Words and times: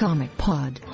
Comic 0.00 0.34
Pod. 0.38 0.89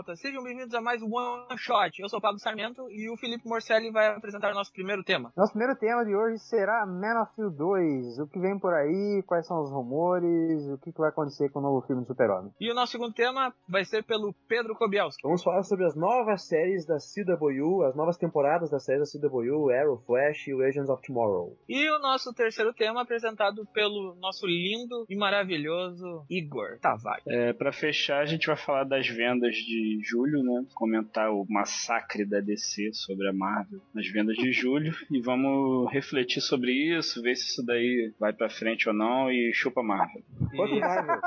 Avantes, 0.00 0.14
aeronautas! 0.14 0.20
Sejam 0.20 0.42
bem-vindos 0.42 0.59
a 0.74 0.80
mais 0.80 1.02
um 1.02 1.12
One 1.12 1.58
Shot. 1.58 2.00
Eu 2.00 2.08
sou 2.08 2.18
o 2.18 2.22
Pablo 2.22 2.38
Sarmento 2.38 2.88
e 2.90 3.10
o 3.10 3.16
Felipe 3.16 3.48
Morcelli 3.48 3.90
vai 3.90 4.08
apresentar 4.08 4.52
o 4.52 4.54
nosso 4.54 4.72
primeiro 4.72 5.02
tema. 5.02 5.32
Nosso 5.36 5.52
primeiro 5.52 5.78
tema 5.78 6.04
de 6.04 6.14
hoje 6.14 6.38
será 6.38 6.86
Man 6.86 7.22
of 7.22 7.32
Steel 7.32 7.50
2. 7.50 8.18
O 8.20 8.26
que 8.28 8.38
vem 8.38 8.58
por 8.58 8.72
aí, 8.72 9.22
quais 9.26 9.46
são 9.46 9.62
os 9.62 9.70
rumores, 9.70 10.68
o 10.68 10.78
que, 10.78 10.92
vai 10.96 11.08
acontecer 11.08 11.48
com 11.50 11.58
o 11.58 11.62
novo 11.62 11.86
filme 11.86 12.02
do 12.02 12.06
Super-Homem. 12.06 12.52
E 12.60 12.70
o 12.70 12.74
nosso 12.74 12.92
segundo 12.92 13.12
tema 13.12 13.52
vai 13.68 13.84
ser 13.84 14.04
pelo 14.04 14.34
Pedro 14.46 14.74
Kobielski. 14.74 15.22
Vamos 15.22 15.42
falar 15.42 15.62
sobre 15.62 15.86
as 15.86 15.96
novas 15.96 16.42
séries 16.46 16.86
da 16.86 16.98
CW, 16.98 17.84
as 17.84 17.96
novas 17.96 18.16
temporadas 18.16 18.70
da 18.70 18.78
série 18.78 19.00
da 19.00 19.06
CW, 19.06 19.70
Arrow, 19.70 19.98
Flash 20.06 20.46
e 20.48 20.54
Legends 20.54 20.90
of 20.90 21.02
Tomorrow. 21.02 21.56
E 21.68 21.90
o 21.90 21.98
nosso 21.98 22.32
terceiro 22.32 22.72
tema 22.72 23.02
apresentado 23.02 23.66
pelo 23.72 24.14
nosso 24.20 24.46
lindo 24.46 25.06
e 25.08 25.16
maravilhoso 25.16 26.24
Igor 26.28 26.78
Tavares. 26.80 27.26
É, 27.26 27.52
para 27.52 27.72
fechar, 27.72 28.20
a 28.20 28.26
gente 28.26 28.46
vai 28.46 28.56
falar 28.56 28.84
das 28.84 29.08
vendas 29.08 29.54
de 29.56 30.00
julho, 30.02 30.42
né? 30.42 30.59
Comentar 30.74 31.30
o 31.30 31.46
massacre 31.48 32.24
da 32.24 32.40
DC 32.40 32.92
sobre 32.92 33.28
a 33.28 33.32
Marvel 33.32 33.80
nas 33.94 34.06
vendas 34.08 34.36
de 34.36 34.52
julho 34.52 34.94
e 35.10 35.20
vamos 35.20 35.90
refletir 35.92 36.40
sobre 36.40 36.72
isso, 36.72 37.22
ver 37.22 37.36
se 37.36 37.48
isso 37.48 37.64
daí 37.64 38.12
vai 38.18 38.32
para 38.32 38.48
frente 38.50 38.88
ou 38.88 38.94
não 38.94 39.30
e 39.30 39.52
chupa 39.54 39.82
Marvel. 39.82 40.22
E, 40.52 40.80
Marvel. 40.80 41.20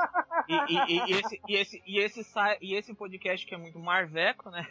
E, 0.48 0.54
e, 0.54 0.98
e, 1.08 1.12
esse, 1.12 1.40
e, 1.48 1.56
esse, 1.56 1.82
e, 1.86 1.98
esse, 1.98 2.24
e 2.60 2.74
esse 2.74 2.94
podcast 2.94 3.46
que 3.46 3.54
é 3.54 3.58
muito 3.58 3.78
marveco, 3.78 4.50
né? 4.50 4.66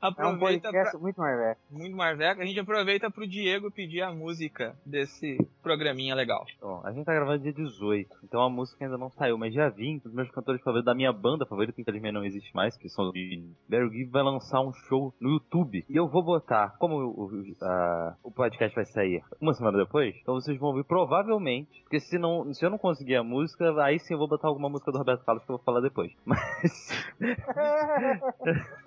aproveita 0.00 0.22
é 0.22 0.26
um 0.26 0.38
podcast 0.38 0.90
pra... 0.92 1.00
muito 1.00 1.20
marveco. 1.20 1.60
Muito 1.70 1.96
marveco. 1.96 2.40
A 2.40 2.46
gente 2.46 2.60
aproveita 2.60 3.10
pro 3.10 3.26
Diego 3.26 3.70
pedir 3.70 4.02
a 4.02 4.12
música 4.12 4.74
desse 4.84 5.38
programinha 5.62 6.14
legal. 6.14 6.46
Bom, 6.60 6.80
a 6.84 6.92
gente 6.92 7.04
tá 7.04 7.14
gravando 7.14 7.42
dia 7.42 7.52
18, 7.52 8.18
então 8.24 8.42
a 8.42 8.50
música 8.50 8.84
ainda 8.84 8.96
não 8.96 9.10
saiu, 9.10 9.36
mas 9.36 9.52
dia 9.52 9.68
20, 9.68 10.06
os 10.06 10.12
meus 10.12 10.30
cantores 10.30 10.62
favoritos 10.62 10.86
da 10.86 10.94
minha 10.94 11.12
banda 11.12 11.46
favorita, 11.46 11.72
que 11.72 11.82
infelizmente 11.82 12.12
não 12.12 12.24
existe 12.24 12.54
mais, 12.54 12.71
que 12.76 12.88
são 12.88 13.10
de 13.12 13.44
Barry 13.68 13.90
Gibb, 13.90 14.10
vai 14.10 14.22
lançar 14.22 14.60
um 14.60 14.72
show 14.72 15.14
no 15.20 15.30
YouTube. 15.30 15.84
E 15.88 15.96
eu 15.96 16.08
vou 16.08 16.22
botar, 16.22 16.76
como 16.78 16.96
o, 16.96 17.30
a, 17.62 18.16
o 18.22 18.30
podcast 18.30 18.74
vai 18.74 18.84
sair 18.84 19.22
uma 19.40 19.54
semana 19.54 19.78
depois, 19.78 20.14
então 20.20 20.34
vocês 20.34 20.58
vão 20.58 20.70
ouvir 20.70 20.84
provavelmente, 20.84 21.82
porque 21.82 22.00
se, 22.00 22.18
não, 22.18 22.52
se 22.52 22.64
eu 22.64 22.70
não 22.70 22.78
conseguir 22.78 23.16
a 23.16 23.22
música, 23.22 23.72
aí 23.82 23.98
sim 23.98 24.14
eu 24.14 24.18
vou 24.18 24.28
botar 24.28 24.48
alguma 24.48 24.68
música 24.68 24.92
do 24.92 24.98
Roberto 24.98 25.24
Carlos 25.24 25.44
que 25.44 25.50
eu 25.50 25.56
vou 25.56 25.64
falar 25.64 25.80
depois. 25.80 26.12
Mas. 26.24 27.10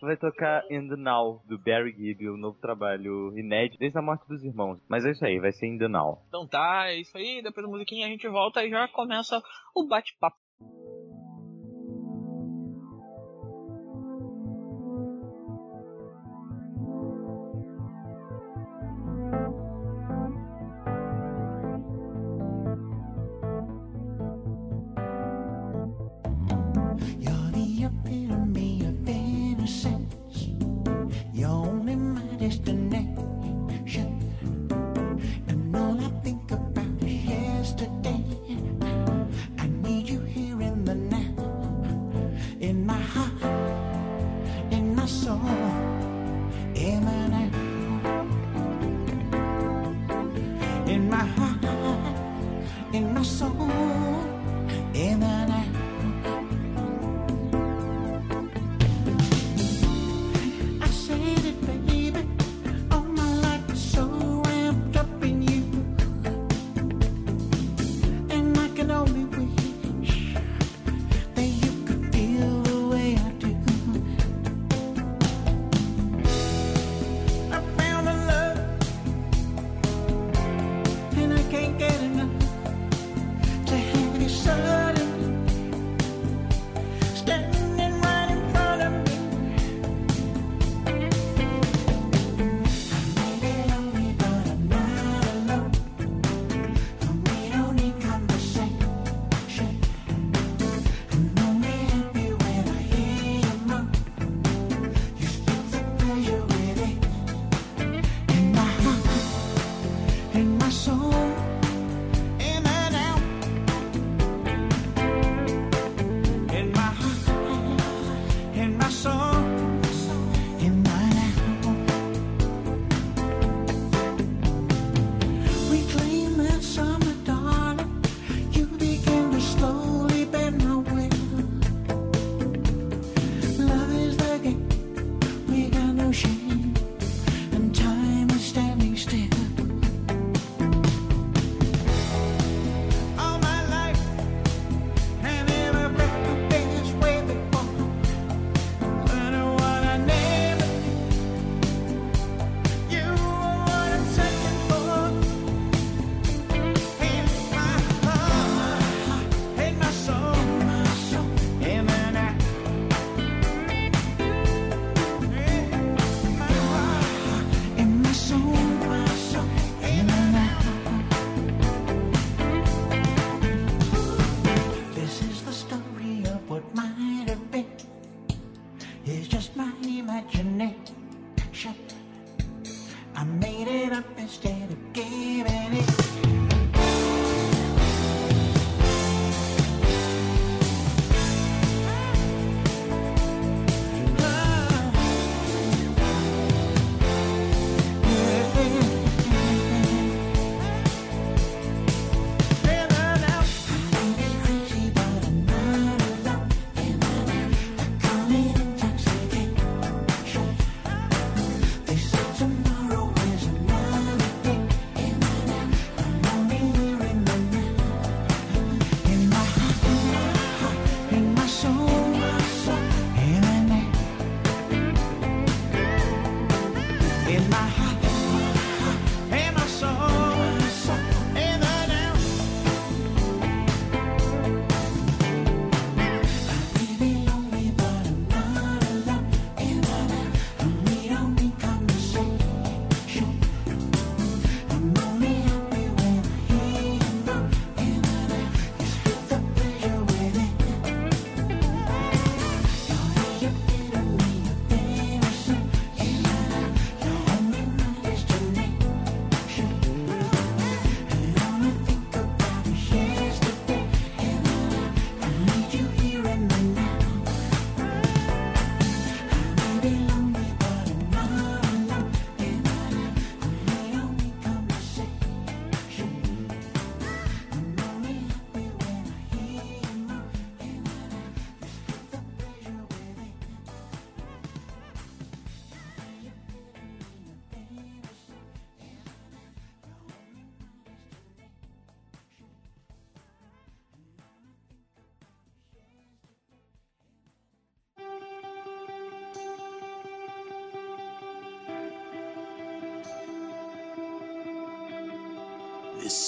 vai 0.00 0.16
tocar 0.16 0.64
In 0.70 0.88
the 0.88 0.96
Now, 0.96 1.42
do 1.46 1.58
Barry 1.58 1.92
Gibb, 1.92 2.28
o 2.28 2.36
novo 2.36 2.58
trabalho 2.60 3.36
inédito 3.36 3.78
desde 3.78 3.98
a 3.98 4.02
morte 4.02 4.26
dos 4.28 4.44
irmãos. 4.44 4.80
Mas 4.88 5.04
é 5.04 5.10
isso 5.10 5.24
aí, 5.24 5.38
vai 5.38 5.52
ser 5.52 5.66
In 5.66 5.78
the 5.78 5.88
Now. 5.88 6.22
Então 6.28 6.46
tá, 6.46 6.88
é 6.88 7.00
isso 7.00 7.16
aí. 7.16 7.42
Depois 7.42 7.66
da 7.66 7.70
musiquinha 7.70 8.06
a 8.06 8.10
gente 8.10 8.28
volta 8.28 8.64
e 8.64 8.70
já 8.70 8.88
começa 8.88 9.42
o 9.74 9.86
bate-papo. 9.86 10.36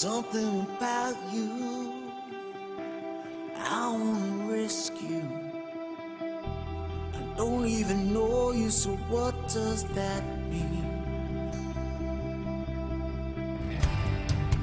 Something 0.06 0.60
about 0.76 1.16
you 1.32 2.12
I 3.58 3.90
wanna 3.90 4.52
rescue. 4.52 5.28
I 7.18 7.22
don't 7.36 7.66
even 7.66 8.14
know 8.14 8.52
you, 8.52 8.70
so 8.70 8.90
what 9.10 9.34
does 9.48 9.82
that 9.98 10.22
mean? 10.48 10.86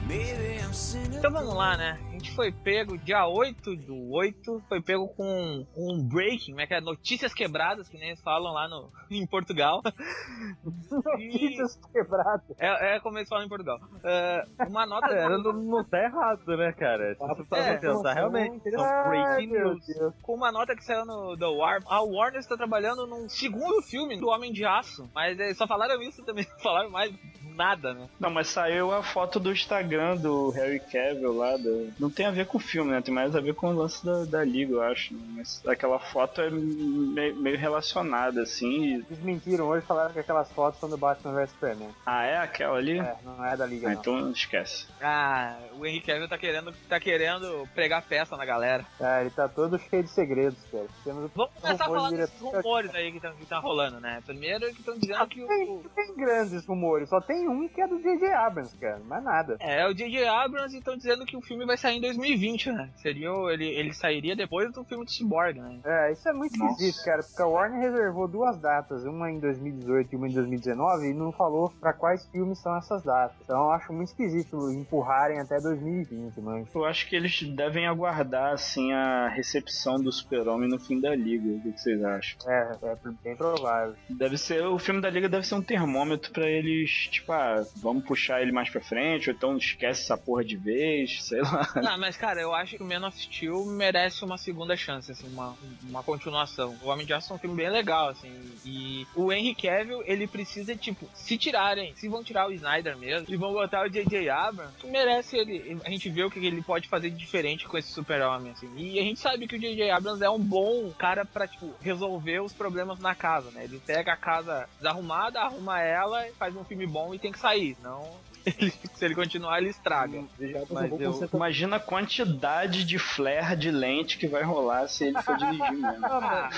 Maybe 0.08 0.62
I'm 0.64 0.72
sinning. 0.72 1.22
Vamos 1.22 1.44
lá, 1.44 1.98
foi 2.32 2.52
pego 2.52 2.98
dia 2.98 3.26
8 3.28 3.76
do 3.78 4.12
8, 4.12 4.64
foi 4.68 4.82
pego 4.82 5.08
com 5.10 5.66
um 5.76 6.04
breaking, 6.08 6.54
né? 6.54 6.68
Que 6.68 6.76
é 6.76 6.82
notícias 6.82 7.34
quebradas, 7.34 7.88
que 7.88 7.98
nem 7.98 8.10
eles 8.10 8.22
falam 8.22 8.54
lá 8.54 8.68
no, 8.68 8.92
em 9.10 9.26
Portugal. 9.26 9.82
Notícias 10.64 11.80
quebradas. 11.92 12.56
É, 12.60 12.96
é 12.96 13.00
como 13.00 13.18
eles 13.18 13.30
falam 13.30 13.46
em 13.46 13.50
Portugal. 13.50 13.80
É, 14.04 14.44
uma 14.68 14.86
nota. 14.86 15.08
Cara, 15.08 15.38
não, 15.38 15.54
não 15.54 15.84
tá 15.84 16.04
errado, 16.04 16.58
né, 16.58 16.72
cara? 16.74 17.16
Se 17.16 17.20
você 17.20 17.44
parar 17.44 17.74
É, 17.74 17.78
pensar, 17.78 18.14
realmente, 18.14 18.62
Ai, 18.78 19.10
breaking 19.10 19.54
news. 19.54 19.86
Deus. 19.86 20.14
com 20.22 20.36
uma 20.36 20.52
nota 20.52 20.76
que 20.76 20.84
saiu 20.84 21.06
no 21.06 21.38
The 21.38 21.46
War, 21.46 21.80
a 21.88 22.02
Warner 22.02 22.40
está 22.40 22.56
trabalhando 22.56 23.06
num 23.08 23.28
segundo 23.30 23.82
filme 23.82 24.18
do 24.20 24.28
Homem 24.28 24.52
de 24.52 24.66
Aço, 24.66 25.10
mas 25.14 25.40
eles 25.40 25.58
só 25.58 25.68
falaram 25.68 26.02
isso 26.02 26.24
também, 26.24 26.46
falaram 26.62 26.90
mais 26.90 27.14
nada, 27.54 27.94
né? 27.94 28.08
Não, 28.20 28.30
mas 28.30 28.48
saiu 28.48 28.92
a 28.94 29.02
foto 29.04 29.40
do 29.40 29.52
Instagram 29.52 30.18
do 30.18 30.50
Harry 30.52 30.80
Cavill 30.80 31.34
lá. 31.38 31.56
do- 31.58 31.92
Não 32.00 32.10
tem 32.10 32.26
a 32.26 32.32
ver 32.32 32.46
com 32.48 32.58
o 32.58 32.62
filme, 32.62 32.92
né? 32.92 33.02
Tem 33.02 33.14
mais 33.14 33.36
a 33.36 33.40
ver 33.40 33.54
com 33.56 33.68
o 33.68 33.76
lance 33.76 34.06
da, 34.06 34.26
da 34.26 34.44
liga, 34.44 34.74
eu 34.74 34.82
acho. 34.82 35.14
né? 35.14 35.20
Mas 35.38 35.62
aquela 35.68 36.00
foto 36.00 36.42
é 36.42 36.50
meio, 36.50 37.36
meio 37.36 37.58
relacionada, 37.58 38.42
assim. 38.42 38.84
e- 38.84 38.94
Eles 39.10 39.20
mentiram 39.24 39.66
hoje, 39.68 39.86
falaram 39.86 40.12
que 40.14 40.20
aquelas 40.20 40.52
fotos 40.52 40.80
são 40.80 40.90
do 40.90 40.98
Batman 40.98 41.34
vs 41.34 41.50
Superman. 41.52 41.90
Ah, 42.06 42.24
é 42.24 42.38
aquela 42.38 42.78
ali? 42.78 43.00
É, 43.00 43.16
não 43.24 43.44
é 43.46 43.56
da 43.58 43.66
Liga, 43.66 43.88
Ah, 43.90 43.94
não. 43.94 44.00
então 44.00 44.32
esquece. 44.32 44.88
Ah, 45.02 45.56
o 45.78 45.86
Henry 45.86 46.02
Cavill 46.02 46.28
tá 46.28 46.38
querendo, 46.38 46.74
tá 46.90 47.00
querendo 47.00 47.68
pregar 47.74 48.02
peça 48.04 48.36
na 48.38 48.46
galera. 48.46 48.86
É, 49.00 49.22
ele 49.22 49.30
tá 49.30 49.48
todo 49.48 49.78
cheio 49.80 50.04
de 50.04 50.10
segredos, 50.10 50.58
cara. 50.72 50.88
Temos 51.04 51.30
Vamos 51.36 51.52
começar 51.62 51.84
a 51.84 51.88
rumor 51.88 51.98
falar 52.00 52.10
de 52.12 52.18
desses 52.18 52.40
rumores 52.40 52.96
aí 52.96 53.12
que 53.12 53.20
tá, 53.20 53.32
que 53.32 53.46
tá 53.46 53.60
rolando, 53.60 54.00
né? 54.00 54.22
Primeiro 54.26 54.66
que 54.74 54.80
estão 54.80 54.98
dizendo 54.98 55.28
que 55.28 55.46
Tem, 55.46 55.70
o. 55.70 55.84
tem 55.96 56.16
grandes 56.16 56.66
rumores, 56.66 57.10
só 57.10 57.20
tem 57.22 57.43
um 57.48 57.68
que 57.68 57.82
é 57.82 57.88
do 57.88 58.00
J.J. 58.02 58.32
Abrams, 58.34 58.76
cara, 58.78 59.00
mais 59.06 59.24
nada. 59.24 59.58
É, 59.60 59.88
o 59.88 59.94
J.J. 59.94 60.26
Abrams 60.28 60.76
estão 60.78 60.96
dizendo 60.98 61.26
que 61.26 61.36
o 61.38 61.42
filme 61.42 61.66
vai 61.66 61.78
sair 61.78 61.98
em 61.98 62.02
2020, 62.02 62.72
né? 62.72 62.90
Seria 62.98 63.32
o- 63.34 63.50
ele, 63.50 63.66
ele 63.68 63.94
sairia 63.94 64.36
depois 64.36 64.72
do 64.72 64.84
filme 64.84 65.06
de 65.06 65.12
Cyborg, 65.14 65.60
né? 65.60 65.80
É, 65.86 66.12
isso 66.12 66.28
é 66.28 66.34
muito 66.34 66.58
Nossa. 66.58 66.72
esquisito, 66.74 67.04
cara, 67.06 67.22
porque 67.24 67.42
a 67.42 67.46
Warner 67.48 67.80
reservou 67.80 68.28
duas 68.28 68.58
datas, 68.60 69.04
uma 69.06 69.30
em 69.32 69.40
2018 69.40 70.14
e 70.14 70.16
uma 70.16 70.28
em 70.28 70.34
2019, 70.34 71.08
e 71.10 71.14
não 71.14 71.32
falou 71.32 71.72
pra 71.80 71.94
quais 71.94 72.26
filmes 72.32 72.60
são 72.60 72.76
essas 72.78 73.04
datas. 73.04 73.36
Então 73.44 73.58
eu 73.66 73.72
acho 73.72 73.92
muito 73.94 74.10
esquisito 74.10 74.72
empurrarem 74.72 75.40
até 75.40 75.60
2020, 75.60 76.40
mano. 76.42 76.68
Eu 76.74 76.86
acho 76.86 77.08
que 77.08 77.16
eles 77.16 77.42
devem 77.44 77.88
aguardar, 77.88 78.54
assim, 78.54 78.92
a 78.94 79.28
recepção 79.28 80.02
do 80.02 80.12
Super-Homem 80.12 80.70
no 80.70 80.80
fim 80.80 81.00
da 81.00 81.16
liga. 81.16 81.48
O 81.50 81.62
que 81.62 81.72
que 81.74 81.82
vocês 81.82 82.04
acham? 82.04 82.38
É, 82.50 82.72
é 82.84 82.98
bem 83.24 83.36
provável. 83.36 83.96
Deve 84.10 84.38
ser. 84.38 84.64
O 84.66 84.80
filme 84.80 85.02
da 85.02 85.10
liga 85.10 85.28
deve 85.28 85.46
ser 85.46 85.56
um 85.56 85.62
termômetro 85.62 86.32
pra 86.32 86.48
eles, 86.50 86.90
tipo, 87.12 87.32
ah, 87.34 87.66
vamos 87.78 88.06
puxar 88.06 88.42
ele 88.42 88.52
mais 88.52 88.70
pra 88.70 88.82
frente, 88.82 89.30
ou 89.30 89.36
então 89.36 89.58
esquece 89.58 90.04
essa 90.04 90.18
porra 90.18 90.44
de 90.44 90.56
vez, 90.56 91.24
sei 91.24 91.42
lá. 91.42 91.70
Não, 91.76 91.98
mas 91.98 92.16
cara, 92.18 92.42
eu 92.42 92.54
acho 92.54 92.78
que 92.78 92.84
o 92.84 92.86
Man 92.86 93.08
of 93.08 93.18
Steel 93.20 93.66
merece 93.66 94.24
uma 94.24 94.38
segunda 94.38 94.76
chance, 94.76 95.12
assim, 95.12 95.28
uma, 95.28 95.56
uma 95.84 96.04
continuação. 96.04 96.76
O 96.82 96.88
Homem 96.88 97.06
de 97.06 97.14
Aço 97.14 97.34
é 97.34 97.36
um 97.36 97.40
filme 97.40 97.56
bem 97.56 97.70
legal, 97.70 98.10
assim, 98.10 98.32
e 98.66 99.06
o 99.16 99.32
Henry 99.32 99.56
Cavill, 99.56 100.04
ele 100.06 100.28
precisa, 100.28 100.76
tipo, 100.76 101.10
se 101.14 101.38
tirarem, 101.38 101.94
se 101.96 102.08
vão 102.08 102.24
tirar 102.24 102.48
o 102.48 102.54
Snyder 102.54 102.98
mesmo, 102.98 103.34
e 103.34 103.38
vão 103.38 103.54
botar 103.54 103.86
o 103.86 103.90
J.J. 103.90 104.30
Abrams, 104.30 104.74
merece 104.86 105.38
ele, 105.38 105.78
a 105.84 105.90
gente 105.90 106.10
vê 106.10 106.24
o 106.24 106.30
que 106.30 106.46
ele 106.46 106.62
pode 106.62 106.88
fazer 106.88 107.10
de 107.10 107.18
diferente 107.18 107.68
com 107.68 107.78
esse 107.78 107.92
super-homem, 107.92 108.52
assim, 108.52 108.72
e 108.76 109.00
a 109.00 109.04
gente 109.04 109.20
sabe 109.20 109.48
que 109.48 109.56
o 109.56 109.60
J.J. 109.60 109.90
Abrams 109.90 110.24
é 110.24 110.30
um 110.30 110.40
bom 110.40 110.92
cara 110.98 111.26
pra, 111.26 111.48
tipo, 111.48 111.74
resolver 111.82 112.42
os 112.42 112.54
problemas 112.54 113.00
na 113.00 113.16
casa, 113.16 113.50
né, 113.52 113.64
ele 113.64 113.82
pega 113.86 114.14
a 114.14 114.18
casa 114.18 114.68
desarrumada, 114.78 115.40
arruma 115.40 115.82
ela, 115.82 116.26
faz 116.38 116.56
um 116.56 116.64
filme 116.64 116.86
bom 116.86 117.14
e 117.14 117.20
tem 117.24 117.32
que 117.32 117.40
sair, 117.40 117.78
não... 117.82 118.04
ele- 118.46 118.72
se 118.94 119.06
ele 119.06 119.16
continuar, 119.16 119.60
ele 119.60 119.70
estraga. 119.70 120.24
Já 120.40 120.60
Mas 120.70 120.90
vou 120.90 121.02
eu- 121.02 121.30
Imagina 121.34 121.78
a 121.78 121.80
quantidade 121.80 122.84
de 122.84 123.00
flare 123.00 123.56
de 123.56 123.72
lente 123.72 124.18
que 124.18 124.28
vai 124.28 124.44
rolar 124.44 124.88
se 124.88 125.06
ele 125.06 125.22
for 125.22 125.38
dirigir 125.38 125.72
mesmo. 125.72 126.00
Não, 126.00 126.22
mas, 126.22 126.54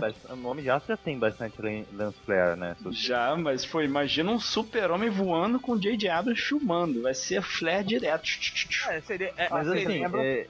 mas 0.00 0.14
o- 0.24 0.28
já 0.28 0.36
nome 0.36 0.62
de 0.62 0.70
aço 0.70 0.86
já 0.88 0.96
tem 0.96 1.18
bastante 1.18 1.60
lan- 1.60 1.84
lance 1.92 2.18
flare, 2.24 2.58
né? 2.58 2.76
Já, 2.90 3.36
mas 3.36 3.64
pô, 3.66 3.80
imagina 3.82 4.30
um 4.30 4.38
super-homem 4.40 5.10
voando 5.10 5.58
com 5.60 5.72
o 5.72 5.78
J.J. 5.80 6.08
Abrams 6.08 6.40
filmando. 6.42 7.02
Vai 7.02 7.14
ser 7.14 7.42
flare 7.42 7.84
direto. 7.84 8.22
É, 8.88 9.00
seria... 9.00 9.32
É, 9.36 9.48
Mas 9.50 9.66
seria- 9.66 9.82
assim, 9.88 10.00
lembra- 10.02 10.22
é, 10.24 10.46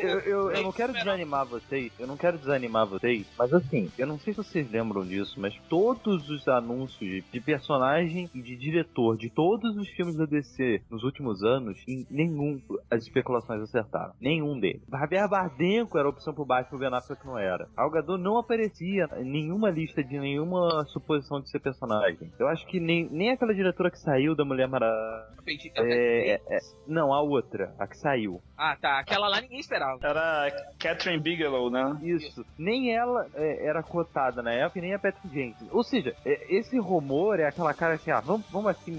eu, 0.00 0.20
eu, 0.20 0.50
eu 0.50 0.62
não 0.62 0.72
quero 0.72 0.92
desanimar 0.92 1.46
vocês, 1.46 1.90
eu 1.98 2.06
não 2.06 2.16
quero 2.16 2.38
desanimar 2.38 2.86
vocês, 2.86 3.26
mas 3.38 3.52
assim, 3.52 3.90
eu 3.98 4.06
não 4.06 4.18
sei 4.18 4.32
se 4.32 4.38
vocês 4.38 4.70
lembram 4.70 5.04
disso, 5.06 5.34
mas 5.40 5.54
todos 5.68 6.28
os 6.30 6.46
anúncios 6.48 7.22
de, 7.32 7.40
personagem 7.40 8.30
e 8.34 8.40
de 8.42 8.56
diretor 8.56 9.16
de 9.16 9.28
todos 9.48 9.78
os 9.78 9.88
filmes 9.88 10.14
da 10.14 10.26
DC 10.26 10.82
nos 10.90 11.02
últimos 11.02 11.42
anos, 11.42 11.82
em 11.88 12.06
nenhum 12.10 12.60
as 12.90 13.04
especulações 13.04 13.62
acertaram. 13.62 14.12
Nenhum 14.20 14.60
deles. 14.60 14.82
Javier 14.90 15.26
Bardenco 15.26 15.96
era 15.96 16.06
a 16.06 16.10
opção 16.10 16.34
pro 16.34 16.44
Batman, 16.44 16.76
o 16.76 16.78
Ben 16.78 16.94
Affleck 16.94 17.26
não 17.26 17.38
era. 17.38 17.66
Al 17.74 17.90
Gadot 17.90 18.22
não 18.22 18.36
aparecia 18.36 19.08
em 19.16 19.24
nenhuma 19.24 19.70
lista 19.70 20.04
de 20.04 20.18
nenhuma 20.18 20.84
suposição 20.88 21.40
de 21.40 21.48
ser 21.48 21.60
personagem. 21.60 22.30
Eu 22.38 22.46
acho 22.46 22.66
que 22.66 22.78
nem, 22.78 23.08
nem 23.10 23.30
aquela 23.30 23.54
diretora 23.54 23.90
que 23.90 23.98
saiu 23.98 24.36
da 24.36 24.44
Mulher 24.44 24.68
Maravilha. 24.68 25.72
É, 25.76 26.32
é, 26.32 26.34
é, 26.34 26.58
não, 26.86 27.14
a 27.14 27.22
outra, 27.22 27.74
a 27.78 27.86
que 27.86 27.96
saiu. 27.96 28.42
Ah, 28.54 28.76
tá. 28.78 28.98
Aquela 28.98 29.28
lá 29.28 29.40
ninguém 29.40 29.60
esperava. 29.60 29.98
Era 30.02 30.50
Catherine 30.78 31.22
Bigelow, 31.22 31.70
né? 31.70 31.98
Isso. 32.02 32.44
Nem 32.58 32.94
ela 32.94 33.26
é, 33.34 33.66
era 33.66 33.82
cotada 33.82 34.42
na 34.42 34.52
época, 34.52 34.78
e 34.78 34.82
nem 34.82 34.92
a 34.92 34.98
Patrick 34.98 35.28
Jenkins. 35.32 35.68
Ou 35.72 35.82
seja, 35.82 36.14
é, 36.26 36.54
esse 36.54 36.78
rumor 36.78 37.40
é 37.40 37.46
aquela 37.46 37.72
cara 37.72 37.94
assim, 37.94 38.10
ah, 38.10 38.20
vamos, 38.20 38.46
vamos 38.50 38.70
assim 38.70 38.92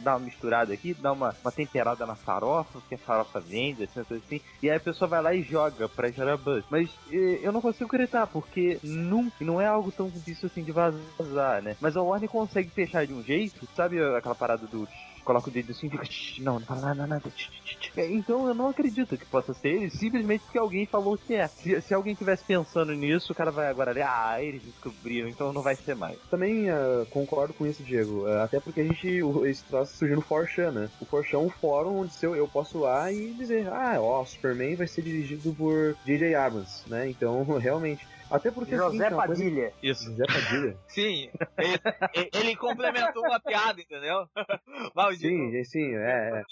dar 0.00 0.16
uma 0.16 0.26
misturada 0.26 0.72
aqui, 0.72 0.94
dar 0.94 1.12
uma, 1.12 1.34
uma 1.42 1.52
temperada 1.52 2.06
na 2.06 2.14
farofa, 2.14 2.78
porque 2.80 2.94
a 2.94 2.98
farofa 2.98 3.40
vende, 3.40 3.84
assim, 3.84 4.00
assim, 4.00 4.40
e 4.62 4.70
aí 4.70 4.76
a 4.76 4.80
pessoa 4.80 5.08
vai 5.08 5.22
lá 5.22 5.34
e 5.34 5.42
joga 5.42 5.88
pra 5.88 6.10
gerar 6.10 6.36
buzz. 6.36 6.64
Mas 6.70 6.90
é, 7.10 7.40
eu 7.42 7.52
não 7.52 7.60
consigo 7.60 7.86
acreditar, 7.86 8.26
porque 8.26 8.78
nunca, 8.82 9.44
não 9.44 9.60
é 9.60 9.66
algo 9.66 9.90
tão 9.92 10.08
difícil 10.08 10.46
assim 10.46 10.62
de 10.62 10.72
vazar, 10.72 11.62
né? 11.62 11.76
Mas 11.80 11.96
a 11.96 12.02
Warner 12.02 12.28
consegue 12.28 12.70
fechar 12.70 13.06
de 13.06 13.12
um 13.12 13.22
jeito, 13.22 13.66
sabe 13.74 14.02
aquela 14.02 14.34
parada 14.34 14.66
do 14.66 14.86
coloca 15.24 15.48
o 15.48 15.52
dedo 15.52 15.70
assim 15.72 15.86
e 15.86 15.90
fica. 15.90 16.04
"Shh, 16.04 16.38
Não, 16.40 16.54
não 16.58 16.66
fala 16.66 16.80
nada, 16.94 17.06
nada. 17.06 17.30
tch, 17.30 17.48
tch, 17.48 17.76
tch". 17.76 17.90
É, 17.98 18.06
Então 18.10 18.48
eu 18.48 18.54
não 18.54 18.68
acredito 18.68 19.16
que 19.16 19.24
possa 19.26 19.52
ser 19.54 19.68
ele, 19.68 19.90
simplesmente 19.90 20.42
porque 20.44 20.58
alguém 20.58 20.86
falou 20.86 21.16
que 21.18 21.34
é. 21.34 21.48
Se, 21.48 21.80
se 21.80 21.94
alguém 21.94 22.14
tivesse 22.14 22.44
pensando 22.44 22.92
nisso, 22.92 23.32
o 23.32 23.34
cara 23.34 23.50
vai 23.50 23.68
agora 23.68 23.90
ali, 23.90 24.02
ah, 24.02 24.36
eles 24.42 24.62
descobriram, 24.62 25.28
então 25.28 25.52
não 25.52 25.62
vai 25.62 25.74
ser 25.76 25.94
mais. 25.96 26.18
Também 26.30 26.68
ah, 26.70 27.04
concordo 27.10 27.54
com 27.54 27.66
isso, 27.66 27.82
Diego. 27.82 28.26
Ah, 28.26 28.44
até 28.44 28.60
porque 28.60 28.80
a 28.80 28.84
gente. 28.84 29.22
o- 29.22 29.46
Esse 29.46 29.64
troço 29.64 29.96
surgiu 29.96 30.16
no 30.16 30.22
4chan, 30.22 30.70
né? 30.72 30.90
O 31.00 31.06
4chan 31.06 31.34
é 31.34 31.38
um 31.38 31.50
fórum 31.50 32.00
onde 32.00 32.12
se 32.12 32.24
eu, 32.26 32.34
eu 32.36 32.46
posso 32.48 32.78
ir 32.78 32.80
lá 32.82 33.12
e 33.12 33.32
dizer, 33.34 33.66
ah, 33.68 33.96
ó, 34.00 34.24
Superman 34.24 34.76
vai 34.76 34.86
ser 34.86 35.02
dirigido 35.02 35.52
por 35.54 35.96
J.J. 36.06 36.34
Abrams, 36.34 36.88
né? 36.88 37.08
Então, 37.08 37.42
realmente. 37.58 38.06
Até 38.30 38.48
porque. 38.52 38.76
o 38.76 38.78
José 38.78 38.90
seguinte, 38.92 39.12
uma 39.14 39.26
coisa- 39.26 39.42
Padilha. 39.42 39.72
Isso. 39.82 40.04
José 40.04 40.24
Padilha? 40.24 40.76
Sim. 40.86 41.30
Ele, 41.58 42.30
ele 42.32 42.56
complementou 42.56 43.24
a 43.32 43.40
piada, 43.40 43.80
entendeu? 43.80 44.28
Sim, 45.16 45.64
sim, 45.64 45.94
é, 45.96 46.40
é. 46.40 46.42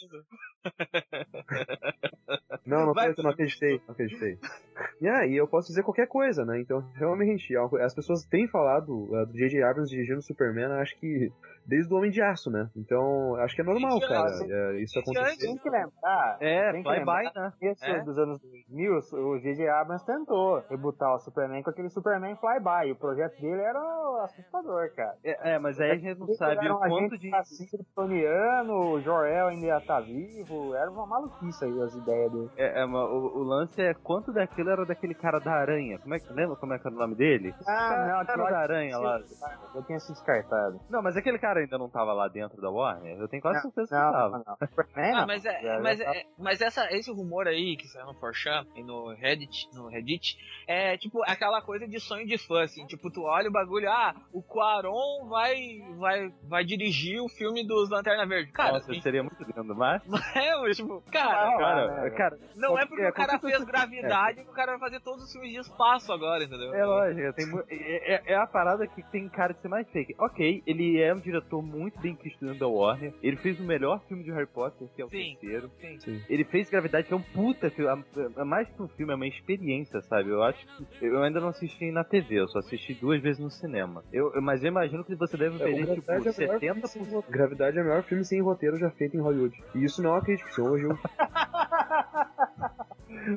Não, 2.66 2.84
não, 2.86 2.92
Vai- 2.92 3.14
não 3.16 3.30
acreditei, 3.30 3.80
não 3.86 3.92
acreditei. 3.94 4.38
Yeah, 5.00 5.26
e 5.26 5.36
eu 5.36 5.48
posso 5.48 5.68
dizer 5.68 5.82
qualquer 5.82 6.06
coisa, 6.06 6.44
né? 6.44 6.60
Então, 6.60 6.80
realmente, 6.96 7.56
é 7.56 7.82
as 7.82 7.94
pessoas 7.94 8.24
têm 8.24 8.46
falado 8.46 8.90
uh, 8.90 9.26
do 9.26 9.32
J.J. 9.32 9.62
Abrams 9.62 9.90
dirigindo 9.90 10.20
Superman, 10.20 10.72
acho 10.72 10.94
que 10.98 11.32
desde 11.64 11.92
o 11.92 11.96
Homem 11.96 12.10
de 12.10 12.20
Aço, 12.20 12.50
né? 12.50 12.68
Então, 12.76 13.34
acho 13.36 13.54
que 13.54 13.62
é 13.62 13.64
normal, 13.64 13.98
cara, 14.00 14.24
assim, 14.24 14.52
é, 14.52 14.80
isso 14.82 14.98
acontecer. 14.98 15.46
Tem 15.46 15.56
que 15.56 15.70
lembrar. 15.70 16.36
É, 16.40 16.72
tem 16.72 16.82
que 16.82 16.88
bye 16.88 16.98
lembrar. 16.98 17.22
bye, 17.22 17.32
né? 17.34 17.52
Começo 17.58 17.84
É? 17.84 18.04
dos 18.04 18.18
anos 18.18 18.40
2000, 18.40 18.92
o 19.14 19.38
J.J. 19.38 19.68
Abrams 19.68 20.04
tentou 20.04 20.62
rebutar 20.68 21.14
o 21.14 21.18
Superman 21.20 21.62
com 21.62 21.70
aquele 21.70 21.88
Superman 21.88 22.36
Flyby. 22.36 22.92
O 22.92 22.96
projeto 22.96 23.40
dele 23.40 23.62
era 23.62 23.80
assustador, 24.24 24.92
cara. 24.94 25.16
É, 25.24 25.54
é, 25.54 25.58
mas 25.58 25.80
aí 25.80 25.92
a 25.92 25.96
gente 25.96 26.18
não 26.18 26.28
sabe 26.34 26.68
o 26.68 26.78
quanto 26.78 27.18
de. 27.18 27.30
fascista 27.30 27.78
kryptoniano, 28.48 28.92
o 28.92 29.00
Jor-El 29.00 29.48
ainda 29.48 29.66
ia 29.66 29.78
estar 29.78 30.00
vivo. 30.00 30.74
Era 30.74 30.90
uma 30.90 31.06
maluquice 31.06 31.64
aí 31.64 31.82
as 31.82 31.94
ideias 31.94 32.32
dele. 32.32 32.50
É, 32.56 32.80
é, 32.80 32.84
o, 32.86 32.90
o 33.38 33.42
lance 33.42 33.80
é 33.80 33.94
quanto 33.94 34.32
daquilo 34.32 34.70
era 34.70 34.84
daquele 34.84 35.14
cara 35.14 35.38
da 35.38 35.52
aranha. 35.52 35.98
Como 35.98 36.14
é 36.14 36.18
que 36.18 36.32
lembra 36.32 36.56
como 36.56 36.72
é 36.74 36.78
que 36.78 36.86
era 36.86 36.94
o 36.94 36.98
nome 36.98 37.14
dele? 37.14 37.54
Ah, 37.66 37.90
não, 37.90 38.06
cara 38.06 38.20
aquilo 38.22 38.44
lá 38.44 38.50
da 38.50 38.58
aranha 38.58 38.98
lá. 38.98 39.20
Eu 39.74 39.82
tinha 39.84 39.98
sido 40.00 40.14
descartado. 40.14 40.80
Não, 40.88 41.02
mas 41.02 41.16
aquele 41.16 41.38
cara 41.38 41.48
cara 41.48 41.60
ainda 41.60 41.78
não 41.78 41.88
tava 41.88 42.12
lá 42.12 42.28
dentro 42.28 42.60
da 42.60 42.68
Warner? 42.68 43.18
Eu 43.18 43.26
tenho 43.26 43.40
quase 43.40 43.62
certeza 43.62 43.88
que 43.88 43.94
Não, 43.94 44.12
tava. 44.12 44.30
não, 44.38 44.44
não. 44.46 44.56
Ah, 44.96 45.20
não. 45.20 45.26
mas, 45.26 45.44
é, 45.46 45.62
Já- 45.62 45.80
mas, 45.80 45.98
tá- 45.98 46.14
é, 46.14 46.22
mas 46.38 46.60
essa, 46.60 46.86
esse 46.94 47.10
rumor 47.10 47.48
aí 47.48 47.74
que 47.74 47.88
saiu 47.88 48.04
no 48.04 48.14
4chan 48.14 48.66
e 48.76 48.82
no 48.82 49.14
Reddit, 49.14 49.66
no 49.74 49.88
Reddit, 49.88 50.36
é 50.66 50.98
tipo 50.98 51.22
aquela 51.24 51.62
coisa 51.62 51.88
de 51.88 51.98
sonho 52.00 52.26
de 52.26 52.36
fã, 52.36 52.64
assim, 52.64 52.84
tipo, 52.86 53.10
tu 53.10 53.22
olha 53.22 53.48
o 53.48 53.52
bagulho, 53.52 53.88
ah, 53.90 54.14
o 54.30 54.42
Quaron 54.42 55.26
vai, 55.26 55.56
vai, 55.98 56.30
vai 56.46 56.64
dirigir 56.64 57.18
o 57.22 57.30
filme 57.30 57.66
dos 57.66 57.88
Lanterna 57.88 58.26
Verde. 58.26 58.37
Cara, 58.46 58.72
Nossa, 58.72 58.90
assim, 58.90 59.00
seria 59.00 59.22
muito 59.22 59.36
lindo, 59.42 59.74
mas. 59.74 60.02
é, 60.36 60.56
mas, 60.60 60.76
tipo, 60.76 61.02
cara, 61.10 61.48
Ah, 61.54 61.58
Cara, 61.58 62.02
né, 62.02 62.10
cara, 62.10 62.38
não 62.56 62.78
é 62.78 62.86
porque 62.86 63.02
é, 63.02 63.08
o 63.10 63.12
cara 63.12 63.38
fez 63.38 63.64
gravidade 63.64 64.42
que 64.44 64.50
o 64.50 64.52
cara 64.54 64.72
vai 64.76 64.80
fazer 64.90 65.00
todos 65.00 65.24
os 65.24 65.32
filmes 65.32 65.50
de 65.52 65.58
espaço 65.58 66.12
agora, 66.12 66.44
entendeu? 66.44 66.72
É 66.74 66.84
lógico, 66.84 67.32
tem 67.34 67.46
é, 67.70 68.14
é- 68.14 68.22
é 68.32 68.34
a 68.36 68.46
parada 68.46 68.86
que 68.86 69.02
tem 69.10 69.28
cara 69.28 69.52
de 69.52 69.60
ser 69.60 69.68
mais 69.68 69.88
fake. 69.90 70.14
Ok, 70.18 70.62
ele 70.66 71.00
é 71.00 71.12
um 71.14 71.18
diretor 71.20 71.62
muito 71.62 71.98
bem 72.00 72.14
quisto 72.14 72.54
da 72.54 72.66
Warner. 72.66 73.12
Ele 73.22 73.36
fez 73.36 73.58
o 73.60 73.64
melhor 73.64 74.00
filme 74.08 74.22
de 74.24 74.30
Harry 74.32 74.46
Potter, 74.46 74.88
que 74.94 75.02
é 75.02 75.04
o 75.04 75.08
Sim. 75.10 75.36
terceiro. 75.40 75.70
Sim. 75.80 76.00
Sim. 76.00 76.22
Ele 76.28 76.44
fez 76.44 76.68
Gravidade, 76.70 77.06
que 77.08 77.12
é 77.14 77.16
um 77.16 77.22
puta 77.22 77.70
filme. 77.70 78.04
É 78.36 78.44
mais 78.44 78.68
que 78.68 78.82
um 78.82 78.88
filme, 78.88 79.12
é 79.12 79.16
uma 79.16 79.26
experiência, 79.26 80.00
sabe? 80.02 80.30
Eu 80.30 80.42
acho 80.42 80.64
que. 80.66 81.04
Eu 81.04 81.22
ainda 81.22 81.40
não 81.40 81.48
assisti 81.48 81.90
na 81.90 82.04
TV, 82.04 82.36
eu 82.40 82.48
só 82.48 82.58
assisti 82.58 82.94
duas 82.94 83.20
vezes 83.20 83.40
no 83.40 83.50
cinema. 83.50 84.04
Eu, 84.12 84.32
eu- 84.34 84.42
mas 84.42 84.62
eu 84.62 84.68
imagino 84.68 85.04
que 85.04 85.14
você 85.14 85.36
deve 85.36 85.56
É, 85.62 85.64
ver, 85.64 85.94
tipo, 85.94 86.10
é 86.10 86.18
o 86.18 86.20
melhor 86.20 86.34
filme 86.34 86.80
70%. 86.82 86.86
sem 86.86 87.02
roteiro. 87.02 87.30
Gravidade 87.30 87.78
é 87.78 87.80
o 87.80 87.84
melhor 87.84 88.02
filme 88.04 88.24
sem 88.28 88.40
roteiro 88.40 88.78
já 88.78 88.90
feito 88.90 89.16
em 89.16 89.20
Hollywood. 89.20 89.56
E 89.74 89.84
isso 89.84 90.02
não 90.02 90.10
é 90.10 90.12
uma 90.14 90.22
crítica, 90.22 90.48
isso 90.50 90.60
é 90.60 90.64
um 90.64 90.66
elogio. 90.68 90.98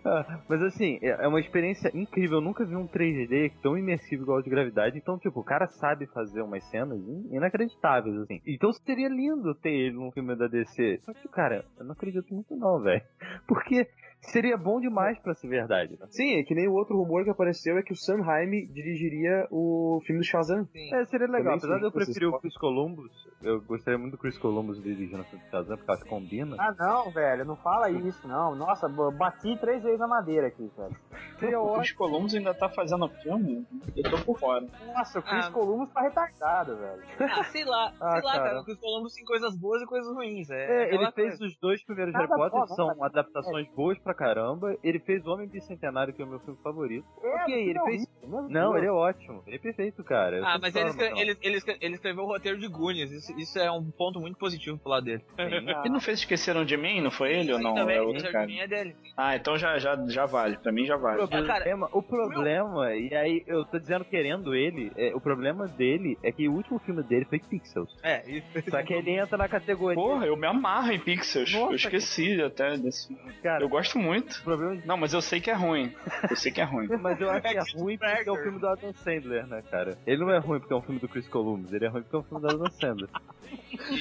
Ah, 0.05 0.39
Mas 0.47 0.61
assim, 0.63 0.99
é 1.01 1.09
é 1.23 1.27
uma 1.27 1.39
experiência 1.39 1.91
incrível. 1.93 2.37
Eu 2.37 2.41
nunca 2.41 2.63
vi 2.65 2.75
um 2.75 2.87
3D 2.87 3.51
tão 3.61 3.77
imersivo 3.77 4.23
igual 4.23 4.39
o 4.39 4.41
de 4.41 4.49
gravidade. 4.49 4.97
Então, 4.97 5.17
tipo, 5.17 5.39
o 5.39 5.43
cara 5.43 5.67
sabe 5.67 6.05
fazer 6.07 6.41
umas 6.41 6.63
cenas 6.65 6.97
in- 6.99 7.29
inacreditáveis, 7.35 8.15
assim. 8.17 8.41
Então 8.45 8.71
seria 8.73 9.09
lindo 9.09 9.53
ter 9.55 9.71
ele 9.71 9.95
num 9.95 10.11
filme 10.11 10.35
da 10.35 10.47
DC. 10.47 10.99
Só 11.03 11.13
que, 11.13 11.27
cara, 11.29 11.65
eu 11.77 11.85
não 11.85 11.91
acredito 11.93 12.33
muito 12.33 12.55
não, 12.55 12.79
velho. 12.81 13.01
Porque 13.47 13.87
seria 14.21 14.55
bom 14.57 14.79
demais 14.79 15.17
pra 15.19 15.33
ser 15.33 15.47
verdade. 15.47 15.97
né? 15.99 16.05
Sim, 16.09 16.37
é 16.39 16.43
que 16.43 16.53
nem 16.55 16.67
o 16.67 16.73
outro 16.73 16.95
rumor 16.97 17.23
que 17.23 17.29
apareceu 17.29 17.77
é 17.77 17.83
que 17.83 17.91
o 17.93 17.95
Sam 17.95 18.21
Raimi 18.21 18.65
dirigiria 18.67 19.47
o 19.51 19.99
filme 20.05 20.21
do 20.21 20.25
Shazam. 20.25 20.65
Sim. 20.71 20.93
É, 20.93 21.05
seria 21.05 21.27
legal. 21.27 21.57
Também 21.57 21.57
Apesar 21.57 21.77
de 21.79 21.83
eu 21.85 21.91
preferir 21.91 22.27
o. 22.29 22.39
Chris 22.39 22.55
Columbus, 22.57 23.11
eu 23.43 23.61
gostaria 23.61 23.97
muito 23.97 24.13
do 24.13 24.17
Chris 24.17 24.37
Columbus 24.37 24.81
dirigindo 24.81 25.21
o 25.21 25.25
filme 25.25 25.43
do 25.45 25.49
Shazam, 25.51 25.77
porque 25.77 25.91
acho 25.91 26.03
que 26.03 26.09
combina. 26.09 26.55
Ah, 26.59 26.73
não, 26.77 27.11
velho, 27.11 27.45
não 27.45 27.55
fala 27.55 27.89
isso, 27.89 28.27
não. 28.27 28.55
Nossa, 28.55 28.87
bati 28.87 29.57
três 29.59 29.83
vezes 29.83 29.99
na 29.99 30.07
madeira 30.07 30.47
aqui, 30.47 30.69
velho. 30.77 30.95
Seria 31.39 31.59
O. 31.59 31.73
Chris 31.75 31.91
Columbus 31.93 32.33
ainda 32.35 32.53
tá 32.53 32.69
fazendo 32.69 33.07
filme? 33.09 33.65
Eu 33.95 34.09
tô 34.11 34.17
por 34.23 34.39
fora. 34.39 34.65
Nossa, 34.93 35.19
o 35.19 35.23
Chris 35.23 35.45
Ah. 35.47 35.51
Columbus 35.51 35.89
tá 35.91 36.01
retardado, 36.01 36.77
velho. 36.77 37.01
Ah, 37.19 37.43
sei 37.45 37.65
lá, 37.65 37.91
Ah, 37.99 38.11
sei 38.13 38.21
lá, 38.21 38.31
cara. 38.33 38.43
cara. 38.49 38.61
O 38.61 38.65
Chris 38.65 38.77
Columbus 38.79 39.13
tem 39.15 39.25
coisas 39.25 39.55
boas 39.57 39.81
e 39.81 39.85
coisas 39.85 40.13
ruins. 40.13 40.49
É, 40.49 40.83
É, 40.89 40.93
ele 40.93 41.11
fez 41.11 41.37
coisa. 41.37 41.45
os 41.45 41.57
dois 41.57 41.83
primeiros 41.83 42.13
Harry 42.13 42.27
Potter, 42.27 42.67
são 42.75 42.87
nada. 42.87 43.05
adaptações 43.05 43.67
boas 43.75 43.97
pra 43.99 44.10
caramba. 44.13 44.75
Ele 44.83 44.99
fez 44.99 45.25
O 45.25 45.31
Homem 45.31 45.47
Bicentenário, 45.47 46.13
que 46.13 46.21
é 46.21 46.25
o 46.25 46.27
meu 46.27 46.39
filme 46.39 46.57
favorito. 46.63 47.05
É, 47.23 47.43
Ok, 47.43 47.53
ele 47.55 47.73
não, 47.73 47.85
fez- 47.85 48.07
meu 48.27 48.41
Não, 48.49 48.77
ele 48.77 48.85
é 48.87 48.91
ótimo. 48.91 49.43
Ele 49.47 49.55
é 49.55 49.59
perfeito, 49.59 50.03
cara. 50.03 50.37
Eu 50.37 50.45
Ah, 50.45 50.57
mas 50.61 50.75
ele, 50.75 50.89
escre- 50.89 51.19
ele, 51.19 51.37
ele, 51.41 51.57
escre- 51.57 51.77
ele 51.81 51.93
escreveu 51.95 52.23
o 52.23 52.27
roteiro 52.27 52.59
de 52.59 52.67
Goonies. 52.67 53.11
Isso, 53.11 53.39
isso 53.39 53.59
é 53.59 53.71
um 53.71 53.89
ponto 53.91 54.19
muito 54.19 54.37
positivo 54.37 54.77
pro 54.77 54.91
lado 54.91 55.05
dele. 55.05 55.23
Ah, 55.37 55.43
Ele 55.85 55.89
não 55.93 55.99
fez 55.99 56.19
Esqueceram 56.19 56.63
de 56.65 56.77
Mim? 56.77 57.01
Não 57.01 57.11
foi 57.11 57.33
ele 57.33 57.51
ou 57.53 57.59
não? 57.59 57.73
também, 57.75 57.97
É 57.97 58.01
o 58.01 58.07
outro 58.07 58.31
cara. 58.31 58.45
Dean 58.45 58.63
é 58.63 58.67
dele. 58.67 58.95
Ah, 59.17 59.35
então 59.35 59.57
já, 59.57 59.77
já, 59.79 59.95
já 60.07 60.25
vale. 60.25 60.57
Pra 60.57 60.71
mim 60.71 60.85
já 60.85 60.95
O 60.95 60.99
vale. 60.99 61.21
É, 61.23 61.27
cara, 61.27 61.45
problema, 61.53 61.89
o 61.91 62.01
problema, 62.01 62.95
e 62.95 63.13
aí 63.15 63.43
eu 63.47 63.65
tô 63.65 63.79
dizendo 63.79 64.05
querendo 64.05 64.53
ele, 64.55 64.91
é, 64.95 65.13
o 65.15 65.19
problema 65.19 65.67
dele 65.67 66.17
é 66.23 66.31
que 66.31 66.47
o 66.47 66.53
último 66.53 66.79
filme 66.79 67.01
dele 67.03 67.25
foi 67.25 67.39
Pixels. 67.39 67.95
É, 68.03 68.21
isso. 68.29 68.47
Só 68.69 68.81
que 68.83 68.93
ele 68.93 69.11
entra 69.11 69.37
na 69.37 69.47
categoria. 69.47 69.95
Porra, 70.01 70.25
eu 70.25 70.35
me 70.35 70.47
amarro 70.47 70.91
em 70.91 70.99
Pixels. 70.99 71.51
Nossa, 71.53 71.71
eu 71.71 71.75
esqueci 71.75 72.41
até 72.41 72.77
desse. 72.77 73.13
cara, 73.41 73.63
Eu 73.63 73.69
gosto 73.69 73.97
muito. 74.01 74.41
problema 74.43 74.75
de 74.77 74.87
Não, 74.87 74.97
mas 74.97 75.13
eu 75.13 75.21
sei 75.21 75.39
que 75.39 75.49
é 75.49 75.53
ruim. 75.53 75.93
Eu 76.29 76.35
sei 76.35 76.51
que 76.51 76.59
é 76.61 76.63
ruim. 76.63 76.87
Mas 77.01 77.19
eu 77.19 77.29
acho 77.29 77.41
que 77.41 77.57
é 77.57 77.63
ruim 77.79 77.97
porque 77.97 78.29
é 78.29 78.31
o 78.31 78.37
filme 78.37 78.59
do 78.59 78.67
Adam 78.67 78.93
Sandler, 78.93 79.47
né, 79.47 79.63
cara? 79.69 79.97
Ele 80.05 80.21
não 80.21 80.29
é 80.31 80.37
ruim 80.37 80.59
porque 80.59 80.73
é 80.73 80.75
um 80.75 80.81
filme 80.81 80.99
do 80.99 81.07
Chris 81.07 81.27
Columbus, 81.27 81.71
ele 81.73 81.85
é 81.85 81.87
ruim 81.87 82.01
porque 82.03 82.15
é 82.15 82.19
um 82.19 82.23
filme 82.23 82.41
do 82.41 82.47
Adam 82.55 82.71
Sandler. 82.71 83.09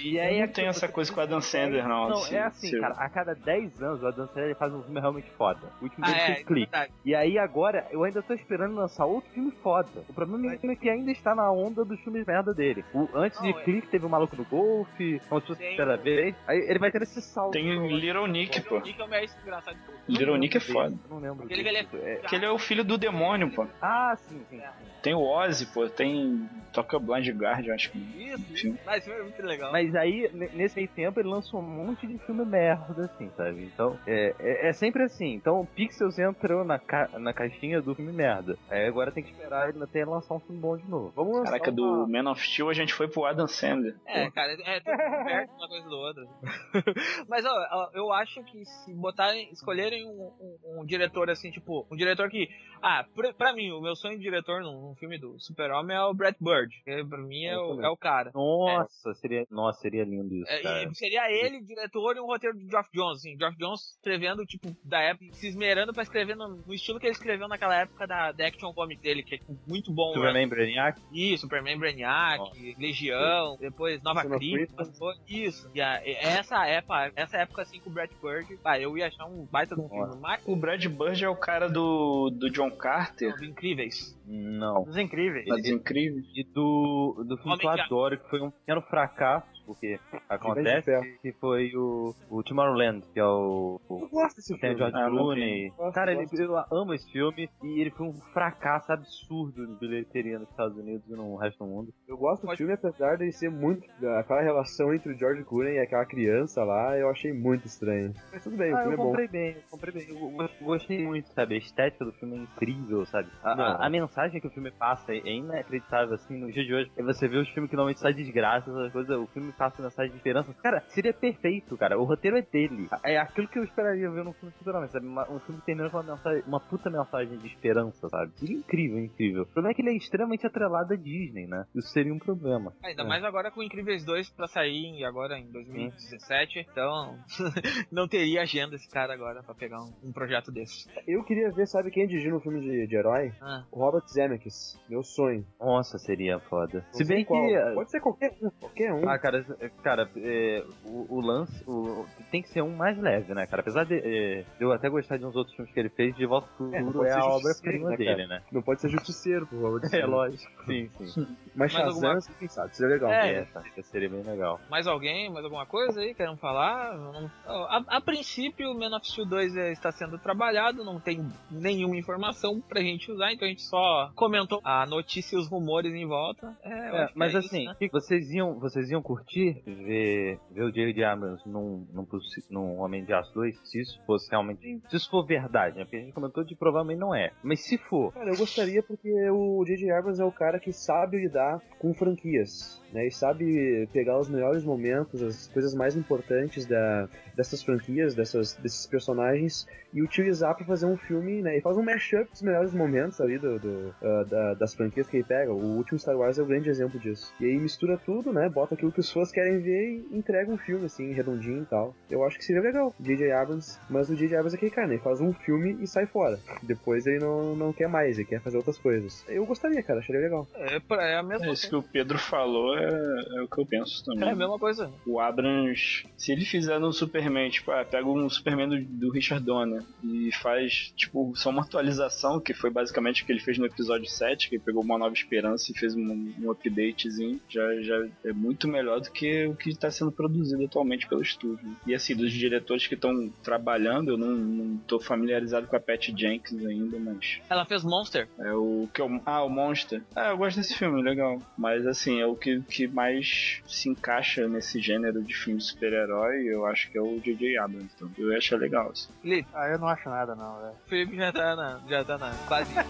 E 0.03 0.19
aí 0.21 0.37
Eu 0.39 0.45
é 0.45 0.47
não 0.47 0.53
tenho 0.53 0.69
essa 0.69 0.87
coisa 0.89 1.13
com 1.13 1.19
o 1.19 1.23
Adam 1.23 1.41
Sandler, 1.41 1.87
não. 1.87 2.09
Não, 2.09 2.19
assim, 2.19 2.35
é 2.37 2.43
assim, 2.43 2.69
se- 2.69 2.79
cara, 2.81 2.95
a 2.95 3.09
cada 3.09 3.35
10 3.35 3.83
anos 3.83 4.03
o 4.03 4.07
Adam 4.07 4.29
Sandler 4.29 4.55
faz 4.57 4.73
um 4.73 4.83
filme 4.83 5.01
realmente 5.01 5.29
foda. 5.31 5.61
O 5.81 5.85
último 5.85 6.05
Ah, 6.05 6.09
dele 6.09 6.21
é, 6.21 6.27
foi 6.27 6.35
é 6.35 6.45
Clique. 6.45 6.73
E 7.05 7.15
aí 7.15 7.39
agora, 7.39 7.87
eu 7.91 8.05
ainda 8.05 8.23
tô 8.23 8.33
esperando 8.33 8.75
lançar 8.77 9.07
outro 9.07 9.29
filme 9.33 9.51
foda. 9.63 10.05
O 10.09 10.13
problema 10.13 10.55
é 10.55 10.77
que 10.77 10.89
ainda 10.89 11.11
está 11.11 11.35
na 11.35 11.51
onda 11.51 11.85
dos 11.85 11.99
filmes 12.01 12.25
merda 12.25 12.55
dele. 12.55 12.85
O, 12.95 13.09
antes 13.15 13.41
de 13.41 13.51
Não, 13.51 13.59
é- 13.59 13.63
Clique 13.65 13.89
teve 13.89 14.07
o 14.07 14.09
Maluco 14.09 14.37
no 14.37 14.45
Golfe, 14.45 15.21
como 15.29 15.41
se 15.41 15.47
fosse 15.49 15.61
Tem 15.61 15.97
vez. 15.99 16.35
Aí 16.47 16.59
ele 16.59 16.79
vai 16.79 16.91
ter 16.93 17.03
esse 17.03 17.21
salto. 17.21 17.53
Tem 17.53 17.89
Little 17.89 18.27
Nick, 18.29 18.61
pô. 18.63 18.77
O 18.77 18.81
Nick 18.81 19.01
é 19.01 19.05
o 19.05 19.09
mais 19.09 19.37
engraçado 19.43 19.75
de. 19.77 19.90
Little 20.09 20.37
Nick 20.39 20.57
é 20.57 20.61
foda. 20.61 20.95
Não 21.09 21.19
lembro. 21.21 21.45
Aquele 21.45 21.69
ele 21.69 21.79
É- 21.79 22.17
Que 22.29 22.35
ele 22.37 22.45
é 22.45 22.51
o 22.51 22.59
filho 22.59 22.83
do 22.85 22.99
demônio, 22.99 23.51
pô. 23.53 23.67
Ah, 23.81 24.17
sim, 24.29 24.41
sim. 24.51 24.59
sim. 24.59 24.90
Tem 25.03 25.15
o 25.15 25.23
Ozzy, 25.23 25.67
pô. 25.67 25.89
Tem. 25.89 26.49
Toca 26.73 27.01
Blind 27.01 27.29
Guard, 27.31 27.67
eu 27.67 27.75
acho 27.75 27.91
que. 27.91 27.99
Isso, 27.99 28.57
Sim. 28.57 28.79
mas 28.87 29.03
filme 29.05 29.19
é 29.19 29.23
muito 29.25 29.43
legal. 29.43 29.73
Mas 29.73 29.93
aí, 29.97 30.31
ne- 30.33 30.51
nesse 30.55 30.77
meio 30.77 30.89
tempo, 30.89 31.19
ele 31.19 31.29
lançou 31.29 31.59
um 31.59 31.63
monte 31.65 32.07
de 32.07 32.17
filme 32.19 32.45
merda, 32.45 33.07
assim, 33.07 33.29
sabe? 33.37 33.65
Então, 33.65 33.99
é, 34.07 34.35
é, 34.39 34.69
é 34.69 34.73
sempre 34.73 35.03
assim. 35.03 35.35
Então, 35.35 35.61
o 35.61 35.67
Pixels 35.67 36.17
entrou 36.21 36.63
na, 36.65 36.79
ca 36.79 37.09
na 37.19 37.33
caixinha 37.33 37.83
do 37.83 37.93
filme 37.95 38.13
merda. 38.13 38.57
Aí 38.69 38.87
agora 38.87 39.11
tem 39.11 39.25
que 39.25 39.31
esperar 39.33 39.69
ele 39.69 39.83
até 39.83 40.05
lançar 40.05 40.35
um 40.35 40.39
filme 40.39 40.61
bom 40.61 40.77
de 40.77 40.89
novo. 40.89 41.13
Vamos 41.17 41.39
lançar 41.39 41.59
Caraca, 41.59 41.71
uma- 41.73 42.07
do 42.07 42.07
Man 42.07 42.31
of 42.31 42.41
Steel 42.47 42.69
a 42.69 42.75
gente 42.75 42.95
foi 42.95 43.09
pro 43.09 43.25
Adam 43.25 43.49
Sandler. 43.49 43.97
É, 44.07 44.31
cara, 44.31 44.53
é 44.53 44.79
tudo 44.81 44.97
perto 45.25 45.51
uma 45.55 45.69
coisa 45.69 45.89
do 45.89 45.97
outro. 45.97 46.29
Mas 47.29 47.45
ó, 47.45 47.51
ó, 47.73 47.91
eu 47.95 48.13
acho 48.13 48.45
que 48.45 48.65
se 48.65 48.95
botarem, 48.95 49.51
escolherem 49.53 50.07
um, 50.07 50.31
um- 50.41 50.81
um 50.83 50.87
diretor 50.87 51.29
assim, 51.31 51.51
tipo, 51.51 51.85
um 51.91 51.97
diretor 51.97 52.29
que. 52.31 52.49
Ah, 52.83 53.05
pra, 53.15 53.33
pra 53.33 53.53
mim, 53.53 53.71
o 53.73 53.81
meu 53.81 53.95
sonho 53.97 54.17
de 54.17 54.23
diretor 54.23 54.63
num, 54.63 54.81
num 54.89 54.95
filme 54.95 55.19
do 55.19 55.39
Super-Homem 55.39 55.97
é 55.97 56.03
o 56.03 56.15
Brett 56.15 56.37
Bird. 56.41 56.75
Que 56.85 57.05
pra 57.05 57.19
mim 57.19 57.45
é 57.45 57.57
o, 57.59 57.81
é 57.83 57.89
o 57.89 57.97
cara. 57.97 58.31
Nossa, 58.35 59.15
seria, 59.15 59.47
nossa, 59.51 59.81
seria 59.81 60.05
lindo 60.05 60.35
isso, 60.35 60.51
É, 60.51 60.63
cara. 60.63 60.95
seria 60.95 61.31
ele, 61.31 61.61
diretor, 61.63 62.17
e 62.17 62.21
um 62.21 62.27
roteiro 62.27 62.57
de 62.57 62.69
Geoff 62.69 62.89
Jones, 62.93 63.19
assim. 63.19 63.37
Geoff 63.39 63.57
Jones 63.59 63.81
escrevendo, 63.97 64.45
tipo, 64.47 64.75
da 64.85 65.01
época, 65.01 65.27
se 65.35 65.49
esmerando 65.49 65.93
pra 65.93 66.03
escrever 66.03 66.35
no, 66.37 66.49
no 66.49 66.75
estilo 66.75 66.99
que 66.99 67.07
ele 67.07 67.13
escreveu 67.13 67.49
naquela 67.49 67.75
época 67.77 68.07
da, 68.07 68.33
da 68.33 68.47
Action 68.47 68.73
Comic 68.73 69.03
dele, 69.03 69.23
que 69.23 69.37
é 69.37 69.41
muito 69.67 69.93
bom. 69.93 70.09
né? 70.09 70.15
Superman 70.15 70.49
Brainiac? 70.49 71.01
Isso, 71.13 71.43
Superman 71.43 71.79
Brainiac, 71.79 72.41
Legião, 72.79 73.57
depois 73.59 74.03
Nova 74.03 74.23
Krypton, 74.25 74.85
isso. 75.29 75.71
E 75.75 75.81
a- 75.81 76.01
essa 76.05 76.67
época, 76.67 77.13
essa 77.15 77.37
época 77.39 77.63
assim 77.63 77.79
com 77.81 77.91
o 77.91 77.93
Brad 77.93 78.11
Bird, 78.23 78.59
ah, 78.65 78.79
eu 78.79 78.97
ia 78.97 79.07
achar 79.09 79.27
um 79.27 79.45
baita 79.47 79.75
de 79.75 79.81
um 79.83 79.89
filme. 79.89 80.17
Mas 80.21 80.43
O 80.47 80.57
Brad 80.57 80.85
Bird 80.87 81.25
é 81.25 81.29
o 81.29 81.37
cara 81.37 81.69
do, 81.69 82.31
do 82.31 82.51
John 82.51 82.70
Carter, 82.77 83.35
Os 83.35 83.43
incríveis. 83.43 84.19
Não. 84.27 84.83
Os 84.83 84.97
incríveis. 84.97 85.47
das 85.47 85.67
incríveis. 85.67 86.27
E 86.35 86.45
do, 86.45 87.25
do 87.27 87.37
filme 87.37 87.53
Homem 87.53 87.59
que 87.59 87.67
eu 87.67 87.71
adoro, 87.71 88.19
que 88.19 88.31
foi 88.31 88.41
um 88.41 88.51
pequeno 88.51 88.83
fracasso, 88.83 89.47
porque 89.71 90.01
acontece 90.29 91.19
que 91.23 91.33
foi 91.35 91.71
o, 91.77 92.15
o 92.29 92.43
Tomorrowland, 92.43 93.05
que 93.13 93.21
é 93.21 93.25
o, 93.25 93.81
o 93.89 94.01
Eu 94.01 94.09
gosto 94.09 94.37
desse 94.37 94.59
Tem 94.59 94.73
o 94.73 94.77
filme. 94.77 94.79
George 94.79 94.97
Ah, 94.97 95.09
Clooney. 95.11 95.71
Gosto, 95.77 95.95
Cara, 95.95 96.13
ele, 96.13 96.27
eu 96.33 96.57
amo 96.73 96.93
esse 96.95 97.11
filme 97.13 97.49
e 97.63 97.81
ele 97.81 97.91
foi 97.91 98.07
um 98.09 98.15
fracasso 98.33 98.93
absurdo 98.93 99.67
de 99.67 99.75
bilheteria 99.79 100.39
nos 100.39 100.49
Estados 100.51 100.77
Unidos 100.77 101.09
e 101.09 101.13
no 101.13 101.37
resto 101.37 101.59
do 101.65 101.71
mundo. 101.71 101.93
Eu 102.09 102.17
gosto 102.17 102.43
do 102.43 102.47
Pode- 102.47 102.59
filme, 102.59 102.73
apesar 102.73 103.17
de 103.17 103.31
ser 103.33 103.51
muito. 103.51 103.87
Aquela 104.19 104.43
relação 104.43 104.93
entre 104.93 105.13
o 105.13 105.19
George 105.19 105.45
Clooney 105.45 105.75
e 105.75 105.79
aquela 105.79 106.05
criança 106.05 106.65
lá, 106.65 106.97
eu 106.99 107.09
achei 107.09 107.33
muito 107.33 107.67
estranho. 107.67 108.13
Mas 108.33 108.43
tudo 108.43 108.57
bem, 108.57 108.73
o 108.73 108.77
Ah, 108.77 108.81
filme 108.81 108.95
eu 108.95 108.95
é 108.95 108.97
bom. 108.97 109.09
comprei 109.11 109.29
bem, 109.29 109.57
eu 109.57 109.63
comprei 109.71 109.93
bem. 109.95 110.07
Eu 110.09 110.31
go- 110.31 110.49
gostei 110.63 111.05
muito, 111.07 111.29
sabe? 111.33 111.55
A 111.55 111.59
estética 111.59 112.05
do 112.05 112.13
filme 112.13 112.37
é 112.37 112.41
incrível, 112.41 113.05
sabe? 113.07 113.29
A, 113.43 113.55
Não. 113.55 113.65
a- 113.65 113.87
a 113.87 113.91
mensagem 113.91 114.41
que 114.41 114.47
o 114.47 114.51
filme 114.51 114.71
passa 114.73 115.13
é 115.13 115.19
inacreditável, 115.29 116.15
assim, 116.15 116.37
no 116.39 116.51
dia 116.51 116.65
de 116.65 116.75
hoje. 116.75 116.91
É 116.97 117.03
você 117.03 117.29
vê 117.29 117.37
os 117.39 117.49
filmes 117.51 117.71
que 117.71 117.77
normalmente 117.77 118.01
sai 118.01 118.13
desgraça, 118.15 118.71
essas 118.71 118.93
coisas, 118.93 119.17
o 119.17 119.27
filme 119.29 119.53
passa 119.61 119.83
mensagem 119.83 120.11
de 120.13 120.17
esperança. 120.17 120.55
Cara, 120.63 120.81
seria 120.89 121.13
perfeito, 121.13 121.77
cara. 121.77 121.99
O 122.01 122.05
roteiro 122.05 122.39
é 122.39 122.43
dele. 122.43 122.89
É 123.05 123.19
aquilo 123.19 123.47
que 123.47 123.59
eu 123.59 123.63
esperaria 123.65 124.11
ver 124.11 124.25
num 124.25 124.33
filme 124.33 124.55
super 124.59 124.73
sabe? 124.89 125.07
Um 125.07 125.39
filme 125.41 125.61
que 125.61 125.67
termina 125.67 125.91
com 125.91 125.99
uma, 125.99 126.15
mensagem, 126.15 126.43
uma 126.47 126.61
puta 126.61 126.89
mensagem 126.89 127.37
de 127.37 127.47
esperança, 127.47 128.09
sabe? 128.09 128.33
Seria 128.39 128.57
incrível, 128.57 128.99
incrível. 128.99 129.43
O 129.43 129.47
problema 129.47 129.73
é 129.73 129.75
que 129.75 129.83
ele 129.83 129.91
é 129.91 129.97
extremamente 129.97 130.47
atrelado 130.47 130.95
à 130.95 130.97
Disney, 130.97 131.47
né? 131.47 131.67
Isso 131.75 131.89
seria 131.89 132.15
um 132.15 132.19
problema. 132.19 132.73
Ainda 132.83 133.03
É. 133.03 133.07
mais 133.07 133.23
agora 133.23 133.51
com 133.51 133.61
o 133.61 133.63
Incríveis 133.63 134.03
2 134.05 134.31
pra 134.31 134.47
sair 134.49 135.05
agora 135.05 135.39
em 135.39 135.51
2017. 135.53 136.67
Então, 136.73 137.19
não 137.93 138.09
teria 138.09 138.43
agenda 138.43 138.75
esse 138.77 138.89
cara 138.89 139.13
agora 139.13 139.43
pra 139.43 139.55
pegar 139.55 139.79
um, 139.83 139.93
um 140.09 140.13
projeto 140.13 140.51
desse. 140.51 140.89
Eu 141.07 141.23
queria 141.25 141.51
ver, 141.51 141.67
sabe 141.67 141.91
quem 141.91 142.07
dirigiu 142.07 142.37
um 142.37 142.41
filme 142.41 142.61
de, 142.61 142.87
de 142.87 142.97
herói? 142.97 143.33
Ah, 143.43 143.65
O 143.71 143.79
Robert 143.79 144.07
Zemeckis. 144.09 144.79
Meu 144.89 145.03
sonho. 145.03 145.45
Nossa, 145.61 145.99
seria 145.99 146.39
foda. 146.41 146.85
Não 146.87 146.93
Se 146.95 147.05
bem 147.05 147.25
qual. 147.25 147.47
que. 147.47 147.75
Pode 147.75 147.91
ser 147.91 148.01
qualquer 148.01 148.33
um. 148.43 148.51
Qualquer 148.51 148.93
um. 148.93 149.09
Ah, 149.09 149.19
cara, 149.19 149.45
cara, 149.83 150.09
é, 150.17 150.65
o, 150.85 151.17
o 151.17 151.21
lance 151.21 151.63
o- 151.67 152.07
tem 152.31 152.43
que 152.43 152.49
ser 152.49 152.63
um 152.63 152.75
mais 152.77 152.99
leve, 152.99 153.35
né, 153.35 153.47
cara? 153.47 153.61
Apesar 153.63 153.85
de, 153.85 153.95
é, 153.95 154.43
de 154.59 154.65
eu 154.65 154.73
até 154.73 154.89
gostar 154.89 155.17
de 155.17 155.25
uns 155.25 155.35
outros 155.37 155.55
filmes 155.57 155.73
que 155.73 155.81
ele 155.81 155.89
fez, 155.91 156.15
De 156.17 156.27
Volta 156.27 156.49
pro 156.57 156.75
É, 156.75 156.81
Futuro 156.83 157.05
é, 157.05 157.13
a 157.13 157.25
obra-prima 157.25 157.91
né, 157.91 157.97
dele, 157.97 158.27
né? 158.27 158.43
Não 158.53 158.63
pode 158.63 158.81
ser 158.81 158.89
justiceiro, 158.89 159.47
por 159.47 159.61
favor. 159.61 159.81
É, 159.93 160.07
lógico. 160.07 160.65
Sim, 160.67 160.89
sim. 160.99 161.27
Mas 161.55 161.73
Shazam, 161.73 161.89
alguma- 162.11 162.19
quem 162.39 162.49
sabe, 162.49 162.77
seria 162.77 162.95
legal. 162.95 163.11
É. 163.11 163.47
É, 163.77 163.83
seria 163.83 164.09
bem 164.09 164.23
legal. 164.23 164.61
Mais 164.71 164.87
alguém? 164.87 165.31
Mais 165.31 165.45
alguma 165.45 165.67
coisa 165.67 166.01
aí? 166.01 166.15
Querem 166.15 166.37
falar? 166.37 166.97
Não- 166.97 167.31
A, 167.47 167.97
a 167.97 168.01
princípio, 168.01 168.71
o 168.71 168.79
Man 168.79 168.97
of 168.97 169.07
Steel 169.07 169.27
2 169.27 169.57
é- 169.57 169.73
está 169.73 169.91
sendo 169.93 170.19
trabalhado, 170.19 170.85
não 170.85 170.99
tem 171.01 171.27
nenhuma 171.51 171.97
informação 171.97 172.61
pra 172.61 172.81
gente 172.81 173.11
usar, 173.11 173.33
então 173.33 173.47
a 173.47 173.51
gente 173.51 173.63
só 173.63 174.11
comentou 174.15 174.61
a 174.65 174.87
notícia 174.87 175.37
e 175.37 175.39
os 175.39 175.49
rumores 175.49 175.93
em 175.95 176.07
volta. 176.07 176.57
É, 176.63 176.69
eu 176.91 176.95
É, 176.95 177.03
acho 177.05 177.13
que 177.13 177.19
mas 177.19 177.35
é 177.35 177.39
assim, 177.39 177.63
isso, 177.69 177.77
né? 177.81 177.89
vocês, 177.93 178.31
iam, 178.31 178.59
vocês 178.59 178.91
iam 178.91 179.03
curtir 179.03 179.40
ver, 179.65 180.39
ver 180.51 180.63
o 180.63 180.73
J.J. 180.73 181.05
Abrams 181.05 181.43
num, 181.47 181.87
num, 181.93 182.07
num 182.51 182.79
Homem 182.81 183.05
de 183.05 183.13
Aço 183.13 183.33
2? 183.35 183.59
Se 183.65 183.81
isso 183.81 184.01
fosse 184.07 184.31
realmente. 184.31 184.81
Se 184.89 184.97
isso 184.97 185.11
for 185.11 185.25
verdade, 185.25 185.77
né? 185.77 185.85
Porque 185.85 185.97
a 185.97 186.01
gente 186.01 186.13
comentou 186.13 186.45
de 186.45 186.55
provavelmente 186.55 186.99
não 186.99 187.15
é. 187.15 187.33
Mas 187.43 187.61
se 187.61 187.79
for, 187.79 188.13
Cara, 188.13 188.31
eu 188.31 188.37
gostaria 188.37 188.83
porque 188.83 189.11
o 189.31 189.65
J.J. 189.65 189.91
Abrams 189.91 190.21
é 190.21 190.25
o 190.25 190.33
cara 190.33 190.59
que 190.59 190.73
sabe 190.73 191.19
lidar 191.19 191.61
com 191.79 191.95
franquias, 191.95 192.80
né? 192.93 193.07
E 193.07 193.11
sabe 193.11 193.89
pegar 193.93 194.19
os 194.19 194.29
melhores 194.29 194.65
momentos, 194.65 195.23
as 195.23 195.47
coisas 195.49 195.75
mais 195.75 195.97
importantes 195.97 196.67
da, 196.67 197.09
dessas 197.37 197.63
franquias, 197.63 198.15
dessas, 198.15 198.55
desses 198.55 198.87
personagens 198.87 199.67
e 199.93 200.01
utilizar 200.03 200.55
pra 200.55 200.65
fazer 200.65 200.87
um 200.87 200.97
filme, 200.97 201.43
né? 201.43 201.59
E 201.59 201.61
faz 201.61 201.77
um 201.77 201.83
mashup 201.83 202.31
dos 202.31 202.43
melhores 202.43 202.73
momentos 202.73 203.21
ali 203.21 203.39
do, 203.39 203.59
do, 203.59 203.95
ah, 204.03 204.25
da- 204.29 204.55
das 204.55 204.73
franquias 204.75 205.09
que 205.09 205.17
ele 205.17 205.25
pega. 205.25 205.53
O 205.53 205.77
último 205.77 205.99
Star 205.99 206.17
Wars 206.17 206.39
é 206.39 206.43
o 206.43 206.47
grande 206.47 206.69
exemplo 206.71 206.99
disso. 207.01 207.33
E 207.41 207.45
aí 207.47 207.59
mistura 207.59 207.99
tudo, 207.99 208.33
né? 208.33 208.49
Bota 208.49 208.75
aquilo 208.75 208.93
que 208.93 209.01
os 209.01 209.11
fãs 209.11 209.33
querem 209.33 209.59
ver 209.59 210.07
e 210.11 210.17
entrega 210.17 210.51
um 210.51 210.57
filme, 210.57 210.87
assim, 210.87 211.13
redondinho 211.13 211.63
e 211.63 211.67
tal. 211.67 211.95
Eu 212.09 212.25
acho 212.25 212.39
que 212.39 212.45
seria 212.45 212.63
legal, 212.63 212.95
J.J. 213.01 213.33
Abrams. 213.33 213.79
Mas 213.89 214.09
o 214.09 214.15
J.J. 214.15 214.37
Abrams 214.37 214.55
é 214.55 214.57
aquele 214.57 214.71
cara, 214.71 214.87
né? 214.87 214.95
Ele 214.95 215.03
faz 215.03 215.21
um 215.21 215.33
filme 215.33 215.77
e 215.81 215.87
sai 215.89 216.07
fora. 216.07 216.39
Depois 216.63 217.05
ele 217.07 217.19
não, 217.19 217.57
não 217.57 217.73
quer 217.73 217.89
mais, 217.89 218.17
ele 218.17 218.29
quer 218.29 218.41
fazer 218.41 218.59
outras 218.59 218.79
coisas. 218.79 219.25
Eu 219.29 219.45
gostaria, 219.45 219.83
cara, 219.83 219.99
acharia 219.99 220.21
legal. 220.23 220.47
É, 220.55 220.79
pra- 220.79 221.05
é 221.05 221.17
a 221.17 221.23
mesma 221.23 221.47
É, 221.47 221.53
isso 221.53 221.69
coisa. 221.69 221.69
que 221.69 221.77
o 221.77 221.83
Pedro 221.93 222.19
falou 222.19 222.77
é, 222.83 223.39
é 223.39 223.43
o 223.43 223.49
que 223.49 223.59
eu 223.59 223.67
penso 223.67 224.05
também. 224.05 224.29
É 224.29 224.33
a 224.33 224.37
mesma 224.37 224.59
coisa. 224.59 224.91
O 225.07 225.21
Abrams, 225.21 226.05
se 226.17 226.33
ele 226.33 226.45
fizer 226.45 226.79
no 226.79 226.93
Superman, 226.93 227.51
tipo, 227.51 227.71
ah, 227.71 227.85
pega 227.85 228.09
um 228.09 228.29
Superman 228.29 228.69
do, 228.69 228.85
do 228.85 229.11
Richard 229.11 229.45
Donner 229.45 229.83
e 230.03 230.31
faz, 230.33 230.93
tipo, 230.97 231.33
só 231.37 231.51
uma 231.51 231.63
atualização, 231.63 232.41
que 232.41 232.55
foi 232.55 232.71
basicamente 232.71 233.23
o 233.23 233.27
que 233.27 233.33
ele 233.33 233.41
fez 233.41 233.59
no 233.59 233.67
episódio 233.67 234.09
7, 234.09 234.49
que 234.49 234.57
ele 234.57 234.63
pegou 234.65 234.83
uma 234.83 234.99
nova 234.99 235.15
esperança 235.15 235.71
e 235.71 235.79
fez 235.79 235.95
um, 235.95 236.33
um 236.41 236.51
updatezinho, 236.51 237.41
já, 237.49 237.81
já 237.83 238.07
é 238.25 238.33
muito 238.33 238.69
melhor 238.69 239.01
do 239.01 239.11
que 239.11 239.47
o 239.47 239.55
que 239.55 239.71
está 239.71 239.91
sendo 239.91 240.13
produzido 240.13 240.65
atualmente 240.65 241.07
pelo 241.07 241.23
estúdio. 241.23 241.77
E 241.87 241.95
assim, 241.95 242.15
dos 242.15 242.33
diretores 242.33 242.87
que 242.87 242.95
estão 242.95 243.31
trabalhando, 243.43 244.11
eu 244.13 244.17
não, 244.17 244.31
não 244.31 244.77
tô 244.79 245.01
familiarizado 245.01 245.67
com 245.67 245.77
a 245.77 245.81
Pat 245.81 246.09
Jenkins 246.17 246.65
ainda, 246.65 246.99
mas 246.99 247.41
Ela 247.49 247.65
fez 247.65 247.83
Monster. 247.85 248.29
é 248.39 248.53
o 248.53 248.89
que 248.93 249.01
eu, 249.01 249.21
ah, 249.25 249.43
o 249.43 249.49
Monster. 249.49 250.03
Ah, 250.15 250.31
eu 250.31 250.39
gosto 250.39 250.57
desse 250.57 250.77
filme, 250.77 251.03
legal. 251.03 251.41
Mas 251.57 251.87
assim, 251.87 252.21
é 252.21 252.27
o 252.27 252.35
que, 252.35 252.61
que 252.71 252.87
mais 252.89 253.61
se 253.67 253.89
encaixa 253.89 254.47
nesse 254.49 254.81
gênero 254.81 255.23
de 255.23 255.35
filme 255.35 255.59
de 255.59 255.65
super-herói, 255.67 256.45
eu 256.47 256.65
acho 256.67 256.91
que 256.91 256.97
é 256.97 257.03
o 257.03 257.21
J.J. 257.21 257.59
Abrams. 257.59 257.91
Então, 257.97 258.11
eu 258.17 258.37
acho 258.37 258.57
legal. 258.57 258.91
Assim. 258.91 259.09
Felipe, 259.21 259.49
Ah, 259.53 259.69
eu 259.69 259.79
não 259.79 259.89
acho 259.89 260.09
nada, 260.09 260.35
não, 260.35 260.61
velho. 260.61 260.73
o 260.87 260.89
Felipe 260.89 261.17
já 261.17 261.33
tá 261.33 261.57
na. 261.57 261.81
Já 261.89 262.05
tá 262.05 262.17
na. 262.17 262.31
Quase. 262.49 262.71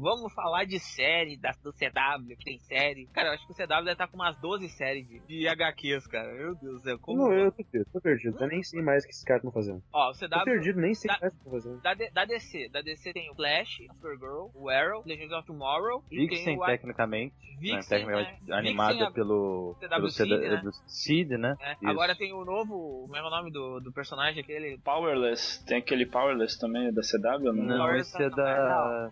Vamos, 0.00 0.32
falar 0.34 0.64
de 0.64 0.78
série 0.78 1.36
da, 1.36 1.52
do 1.62 1.72
CW, 1.72 2.36
que 2.38 2.44
tem 2.44 2.58
série. 2.60 3.06
Cara, 3.14 3.28
eu 3.28 3.32
acho 3.32 3.46
que 3.46 3.52
o 3.52 3.56
CW 3.56 3.66
deve 3.78 3.92
estar 3.92 4.06
com 4.08 4.16
umas 4.16 4.36
12 4.40 4.68
séries 4.70 5.06
de, 5.08 5.20
de 5.20 5.48
HQs, 5.48 6.06
cara. 6.06 6.32
Meu 6.32 6.54
Deus 6.54 6.74
do 6.74 6.80
céu. 6.80 6.98
Como... 6.98 7.22
Não, 7.24 7.32
eu 7.32 7.50
tô 7.52 7.64
perdido, 7.64 7.90
tô 7.92 8.00
perdido. 8.00 8.36
Eu 8.40 8.48
nem 8.48 8.62
sei 8.62 8.82
mais 8.82 9.02
o 9.04 9.06
que 9.06 9.12
esses 9.12 9.24
caras 9.24 9.40
estão 9.42 9.52
fazendo. 9.52 9.82
Ó, 9.92 10.10
o 10.10 10.12
Tô 10.12 10.26
CW. 10.28 10.44
perdido, 10.44 10.80
nem 10.80 10.94
sei 10.94 11.08
Tá. 11.08 11.18
mais 11.20 11.32
o 11.32 11.36
que 11.36 11.38
estão 11.38 11.52
fazendo. 11.52 11.80
Da, 11.80 11.94
da 12.12 12.24
DC, 12.24 12.68
da 12.68 12.80
DC 12.82 13.12
tem 13.12 13.30
o 13.30 13.34
Flash, 13.34 13.78
Supergirl, 13.94 14.48
o 14.54 14.68
Arrow, 14.68 15.02
Legends 15.06 15.32
of 15.32 15.46
Tomorrow 15.46 16.04
e 16.10 16.18
Vixen, 16.26 16.44
tem 16.44 16.58
o 16.58 16.64
tecnicamente, 16.66 17.34
né, 17.34 17.56
Vixen, 17.58 17.88
tecnicamente 17.88 18.44
né? 18.44 18.56
animada 18.56 18.92
Vixen, 18.94 19.12
pelo, 19.12 19.76
CW 19.80 19.88
pelo 19.88 20.10
Seed, 20.10 20.28
né? 20.30 20.56
do 20.62 20.72
Seed, 20.86 21.30
né? 21.30 21.38
né? 21.38 21.76
Isso. 21.80 21.88
Agora 21.88 22.14
tem 22.14 22.32
o 22.32 22.44
novo, 22.44 23.02
como 23.02 23.16
é 23.16 23.22
o 23.22 23.30
nome 23.30 23.50
do, 23.50 23.80
do 23.80 23.92
personagem 23.92 24.42
aquele? 24.42 24.78
Powerless, 24.78 25.64
tem 25.64 25.78
aquele 25.78 26.04
Powerless 26.06 26.58
também 26.58 26.92
da 26.92 27.02
CW, 27.02 27.52
não? 27.52 27.64
Não, 27.64 27.96
esse 27.96 28.22
é 28.22 28.28
tá- 28.30 28.36
da, 28.36 29.10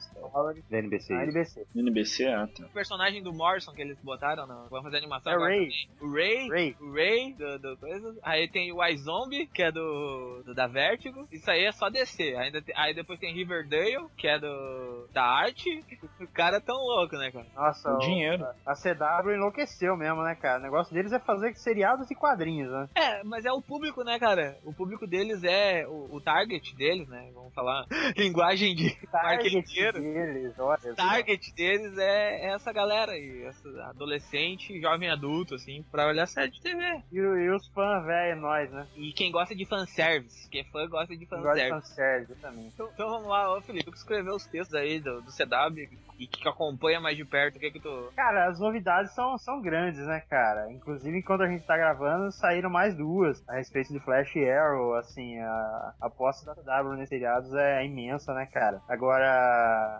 da 0.75 0.79
NBC. 0.81 1.15
na 1.15 1.23
NBC. 1.25 1.67
NBC, 1.75 2.27
ah, 2.29 2.47
tá. 2.47 2.65
O 2.67 2.69
personagem 2.71 3.23
do 3.23 3.33
Morrison 3.33 3.73
que 3.73 3.83
eles 3.83 3.99
botaram, 4.03 4.47
não, 4.47 4.69
vão 4.69 4.83
fazer 4.83 4.99
animação 4.99 5.33
É 5.33 5.37
o 5.37 5.39
agora 5.39 5.55
Ray. 5.55 5.69
também. 5.69 5.89
O 6.01 6.13
Ray, 6.15 6.49
Ray. 6.49 6.77
o 6.81 6.93
Ray 6.93 7.33
do, 7.35 7.59
do 7.59 7.77
coisa. 7.77 8.17
Aí 8.23 8.49
tem 8.49 8.73
o 8.73 8.85
iZombie, 8.85 9.47
que 9.47 9.63
é 9.63 9.71
do, 9.73 10.43
do 10.45 10.55
da 10.55 10.67
Vertigo. 10.67 11.27
Isso 11.31 11.51
aí 11.51 11.65
é 11.65 11.73
só 11.73 11.89
DC. 11.89 12.35
Ainda 12.37 12.61
tem- 12.63 12.75
aí 12.77 12.95
depois 12.95 13.19
tem 13.19 13.33
Riverdale, 13.35 14.07
que 14.17 14.27
é 14.29 14.39
do 14.39 15.09
da 15.13 15.25
arte. 15.25 15.83
O 16.21 16.27
cara 16.29 16.57
é 16.57 16.61
tão 16.61 16.77
louco, 16.77 17.17
né, 17.17 17.31
cara? 17.31 17.47
Nossa, 17.55 17.91
O 17.93 17.97
o- 17.97 17.99
dinheiro. 17.99 18.45
a 18.67 18.75
CW 18.75 19.33
enlouqueceu 19.35 19.97
mesmo, 19.97 20.23
né, 20.23 20.35
cara? 20.35 20.59
O 20.61 20.63
negócio 20.63 20.93
deles 20.93 21.13
é 21.13 21.19
fazer 21.19 21.55
seriados 21.57 22.11
e 22.11 22.15
quadrinhos, 22.15 22.71
né? 22.71 22.89
É, 22.95 23.23
mas 23.25 23.45
é 23.45 23.53
o 23.53 23.63
público, 23.63 24.03
né, 24.03 24.19
cara? 24.19 24.57
O 24.65 24.73
público 24.73 25.07
deles 25.07 25.43
é 25.45 25.87
o, 25.87 26.09
o 26.17 26.21
target 26.21 26.75
deles, 26.77 27.09
né? 27.09 27.31
Vamos 27.35 27.53
falar 27.55 27.85
linguagem 28.17 28.75
de 28.75 28.95
Target 29.11 29.55
marqueteiro. 29.55 30.01
deles, 30.01 30.59
O 30.65 30.95
target 30.97 31.55
deles 31.55 31.97
é 31.99 32.47
essa 32.55 32.73
galera 32.73 33.13
aí, 33.13 33.45
essa 33.45 33.69
adolescente, 33.91 34.81
jovem 34.81 35.11
adulto, 35.11 35.55
assim, 35.55 35.85
pra 35.91 36.07
olhar 36.07 36.27
série 36.27 36.51
de 36.51 36.61
TV. 36.61 36.83
E, 37.13 37.17
e 37.19 37.51
os 37.51 37.67
fãs 37.69 38.05
velhos, 38.05 38.41
nós, 38.41 38.71
né? 38.71 38.87
E 38.97 39.13
quem 39.13 39.31
gosta 39.31 39.55
de 39.55 39.65
fanservice, 39.67 40.49
quem 40.51 40.61
é 40.61 40.65
fã 40.65 40.87
gosta 40.89 41.17
de 41.17 41.25
Gosta 41.25 41.55
de 41.55 41.69
fanservice. 41.69 41.89
fanservice 41.89 42.41
também. 42.41 42.67
Então, 42.67 42.89
então 42.93 43.09
vamos 43.09 43.29
lá, 43.29 43.57
ô 43.57 43.61
Felipe, 43.61 43.85
tu 43.85 43.91
que 43.93 43.99
escreveu 43.99 44.35
os 44.35 44.47
textos 44.47 44.75
aí 44.75 45.01
do, 45.01 45.21
do 45.23 45.31
CW 45.33 45.99
e 46.19 46.27
que 46.27 46.49
acompanha 46.49 47.01
mais 47.01 47.17
de 47.17 47.25
perto, 47.25 47.57
o 47.57 47.61
que 47.61 47.71
que 47.73 47.81
tu... 47.81 48.13
Cara, 48.15 48.47
as 48.49 48.61
novidades 48.61 49.13
são, 49.13 49.37
são 49.39 49.61
grandes, 49.61 50.07
né, 50.07 50.21
cara? 50.31 50.71
Inclusive, 50.71 51.19
enquanto 51.19 51.43
a 51.43 51.49
gente 51.49 51.65
tá 51.67 51.77
gravando, 51.77 52.31
saíram 52.33 52.71
mais 52.71 52.95
duas 52.97 53.43
a 53.49 53.55
respeito 53.55 53.93
de 53.93 53.99
Flash 54.01 54.35
e 54.37 54.49
Arrow. 54.49 54.95
Assim, 54.95 55.39
a 55.41 55.93
a 56.01 56.07
aposta 56.07 56.47
da 56.47 56.55
CW 56.83 56.93
nesses 56.95 57.09
seriados 57.09 57.53
é 57.55 57.85
imensa, 57.85 58.33
né, 58.35 58.47
cara? 58.47 58.81
Agora, 58.89 59.27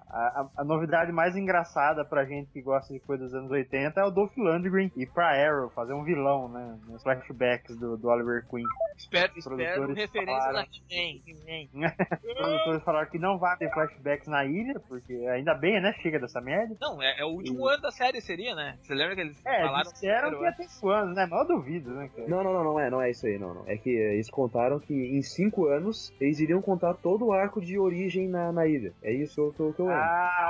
a, 0.09 0.41
a- 0.54 0.54
a 0.57 0.65
novidade 0.65 1.11
mais 1.13 1.37
engraçada 1.37 2.05
pra 2.05 2.25
gente 2.25 2.51
que 2.53 2.63
gosta 2.63 2.93
de 2.93 3.01
coisas 3.01 3.33
dos 3.33 3.35
anos 3.39 3.51
80 3.51 4.01
é 4.01 4.05
o 4.05 4.11
Dolph 4.11 4.37
Lundgren 4.37 4.91
ir 4.97 5.07
pra 5.13 5.31
Arrow, 5.31 5.71
fazer 5.71 5.93
um 5.95 6.05
vilão, 6.05 6.49
né? 6.49 6.79
Nos 6.87 7.03
flashbacks 7.03 7.77
do, 7.77 7.97
do 7.97 8.09
Oliver 8.09 8.47
Queen. 8.49 8.65
Espero, 8.97 9.33
espero 9.37 9.93
referência 9.93 10.25
falaram. 10.25 10.53
da 10.55 10.67
He-Man. 10.95 11.93
Os 12.25 12.35
produtores 12.35 12.83
falaram 12.83 13.11
que 13.11 13.19
não 13.19 13.39
vai 13.39 13.57
ter 13.57 13.73
flashbacks 13.73 14.29
na 14.29 14.45
ilha, 14.45 14.79
porque 14.89 15.13
ainda 15.31 15.55
bem, 15.55 15.81
né? 15.81 15.93
Chega 16.03 16.19
dessa 16.21 16.41
merda. 16.41 16.77
Não, 16.81 17.03
é, 17.03 17.21
é 17.21 17.25
o 17.25 17.29
último 17.29 17.67
ano 17.67 17.83
da 17.83 17.91
série, 17.91 18.21
seria, 18.21 18.55
né? 18.55 18.79
Você 18.83 18.95
lembra 18.95 19.15
que 19.15 19.21
eles 19.23 19.45
É, 19.45 19.61
falaram 19.63 19.91
disseram 19.91 20.39
que 20.39 20.45
ia 20.45 20.53
ter 20.53 20.69
cinco 20.69 20.89
anos, 20.91 21.17
né? 21.17 21.27
Mas 21.29 21.41
eu 21.41 21.57
duvido, 21.57 21.91
né, 21.91 22.09
cara? 22.15 22.29
Não, 22.29 22.45
não, 22.45 22.53
não, 22.53 22.65
não 22.65 22.81
é, 22.81 22.91
não 22.91 23.03
é 23.03 23.11
isso 23.11 23.27
aí, 23.27 23.39
não, 23.39 23.55
não. 23.55 23.65
É 23.67 23.77
que 23.77 23.91
eles 23.91 24.31
contaram 24.31 24.79
que 24.79 24.95
em 24.95 25.23
cinco 25.23 25.67
anos 25.67 26.13
eles 26.21 26.39
iriam 26.39 26.63
contar 26.63 26.95
todo 26.95 27.27
o 27.27 27.33
arco 27.33 27.61
de 27.61 27.79
origem 27.79 28.29
na, 28.29 28.53
na 28.53 28.67
ilha. 28.67 28.93
É 29.03 29.13
isso 29.13 29.53
que 29.53 29.61
eu, 29.61 29.73
que 29.73 29.81
eu 29.81 29.87
lembro. 29.87 30.01
Ah, 30.01 30.44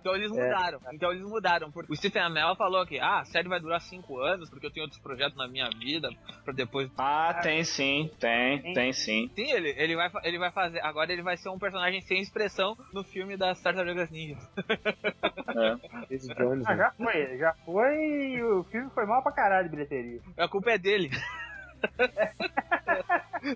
Então 0.00 0.14
eles 0.16 0.30
É. 0.32 0.34
mudaram. 0.34 0.80
Então 0.92 1.12
eles 1.12 1.22
mudaram. 1.24 1.70
Porque 1.70 1.92
o 1.92 1.96
Stephen 1.96 2.22
Amell 2.22 2.56
falou 2.56 2.84
que 2.86 2.98
ah, 2.98 3.20
a 3.20 3.24
série 3.24 3.48
vai 3.48 3.60
durar 3.60 3.80
5 3.80 4.18
anos, 4.18 4.50
porque 4.50 4.66
eu 4.66 4.70
tenho 4.72 4.84
outros 4.84 5.00
projetos 5.00 5.36
na 5.36 5.46
minha 5.46 5.68
vida, 5.70 6.08
pra 6.44 6.52
depois. 6.52 6.90
Ah, 6.98 7.34
tem 7.42 7.62
sim, 7.64 8.10
tem, 8.18 8.74
tem 8.74 8.92
sim. 8.92 9.30
Sim, 9.34 9.50
ele, 9.52 9.74
ele, 9.76 9.94
vai, 9.96 10.10
ele 10.24 10.38
vai 10.38 10.50
fazer. 10.50 10.80
Agora 10.80 11.12
ele 11.12 11.22
vai 11.22 11.36
ser 11.36 11.48
um 11.50 11.58
personagem 11.58 12.00
sem 12.00 12.20
expressão 12.20 12.76
no 12.92 13.04
filme 13.04 13.36
das 13.36 13.60
Tartarugas 13.60 14.10
Ninja. 14.10 14.36
Esse 16.10 16.32
Jones, 16.34 16.66
Ah, 16.66 16.70
né? 16.74 16.76
já 16.76 16.90
foi, 16.92 17.38
já 17.38 17.54
foi 17.64 17.94
e 18.34 18.42
o 18.42 18.64
filme 18.64 18.90
foi 18.90 19.06
mal 19.06 19.22
pra 19.22 19.32
caralho 19.32 19.68
de 19.68 19.74
bilheteria. 19.76 20.20
A 20.36 20.48
culpa 20.48 20.70
é 20.72 20.78
dele. 20.78 21.10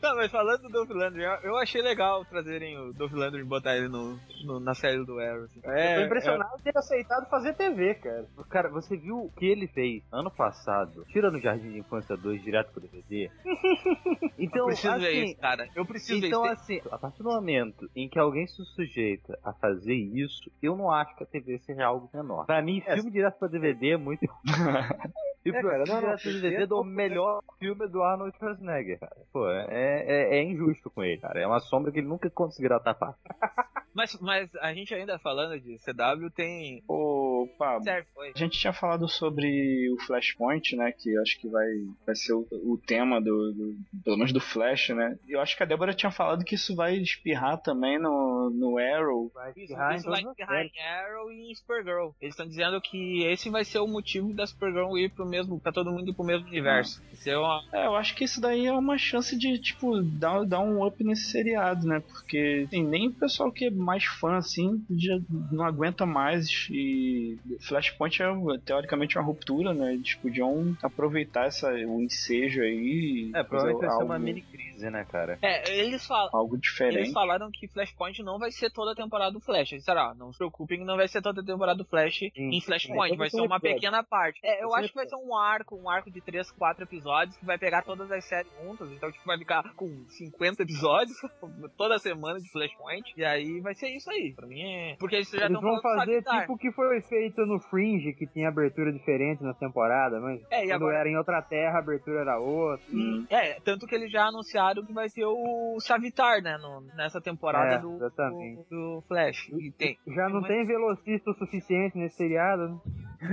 Não, 0.02 0.16
mas 0.16 0.30
falando 0.30 0.62
do 0.62 0.68
Dolph 0.70 0.88
Lundgren, 0.90 1.24
eu- 1.26 1.50
eu 1.50 1.56
achei 1.58 1.82
legal 1.82 2.24
trazerem 2.24 2.78
o 2.78 2.92
Dolph 2.94 3.12
Lundgren 3.12 3.42
e 3.42 3.48
botar 3.48 3.76
ele 3.76 3.86
no, 3.88 4.18
no- 4.46 4.58
na 4.58 4.74
série 4.74 5.04
do 5.04 5.18
Arrow. 5.20 5.44
assim. 5.44 5.60
Eu 5.62 5.70
É, 5.72 5.94
tô 6.00 6.06
impressionado 6.06 6.56
de 6.56 6.62
ter 6.64 6.78
aceitado 6.78 7.28
fazer 7.28 7.52
TV, 7.54 7.94
cara. 7.96 8.24
Cara, 8.48 8.68
você 8.70 8.96
viu 8.96 9.24
o 9.24 9.30
que 9.32 9.44
ele 9.44 9.66
fez 9.68 10.02
ano 10.10 10.30
passado, 10.30 11.04
tirando 11.10 11.34
o 11.34 11.40
Jardim 11.40 11.70
de 11.72 11.78
Infância 11.80 12.16
2 12.16 12.42
direto 12.42 12.72
pro 12.72 12.80
DVD? 12.80 13.30
eu 13.44 14.30
Então, 14.38 14.66
preciso 14.66 14.98
ver 14.98 15.08
assim, 15.08 15.24
isso, 15.24 15.40
cara. 15.40 15.68
Eu 15.76 15.84
preciso 15.84 16.26
então 16.26 16.42
ver 16.44 16.50
assim, 16.52 16.80
a 16.90 16.98
partir 16.98 17.22
do 17.22 17.28
momento 17.28 17.90
em 17.94 18.08
que 18.08 18.18
alguém 18.18 18.46
se 18.46 18.64
sujeita 18.64 19.38
a 19.44 19.52
fazer 19.52 19.94
isso, 19.94 20.50
eu 20.62 20.74
não 20.76 20.90
acho 20.90 21.14
que 21.14 21.24
a 21.24 21.26
TV 21.26 21.58
seja 21.58 21.84
algo 21.84 22.08
menor. 22.12 22.46
Pra 22.46 22.62
mim, 22.62 22.82
É, 22.86 22.94
filme 22.94 23.10
direto 23.10 23.38
pra 23.38 23.48
DVD 23.48 23.90
é 23.92 23.96
muito. 23.98 24.24
e 24.24 24.28
É, 25.46 25.60
pro 25.60 25.68
cara, 25.68 25.84
não, 25.84 25.86
filme 25.86 26.00
não, 26.00 26.16
direto 26.16 26.22
pra 26.22 26.32
DVD 26.32 26.56
é 26.62 26.66
do 26.66 26.68
pouco, 26.76 26.84
melhor 26.88 27.42
filme 27.58 27.86
do 27.86 28.02
Arnold 28.14 28.36
Schwarzenegger, 28.38 28.98
cara. 28.98 29.16
Pô, 29.32 29.48
é, 29.48 29.66
é, 29.68 30.38
é 30.38 30.42
injusto 30.42 30.90
com 30.90 31.02
ele, 31.02 31.20
cara. 31.20 31.40
É 31.40 31.46
uma 31.46 31.60
sombra 31.60 31.92
que 31.92 31.98
ele 31.98 32.08
nunca 32.08 32.30
conseguirá 32.30 32.80
tapar. 32.80 33.16
Mas, 33.94 34.18
mas 34.20 34.50
a 34.56 34.74
gente 34.74 34.92
ainda 34.94 35.18
falando 35.18 35.58
de 35.60 35.78
CW 35.78 36.30
tem. 36.34 36.82
Ô, 36.88 37.48
Pablo, 37.58 37.84
Certo, 37.84 38.08
a 38.20 38.38
gente 38.38 38.58
tinha 38.58 38.72
falado 38.72 39.08
sobre 39.08 39.88
o 39.90 40.00
Flashpoint, 40.04 40.74
né? 40.76 40.92
Que 40.92 41.14
eu 41.14 41.22
acho 41.22 41.38
que 41.40 41.48
vai, 41.48 41.66
vai 42.06 42.14
ser 42.16 42.32
o, 42.32 42.46
o 42.50 42.76
tema 42.84 43.20
do, 43.20 43.52
do- 43.52 43.76
Pelo 44.04 44.16
menos 44.16 44.32
do 44.32 44.40
Flash, 44.40 44.88
né? 44.90 45.18
E 45.28 45.32
eu 45.32 45.40
acho 45.40 45.56
que 45.56 45.62
a 45.62 45.66
Débora 45.66 45.94
tinha 45.94 46.10
falado 46.10 46.44
que 46.44 46.54
isso 46.56 46.74
vai 46.74 46.96
espirrar 46.96 47.58
também 47.58 47.98
no, 47.98 48.50
no 48.50 48.78
Arrow. 48.78 49.30
Vai 49.34 49.50
Isso, 49.50 49.60
espirrar 49.60 49.92
em 49.92 49.96
isso 49.96 50.10
vai 50.10 50.20
encerrar 50.22 50.54
séries. 50.56 50.72
em 50.74 50.80
Arrow 50.82 51.32
e 51.32 51.50
em 51.50 51.54
Supergirl. 51.54 52.10
Eles 52.20 52.34
estão 52.34 52.46
dizendo 52.48 52.80
que 52.80 53.22
esse 53.24 53.48
vai 53.50 53.64
ser 53.64 53.78
o 53.78 53.86
motivo 53.86 54.32
da 54.32 54.46
Supergirl 54.46 54.98
ir 54.98 55.10
pro 55.10 55.24
mesmo. 55.26 55.60
pra 55.60 55.72
todo 55.72 55.92
mundo 55.92 56.08
ir 56.10 56.14
pro 56.14 56.24
mesmo 56.24 56.46
universo. 56.48 57.02
Isso 57.12 57.30
é 57.30 57.38
uma. 57.38 57.62
É, 57.72 57.86
eu 57.86 57.94
acho 57.94 58.14
que 58.16 58.24
isso 58.24 58.40
daí 58.40 58.66
é 58.66 58.72
uma 58.72 58.98
chance 58.98 59.36
de, 59.38 59.58
tipo, 59.58 60.02
dar, 60.02 60.44
dar 60.44 60.60
um 60.60 60.84
up 60.84 61.02
nesse 61.04 61.30
seriado, 61.30 61.86
né? 61.86 62.00
Porque 62.00 62.64
assim, 62.66 62.82
nem 62.82 63.08
o 63.08 63.12
pessoal 63.12 63.52
que 63.52 63.66
é 63.66 63.70
mais 63.84 64.04
fã, 64.04 64.36
assim, 64.36 64.84
já 64.90 65.18
não 65.52 65.64
aguenta 65.64 66.06
mais. 66.06 66.66
E 66.70 67.38
Flashpoint 67.60 68.22
é, 68.22 68.26
teoricamente, 68.64 69.18
uma 69.18 69.24
ruptura, 69.24 69.72
né? 69.72 69.94
Eles 69.94 70.14
podiam 70.14 70.76
aproveitar 70.82 71.46
essa, 71.46 71.70
o 71.70 72.00
ensejo 72.00 72.62
aí. 72.62 73.30
e 73.30 73.36
É, 73.36 73.42
provavelmente 73.42 73.86
vai 73.86 73.96
ser 73.96 74.04
uma 74.04 74.18
mini 74.18 74.42
crise, 74.42 74.73
né, 74.82 75.04
cara? 75.04 75.38
É, 75.42 75.78
eles 75.78 76.06
falam. 76.06 76.30
algo 76.32 76.56
diferente. 76.56 76.98
Eles 76.98 77.12
falaram 77.12 77.50
que 77.50 77.68
Flashpoint 77.68 78.22
não 78.22 78.38
vai 78.38 78.50
ser 78.50 78.70
toda 78.70 78.92
a 78.92 78.94
temporada 78.94 79.32
do 79.32 79.40
Flash. 79.40 79.72
Eles 79.72 79.82
disseram, 79.82 80.02
ah, 80.02 80.14
não 80.14 80.32
se 80.32 80.38
preocupem 80.38 80.78
que 80.78 80.84
não 80.84 80.96
vai 80.96 81.08
ser 81.08 81.22
toda 81.22 81.40
a 81.40 81.44
temporada 81.44 81.78
do 81.78 81.84
Flash 81.84 82.22
em 82.36 82.60
Flashpoint, 82.60 83.12
Sim. 83.12 83.18
vai 83.18 83.30
ser 83.30 83.40
uma 83.40 83.54
um 83.54 83.56
episódio. 83.56 83.74
pequena 83.74 84.02
parte. 84.02 84.40
É, 84.42 84.62
eu 84.62 84.74
acho 84.74 84.88
que 84.88 84.94
vai 84.94 85.06
ser 85.06 85.16
um 85.16 85.36
arco, 85.36 85.76
um 85.76 85.88
arco 85.88 86.10
de 86.10 86.20
3, 86.20 86.50
4 86.52 86.84
episódios 86.84 87.36
que 87.36 87.44
vai 87.44 87.58
pegar 87.58 87.82
todas 87.82 88.10
as 88.10 88.24
séries 88.24 88.50
juntas, 88.62 88.90
então 88.90 89.10
tipo, 89.10 89.24
vai 89.24 89.38
ficar 89.38 89.62
com 89.74 90.04
50 90.08 90.62
episódios 90.62 91.16
toda 91.76 91.98
semana 91.98 92.40
de 92.40 92.50
Flashpoint, 92.50 93.12
e 93.16 93.24
aí 93.24 93.60
vai 93.60 93.74
ser 93.74 93.88
isso 93.88 94.10
aí. 94.10 94.32
Pra 94.34 94.46
mim 94.46 94.62
é... 94.62 94.96
Porque 94.98 95.16
eles 95.16 95.30
já 95.30 95.46
Eles 95.46 95.56
estão 95.56 95.60
vão 95.60 95.80
falando 95.80 96.00
fazer 96.00 96.22
tipo 96.22 96.52
o 96.52 96.58
que 96.58 96.72
foi 96.72 97.00
feito 97.02 97.44
no 97.46 97.58
Fringe, 97.60 98.12
que 98.14 98.26
tinha 98.26 98.48
abertura 98.48 98.92
diferente 98.92 99.42
na 99.42 99.54
temporada, 99.54 100.20
mas 100.20 100.40
É, 100.50 100.64
e 100.64 100.68
quando 100.68 100.82
agora... 100.82 100.98
era 100.98 101.08
em 101.08 101.16
outra 101.16 101.42
terra, 101.42 101.76
a 101.76 101.78
abertura 101.80 102.20
era 102.20 102.38
outra. 102.38 102.84
Hum. 102.92 103.26
É, 103.30 103.60
tanto 103.60 103.86
que 103.86 103.94
eles 103.94 104.10
já 104.10 104.26
anunciaram 104.26 104.63
que 104.86 104.92
vai 104.92 105.08
ter 105.10 105.24
o 105.26 105.78
Savitar, 105.80 106.40
né, 106.42 106.56
no- 106.58 106.80
nessa 106.96 107.20
temporada 107.20 107.74
É, 107.74 107.78
do, 107.78 107.98
do, 107.98 108.64
do 108.70 109.04
Flash. 109.08 109.48
E 109.58 109.70
tem 109.72 109.98
Já 110.06 110.28
não 110.28 110.42
tem 110.42 110.64
velocista 110.64 111.30
o 111.30 111.34
suficiente 111.34 111.98
nesse 111.98 112.16
seriado, 112.16 112.68
né? 112.68 112.78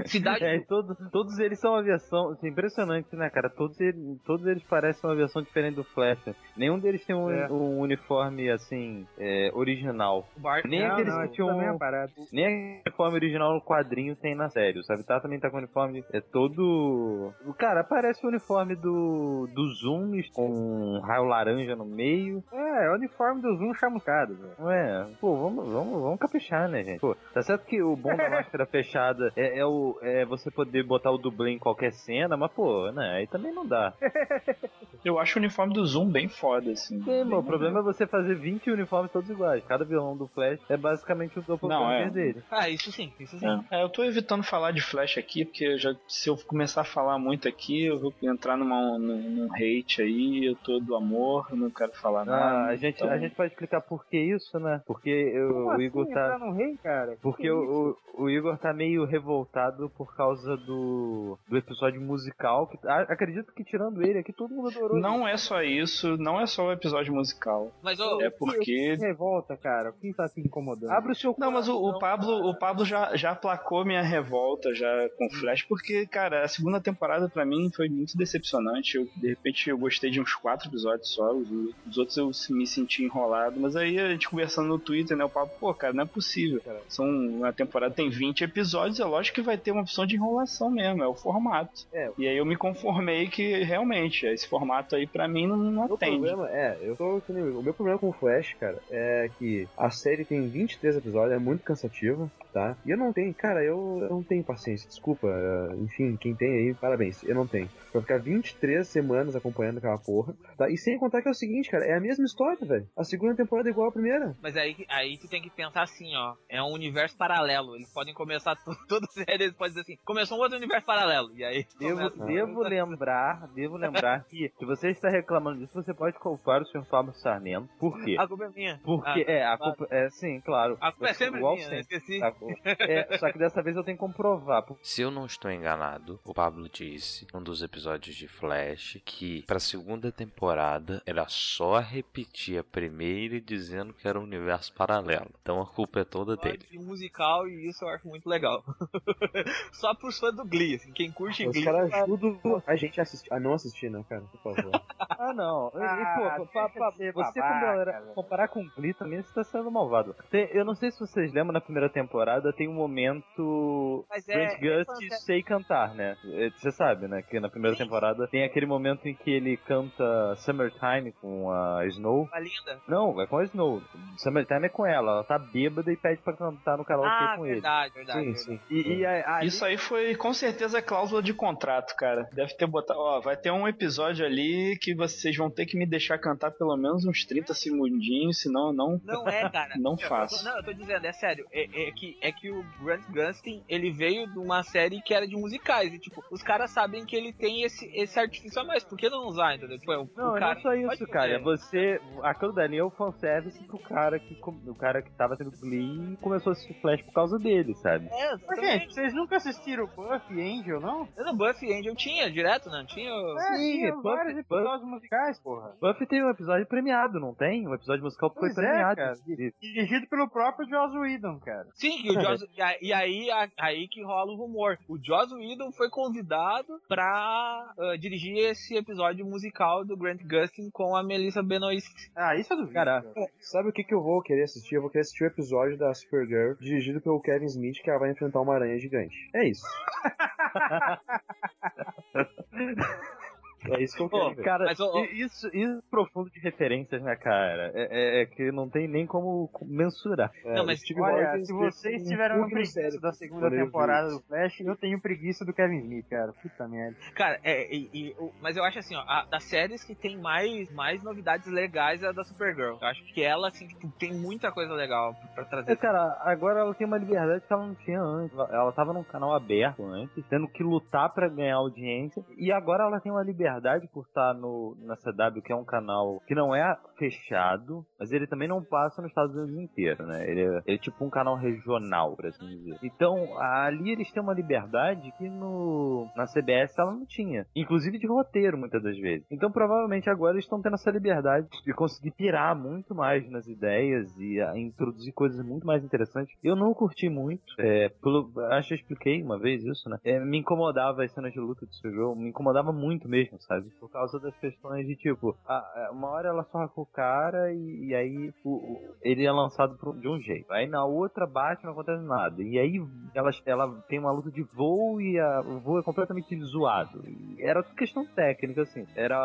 Cidade 0.06 0.44
É, 0.44 0.60
todo- 0.62 0.96
todos 1.12 1.38
eles 1.40 1.60
são 1.60 1.76
aviação. 1.76 2.36
É 2.44 2.48
impressionante, 2.48 3.16
né, 3.16 3.30
cara? 3.30 3.50
Todos 3.50 3.80
eles, 3.80 3.96
todos 4.26 4.46
eles 4.48 4.64
parecem 4.64 5.08
uma 5.10 5.14
aviação 5.14 5.42
diferente 5.42 5.76
do 5.76 5.84
Flash. 5.84 6.20
Nenhum 6.58 6.80
deles 6.80 7.06
tem 7.06 7.16
um, 7.16 7.30
É. 7.30 7.48
um 7.52 7.80
uniforme, 7.80 8.50
assim, 8.50 9.06
é, 9.20 9.50
original. 9.54 10.28
do 10.36 10.42
Bart. 10.42 10.66
Nem 10.66 10.82
não, 10.82 10.92
aqueles 10.94 11.14
não, 11.14 11.22
que 11.24 11.34
tinham. 11.34 11.48
também 11.50 11.68
é. 11.68 12.08
Nem 12.32 12.78
o 12.78 12.82
uniforme 12.86 13.16
original 13.16 13.54
no 13.54 13.62
quadrinho 13.62 14.16
tem 14.16 14.36
na 14.36 14.50
série. 14.50 14.80
O 14.80 14.84
Savitar 14.84 15.22
também 15.22 15.40
tá 15.40 15.50
com 15.50 15.56
o 15.58 15.60
uniforme. 15.60 16.04
É 16.12 16.22
todo. 16.22 17.34
Cara, 17.58 17.84
parece 17.84 18.26
o 18.26 18.30
uniforme 18.30 18.76
do. 18.76 19.48
do 19.54 19.68
Zoom 19.76 20.12
com 20.34 20.50
um 20.50 21.00
raio 21.02 21.24
laranja 21.26 21.76
no 21.76 21.86
meio. 21.86 22.44
É, 22.52 22.86
é 22.86 22.90
o 22.92 22.96
uniforme 22.96 23.42
do 23.42 23.56
Zoom 23.58 23.74
chamuscado, 23.74 24.36
velho. 24.36 24.54
Não 24.60 24.72
é? 24.72 25.08
Pô, 25.20 25.36
vamos, 25.36 25.72
vamos, 25.72 26.02
vamos 26.02 26.20
caprichar, 26.20 26.68
né, 26.70 26.84
gente? 26.84 27.00
Pô, 27.00 27.16
tá 27.34 27.42
certo 27.42 27.66
que 27.66 27.82
o 27.82 27.96
bom 27.96 28.16
da 28.16 28.30
máscara 28.30 28.66
fechada 28.66 29.32
é, 29.36 29.60
é, 29.60 29.66
o, 29.66 29.72
é 30.02 30.26
você 30.26 30.50
poder 30.52 30.84
botar 30.84 31.12
o 31.12 31.18
dublê 31.18 31.52
em 31.52 31.60
qualquer 31.60 31.94
cena, 31.94 32.36
mas, 32.38 32.52
pô, 32.52 32.92
né? 32.92 33.12
Aí 33.18 33.28
também 33.28 33.54
não 33.54 33.66
dá. 33.66 33.94
Eu 35.04 35.18
acho 35.18 35.38
o 35.38 35.42
uniforme 35.42 35.74
do 35.74 35.86
Zoom 35.86 36.10
bem 36.10 36.28
foda, 36.30 36.72
assim. 36.72 37.02
Sim, 37.04 37.34
o 37.34 37.44
problema 37.44 37.80
é 37.80 37.84
você 37.84 38.06
fazer 38.06 38.36
20 38.36 38.70
uniformes 38.70 39.12
todos 39.12 39.30
iguais. 39.30 39.64
Cada 39.66 39.84
vilão 39.84 40.16
do 40.16 40.28
Flash 40.28 40.60
é 40.70 40.78
basicamente 40.78 41.40
o 41.40 41.42
doppelganger 41.42 42.08
é. 42.08 42.10
dele. 42.12 42.44
Ah, 42.52 42.70
isso 42.70 42.92
sim, 42.92 43.12
isso 43.20 43.38
sim. 43.40 43.48
É, 43.72 43.80
é, 43.80 43.84
eu 43.84 43.90
tô 43.90 44.04
evitando 44.04 44.44
falar 44.44 44.72
de 44.72 44.82
Flash 44.82 45.18
aqui, 45.18 45.44
porque 45.46 45.66
eu 45.66 45.78
já, 45.80 45.96
se 46.08 46.30
eu 46.30 46.38
começar 46.46 46.82
a 46.82 46.86
falar 46.86 47.18
muito 47.18 47.48
aqui, 47.48 47.86
eu 47.86 48.00
vou 48.00 48.14
entrar 48.22 48.56
numa, 48.58 48.98
num, 49.00 49.22
num 49.30 49.50
hate 49.56 50.02
aí, 50.02 50.46
eu 50.46 50.56
tô 50.56 50.80
do 50.80 50.96
amor, 50.96 51.48
não 51.52 51.72
quero 51.72 51.94
falar 51.94 52.24
nada. 52.26 52.42
Ah, 52.42 52.66
a 52.68 52.76
gente, 52.76 52.96
então- 52.98 53.10
a 53.10 53.18
gente 53.18 53.34
pode 53.36 53.52
explicar 53.52 53.82
por 53.82 54.06
que 54.06 54.18
isso, 54.20 54.60
né? 54.60 54.82
Porque 54.86 55.10
eu- 55.10 55.50
Como 55.52 55.66
o 55.68 55.72
assim 55.72 55.84
Igor 55.84 56.06
entrar 56.08 56.40
tá. 56.40 56.46
no 56.46 56.54
rei, 56.54 56.78
cara? 56.78 57.18
Porque 57.22 57.50
o, 57.50 57.96
o, 58.16 58.24
o 58.26 58.30
Igor 58.30 58.58
tá 58.58 58.72
meio 58.74 59.04
revoltado 59.06 59.71
por 59.90 60.16
causa 60.16 60.56
do, 60.58 61.38
do 61.48 61.58
episódio 61.58 62.02
musical. 62.02 62.68
Que, 62.68 62.78
a- 62.88 63.02
acredito 63.10 63.54
que 63.54 63.64
tirando 63.64 64.02
ele 64.04 64.20
aqui, 64.20 64.32
todo 64.34 64.54
mundo 64.54 64.70
adorou. 64.70 65.00
Não 65.00 65.28
é 65.28 65.38
só 65.38 65.62
isso, 65.62 66.18
não 66.18 66.40
é 66.40 66.46
só 66.46 66.68
o 66.68 66.72
episódio 66.72 67.14
musical. 67.14 67.72
Mas, 67.82 68.00
ô, 68.00 68.22
É 68.22 68.30
porque. 68.30 68.96
Revolta, 69.00 69.56
cara. 69.58 69.90
O 69.90 69.94
que 69.94 70.14
tá 70.14 70.28
te 70.30 70.40
incomodando? 70.42 70.92
Abre 70.92 71.12
o 71.12 71.16
seu 71.16 71.36
Não, 71.38 71.52
mas 71.52 71.68
o, 71.68 71.76
o 71.78 72.00
Pablo, 72.00 72.50
o 72.50 72.58
Pablo 72.58 72.86
já, 72.86 73.16
já 73.16 73.32
aplacou 73.32 73.86
minha 73.86 74.02
revolta 74.02 74.74
já 74.74 75.10
com 75.18 75.30
Flash, 75.30 75.64
porque, 75.64 76.06
cara, 76.08 76.44
a 76.44 76.48
segunda 76.48 76.80
temporada 76.80 77.30
pra 77.30 77.46
mim 77.46 77.70
foi 77.76 77.90
muito 77.90 78.18
decepcionante. 78.18 78.98
Eu, 78.98 79.08
de 79.18 79.28
repente 79.30 79.70
eu 79.70 79.78
gostei 79.78 80.10
de 80.10 80.20
uns 80.22 80.34
quatro 80.36 80.70
episódios 80.70 81.10
só, 81.14 81.32
os, 81.34 81.50
os 81.88 81.98
outros 81.98 82.18
eu 82.18 82.32
me 82.56 82.66
senti 82.68 83.04
enrolado, 83.04 83.60
mas 83.60 83.76
aí 83.76 84.00
a 84.00 84.10
gente 84.10 84.30
conversando 84.30 84.68
no 84.68 84.80
Twitter, 84.80 85.16
né, 85.18 85.24
o 85.24 85.30
Pablo, 85.30 85.52
pô, 85.60 85.74
cara, 85.74 85.94
não 85.94 86.04
é 86.04 86.08
possível, 86.08 86.62
cara. 86.64 86.82
São, 86.88 87.06
uma 87.08 87.54
temporada 87.54 87.94
tem 87.94 88.10
20 88.10 88.44
episódios, 88.44 89.00
é 89.00 89.06
lógico 89.06 89.36
que 89.36 89.42
vai 89.42 89.51
ter 89.58 89.72
uma 89.72 89.82
opção 89.82 90.06
de 90.06 90.16
enrolação 90.16 90.70
mesmo, 90.70 91.04
é 91.04 91.08
o 91.08 91.14
formato. 91.14 91.88
É. 91.94 92.12
E 92.18 92.28
aí 92.28 92.38
eu 92.38 92.46
me 92.46 92.56
conformei 92.56 93.28
que 93.28 93.64
realmente, 93.64 94.26
esse 94.26 94.48
formato 94.48 94.96
aí 94.96 95.08
pra 95.08 95.28
mim 95.28 95.48
não, 95.48 95.58
não 95.58 95.84
atende. 95.84 96.18
problema 96.18 96.50
é, 96.50 96.78
eu 96.82 96.96
tô. 96.96 97.22
o 97.30 97.64
meu 97.64 97.74
problema 97.74 98.00
com 98.00 98.10
o 98.10 98.14
Flash, 98.14 98.56
cara, 98.60 98.78
é 98.90 99.30
que 99.38 99.68
a 99.78 99.90
série 99.90 100.26
tem 100.26 100.48
23 100.48 100.98
episódios, 100.98 101.36
é 101.36 101.40
muito 101.40 101.64
cansativa, 101.64 102.30
tá? 102.54 102.76
E 102.86 102.92
eu 102.92 102.98
não 102.98 103.12
tenho, 103.14 103.34
cara, 103.34 103.64
eu, 103.64 104.00
eu 104.02 104.10
não 104.10 104.24
tenho 104.24 104.44
paciência, 104.44 104.88
desculpa. 104.88 105.28
eh, 105.28 105.76
Enfim, 105.78 106.18
quem 106.18 106.36
tem 106.36 106.50
aí, 106.50 106.74
parabéns, 106.74 107.24
eu 107.24 107.36
não 107.36 107.48
tenho. 107.48 107.70
Pra 107.92 108.02
ficar 108.02 108.20
23 108.20 108.88
semanas 108.88 109.36
acompanhando 109.36 109.78
aquela 109.80 109.98
porra, 109.98 110.34
tá? 110.58 110.70
E 110.70 110.78
sem 110.78 110.98
contar 110.98 111.22
que 111.22 111.28
é 111.28 111.32
o 111.32 111.36
seguinte, 111.36 111.70
cara, 111.70 111.86
é 111.86 111.94
a 111.96 112.00
mesma 112.00 112.26
história, 112.26 112.66
velho. 112.66 112.88
A 112.98 113.04
segunda 113.04 113.36
temporada 113.36 113.68
é 113.70 113.72
igual 113.72 113.90
à 113.90 113.92
primeira. 113.92 114.36
mas 114.42 114.56
aí, 114.56 114.76
aí 114.90 115.18
tu 115.18 115.28
tem 115.28 115.42
que 115.42 115.50
pensar 115.50 115.84
assim, 115.84 116.16
ó. 116.16 116.36
É 116.50 116.62
um 116.62 116.72
universo 116.72 117.18
paralelo. 117.18 117.76
Eles 117.76 117.92
podem 117.94 118.14
começar 118.14 118.56
to- 118.56 118.76
toda 118.88 119.06
série, 119.08 119.44
eles 119.46 119.54
podem 119.56 119.70
dizer 119.74 119.82
assim, 119.82 119.98
começou 120.06 120.38
um 120.38 120.42
outro 120.42 120.58
universo 120.58 120.86
paralelo. 120.86 121.30
E 121.36 121.44
aí 121.44 121.66
Devo, 121.80 121.96
começa- 122.10 122.26
devo 122.26 122.62
lembrar, 122.64 123.48
devo 123.54 123.78
lembrar 123.78 124.24
que 124.26 124.52
se 124.58 124.66
você 124.66 124.90
está 124.90 125.10
reclamando 125.10 125.60
disso, 125.60 125.74
você 125.74 125.94
pode 125.94 126.18
culpar 126.20 126.62
o 126.62 126.66
Sr. 126.66 126.86
Pablo 126.86 127.14
Sarmento. 127.14 127.70
Por 127.80 128.02
quê? 128.04 128.16
A 128.18 128.28
culpa 128.28 128.46
é 128.46 128.50
minha. 128.50 128.80
Porque, 128.84 129.26
Ah, 129.28 129.32
é, 129.32 129.44
a 129.44 129.58
claro. 129.58 129.76
culpa, 129.78 129.96
é, 129.96 130.10
sim, 130.10 130.40
claro. 130.42 130.78
A 130.80 130.92
culpa 130.92 131.10
é 131.10 131.14
sempre 131.14 131.40
Igual 131.40 131.56
minha, 131.56 131.70
né? 131.70 131.80
Esqueci. 131.82 132.20
Tá? 132.20 132.32
É, 132.66 133.18
só 133.18 133.32
que 133.32 133.38
dessa 133.38 133.62
vez 133.62 133.76
eu 133.76 133.84
tenho 133.84 133.98
que 133.98 134.02
comprovar. 134.02 134.66
Se 134.82 135.02
eu 135.02 135.12
não 135.12 135.26
estou 135.26 135.52
enganado, 135.52 136.20
o 136.26 136.34
Pablo 136.34 136.68
disse 136.70 137.28
num 137.34 137.42
dos 137.42 137.62
episódios 137.62 138.16
de 138.16 138.28
Flash 138.28 139.00
que 139.06 139.44
para 139.44 139.58
a 139.58 139.60
segunda 139.60 140.12
temporada 140.12 141.02
era 141.06 141.26
só 141.28 141.80
repetir 141.80 142.60
a 142.60 142.64
primeira 142.64 143.36
e 143.36 143.42
dizendo 143.42 143.94
que 143.94 144.08
era 144.08 144.20
um 144.20 144.24
universo 144.24 144.74
paralelo. 144.74 145.30
Então 145.42 145.62
a 145.62 145.66
culpa 145.66 146.00
é 146.02 146.04
toda 146.04 146.36
dele. 146.38 146.66
Um 146.78 146.84
musical 146.86 147.48
e 147.48 147.70
isso 147.70 147.84
eu 147.84 147.90
acho 147.90 148.08
muito 148.08 148.28
legal. 148.30 148.64
Só 149.72 149.94
pros 149.96 150.20
fãs 150.20 150.36
do 150.36 150.46
Glee, 150.46 150.76
assim, 150.76 150.92
quem 150.92 151.12
curte 151.12 151.46
Os 151.48 151.54
Glee. 151.54 151.66
caras 151.66 151.92
ajudam 151.94 152.40
a 152.66 152.76
gente 152.76 153.00
a, 153.00 153.04
assistir, 153.04 153.34
a 153.34 153.40
não 153.40 153.54
assistir, 153.54 153.90
né, 153.90 154.04
cara? 154.08 154.22
Por 154.44 154.56
favor. 154.56 154.72
Ah, 155.24 155.34
não. 155.34 155.72
E, 155.76 155.84
Ah, 155.84 156.36
pô, 156.38 156.46
pa- 156.48 156.68
você 156.68 157.12
babaca, 157.12 157.32
comparar, 157.34 158.02
comparar 158.16 158.48
com 158.48 158.68
Glee 158.76 158.94
também 158.94 159.22
você 159.22 159.32
tá 159.34 159.44
sendo 159.44 159.70
malvado. 159.70 160.16
Tem- 160.32 160.50
eu 160.52 160.66
não 160.66 160.74
sei 160.74 160.90
se 160.90 161.00
vocês 161.00 161.32
lembram 161.32 161.54
na 161.54 161.62
primeira 161.62 161.90
temporada 161.90 162.31
temporada 162.32 162.54
tem 162.54 162.68
um 162.68 162.74
momento 162.74 164.06
Mas 164.10 164.26
Grant 164.26 164.54
é. 164.54 164.58
Gust 164.58 165.04
é 165.12 165.16
sei 165.18 165.44
cantar, 165.44 165.94
né? 165.94 166.16
É, 166.26 166.50
Você 166.52 166.72
sabe, 166.72 167.08
né? 167.08 167.22
Que 167.22 167.40
na 167.40 167.50
primeira 167.50 167.76
Sim. 167.76 167.84
temporada 167.84 168.28
tem 168.28 168.44
aquele 168.44 168.66
momento 168.66 169.08
em 169.08 169.14
que 169.14 169.30
ele 169.32 169.58
canta 169.58 170.36
Summertime 170.38 171.12
com 171.14 171.52
a 171.52 171.86
Snow. 171.88 172.30
a 172.32 172.40
linda. 172.40 172.80
Não, 172.88 173.20
é 173.22 173.28
com 173.28 173.38
a 173.38 173.44
Snow. 173.44 173.82
Summertime 174.18 174.66
é 174.66 174.70
com 174.70 174.86
ela. 174.86 175.12
Ela 175.12 175.24
tá 175.24 175.38
bêbada 175.40 175.92
e 175.92 175.98
pede 175.98 176.22
pra 176.22 176.34
cantar 176.34 176.78
no 176.78 176.86
karaokê 176.86 177.10
Ah, 177.10 177.34
com 177.38 177.46
ele. 177.46 177.54
verdade, 177.56 177.94
verdade. 177.94 178.20
Sim, 178.20 178.26
verdade. 178.34 178.44
sim. 178.46 178.60
E, 178.70 178.94
e 179.00 179.06
a- 179.06 179.38
ali- 179.38 179.48
Isso 179.48 179.66
aí 179.66 179.78
foi 179.78 180.16
com 180.16 180.34
certeza 180.34 180.82
cláusula 180.82 181.22
de 181.22 181.34
contrato, 181.34 181.96
cara. 181.96 182.30
Deve 182.34 182.56
ter 182.56 182.68
botado. 182.68 183.00
Ó, 183.00 183.20
vai 183.22 183.36
ter 183.36 183.52
um 183.52 183.68
episódio 183.68 184.26
ali 184.26 184.78
que 184.82 184.94
vocês 184.96 185.36
vão 185.36 185.50
ter 185.50 185.66
que 185.66 185.78
me 185.78 185.86
deixar 185.86 186.18
cantar 186.18 186.52
pelo 186.52 186.76
menos 186.78 187.06
uns 187.06 187.26
30 187.26 187.54
segundinhos, 187.54 188.40
senão 188.42 188.68
eu 188.68 188.74
não. 188.74 189.02
Não 189.04 189.28
é, 189.28 189.50
cara. 189.50 189.72
Não 189.82 189.98
faço. 189.98 190.44
tô- 190.44 190.50
não, 190.50 190.58
eu 190.58 190.64
tô 190.64 190.74
dizendo, 190.74 191.06
é 191.06 191.12
sério. 191.14 191.46
É, 191.52 191.64
é 191.88 191.92
que, 191.92 192.18
é 192.22 192.32
que 192.32 192.50
o 192.52 192.64
Grant 192.82 193.04
Gustin, 193.10 193.64
ele 193.68 193.92
veio 193.92 194.28
de 194.32 194.38
uma 194.40 194.64
série 194.64 195.02
que 195.02 195.14
era 195.14 195.28
de 195.28 195.36
musicais. 195.36 195.94
E, 195.94 196.00
tipo, 196.00 196.24
os 196.32 196.42
caras 196.44 196.72
sabem 196.72 197.06
que 197.06 197.16
ele 197.16 197.34
tem 197.34 197.64
esse, 197.64 197.86
esse 197.94 198.20
artifício 198.20 198.62
a 198.62 198.64
mais. 198.64 198.84
Por 198.84 198.98
que 198.98 199.10
não 199.10 199.26
usar, 199.28 199.56
entendeu? 199.56 199.78
Tipo, 199.80 199.92
é 199.92 199.98
o, 199.98 200.10
Não, 200.16 200.30
o 200.30 200.32
não 200.34 200.40
cara 200.40 200.60
é 200.60 200.62
só 200.62 200.74
isso, 200.74 201.08
cara. 201.08 201.32
É 201.32 201.40
fazer. 201.40 201.44
você. 201.44 202.02
Aquilo 202.24 202.54
dali 202.54 202.78
é 202.78 202.84
o 202.84 202.90
fanservice 202.92 203.64
pro 203.66 203.80
cara 203.80 204.20
que. 204.20 204.40
O 204.68 204.76
cara 204.76 205.02
que 205.02 205.12
tava 205.12 205.36
tendo 205.38 205.52
Glee 205.60 206.14
e 206.14 206.18
começou 206.18 206.52
a 206.52 206.54
assistir 206.54 206.74
Flash 206.82 207.02
por 207.04 207.14
causa 207.14 207.38
dele, 207.40 207.74
sabe? 207.76 208.08
É, 208.12 208.36
Mas, 208.48 208.60
gente, 208.60 208.94
vocês 208.94 209.14
nunca 209.14 209.38
assistiram 209.38 209.88
Buffy 209.88 210.38
e 210.38 210.60
Angel, 210.60 210.80
não? 210.80 211.08
No 211.18 211.36
Buffy 211.36 211.74
Angel 211.74 211.96
tinha 211.96 212.30
direto, 212.32 212.70
não? 212.70 212.86
Tinha. 212.86 213.12
o- 213.14 213.38
É, 213.40 213.58
Sim, 213.58 213.72
tinha 213.80 213.92
Buffy- 213.96 214.04
vários 214.04 214.38
episódios 214.38 214.88
musicais, 214.90 215.40
porra. 215.40 215.76
Buffy 215.82 216.06
tem 216.08 216.24
um 216.24 216.30
episódio 216.30 216.66
premiado, 216.68 217.20
não 217.20 217.34
tem? 217.34 217.68
Um 217.68 217.74
episódio 217.74 218.04
musical 218.04 218.30
que 218.32 218.40
foi 218.40 218.50
é, 218.50 218.54
premiado. 218.54 218.96
cara. 218.96 219.14
Dirigido 219.62 220.08
pelo 220.08 220.30
próprio 220.30 220.68
Joss 220.68 220.96
Whedon, 220.98 221.40
cara. 221.40 221.68
Sim, 221.76 222.02
que 222.02 222.11
o 222.18 222.22
Joss, 222.22 222.48
e 222.58 222.62
a- 222.62 222.78
e 222.82 222.94
aí, 222.94 223.32
a- 223.32 223.50
aí 223.60 223.88
que 223.88 224.04
rola 224.04 224.32
o 224.32 224.36
rumor. 224.36 224.78
O 224.88 224.98
Joss 224.98 225.34
Whedon 225.34 225.72
foi 225.72 225.90
convidado 225.90 226.80
pra 226.88 227.74
ah, 227.78 227.96
dirigir 228.00 228.38
esse 228.38 228.76
episódio 228.76 229.26
musical 229.26 229.84
do 229.86 229.98
Grant 229.98 230.22
Gustin 230.24 230.70
com 230.72 230.96
a 230.96 231.04
Melissa 231.04 231.42
Benoist. 231.44 232.12
Ah, 232.16 232.36
isso 232.36 232.54
eu 232.54 232.58
duvido. 232.58 232.74
Cara, 232.74 233.02
cara. 233.02 233.28
Sabe 233.40 233.70
o 233.70 233.74
que, 233.74 233.84
que 233.84 233.94
eu 233.94 234.02
vou 234.02 234.22
querer 234.22 234.44
assistir? 234.44 234.76
Eu 234.76 234.82
vou 234.82 234.90
querer 234.90 235.02
assistir 235.02 235.24
o 235.24 235.28
episódio 235.28 235.78
da 235.78 235.94
Supergirl 235.94 236.56
dirigido 236.60 237.02
pelo 237.02 237.22
Kevin 237.22 237.46
Smith, 237.46 237.82
que 237.82 237.90
ela 237.90 238.00
vai 238.00 238.12
enfrentar 238.12 238.42
uma 238.42 238.56
aranha 238.56 238.80
gigante. 238.80 239.30
É 239.34 239.48
isso. 239.48 239.66
é 243.70 243.84
isso 243.84 243.96
que 243.96 244.04
eu 244.04 244.10
quero. 244.10 244.30
Pô, 244.30 244.36
ver. 244.36 244.44
cara, 244.44 244.72
i- 244.72 245.22
isso, 245.22 245.48
isso 245.54 245.84
profundo 245.90 246.30
de 246.30 246.40
referências, 246.40 247.02
né, 247.02 247.16
cara? 247.16 247.72
É, 247.74 248.20
é- 248.20 248.22
é 248.22 248.26
que 248.26 248.52
não 248.52 248.70
tem 248.70 248.88
nem 248.88 249.06
como 249.06 249.50
mensurar. 249.64 250.32
É, 250.46 250.54
não, 250.56 250.66
mas 250.66 250.80
o 250.80 250.84
Steve 250.84 251.02
Olha, 251.02 251.44
se 251.46 251.54
vocês 251.54 252.02
um 252.04 252.08
tiveram 252.08 252.38
no 252.40 252.50
preguiça 252.50 253.00
da 253.00 253.12
segunda 253.12 253.50
temporada 253.50 254.10
do 254.10 254.20
Flash, 254.22 254.60
eu 254.62 254.76
tenho 254.76 255.00
preguiça 255.02 255.46
do 255.46 255.54
Kevin 255.54 255.80
Smith, 255.80 256.08
cara. 256.10 256.34
Puta 256.34 256.68
merda. 256.68 256.96
Cara, 257.16 257.40
é, 257.44 257.74
e, 257.74 257.90
e- 257.94 258.16
o- 258.20 258.32
mas 258.42 258.58
eu 258.58 258.64
acho 258.64 258.80
assim, 258.80 258.96
ó, 258.96 259.02
a- 259.02 259.26
das 259.30 259.44
séries 259.44 259.84
que 259.84 259.94
tem 259.96 260.18
mais, 260.18 260.72
mais 260.74 261.04
novidades 261.04 261.48
legais 261.52 262.02
é 262.04 262.08
a 262.08 262.12
da 262.12 262.24
Supergirl. 262.24 262.78
Eu 262.82 262.88
acho 262.88 263.04
que 263.14 263.24
ela, 263.24 263.48
assim, 263.48 263.68
tipo, 263.68 263.88
tem 264.00 264.14
muita 264.14 264.52
coisa 264.52 264.74
legal 264.74 265.14
pra 265.36 265.44
É, 265.44 265.48
trazer. 265.48 265.76
cara, 265.78 266.18
agora 266.22 266.60
ela 266.62 266.74
tem 266.74 266.88
uma 266.88 266.98
liberdade 266.98 267.46
que 267.46 267.54
ela 267.54 267.66
não 267.68 267.76
tinha 267.76 268.00
antes. 268.02 268.36
Ela- 268.38 268.50
Ela 268.52 268.72
tava 268.72 268.94
num 268.94 269.04
canal 269.04 269.34
aberto 269.34 269.84
antes, 269.86 270.24
tendo 270.30 270.48
que 270.48 270.64
lutar 270.64 271.10
pra 271.14 271.28
ganhar 271.28 271.56
audiência. 271.56 272.24
E 272.38 272.52
agora 272.52 272.84
ela 272.84 273.00
tem 273.00 273.12
uma 273.12 273.24
liberdade 273.24 273.51
por 273.92 274.06
estar 274.06 274.34
no, 274.34 274.78
na 274.82 274.96
CW, 274.96 275.42
que 275.44 275.52
é 275.52 275.56
um 275.56 275.66
canal 275.66 276.22
que 276.28 276.36
não 276.36 276.56
é 276.56 276.78
fechado, 276.98 277.86
mas 278.00 278.12
ele 278.12 278.28
também 278.28 278.48
não 278.48 278.64
passa 278.64 279.02
nos 279.02 279.12
Estados 279.12 279.36
Unidos 279.36 279.60
inteiro, 279.60 280.06
né? 280.06 280.30
Ele 280.30 280.42
é, 280.42 280.62
ele 280.66 280.76
é 280.76 280.78
tipo 280.78 281.04
um 281.04 281.10
canal 281.10 281.36
regional, 281.36 282.16
por 282.16 282.28
assim 282.28 282.48
dizer. 282.48 282.78
Então, 282.84 283.16
ali 283.40 283.92
eles 283.92 284.12
têm 284.12 284.22
uma 284.22 284.34
liberdade 284.34 285.12
que 285.18 285.28
no, 285.30 286.08
na 286.16 286.26
CBS 286.26 286.78
ela 286.78 286.94
não 286.94 287.06
tinha. 287.06 287.46
Inclusive 287.56 287.98
de 287.98 288.08
roteiro, 288.08 288.58
muitas 288.58 288.82
das 288.82 288.98
vezes. 288.98 289.26
Então, 289.32 289.52
provavelmente 289.52 290.10
agora 290.10 290.34
eles 290.34 290.46
estão 290.46 290.62
tendo 290.62 290.76
essa 290.76 290.92
liberdade 290.92 291.48
de 291.66 291.74
conseguir 291.74 292.12
pirar 292.12 292.56
muito 292.56 292.94
mais 292.94 293.30
nas 293.30 293.48
ideias 293.48 294.16
e 294.18 294.40
a 294.42 294.58
introduzir 294.58 295.14
coisas 295.14 295.44
muito 295.46 295.66
mais 295.66 295.84
interessantes. 295.84 296.36
Eu 296.44 296.56
não 296.56 296.74
curti 296.74 297.10
muito, 297.10 297.44
é, 297.58 297.90
pelo, 297.90 298.32
acho 298.52 298.70
que 298.70 298.74
eu 298.74 298.78
expliquei 298.78 299.24
uma 299.24 299.40
vez 299.40 299.64
isso, 299.64 299.90
né? 299.90 299.98
É, 300.04 300.20
me 300.20 300.38
incomodava 300.38 301.04
as 301.04 301.12
cenas 301.12 301.34
de 301.34 301.40
luta 301.40 301.66
desse 301.66 301.90
jogo, 301.92 302.20
me 302.20 302.30
incomodava 302.30 302.72
muito 302.72 303.08
mesmo, 303.08 303.41
sabe? 303.42 303.70
Por 303.80 303.90
causa 303.92 304.20
das 304.20 304.36
questões 304.38 304.86
de 304.88 304.96
tipo, 304.96 305.36
a- 305.48 305.54
a- 305.58 305.90
uma 305.92 306.10
hora 306.10 306.30
ela 306.30 306.44
sorra 306.46 306.68
com 306.70 306.82
o 306.82 306.86
cara 306.86 307.52
e, 307.54 307.88
e 307.88 307.96
aí 307.96 308.34
o- 308.44 308.50
o- 308.56 308.96
ele 309.02 309.26
é 309.26 309.32
lançado 309.32 309.78
por- 309.78 309.98
de 309.98 310.08
um 310.08 310.20
jeito. 310.20 310.52
Aí 310.52 310.68
na 310.68 310.86
outra 310.86 311.26
bate 311.28 311.64
e 311.64 311.66
não 311.66 311.74
acontece 311.74 312.04
nada. 312.04 312.42
E 312.42 312.58
aí 312.60 312.82
ela, 313.14 313.30
ela 313.46 313.82
tem 313.88 314.00
uma 314.00 314.12
luta 314.12 314.32
de 314.32 314.44
voo 314.44 315.02
e 315.02 315.20
a- 315.20 315.42
o 315.42 315.60
voo 315.60 315.80
é 315.80 315.84
completamente 315.84 316.36
zoado. 316.44 317.02
E 317.08 317.38
era 317.42 317.62
tudo 317.64 317.76
questão 317.76 318.06
técnica, 318.06 318.62
assim. 318.62 318.86
Era 318.96 319.18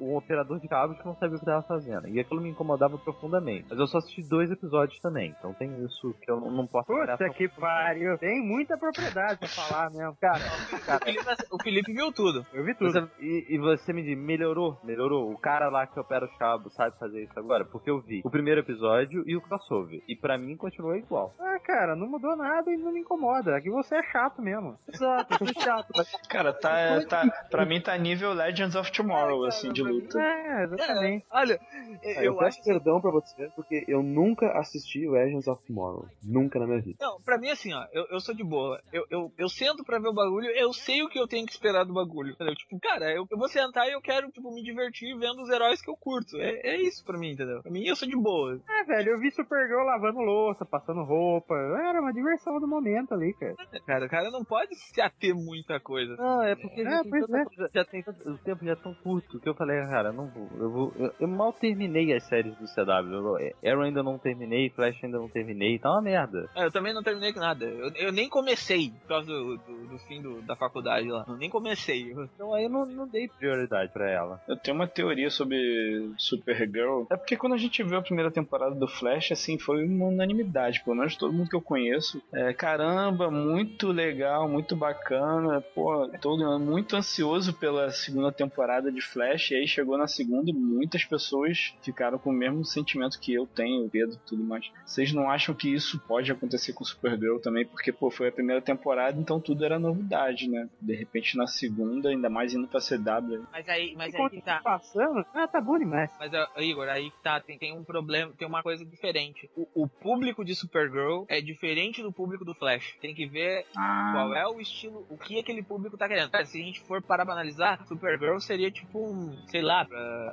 um 0.00 0.16
operador 0.16 0.58
de 0.60 0.68
cabos 0.68 0.98
que 0.98 1.06
não 1.06 1.14
sabia 1.14 1.36
o 1.36 1.38
que 1.38 1.44
estava 1.44 1.62
fazendo. 1.62 2.08
E 2.08 2.18
aquilo 2.20 2.40
me 2.40 2.50
incomodava 2.50 2.96
profundamente. 2.98 3.66
Mas 3.68 3.78
eu 3.78 3.86
só 3.86 3.98
assisti 3.98 4.22
dois 4.22 4.50
episódios 4.50 4.98
também. 5.00 5.34
Então 5.38 5.52
tem 5.54 5.70
isso 5.84 6.14
que 6.22 6.30
eu 6.30 6.40
não- 6.40 6.50
não 6.50 6.66
posso 6.66 6.86
Puta 6.86 7.28
que 7.30 7.48
pariu. 7.48 8.16
Tem 8.18 8.40
muita 8.44 8.76
propriedade 8.76 9.38
pra 9.38 9.48
falar 9.48 9.90
mesmo. 9.90 10.16
Cara, 10.20 10.38
O 10.38 11.04
Felipe, 11.04 11.44
o 11.52 11.62
Felipe 11.62 11.92
viu 11.92 12.12
tudo. 12.12 12.46
eu 12.52 12.64
vi 12.64 12.74
tudo. 12.74 12.92
Você- 12.92 13.08
e, 13.20 13.46
e 13.54 13.55
você 13.58 13.92
me 13.92 14.02
diz, 14.02 14.16
melhorou? 14.16 14.78
Melhorou? 14.84 15.30
O 15.30 15.38
cara 15.38 15.68
lá 15.68 15.86
que 15.86 15.98
opera 15.98 16.24
os 16.26 16.36
cabos 16.36 16.72
sabe 16.74 16.98
fazer 16.98 17.22
isso 17.24 17.38
agora? 17.38 17.64
Porque 17.64 17.90
eu 17.90 18.00
vi 18.00 18.22
o 18.24 18.30
primeiro 18.30 18.60
episódio 18.60 19.22
e 19.26 19.36
o 19.36 19.40
crossover. 19.40 20.02
E 20.08 20.14
pra 20.16 20.36
mim 20.38 20.56
continua 20.56 20.96
igual. 20.96 21.34
Ah, 21.38 21.58
cara, 21.60 21.94
não 21.96 22.06
mudou 22.08 22.36
nada 22.36 22.70
e 22.70 22.76
não 22.76 22.92
me 22.92 23.00
incomoda. 23.00 23.56
É 23.56 23.60
que 23.60 23.70
você 23.70 23.96
é 23.96 24.02
chato 24.04 24.40
mesmo. 24.42 24.78
Exato, 24.92 25.34
eu 25.40 25.46
sou 25.52 25.62
chato. 25.62 25.88
Mas 25.96 26.10
Cara, 26.28 26.52
tá, 26.52 27.04
tá. 27.06 27.46
Pra 27.50 27.64
mim 27.64 27.80
tá 27.80 27.96
nível 27.96 28.32
Legends 28.32 28.74
of 28.74 28.90
Tomorrow, 28.92 29.44
assim, 29.44 29.72
de 29.72 29.82
luta. 29.82 30.20
É, 30.20 30.64
exatamente. 30.64 31.24
Olha, 31.30 31.58
Ah, 31.62 32.08
eu, 32.22 32.24
eu 32.34 32.40
acho 32.40 32.58
peço 32.58 32.64
perdão 32.64 33.00
pra 33.00 33.10
você, 33.10 33.48
porque 33.54 33.84
eu 33.88 34.02
nunca 34.02 34.58
assisti 34.58 35.08
Legends 35.08 35.46
of 35.46 35.62
Tomorrow. 35.66 36.06
Nunca 36.22 36.58
na 36.58 36.66
minha 36.66 36.80
vida. 36.80 36.96
Não, 37.00 37.20
pra 37.20 37.38
mim 37.38 37.48
assim, 37.50 37.72
ó, 37.72 37.84
eu, 37.92 38.06
eu 38.10 38.20
sou 38.20 38.34
de 38.34 38.44
boa. 38.44 38.80
Eu, 38.92 39.04
eu, 39.10 39.32
eu 39.38 39.48
sento 39.48 39.84
pra 39.84 39.98
ver 39.98 40.08
o 40.08 40.12
bagulho, 40.14 40.48
eu 40.50 40.72
sei 40.72 41.02
o 41.02 41.08
que 41.08 41.18
eu 41.18 41.26
tenho 41.26 41.46
que 41.46 41.52
esperar 41.52 41.84
do 41.84 41.92
bagulho. 41.94 42.32
Entendeu? 42.32 42.54
Tipo, 42.54 42.78
cara, 42.80 43.10
eu, 43.12 43.26
eu 43.30 43.38
vou 43.38 43.45
sentar 43.48 43.88
e 43.88 43.92
eu 43.92 44.00
quero, 44.00 44.30
tipo, 44.30 44.52
me 44.52 44.62
divertir 44.62 45.16
vendo 45.18 45.42
os 45.42 45.48
heróis 45.50 45.80
que 45.82 45.90
eu 45.90 45.96
curto. 45.96 46.36
É, 46.38 46.60
é 46.62 46.80
isso 46.80 47.04
pra 47.04 47.18
mim, 47.18 47.30
entendeu? 47.32 47.62
Pra 47.62 47.70
mim 47.70 47.84
eu 47.84 47.96
sou 47.96 48.08
de 48.08 48.16
boa. 48.16 48.58
É, 48.68 48.84
velho, 48.84 49.10
eu 49.12 49.18
vi 49.18 49.30
Supergirl 49.30 49.82
lavando 49.84 50.20
louça, 50.20 50.64
passando 50.64 51.02
roupa. 51.04 51.54
Era 51.54 52.00
uma 52.00 52.12
diversão 52.12 52.58
do 52.60 52.66
momento 52.68 53.14
ali, 53.14 53.32
cara. 53.34 53.54
Cara, 53.86 54.06
o 54.06 54.08
cara 54.08 54.30
não 54.30 54.44
pode 54.44 54.74
se 54.74 55.00
ater 55.00 55.34
muita 55.34 55.78
coisa. 55.80 56.16
Não, 56.16 56.42
é 56.42 56.54
porque 56.54 56.80
É, 56.82 57.00
tem 57.02 57.10
pois 57.10 57.26
tanta 57.26 57.38
é. 57.38 57.44
coisa- 57.44 57.70
já 57.74 57.84
tem 57.84 58.02
tanto- 58.02 58.30
o 58.30 58.38
tempo 58.38 58.64
já 58.64 58.72
é 58.72 58.76
tão 58.76 58.94
curto 58.94 59.38
que 59.40 59.48
eu 59.48 59.54
falei, 59.54 59.80
cara, 59.82 60.12
não 60.12 60.28
vou. 60.28 60.48
Eu, 60.58 60.70
vou 60.70 60.92
eu, 60.96 61.12
eu 61.20 61.28
mal 61.28 61.52
terminei 61.52 62.12
as 62.14 62.24
séries 62.24 62.54
do 62.56 62.66
CW. 62.66 63.38
Eu- 63.38 63.70
Arrow 63.72 63.82
ainda 63.82 64.02
não 64.02 64.18
terminei, 64.18 64.70
Flash 64.70 65.02
ainda 65.04 65.18
não 65.18 65.28
terminei, 65.28 65.78
tá 65.78 65.90
uma 65.90 66.02
merda. 66.02 66.48
É, 66.54 66.64
eu 66.64 66.70
também 66.72 66.92
não 66.94 67.02
terminei 67.02 67.32
com 67.32 67.40
nada. 67.40 67.64
Eu, 67.64 67.90
eu 67.94 68.12
nem 68.12 68.28
comecei 68.28 68.90
por 68.90 69.08
causa 69.08 69.26
do, 69.26 69.56
do, 69.58 69.86
do 69.88 69.98
fim 70.00 70.20
do- 70.22 70.42
da 70.42 70.56
faculdade 70.56 71.08
lá. 71.08 71.24
Eu 71.28 71.36
nem 71.36 71.50
comecei. 71.50 72.12
Então 72.34 72.52
aí 72.54 72.64
eu 72.64 72.70
não, 72.70 72.84
não 72.86 73.06
dei 73.08 73.28
prioridade 73.38 73.92
pra 73.92 74.10
ela. 74.10 74.40
Eu 74.48 74.56
tenho 74.56 74.76
uma 74.76 74.86
teoria 74.86 75.30
sobre 75.30 76.10
Supergirl. 76.16 77.04
É 77.10 77.16
porque 77.16 77.36
quando 77.36 77.54
a 77.54 77.58
gente 77.58 77.82
viu 77.82 77.98
a 77.98 78.02
primeira 78.02 78.30
temporada 78.30 78.74
do 78.74 78.88
Flash, 78.88 79.32
assim, 79.32 79.58
foi 79.58 79.84
uma 79.84 80.06
unanimidade. 80.06 80.82
Pelo 80.84 80.96
menos 80.96 81.16
todo 81.16 81.32
mundo 81.32 81.48
que 81.48 81.56
eu 81.56 81.62
conheço. 81.62 82.22
É, 82.32 82.52
caramba, 82.52 83.30
muito 83.30 83.88
legal, 83.88 84.48
muito 84.48 84.76
bacana. 84.76 85.60
Pô, 85.74 86.08
todo 86.20 86.58
muito 86.58 86.96
ansioso 86.96 87.52
pela 87.52 87.90
segunda 87.90 88.32
temporada 88.32 88.90
de 88.90 89.00
Flash. 89.00 89.50
E 89.50 89.56
aí 89.56 89.66
chegou 89.66 89.96
na 89.96 90.06
segunda 90.06 90.50
e 90.50 90.54
muitas 90.54 91.04
pessoas 91.04 91.74
ficaram 91.82 92.18
com 92.18 92.30
o 92.30 92.32
mesmo 92.32 92.64
sentimento 92.64 93.20
que 93.20 93.34
eu 93.34 93.46
tenho, 93.46 93.88
Pedro 93.88 94.18
tudo 94.26 94.42
mais. 94.42 94.70
Vocês 94.84 95.12
não 95.12 95.30
acham 95.30 95.54
que 95.54 95.72
isso 95.72 95.98
pode 96.00 96.30
acontecer 96.30 96.72
com 96.72 96.84
Supergirl 96.84 97.38
também? 97.38 97.66
Porque, 97.66 97.92
pô, 97.92 98.10
foi 98.10 98.28
a 98.28 98.32
primeira 98.32 98.60
temporada, 98.60 99.18
então 99.18 99.40
tudo 99.40 99.64
era 99.64 99.78
novidade, 99.78 100.48
né? 100.48 100.68
De 100.80 100.94
repente 100.94 101.36
na 101.36 101.46
segunda, 101.46 102.10
ainda 102.10 102.28
mais 102.28 102.54
indo 102.54 102.68
pra 102.68 102.80
CW. 102.80 103.15
Mas 103.52 103.68
aí, 103.68 103.94
mas 103.96 104.14
aí 104.14 104.30
que 104.30 104.40
tá. 104.42 104.60
passando, 104.60 105.24
ah, 105.34 105.46
tá 105.48 105.60
bom 105.60 105.78
demais. 105.78 106.10
Mas, 106.18 106.32
ó, 106.32 106.60
Igor, 106.60 106.88
aí 106.88 107.10
que 107.10 107.22
tá, 107.22 107.40
tem, 107.40 107.58
tem 107.58 107.72
um 107.76 107.84
problema, 107.84 108.32
tem 108.36 108.46
uma 108.46 108.62
coisa 108.62 108.84
diferente. 108.84 109.50
O, 109.56 109.68
o 109.84 109.88
público 109.88 110.44
de 110.44 110.54
Supergirl 110.54 111.24
é 111.28 111.40
diferente 111.40 112.02
do 112.02 112.12
público 112.12 112.44
do 112.44 112.54
Flash. 112.54 112.96
Tem 113.00 113.14
que 113.14 113.26
ver 113.26 113.66
Ah, 113.76 114.10
qual 114.14 114.34
é 114.34 114.46
o 114.46 114.60
estilo, 114.60 115.06
o 115.08 115.16
que 115.18 115.38
aquele 115.38 115.62
público 115.62 115.96
tá 115.96 116.08
querendo. 116.08 116.30
Cara, 116.30 116.44
se 116.44 116.60
a 116.60 116.64
gente 116.64 116.80
for 116.80 117.02
parar 117.02 117.24
pra 117.24 117.34
analisar, 117.34 117.84
Supergirl 117.86 118.38
seria 118.38 118.70
tipo 118.70 118.98
um, 118.98 119.36
sei 119.48 119.62
lá, 119.62 119.86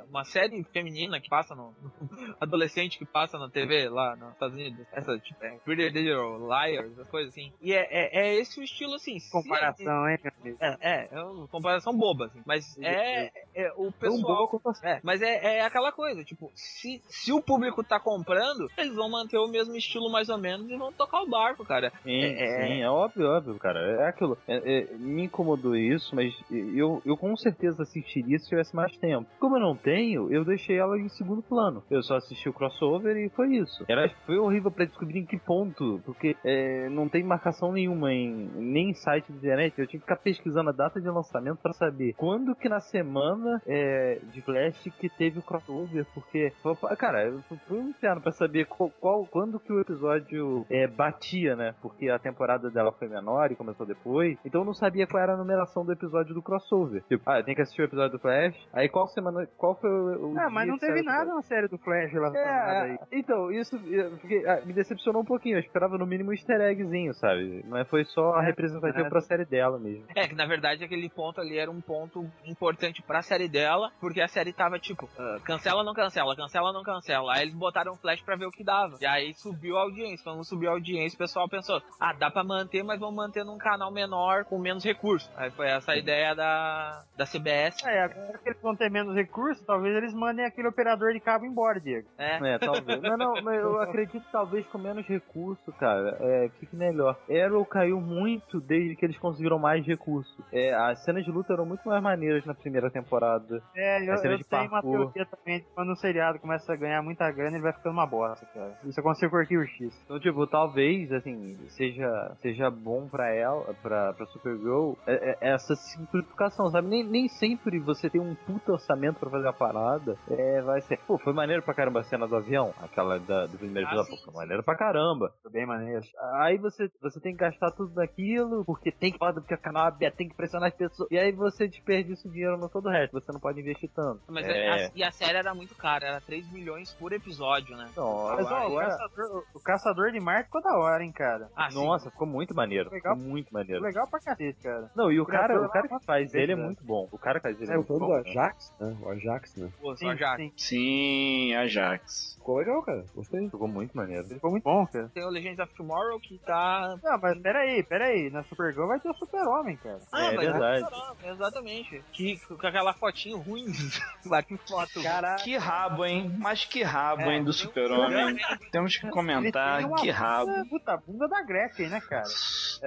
uma 0.08 0.24
série 0.24 0.62
feminina 0.64 1.20
que 1.20 1.28
passa 1.28 1.54
no. 1.54 1.74
adolescente 2.40 2.98
que 2.98 3.04
passa 3.04 3.38
na 3.38 3.48
TV 3.48 3.88
lá 3.88 4.16
nos 4.16 4.32
Estados 4.32 4.54
Unidos. 4.54 4.86
Essa, 4.92 5.18
tipo, 5.18 5.42
é, 5.44 5.56
Pretty 5.64 5.88
Little 5.90 6.46
Liars, 6.48 6.92
essas 6.92 7.08
coisas 7.08 7.32
assim. 7.32 7.52
E 7.60 7.72
é, 7.72 7.86
é, 7.90 8.28
é 8.28 8.34
esse 8.34 8.58
o 8.60 8.62
estilo, 8.62 8.94
assim. 8.94 9.18
se- 9.18 9.30
Comparação, 9.30 10.08
hein, 10.08 10.18
meu 10.22 10.32
amigo? 10.40 10.58
É, 10.60 10.76
é, 10.80 11.08
é 11.12 11.22
uma 11.22 11.48
comparação 11.48 11.96
boba, 11.96 12.26
assim. 12.26 12.42
Mas 12.46 12.73
É, 12.82 13.30
é, 13.54 13.72
o 13.76 13.92
Tão 13.92 14.20
boa 14.20 14.46
pessoal. 14.46 14.48
quanto 14.48 14.68
a 14.68 14.88
É, 14.88 15.00
mas 15.02 15.22
é, 15.22 15.58
é 15.58 15.60
aquela 15.64 15.92
coisa, 15.92 16.24
tipo, 16.24 16.50
se, 16.54 17.00
se 17.08 17.32
o 17.32 17.40
público 17.42 17.82
tá 17.84 17.98
comprando, 18.00 18.68
eles 18.76 18.94
vão 18.94 19.10
manter 19.10 19.38
o 19.38 19.48
mesmo 19.48 19.74
estilo 19.76 20.10
mais 20.10 20.28
ou 20.28 20.38
menos 20.38 20.68
e 20.70 20.76
vão 20.76 20.92
tocar 20.92 21.22
o 21.22 21.28
barco, 21.28 21.64
cara. 21.64 21.92
Sim, 22.02 22.22
É- 22.24 22.66
sim, 22.66 22.82
é 22.82 22.90
óbvio, 22.90 23.28
óbvio, 23.28 23.58
cara. 23.58 23.80
É 24.02 24.08
aquilo. 24.08 24.36
É- 24.48 24.78
é, 24.80 24.94
me 24.96 25.24
incomodou 25.24 25.76
isso, 25.76 26.14
mas 26.14 26.34
eu, 26.50 27.00
eu 27.04 27.16
com 27.16 27.36
certeza 27.36 27.82
assistiria 27.82 28.38
se 28.38 28.48
tivesse 28.48 28.74
mais 28.74 28.96
tempo. 28.96 29.26
Como 29.38 29.56
eu 29.56 29.60
não 29.60 29.76
tenho, 29.76 30.32
eu 30.32 30.44
deixei 30.44 30.78
ela 30.78 30.98
em 30.98 31.08
segundo 31.08 31.42
plano. 31.42 31.82
Eu 31.90 32.02
só 32.02 32.16
assisti 32.16 32.48
o 32.48 32.52
crossover 32.52 33.16
e 33.16 33.28
foi 33.30 33.56
isso. 33.56 33.84
Era, 33.88 34.08
foi 34.26 34.36
horrível 34.38 34.70
pra 34.70 34.84
descobrir 34.84 35.20
em 35.20 35.26
que 35.26 35.38
ponto, 35.38 36.00
porque 36.04 36.36
é, 36.44 36.88
não 36.88 37.08
tem 37.08 37.22
marcação 37.22 37.72
nenhuma 37.72 38.12
em 38.12 38.34
nem 38.54 38.90
em 38.90 38.94
site 38.94 39.30
de 39.30 39.38
internet. 39.38 39.74
Eu 39.78 39.86
tinha 39.86 40.00
que 40.00 40.04
ficar 40.06 40.16
pesquisando 40.16 40.70
a 40.70 40.72
data 40.72 41.00
de 41.00 41.08
lançamento 41.08 41.58
pra 41.62 41.72
saber 41.72 42.14
quando 42.16 42.54
que 42.64 42.68
na 42.70 42.80
semana 42.80 43.60
é, 43.66 44.18
de 44.32 44.40
Flash 44.40 44.88
que 44.98 45.08
teve 45.10 45.38
o 45.38 45.42
crossover, 45.42 46.06
porque, 46.14 46.50
cara, 46.98 47.24
eu 47.26 47.42
fui 47.68 47.78
um 47.78 47.90
inferno 47.90 48.22
pra 48.22 48.32
saber 48.32 48.64
qual, 48.64 48.90
qual- 48.98 49.26
quando 49.26 49.60
que 49.60 49.70
o 49.70 49.80
episódio 49.80 50.64
é, 50.70 50.86
batia, 50.86 51.54
né? 51.54 51.74
Porque 51.82 52.08
a 52.08 52.18
temporada 52.18 52.70
dela 52.70 52.90
foi 52.92 53.06
menor 53.06 53.52
e 53.52 53.54
começou 53.56 53.84
depois. 53.84 54.38
Então 54.46 54.62
eu 54.62 54.64
não 54.64 54.72
sabia 54.72 55.06
qual 55.06 55.22
era 55.22 55.34
a 55.34 55.36
numeração 55.36 55.84
do 55.84 55.92
episódio 55.92 56.34
do 56.34 56.40
crossover. 56.40 57.02
Tipo, 57.08 57.22
ah, 57.30 57.40
eu 57.40 57.44
tenho 57.44 57.54
que 57.56 57.60
assistir 57.62 57.82
o 57.82 57.84
episódio 57.84 58.12
do 58.12 58.18
Flash. 58.18 58.56
Aí 58.72 58.88
qual 58.88 59.06
semana. 59.08 59.46
Qual 59.58 59.74
foi 59.74 59.90
o. 59.90 60.32
o 60.32 60.38
Ah, 60.38 60.48
mas 60.48 60.66
não 60.66 60.78
teve 60.78 61.02
nada 61.02 61.34
na 61.34 61.42
série 61.42 61.68
do 61.68 61.76
Flash 61.76 62.12
aí. 62.14 62.34
É, 62.34 62.98
então, 63.12 63.52
isso 63.52 63.78
fiquei- 64.22 64.46
ah, 64.48 64.62
me 64.64 64.72
decepcionou 64.72 65.20
um 65.20 65.24
pouquinho. 65.26 65.56
Eu 65.56 65.60
esperava 65.60 65.98
no 65.98 66.06
mínimo 66.06 66.30
um 66.30 66.32
easter 66.32 66.60
eggzinho, 66.62 67.12
sabe? 67.14 67.62
É- 67.74 67.84
foi 67.84 68.04
só 68.04 68.36
a 68.36 68.42
É, 68.42 68.46
representativa 68.46 68.98
nada. 68.98 69.10
pra 69.10 69.20
série 69.20 69.44
dela 69.44 69.78
mesmo. 69.78 70.04
É, 70.14 70.26
que 70.26 70.34
na 70.34 70.46
verdade 70.46 70.82
aquele 70.84 71.08
ponto 71.10 71.40
ali 71.40 71.58
era 71.58 71.70
um 71.70 71.80
ponto 71.80 72.26
importante 72.54 73.02
pra 73.02 73.22
série 73.22 73.48
dela, 73.48 73.90
porque 74.00 74.20
a 74.20 74.28
série 74.28 74.52
tava 74.52 74.78
tipo, 74.78 75.08
ah, 75.18 75.38
cancela 75.44 75.82
não 75.82 75.92
cancela, 75.92 76.36
cancela 76.36 76.72
não 76.72 76.82
cancela. 76.82 77.34
Aí 77.34 77.42
eles 77.42 77.54
botaram 77.54 77.92
o 77.92 77.96
flash 77.96 78.22
pra 78.22 78.36
ver 78.36 78.46
o 78.46 78.50
que 78.50 78.64
dava. 78.64 78.96
E 79.00 79.06
aí 79.06 79.34
subiu 79.34 79.76
a 79.76 79.82
audiência. 79.82 80.24
Quando 80.24 80.44
subiu 80.44 80.70
a 80.70 80.74
audiência, 80.74 81.16
o 81.16 81.18
pessoal 81.18 81.48
pensou, 81.48 81.82
ah, 82.00 82.12
dá 82.12 82.30
pra 82.30 82.44
manter, 82.44 82.82
mas 82.84 83.00
vamos 83.00 83.16
manter 83.16 83.44
num 83.44 83.58
canal 83.58 83.90
menor 83.90 84.44
com 84.44 84.58
menos 84.58 84.84
recursos. 84.84 85.28
Aí 85.36 85.50
foi 85.50 85.68
essa 85.68 85.92
a 85.92 85.96
ideia 85.96 86.34
da, 86.34 87.04
da 87.16 87.26
CBS. 87.26 87.84
É, 87.84 88.04
agora 88.04 88.38
que 88.38 88.48
eles 88.48 88.62
vão 88.62 88.76
ter 88.76 88.90
menos 88.90 89.14
recursos, 89.14 89.64
talvez 89.66 89.94
eles 89.96 90.14
mandem 90.14 90.44
aquele 90.44 90.68
operador 90.68 91.12
de 91.12 91.20
cabo 91.20 91.44
embora, 91.44 91.80
Diego. 91.80 92.08
É. 92.16 92.54
É, 92.54 92.58
talvez. 92.58 93.02
não, 93.02 93.16
não, 93.16 93.42
mas 93.42 93.60
eu 93.60 93.80
acredito 93.80 94.24
talvez 94.30 94.66
com 94.66 94.78
menos 94.78 95.06
recurso, 95.06 95.72
cara, 95.72 96.16
é, 96.20 96.50
fique 96.60 96.76
melhor. 96.76 97.16
Arrow 97.28 97.64
caiu 97.64 98.00
muito 98.00 98.60
desde 98.60 98.96
que 98.96 99.04
eles 99.04 99.18
conseguiram 99.18 99.58
mais 99.58 99.84
recurso. 99.86 100.44
É, 100.52 100.74
as 100.74 101.02
cenas 101.04 101.24
de 101.24 101.30
luta 101.30 101.52
eram 101.52 101.66
muito 101.66 101.86
mais 101.88 102.02
maneiras 102.02 102.43
na 102.46 102.54
primeira 102.54 102.90
temporada. 102.90 103.62
É, 103.74 103.98
eu, 104.08 104.12
A 104.12 104.16
eu 104.16 104.44
tenho 104.44 104.68
uma 104.68 104.82
teoria 104.82 105.26
também 105.26 105.58
de 105.60 105.66
quando 105.74 105.90
o 105.92 105.96
seriado 105.96 106.38
começa 106.38 106.72
a 106.72 106.76
ganhar 106.76 107.02
muita 107.02 107.30
grana, 107.30 107.56
ele 107.56 107.62
vai 107.62 107.72
ficando 107.72 107.92
uma 107.92 108.06
bosta, 108.06 108.46
cara. 108.46 108.78
Isso 108.84 108.98
aconteceu 109.00 109.30
com 109.30 109.36
o 109.36 109.40
Arquivo 109.40 109.64
X. 109.66 110.00
Então, 110.04 110.18
tipo, 110.20 110.46
talvez, 110.46 111.12
assim, 111.12 111.56
seja, 111.68 112.36
seja 112.40 112.70
bom 112.70 113.08
pra 113.08 113.32
ela, 113.34 113.74
pra, 113.82 114.12
pra 114.12 114.26
Supergirl, 114.26 114.92
é- 115.06 115.30
é- 115.30 115.38
essa 115.40 115.74
simplificação, 115.76 116.70
sabe? 116.70 116.88
Nem, 116.88 117.04
nem 117.04 117.28
sempre 117.28 117.78
você 117.78 118.08
tem 118.10 118.20
um 118.20 118.34
puta 118.34 118.72
orçamento 118.72 119.18
pra 119.18 119.30
fazer 119.30 119.48
a 119.48 119.52
parada, 119.52 120.16
é, 120.30 120.60
vai 120.62 120.80
ser... 120.82 120.98
Pô, 121.06 121.18
foi 121.18 121.32
maneiro 121.32 121.62
pra 121.62 121.74
caramba 121.74 122.00
a 122.00 122.04
cena 122.04 122.26
do 122.26 122.36
avião, 122.36 122.72
aquela 122.82 123.18
da, 123.18 123.46
do 123.46 123.58
primeiro 123.58 123.88
Ah, 123.88 123.92
episódio, 123.94 124.16
sim, 124.18 124.30
maneiro 124.36 124.62
pra 124.62 124.76
caramba. 124.76 125.32
Foi 125.42 125.50
bem 125.52 125.66
maneiro. 125.66 126.02
Aí 126.34 126.56
você, 126.58 126.90
você 127.00 127.20
tem 127.20 127.32
que 127.32 127.38
gastar 127.38 127.70
tudo 127.72 127.94
naquilo, 127.94 128.64
porque 128.64 128.90
tem 128.92 129.12
que 129.12 129.18
foda, 129.18 129.40
porque 129.40 129.54
o 129.54 129.58
canal 129.58 129.94
é 130.00 130.10
tem 130.10 130.28
que 130.28 130.34
pressionar 130.34 130.68
as 130.68 130.74
pessoas. 130.74 131.10
E 131.10 131.18
aí 131.18 131.32
você 131.32 131.66
desperdiça 131.68 132.28
o 132.28 132.30
dinheiro 132.34 132.58
no 132.58 132.68
todo 132.68 132.86
o 132.86 132.90
resto, 132.90 133.12
você 133.12 133.32
não 133.32 133.40
pode 133.40 133.60
investir 133.60 133.88
tanto. 133.94 134.20
Mas 134.28 134.46
é... 134.46 134.68
a- 134.86 134.90
e 134.94 135.02
a 135.02 135.10
série 135.10 135.38
era 135.38 135.54
muito 135.54 135.74
cara, 135.74 136.06
era 136.06 136.20
3 136.20 136.50
milhões 136.52 136.92
por 136.92 137.12
episódio, 137.12 137.76
né? 137.76 137.88
Não, 137.96 138.34
Mas 138.36 138.46
ó, 138.46 138.50
o, 138.50 138.66
agora... 138.66 138.86
caçador, 138.88 139.44
o 139.54 139.60
Caçador 139.60 140.12
de 140.12 140.20
Marte 140.20 140.46
ficou 140.46 140.62
da 140.62 140.76
hora, 140.76 141.02
hein, 141.04 141.12
cara. 141.12 141.48
Ah, 141.56 141.70
sim. 141.70 141.76
Nossa, 141.84 142.10
ficou 142.10 142.26
muito 142.26 142.54
maneiro. 142.54 142.90
Legal. 142.90 143.16
Ficou 143.16 143.28
muito 143.30 143.46
Ficou 143.46 143.60
maneiro. 143.60 143.82
legal 143.82 144.06
pra 144.06 144.20
cacete, 144.20 144.58
cara. 144.62 144.90
Não, 144.94 145.10
e 145.10 145.18
o 145.18 145.22
O 145.22 145.26
cara, 145.26 145.60
o 145.60 145.68
cara 145.70 145.88
que 145.88 146.04
faz 146.04 146.34
ele 146.34 146.52
é 146.52 146.56
né? 146.56 146.62
muito 146.64 146.84
bom. 146.84 147.08
O 147.10 147.18
cara 147.18 147.38
que 147.38 147.42
faz 147.44 147.60
ele 147.60 147.70
é, 147.70 147.74
É, 147.74 147.78
o 147.78 147.80
muito 147.80 147.98
bom. 147.98 148.06
do 148.06 148.12
né? 148.24 148.30
Ajax, 148.30 148.74
né? 148.80 148.96
O 149.00 149.08
Ajax, 149.10 149.56
né? 149.56 149.70
Pô, 149.80 149.96
Sim, 149.96 150.16
já. 150.16 150.36
sim. 150.36 150.52
Sim, 150.56 151.54
Ajax. 151.54 152.34
Ficou 152.36 152.58
legal, 152.58 152.82
cara. 152.82 153.04
Gostei. 153.14 153.48
Ficou 153.48 153.68
muito 153.68 153.96
maneiro. 153.96 154.24
Ficou 154.28 154.50
muito 154.50 154.64
bom, 154.64 154.86
cara. 154.86 155.08
Tem 155.14 155.24
o 155.24 155.30
Legends 155.30 155.58
of 155.58 155.74
Tomorrow 155.74 156.20
que 156.20 156.38
tá. 156.38 156.96
Não, 157.02 157.18
mas 157.18 157.38
peraí, 157.40 157.82
peraí. 157.82 158.30
Na 158.30 158.42
Supergirl 158.44 158.86
vai 158.86 159.00
ter 159.00 159.08
o 159.08 159.14
Super-Homem, 159.14 159.76
cara. 159.78 159.98
Ah, 160.12 160.26
É 160.26 160.36
mas 160.36 160.46
verdade. 160.46 160.86
exatamente. 161.24 162.04
Que, 162.12 162.23
com 162.48 162.66
aquela 162.66 162.92
fotinho 162.92 163.38
ruim. 163.38 163.66
Lá 164.26 164.42
que 164.42 164.56
foto. 164.56 165.02
Caralho. 165.02 165.42
Que 165.42 165.56
rabo, 165.56 166.04
hein? 166.04 166.34
Mas 166.38 166.64
que 166.64 166.82
rabo, 166.82 167.22
É, 167.22 167.36
hein, 167.36 167.44
do 167.44 167.52
super-homem. 167.52 168.36
Temos 168.70 168.96
que 168.96 169.08
comentar. 169.10 169.82
Que 169.96 170.10
rabo. 170.10 170.52
Puta, 170.68 170.96
puta 170.96 170.96
bunda 171.06 171.28
da 171.28 171.42
Gretchen, 171.42 171.88
né, 171.88 172.00
cara? 172.00 172.24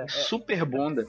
Super 0.07 0.65
bunda. 0.65 1.05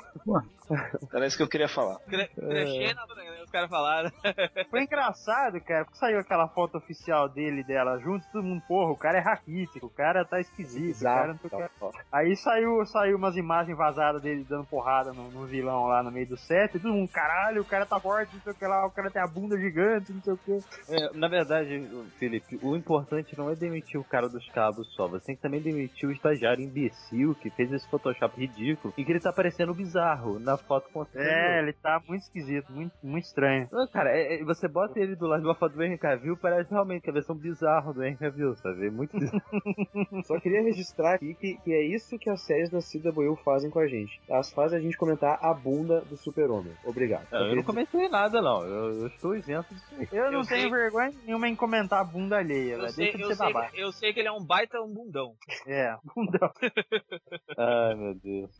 Era 1.13 1.27
isso 1.27 1.37
que 1.37 1.43
eu 1.43 1.49
queria 1.49 1.69
falar. 1.69 1.99
Cre 2.01 2.29
Crescer 2.29 2.95
na 2.95 3.07
né? 3.07 3.47
Os 3.49 3.51
caras 3.51 3.71
falaram. 3.71 4.13
Foi 4.71 4.83
engraçado, 4.83 5.61
cara, 5.63 5.85
porque 5.85 5.99
saiu 5.99 6.19
aquela 6.19 6.47
foto 6.49 6.79
oficial 6.79 7.29
dele 7.29 7.61
e 7.61 7.65
dela 7.65 7.99
junto, 7.99 8.27
todo 8.31 8.45
mundo, 8.45 8.63
porra, 8.69 8.93
o 8.93 8.97
cara 8.97 9.19
é 9.19 9.21
raquítico, 9.21 9.87
o 9.87 9.91
cara 9.91 10.25
tá 10.25 10.39
esquisito, 10.39 11.01
o 11.01 11.05
cara 11.05 11.29
não 11.29 11.39
sei 11.39 11.51
o 11.51 11.91
que. 11.91 11.99
Aí 12.13 12.37
saiu, 12.37 12.85
saiu 12.87 13.17
umas 13.17 13.37
imagens 13.37 13.77
vazadas 13.77 14.23
dele 14.23 14.47
dando 14.49 14.67
porrada 14.67 15.13
no, 15.13 15.31
no 15.31 15.47
vilão 15.47 15.87
lá 15.87 16.03
no 16.03 16.11
meio 16.11 16.29
do 16.29 16.37
set, 16.37 16.75
e 16.75 16.79
todo 16.79 16.93
mundo, 16.93 17.11
caralho, 17.11 17.63
o 17.63 17.65
cara 17.65 17.87
tá 17.87 17.99
forte, 17.99 18.35
não 18.35 18.43
sei 18.43 18.53
o 18.53 18.57
que 18.57 18.67
lá, 18.67 18.87
o 18.87 18.91
cara 18.91 19.11
tem 19.11 19.23
a 19.23 19.27
bunda 19.27 19.59
gigante, 19.59 20.13
não 20.13 20.23
sei 20.23 20.33
o 20.35 20.39
que. 20.39 20.59
É, 20.91 21.13
na 21.15 21.29
verdade, 21.29 21.89
Felipe, 22.19 22.59
o 22.63 22.77
importante 22.77 23.37
não 23.37 23.51
é 23.51 23.55
demitir 23.55 23.99
o 23.99 24.05
cara 24.05 24.29
dos 24.29 24.47
cabos 24.51 24.87
só. 24.95 25.09
Você 25.09 25.27
tem 25.27 25.37
que 25.37 25.43
também 25.43 25.61
demitir 25.61 26.09
o 26.09 26.13
estagiário 26.13 26.63
imbecil 26.63 27.35
que 27.37 27.51
fez 27.51 27.73
esse 27.73 27.89
Photoshop 27.89 28.39
ridículo 28.39 28.93
e 28.97 29.05
que 29.05 29.11
ele 29.11 29.21
tá 29.21 29.33
parecendo 29.33 29.73
bizarro 29.73 30.39
na 30.39 30.57
foto 30.57 30.89
com 30.93 31.07
É, 31.15 31.61
ele 31.61 31.73
tá 31.73 32.01
muito 32.07 32.23
esquisito, 32.23 32.71
muito, 32.73 32.93
muito 33.03 33.25
estranho. 33.39 33.69
Cara, 33.93 34.11
é- 34.11 34.41
é- 34.41 34.45
você 34.45 34.67
bota 34.69 34.99
ele 34.99 35.15
do 35.15 35.27
lado 35.27 35.41
de 35.43 35.47
uma 35.47 35.55
foto 35.55 35.75
do 35.75 35.83
Henry 35.83 35.99
Cavill, 35.99 36.37
parece 36.37 36.71
realmente 36.71 37.09
a 37.09 37.13
versão 37.13 37.37
bizarra 37.37 37.93
do 37.93 38.03
Henry 38.03 38.17
Cavill, 38.17 38.55
sabe? 38.57 38.91
Muito 38.91 39.17
bizarro. 39.19 39.43
Só 40.25 40.39
queria 40.41 40.63
registrar 40.63 41.15
aqui 41.15 41.35
que, 41.35 41.57
que 41.59 41.73
é 41.73 41.83
isso 41.83 42.19
que 42.19 42.29
as 42.29 42.41
séries 42.43 42.71
da 42.71 42.81
CW 42.81 43.37
fazem 43.45 43.71
com 43.71 43.79
a 43.79 43.87
gente. 43.87 44.21
Elas 44.29 44.51
fazem 44.53 44.79
a 44.79 44.83
gente 44.83 44.97
comentar 44.97 45.39
a 45.43 45.55
bunda 45.55 46.01
do 46.03 46.17
super-homem. 46.17 46.73
Obrigado. 46.85 47.27
Não, 47.31 47.47
eu 47.47 47.57
não 47.57 47.63
comentei 47.63 48.09
nada, 48.09 48.41
não. 48.43 48.63
Eu, 48.65 49.01
eu 49.03 49.07
estou 49.09 49.37
isento 49.37 49.73
disso 49.75 49.95
aí. 49.99 50.09
Eu 50.13 50.31
não 50.33 50.41
Eu 50.41 50.47
tenho 50.47 50.63
sei- 50.63 50.71
vergonha 50.71 51.13
nenhuma 51.25 51.49
em 51.49 51.55
comentar 51.57 52.01
a 52.01 52.05
bunda 52.05 52.39
alheia, 52.39 52.75
Eu 52.75 52.81
velho. 52.81 52.93
sei, 52.93 53.05
Deixa 53.07 53.19
de 53.19 53.23
eu, 53.25 53.29
ser 53.29 53.35
sei, 53.37 53.53
babaca. 53.53 53.77
eu 53.77 53.93
sei 53.93 54.13
que 54.13 54.21
ele 54.21 54.29
é 54.29 54.33
um 54.33 54.45
baita 54.45 54.81
um 54.81 54.93
bundão. 54.93 55.35
É, 55.67 55.95
bundão. 56.15 56.51
Ai, 57.57 57.95
meu 57.95 58.15
Deus. 58.15 58.51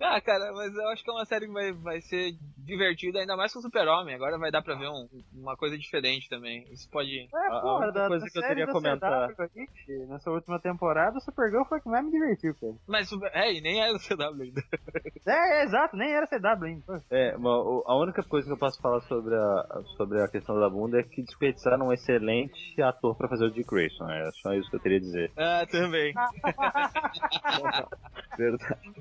Ah, 0.00 0.20
cara, 0.20 0.52
mas 0.52 0.74
eu 0.74 0.88
acho 0.88 1.02
que 1.04 1.10
é 1.10 1.12
uma 1.12 1.24
série 1.24 1.46
que 1.46 1.52
vai, 1.52 1.72
vai 1.72 2.00
ser 2.00 2.32
divertida, 2.58 3.18
ainda 3.20 3.36
mais 3.36 3.52
com 3.52 3.58
o 3.58 3.62
Super-Homem. 3.62 4.18
Agora 4.22 4.38
vai 4.38 4.52
dar 4.52 4.62
pra 4.62 4.76
ver 4.76 4.88
um- 4.88 5.08
uma 5.34 5.56
coisa 5.56 5.76
diferente 5.76 6.28
também. 6.28 6.64
Isso 6.70 6.88
pode. 6.90 7.28
É, 7.34 7.36
A- 7.36 7.58
a 7.58 7.60
porra, 7.60 7.74
única 7.86 7.92
da, 7.92 8.06
coisa 8.08 8.24
da 8.24 8.30
que 8.30 8.38
eu 8.38 8.42
queria 8.42 8.66
da 8.66 8.72
comentar- 8.72 9.28
CW 9.34 9.66
que 9.84 9.98
nessa 10.06 10.30
última 10.30 10.60
temporada, 10.60 11.18
o 11.18 11.20
Supergirl 11.20 11.64
foi 11.64 11.78
o 11.78 11.82
que 11.82 11.88
mais 11.88 12.04
me 12.04 12.12
divertiu, 12.12 12.54
cara. 12.54 12.72
Mas, 12.86 13.10
é, 13.32 13.52
e 13.52 13.60
nem 13.60 13.92
do 13.92 13.98
CW 13.98 14.42
ainda. 14.42 14.62
É, 15.26 15.60
é, 15.60 15.64
exato, 15.64 15.96
nem 15.96 16.12
era 16.12 16.26
CW 16.26 16.64
ainda. 16.64 16.82
pô. 16.86 17.00
É, 17.10 17.34
a 17.34 17.94
única 17.96 18.22
coisa 18.24 18.46
que 18.46 18.52
eu 18.52 18.58
posso 18.58 18.80
falar 18.80 19.00
sobre 19.02 19.34
a, 19.34 19.82
sobre 19.96 20.20
a 20.20 20.28
questão 20.28 20.58
da 20.58 20.68
bunda 20.68 21.00
é 21.00 21.02
que 21.04 21.22
desperdiçaram 21.22 21.86
um 21.88 21.92
excelente 21.92 22.80
ator 22.82 23.16
pra 23.16 23.28
fazer 23.28 23.44
o 23.46 23.50
Dick 23.50 23.68
Grayson. 23.68 24.08
É 24.10 24.30
só 24.42 24.52
isso 24.54 24.68
que 24.70 24.76
eu 24.76 24.80
teria 24.80 24.98
a 24.98 25.00
dizer. 25.00 25.32
Ah, 25.42 25.66
também. 25.66 26.12
Verdade. 28.36 28.92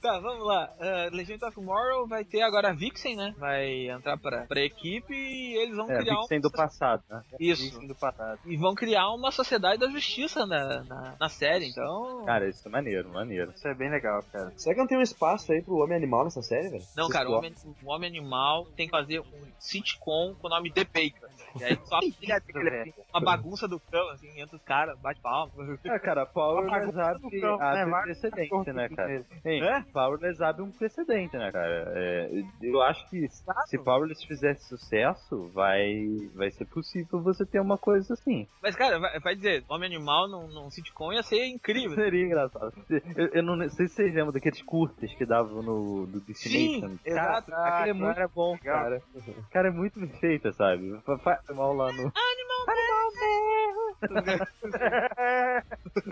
Tá, 0.00 0.20
vamos 0.20 0.46
lá. 0.46 0.70
Uh, 0.78 1.14
Legend 1.16 1.44
of 1.44 1.54
Tomorrow 1.54 2.06
vai 2.06 2.24
ter 2.24 2.42
agora 2.42 2.70
a 2.70 2.74
Vixen, 2.74 3.16
né? 3.16 3.34
Vai 3.38 3.88
entrar 3.88 4.07
pra, 4.16 4.46
pra 4.46 4.60
equipe 4.60 5.12
e 5.12 5.56
eles 5.56 5.76
vão 5.76 5.90
É, 5.90 5.98
criar 5.98 6.20
um. 6.20 6.40
Do 6.40 6.50
passado, 6.50 7.02
né? 7.10 7.22
Isso. 7.38 7.78
do 7.86 7.94
patado. 7.94 8.38
E 8.46 8.56
vão 8.56 8.74
criar 8.74 9.10
uma 9.10 9.30
sociedade 9.30 9.78
da 9.80 9.88
justiça 9.88 10.46
na, 10.46 10.82
na, 10.84 11.16
na 11.18 11.28
série, 11.28 11.68
então. 11.68 12.24
Cara, 12.24 12.48
isso 12.48 12.66
é 12.66 12.70
maneiro, 12.70 13.08
maneiro. 13.10 13.52
Isso 13.54 13.66
é 13.66 13.74
bem 13.74 13.90
legal, 13.90 14.22
cara. 14.32 14.52
Será 14.56 14.74
que 14.74 14.80
não 14.80 14.86
tem 14.86 14.98
um 14.98 15.02
espaço 15.02 15.52
aí 15.52 15.60
pro 15.62 15.76
homem 15.78 15.96
animal 15.96 16.24
nessa 16.24 16.42
série, 16.42 16.68
velho? 16.68 16.84
Não, 16.96 17.04
Vocês 17.06 17.12
cara, 17.18 17.28
o 17.28 17.34
homem, 17.34 17.54
o 17.82 17.90
homem 17.90 18.08
Animal 18.08 18.66
tem 18.76 18.86
que 18.86 18.92
fazer 18.92 19.20
um 19.20 19.48
sitcom 19.58 20.34
com 20.40 20.46
o 20.46 20.50
nome 20.50 20.70
The 20.70 20.84
Bakers. 20.84 21.27
E 21.60 21.64
aí 21.64 21.78
só 21.84 22.00
filha 22.00 22.40
dele, 22.40 22.68
assim, 22.68 22.92
uma 23.12 23.20
bagunça 23.20 23.66
do 23.68 23.80
cão, 23.80 24.08
assim, 24.10 24.40
entra 24.40 24.56
os 24.56 24.62
caras, 24.62 24.98
bate 24.98 25.20
palma. 25.20 25.52
Ah, 25.88 25.98
cara, 25.98 26.26
Powerless 26.26 26.92
bagunça 26.92 27.02
abre, 27.02 27.40
cão, 27.40 27.58
né? 27.58 27.64
abre 27.64 27.84
um 27.84 27.90
Vários 27.90 28.18
precedente, 28.20 28.72
né, 28.72 28.88
cara? 28.88 29.24
Hein, 29.44 29.62
É? 29.62 29.80
Powerless 29.92 30.42
abre 30.42 30.62
um 30.62 30.70
precedente, 30.70 31.36
né, 31.36 31.50
cara? 31.52 31.92
É, 31.96 32.42
eu 32.62 32.82
acho 32.82 33.08
que 33.08 33.28
se 33.66 33.78
Powerless 33.78 34.26
fizesse 34.26 34.64
sucesso, 34.68 35.48
vai, 35.54 36.28
vai 36.34 36.50
ser 36.50 36.64
possível 36.66 37.20
você 37.20 37.44
ter 37.44 37.60
uma 37.60 37.78
coisa 37.78 38.14
assim. 38.14 38.46
Mas, 38.62 38.76
cara, 38.76 38.98
vai, 38.98 39.18
vai 39.20 39.34
dizer, 39.34 39.64
Homem 39.68 39.86
Animal 39.94 40.28
num, 40.28 40.48
num 40.48 40.70
sitcom 40.70 41.12
ia 41.12 41.22
ser 41.22 41.46
incrível. 41.46 41.94
Seria 41.94 42.24
engraçado. 42.26 42.72
Eu, 43.16 43.26
eu 43.28 43.42
não 43.42 43.68
sei 43.70 43.88
se 43.88 43.94
vocês 43.94 44.14
lembram 44.14 44.32
daqueles 44.32 44.62
curtas 44.62 45.12
que 45.14 45.24
davam 45.26 45.62
no 45.62 46.06
do 46.06 46.20
Destination. 46.20 46.88
Sim, 46.88 46.98
exato. 47.04 47.50
Cara, 47.50 47.76
aquele 47.78 47.90
é 47.90 47.92
muito 47.92 48.28
bom, 48.34 48.58
cara. 48.58 49.02
O 49.14 49.50
cara 49.50 49.68
é 49.68 49.70
muito 49.70 49.98
bem 49.98 50.08
feito, 50.20 50.52
sabe? 50.52 50.98
Fa- 51.38 51.42
Faz 51.46 51.56
mal 51.58 51.72
lá 51.74 51.92
no. 51.92 52.12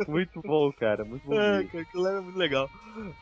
muito 0.09 0.41
bom, 0.43 0.72
cara. 0.72 1.05
Muito 1.05 1.27
bom. 1.27 1.35
É, 1.35 1.64
cara, 1.64 1.83
aquilo 1.83 2.07
era 2.07 2.22
muito 2.22 2.39
legal. 2.39 2.68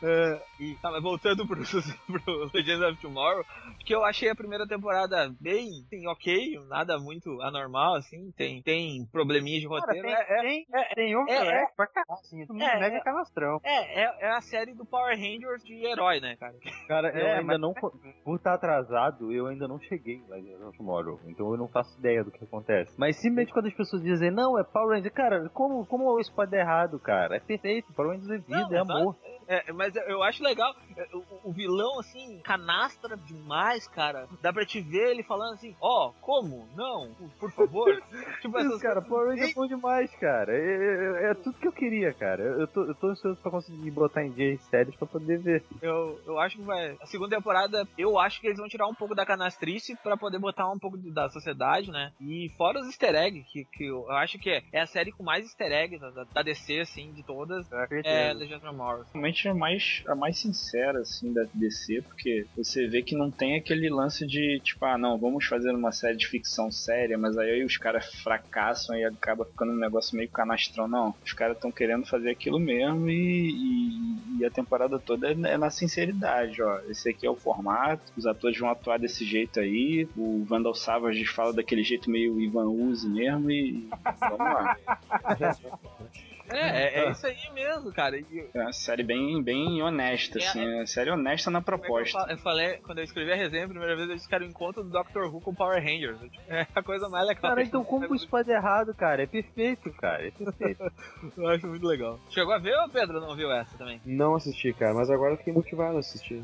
É, 0.01 0.41
e 0.59 0.75
tá, 0.75 0.91
mas 0.91 1.01
voltando 1.03 1.45
pro, 1.47 1.57
pro 2.07 2.51
Legends 2.53 2.81
of 2.81 3.01
Tomorrow, 3.01 3.43
que 3.85 3.93
eu 3.93 4.03
achei 4.03 4.29
a 4.29 4.35
primeira 4.35 4.67
temporada 4.67 5.33
bem 5.39 5.83
assim, 5.85 6.07
ok, 6.07 6.59
nada 6.67 6.97
muito 6.97 7.41
anormal, 7.41 7.95
assim, 7.95 8.31
tem, 8.37 8.61
tem 8.61 9.05
probleminha 9.11 9.59
de 9.59 9.67
Cara, 9.67 9.81
roteiro. 9.81 10.07
tem, 10.07 10.65
é, 10.73 10.91
é, 10.91 10.95
tem, 10.95 11.17
um 11.17 11.27
é, 11.27 11.63
é. 11.63 11.67
pra 11.75 11.87
caralho, 11.87 12.19
assim, 12.21 12.41
É, 12.43 12.79
mega 12.79 12.97
é. 12.97 13.01
canastrão. 13.01 13.59
é, 13.63 14.01
é, 14.03 14.17
é 14.21 14.31
a 14.31 14.41
série 14.41 14.73
do 14.73 14.85
Power 14.85 15.15
Rangers 15.17 15.63
de 15.63 15.85
herói, 15.85 16.19
né, 16.19 16.35
cara? 16.37 16.55
Cara, 16.87 17.09
eu 17.09 17.25
É, 17.27 17.31
ainda 17.39 17.43
mas- 17.53 17.59
não. 17.61 17.73
Por 17.73 18.35
estar 18.37 18.53
atrasado, 18.53 19.31
eu 19.31 19.47
ainda 19.47 19.67
não 19.67 19.79
cheguei 19.79 20.21
no 20.59 20.71
Tomorrow. 20.73 21.19
Então 21.25 21.51
eu 21.51 21.57
não 21.57 21.67
faço 21.67 21.94
ideia 21.97 22.23
do 22.23 22.31
que 22.31 22.43
acontece. 22.43 22.93
Mas 22.97 23.17
simplesmente 23.17 23.53
quando 23.53 23.67
as 23.67 23.73
pessoas 23.73 24.01
dizem, 24.01 24.31
não, 24.31 24.57
é 24.59 24.63
Power 24.63 24.95
Rangers, 24.95 25.13
cara, 25.13 25.49
como, 25.49 25.85
como 25.85 26.19
isso 26.19 26.33
pode 26.33 26.51
dar 26.51 26.59
errado, 26.59 26.99
cara? 26.99 27.35
É 27.35 27.39
perfeito, 27.39 27.93
Power 27.93 28.11
Rangers 28.11 28.29
é 28.29 28.37
vida, 28.37 28.69
Não, 28.69 28.75
é 28.75 28.79
amor. 28.79 29.15
É, 29.47 29.71
mas 29.73 29.95
eu 29.95 30.23
acho 30.23 30.43
legal. 30.43 30.73
é, 30.97 31.07
O, 31.13 31.49
o 31.49 31.51
vilão, 31.51 31.99
assim, 31.99 32.39
canastra 32.43 33.15
demais, 33.17 33.87
cara. 33.87 34.27
Dá 34.41 34.51
pra 34.51 34.65
te 34.65 34.81
ver 34.81 35.11
ele 35.11 35.23
falando 35.23 35.53
assim, 35.53 35.75
ó, 35.81 36.11
como? 36.21 36.67
Não, 36.75 37.13
por 37.39 37.51
favor. 37.51 37.85
tipo, 38.41 38.57
Isso, 38.57 38.67
essas 38.67 38.81
cara, 38.81 39.01
Power 39.01 39.29
Rangers 39.29 39.51
é 39.51 39.53
bom 39.53 39.67
demais, 39.67 40.09
cara. 40.15 40.51
É, 40.55 41.25
é- 41.27 41.31
é 41.31 41.33
tudo 41.35 41.57
que 41.59 41.67
eu 41.67 41.71
queria, 41.71 42.13
cara. 42.13 42.41
Eu 42.43 42.67
tô, 42.67 42.83
eu 42.85 42.95
tô 42.95 43.07
ansioso 43.07 43.39
pra 43.41 43.51
conseguir 43.51 43.91
botar 43.91 44.23
em 44.23 44.31
dia 44.31 44.53
as 44.55 44.61
séries 44.63 44.95
pra 44.95 45.07
poder 45.07 45.37
ver. 45.39 45.63
Eu, 45.81 46.19
eu 46.25 46.39
acho 46.39 46.57
que 46.57 46.63
vai. 46.63 46.95
A 47.01 47.05
segunda 47.05 47.35
temporada, 47.35 47.87
eu 47.97 48.17
acho 48.19 48.39
que 48.41 48.47
eles 48.47 48.57
vão 48.59 48.67
tirar 48.67 48.87
um 48.87 48.95
pouco 48.95 49.13
da 49.15 49.25
canastrice 49.25 49.95
pra 50.01 50.17
poder 50.17 50.39
botar 50.39 50.69
um 50.69 50.79
pouco 50.79 50.97
da 50.97 51.29
sociedade, 51.29 51.91
né? 51.91 52.11
E 52.19 52.49
fora 52.57 52.79
os 52.79 52.87
easter 52.87 53.15
eggs, 53.15 53.47
que, 53.51 53.65
que 53.65 53.85
eu, 53.85 54.09
acho 54.11 54.39
que 54.39 54.49
é, 54.49 54.63
é 54.71 54.81
a 54.81 54.87
série 54.87 55.11
com 55.11 55.23
mais 55.23 55.45
easter 55.45 55.71
eggs 55.71 55.99
da, 55.99 56.23
da 56.23 56.41
DC, 56.41 56.79
assim, 56.79 57.11
de 57.13 57.23
todas. 57.23 57.69
Eu 57.71 57.79
acredito. 57.79 58.07
É 58.07 58.33
Legends 58.33 58.57
of 58.63 58.65
Tomorrow. 58.65 59.05
Realmente 59.13 59.34
é 59.47 59.53
mais, 59.53 60.01
a 60.07 60.15
mais 60.15 60.39
sincera, 60.39 60.99
assim, 60.99 61.33
da 61.33 61.43
DC, 61.53 62.01
porque 62.03 62.45
você 62.55 62.87
vê 62.87 63.01
que 63.01 63.15
não 63.17 63.29
tem 63.31 63.57
aquele 63.57 63.89
lance 63.89 64.25
de, 64.25 64.59
tipo, 64.63 64.83
ah, 64.85 64.97
não, 64.97 65.17
vamos 65.17 65.45
fazer 65.45 65.71
uma 65.71 65.91
série 65.91 66.17
de 66.17 66.27
ficção 66.27 66.71
séria, 66.71 67.17
mas 67.17 67.37
aí 67.37 67.63
os 67.63 67.77
caras 67.77 68.05
fracassam 68.23 68.95
e 68.95 69.03
acaba 69.03 69.45
ficando 69.45 69.71
um 69.71 69.79
negócio 69.79 70.17
meio 70.17 70.29
canastrão. 70.29 70.87
Não, 70.87 71.13
os 71.23 71.33
caras 71.33 71.55
estão 71.57 71.71
querendo 71.71 72.05
fazer 72.07 72.29
aquilo 72.29 72.59
mesmo 72.59 73.09
e, 73.09 73.49
e- 73.51 74.39
e 74.39 74.45
a 74.45 74.51
temporada 74.51 74.99
toda 74.99 75.27
é, 75.29 75.31
é 75.31 75.57
na 75.57 75.69
sinceridade, 75.69 76.61
ó. 76.61 76.79
Esse 76.89 77.09
aqui 77.09 77.25
é 77.25 77.29
o 77.29 77.35
formato, 77.35 78.11
os 78.17 78.25
atores 78.25 78.57
vão 78.59 78.69
atuar 78.69 78.99
desse 78.99 79.25
jeito 79.25 79.59
aí, 79.59 80.07
o 80.15 80.43
Vandal 80.45 80.73
Savage 80.73 81.25
fala 81.25 81.53
daquele 81.53 81.83
jeito 81.83 82.09
meio 82.09 82.39
Ivan 82.39 82.65
Uzi 82.69 83.09
mesmo 83.09 83.49
e 83.51 83.87
vamos 84.19 84.37
lá. 84.39 84.77
É, 86.49 86.57
é, 86.57 87.05
é 87.05 87.11
isso 87.11 87.25
aí 87.25 87.35
mesmo, 87.53 87.91
cara. 87.91 88.17
E, 88.17 88.49
É 88.53 88.61
uma 88.61 88.71
série 88.73 89.03
bem, 89.03 89.41
bem 89.41 89.81
honesta, 89.81 90.39
É, 90.39 90.45
assim, 90.47 90.61
é 90.63 90.75
uma 90.77 90.85
série 90.85 91.09
honesta 91.11 91.49
na 91.49 91.59
é 91.59 91.61
eu 91.61 91.63
proposta. 91.63 92.19
fa- 92.19 92.31
Eu 92.31 92.37
falei, 92.37 92.77
quando 92.77 92.99
eu 92.99 93.03
escrevi 93.03 93.31
a 93.31 93.35
resenha, 93.35 93.65
a 93.65 93.69
primeira 93.69 93.95
vez 93.95 94.09
eu 94.09 94.15
disse 94.15 94.27
que 94.27 94.35
era 94.35 94.43
o 94.43 94.47
encontro 94.47 94.83
do 94.83 94.89
Doctor 94.89 95.33
Who 95.33 95.41
com 95.41 95.53
Power 95.55 95.81
Rangers. 95.81 96.19
É 96.47 96.67
a 96.75 96.83
coisa 96.83 97.09
mais 97.09 97.27
legal. 97.27 97.41
Cara, 97.41 97.63
então 97.63 97.83
como 97.83 98.13
isso 98.15 98.27
pode 98.29 98.47
dar 98.47 98.55
errado, 98.55 98.93
cara? 98.93 99.23
É 99.23 99.27
perfeito, 99.27 99.91
cara. 99.93 100.27
É 100.27 100.31
perfeito. 100.31 100.83
Eu 101.37 101.47
acho 101.49 101.67
muito 101.67 101.85
legal. 101.85 102.19
Chegou 102.29 102.53
a 102.53 102.59
ver 102.59 102.75
ou 102.77 102.89
Pedro 102.89 103.19
não 103.19 103.35
viu 103.35 103.51
essa 103.51 103.77
também? 103.77 103.99
Não 104.05 104.35
assisti, 104.35 104.73
cara, 104.73 104.93
mas 104.93 105.09
agora 105.09 105.33
eu 105.33 105.37
fiquei 105.37 105.53
motivado 105.53 105.97
a 105.97 105.99
assistir. 105.99 106.43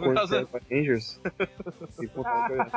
Rangers. 0.00 1.20
Por 2.14 2.24
causa- 2.24 2.70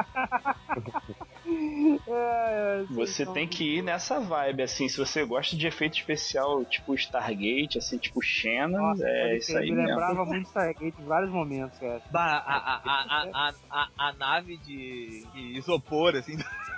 É, 2.07 2.81
é, 2.81 2.85
Você 2.89 3.25
tem 3.27 3.47
que 3.47 3.77
ir 3.77 3.81
nessa 3.81 4.19
vibe, 4.19 4.63
assim, 4.63 4.89
se 4.89 4.97
você 4.97 5.23
gosta 5.25 5.55
de 5.55 5.67
efeito 5.67 5.97
especial 5.97 6.63
tipo 6.65 6.93
Stargate, 6.95 7.77
assim, 7.77 7.97
tipo 7.97 8.21
Shannon, 8.21 8.77
Nossa, 8.89 9.03
é 9.07 9.37
isso 9.37 9.57
aí 9.57 9.71
mesmo. 9.71 9.87
lembrava 9.87 10.25
muito 10.25 10.47
Stargate 10.47 11.01
em 11.01 11.05
vários 11.05 11.31
momentos, 11.31 11.77
cara. 11.79 12.01
Bah, 12.11 12.37
a, 12.45 12.55
a, 12.57 12.81
a, 12.85 13.49
a, 13.49 13.53
a, 13.69 14.09
a 14.09 14.13
nave 14.13 14.57
de, 14.57 15.25
de 15.33 15.57
isopor, 15.57 16.15
assim. 16.15 16.35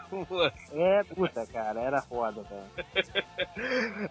É, 0.72 1.03
puta, 1.03 1.45
cara, 1.47 1.82
era 1.82 2.01
foda, 2.01 2.43
cara. 2.43 2.66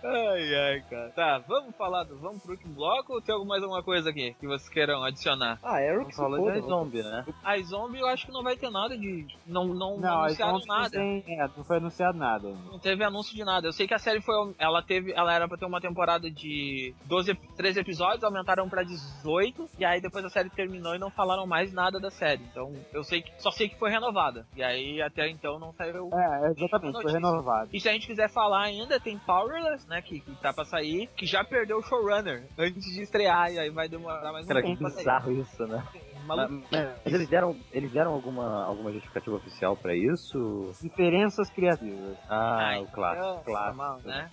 ai, 0.05 0.55
ai, 0.55 0.80
cara. 0.88 1.11
Tá, 1.11 1.38
vamos 1.47 1.74
falar, 1.76 2.05
do, 2.05 2.16
vamos 2.18 2.42
pro 2.42 2.53
último 2.53 2.74
bloco 2.74 3.14
ou 3.14 3.20
tem 3.20 3.32
alguma- 3.34 3.47
mais 3.57 3.62
alguma 3.62 3.82
coisa 3.82 4.11
aqui 4.11 4.34
que 4.38 4.47
vocês 4.47 4.68
queiram 4.68 5.03
adicionar? 5.05 5.59
Ah, 5.62 5.76
Arrow 5.78 6.05
que 6.05 6.12
se 6.12 6.20
Falou 6.20 6.51
de 6.51 6.61
zombie, 6.61 7.03
né? 7.03 7.24
A 7.44 7.57
zombie 7.62 8.01
eu 8.01 8.09
acho 8.09 8.26
que 8.26 8.32
não 8.32 8.42
vai 8.42 8.57
ter 8.57 8.70
nada 8.70 8.97
de. 8.99 9.26
Não, 9.47 9.64
não, 9.66 9.99
Não, 9.99 10.22
anunciaram 10.24 10.55
Zombie 10.59 10.66
não, 10.68 10.76
nada. 10.76 10.90
tem, 10.90 11.24
é, 11.28 11.49
não 11.57 11.64
foi 11.64 11.76
anunciado 11.76 12.18
nada. 12.18 12.49
Não 12.49 12.78
teve 12.78 13.05
anúncio 13.05 13.34
de 13.34 13.44
nada. 13.44 13.66
Eu 13.68 13.72
sei 13.72 13.86
que 13.86 13.94
a 13.94 13.99
série 13.99 14.20
foi. 14.20 14.55
Ela 14.59 14.82
teve. 14.82 15.12
Ela 15.12 15.32
era 15.32 15.47
pra 15.49 15.57
ter 15.57 15.64
uma 15.64 15.80
temporada 15.80 16.30
de 16.30 16.92
12, 17.05 17.34
13 17.57 17.80
episódios, 17.80 18.24
aumentaram 18.24 18.68
pra 18.68 18.82
18. 18.82 19.68
E 19.78 19.84
aí 19.84 20.01
depois 20.01 20.24
a 20.24 20.28
série 20.30 20.51
terminou 20.51 20.94
e 20.94 20.99
não 20.99 21.11
falaram 21.11 21.47
mais 21.47 21.72
nada 21.72 21.99
da 22.01 22.11
série. 22.11 22.42
Então 22.51 22.72
eu 22.92 23.05
sei 23.05 23.22
que. 23.22 23.32
Só 23.40 23.51
sei 23.51 23.68
que 23.68 23.78
foi 23.78 23.90
renovada. 23.90 24.47
E 24.57 24.62
aí 24.62 25.01
até 25.01 25.28
então 25.30 25.59
não 25.59 25.72
saiu. 25.72 25.86
É, 25.89 26.51
exatamente, 26.51 27.03
foi 27.03 27.12
renovado. 27.12 27.70
E 27.72 27.80
se 27.80 27.89
a 27.89 27.93
gente 27.93 28.07
quiser 28.07 28.28
falar 28.30 28.62
ainda, 28.64 28.99
tem 29.01 29.18
Powerless, 29.18 29.89
né? 29.89 30.03
Que, 30.03 30.20
que 30.20 30.34
tá 30.37 30.53
pra 30.53 30.64
sair, 30.64 31.09
que 31.16 31.26
já 31.26 31.45
perdeu 31.45 31.78
o 31.78 31.82
showrunner 31.82 32.47
antes 32.59 32.84
de 32.95 33.03
estrear. 33.03 33.53
E 33.53 33.59
aí 33.59 33.70
vai 33.70 33.89
demorar 33.89 34.32
mais 34.32 34.45
um 34.45 34.49
Cara, 34.49 34.62
que 34.62 34.68
tempo 34.68 34.80
pra 34.80 34.91
sair. 34.91 34.99
bizarro 34.99 35.32
isso, 35.32 35.66
né? 35.66 35.87
Maluco. 36.26 36.66
Mas, 36.72 36.89
eles 37.07 37.28
deram, 37.28 37.57
eles 37.72 37.93
deram 37.93 38.12
alguma, 38.12 38.64
alguma 38.64 38.91
justificativa 38.93 39.37
oficial 39.37 39.76
pra 39.76 39.95
isso? 39.95 40.72
Diferenças 40.82 41.49
criativas. 41.51 42.16
Ah, 42.28 42.57
Ai, 42.59 42.82
o 42.82 42.87
clássico, 42.87 43.41
é, 43.41 43.45
clássico. 43.45 43.76
normal, 43.76 44.01
né? 44.05 44.30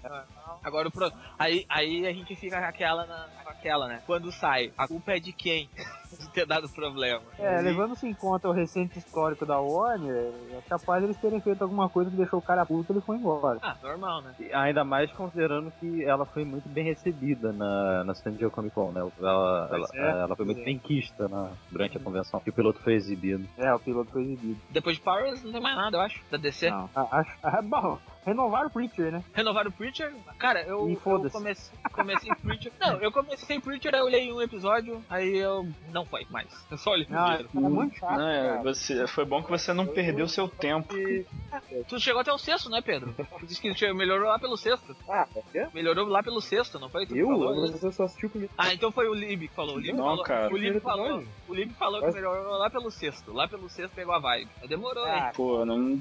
Agora 0.64 0.88
o 0.88 0.92
pro... 0.92 1.12
aí, 1.38 1.66
aí 1.70 2.08
a 2.08 2.14
gente 2.14 2.36
fica 2.36 2.60
com 2.60 2.66
aquela, 2.66 3.06
na... 3.06 3.28
com 3.44 3.50
aquela, 3.50 3.88
né? 3.88 4.02
Quando 4.06 4.32
sai, 4.32 4.72
a 4.78 4.88
culpa 4.88 5.14
é 5.14 5.20
de 5.20 5.34
quem? 5.34 5.70
de 6.20 6.30
ter 6.30 6.46
dado 6.46 6.70
problema. 6.70 7.22
É, 7.38 7.60
E- 7.60 7.62
levando-se 7.64 8.08
em 8.08 8.14
conta 8.14 8.48
o 8.48 8.52
recente 8.52 9.00
histórico 9.00 9.46
da 9.46 9.60
Warner, 9.60 10.32
é 10.52 10.62
capaz 10.70 11.04
eles 11.04 11.18
terem 11.18 11.40
feito 11.42 11.62
alguma 11.62 11.90
coisa 11.90 12.10
que 12.10 12.18
deixou 12.18 12.40
o 12.40 12.42
cara 12.42 12.66
puto 12.66 12.92
e 12.92 12.94
ele 12.94 13.02
foi 13.02 13.18
embora. 13.18 13.60
Ah, 13.62 13.76
normal, 13.82 14.22
né? 14.22 14.36
E 14.40 14.54
Ainda 14.54 14.84
mais 14.84 15.12
considerando 15.12 15.72
que 15.80 16.04
ela 16.04 16.26
foi 16.26 16.46
muito 16.46 16.68
bem 16.70 16.86
recebida 16.86 17.52
na, 17.52 18.04
na 18.04 18.14
San 18.14 18.34
Diego 18.34 18.52
Comic 18.52 18.74
Con, 18.74 18.92
né? 18.92 19.02
Ela, 19.20 19.70
ela, 19.72 19.88
é, 19.94 20.10
ela 20.22 20.36
foi 20.36 20.46
muito 20.46 20.62
é. 20.62 20.66
bem 20.66 20.78
quista 20.78 21.28
na, 21.28 21.50
durante 21.72 21.98
a 21.98 22.00
convenção. 22.00 22.42
E 22.46 22.50
o 22.50 22.54
piloto 22.54 22.80
foi 22.80 22.94
exibido. 22.94 23.48
É, 23.58 23.74
o 23.74 23.80
piloto 23.80 24.12
foi 24.12 24.24
exibido. 24.24 24.60
Depois 24.70 24.98
de 24.98 25.02
Powerless 25.02 25.44
não 25.44 25.52
tem 25.52 25.62
mais 25.62 25.76
nada, 25.76 25.98
eu 25.98 26.02
acho, 26.02 26.22
da 26.30 26.38
DC. 26.38 26.70
Não, 26.70 26.90
acho, 26.96 27.32
ah, 27.44 27.62
bom, 27.64 28.00
renovaram 28.26 28.68
o 28.68 28.70
Preacher, 28.70 29.12
né? 29.12 29.24
Renovaram 29.34 29.70
o 29.70 29.74
Preacher. 29.74 30.14
Cara, 30.38 30.62
eu, 30.64 30.90
eu 30.90 31.30
comecei, 31.30 31.78
comecei 31.92 32.30
Preacher. 32.36 32.72
Não, 32.80 32.94
eu 33.00 33.12
comecei 33.12 33.60
Preacher, 33.60 33.94
aí 33.94 34.02
eu 34.02 34.06
olhei 34.06 34.32
um 34.32 34.42
episódio, 34.42 35.04
aí 35.10 35.38
eu 35.38 35.68
não 35.92 36.06
foi 36.06 36.26
mais. 36.30 36.48
Eu 36.70 36.78
só 36.78 36.92
olhei 36.92 37.08
Não, 37.10 37.26
primeiro. 37.26 37.50
é 37.56 37.60
muito 37.60 37.96
chato, 37.98 38.18
Não, 38.18 38.28
é, 38.28 38.64
você, 38.64 39.08
foi 39.08 39.26
bom 39.26 39.42
que 39.44 39.50
você 39.50 39.74
não 39.74 39.86
perdeu 39.86 40.28
seu 40.28 40.48
tempo. 40.48 40.94
Tu 41.88 42.00
chegou 42.00 42.22
até 42.22 42.32
o 42.32 42.38
sexto, 42.38 42.70
né, 42.70 42.82
Pedro? 42.82 43.14
Tu 43.40 43.46
disse 43.46 43.62
que 43.62 43.94
melhorou 43.94 44.28
lá 44.28 44.40
pelo 44.40 44.58
sexto. 44.58 44.96
Ah, 45.08 45.28
é? 45.54 45.68
Melhorou 45.74 46.08
lá 46.08 46.24
pelo 46.24 46.42
sexto, 46.42 46.80
não 46.80 46.90
foi? 46.90 47.06
Tu 47.06 47.16
Eu? 47.16 47.28
falou 47.28 47.66
isso? 47.66 47.78
você 47.78 47.92
só 47.92 48.04
assistiu 48.06 48.30
comigo. 48.30 48.52
Ah, 48.58 48.74
então 48.74 48.92
foi 48.92 49.08
o 49.08 49.14
Lib 49.14 49.48
que 49.48 49.54
falou. 49.56 49.76
O 49.76 49.80
Lib 49.80 49.96
Não, 49.96 50.04
falou, 50.06 50.24
cara. 50.24 50.54
O 50.54 50.58
Lib 50.58 50.80
falou, 50.80 51.24
o 51.48 51.54
Lib 51.54 51.72
falou 51.74 52.02
que 52.02 52.12
melhorou 52.12 52.58
lá 52.58 52.70
pelo 52.70 52.90
sexto. 52.92 53.32
Lá 53.34 53.48
pelo 53.48 53.70
sexto 53.70 53.94
pegou 53.94 54.14
a 54.14 54.20
vibe. 54.20 54.50
Aí 54.62 54.68
demorou, 54.68 55.06
hein? 55.06 55.14
Ah, 55.16 55.32
Pô, 55.36 55.66
não. 55.66 56.00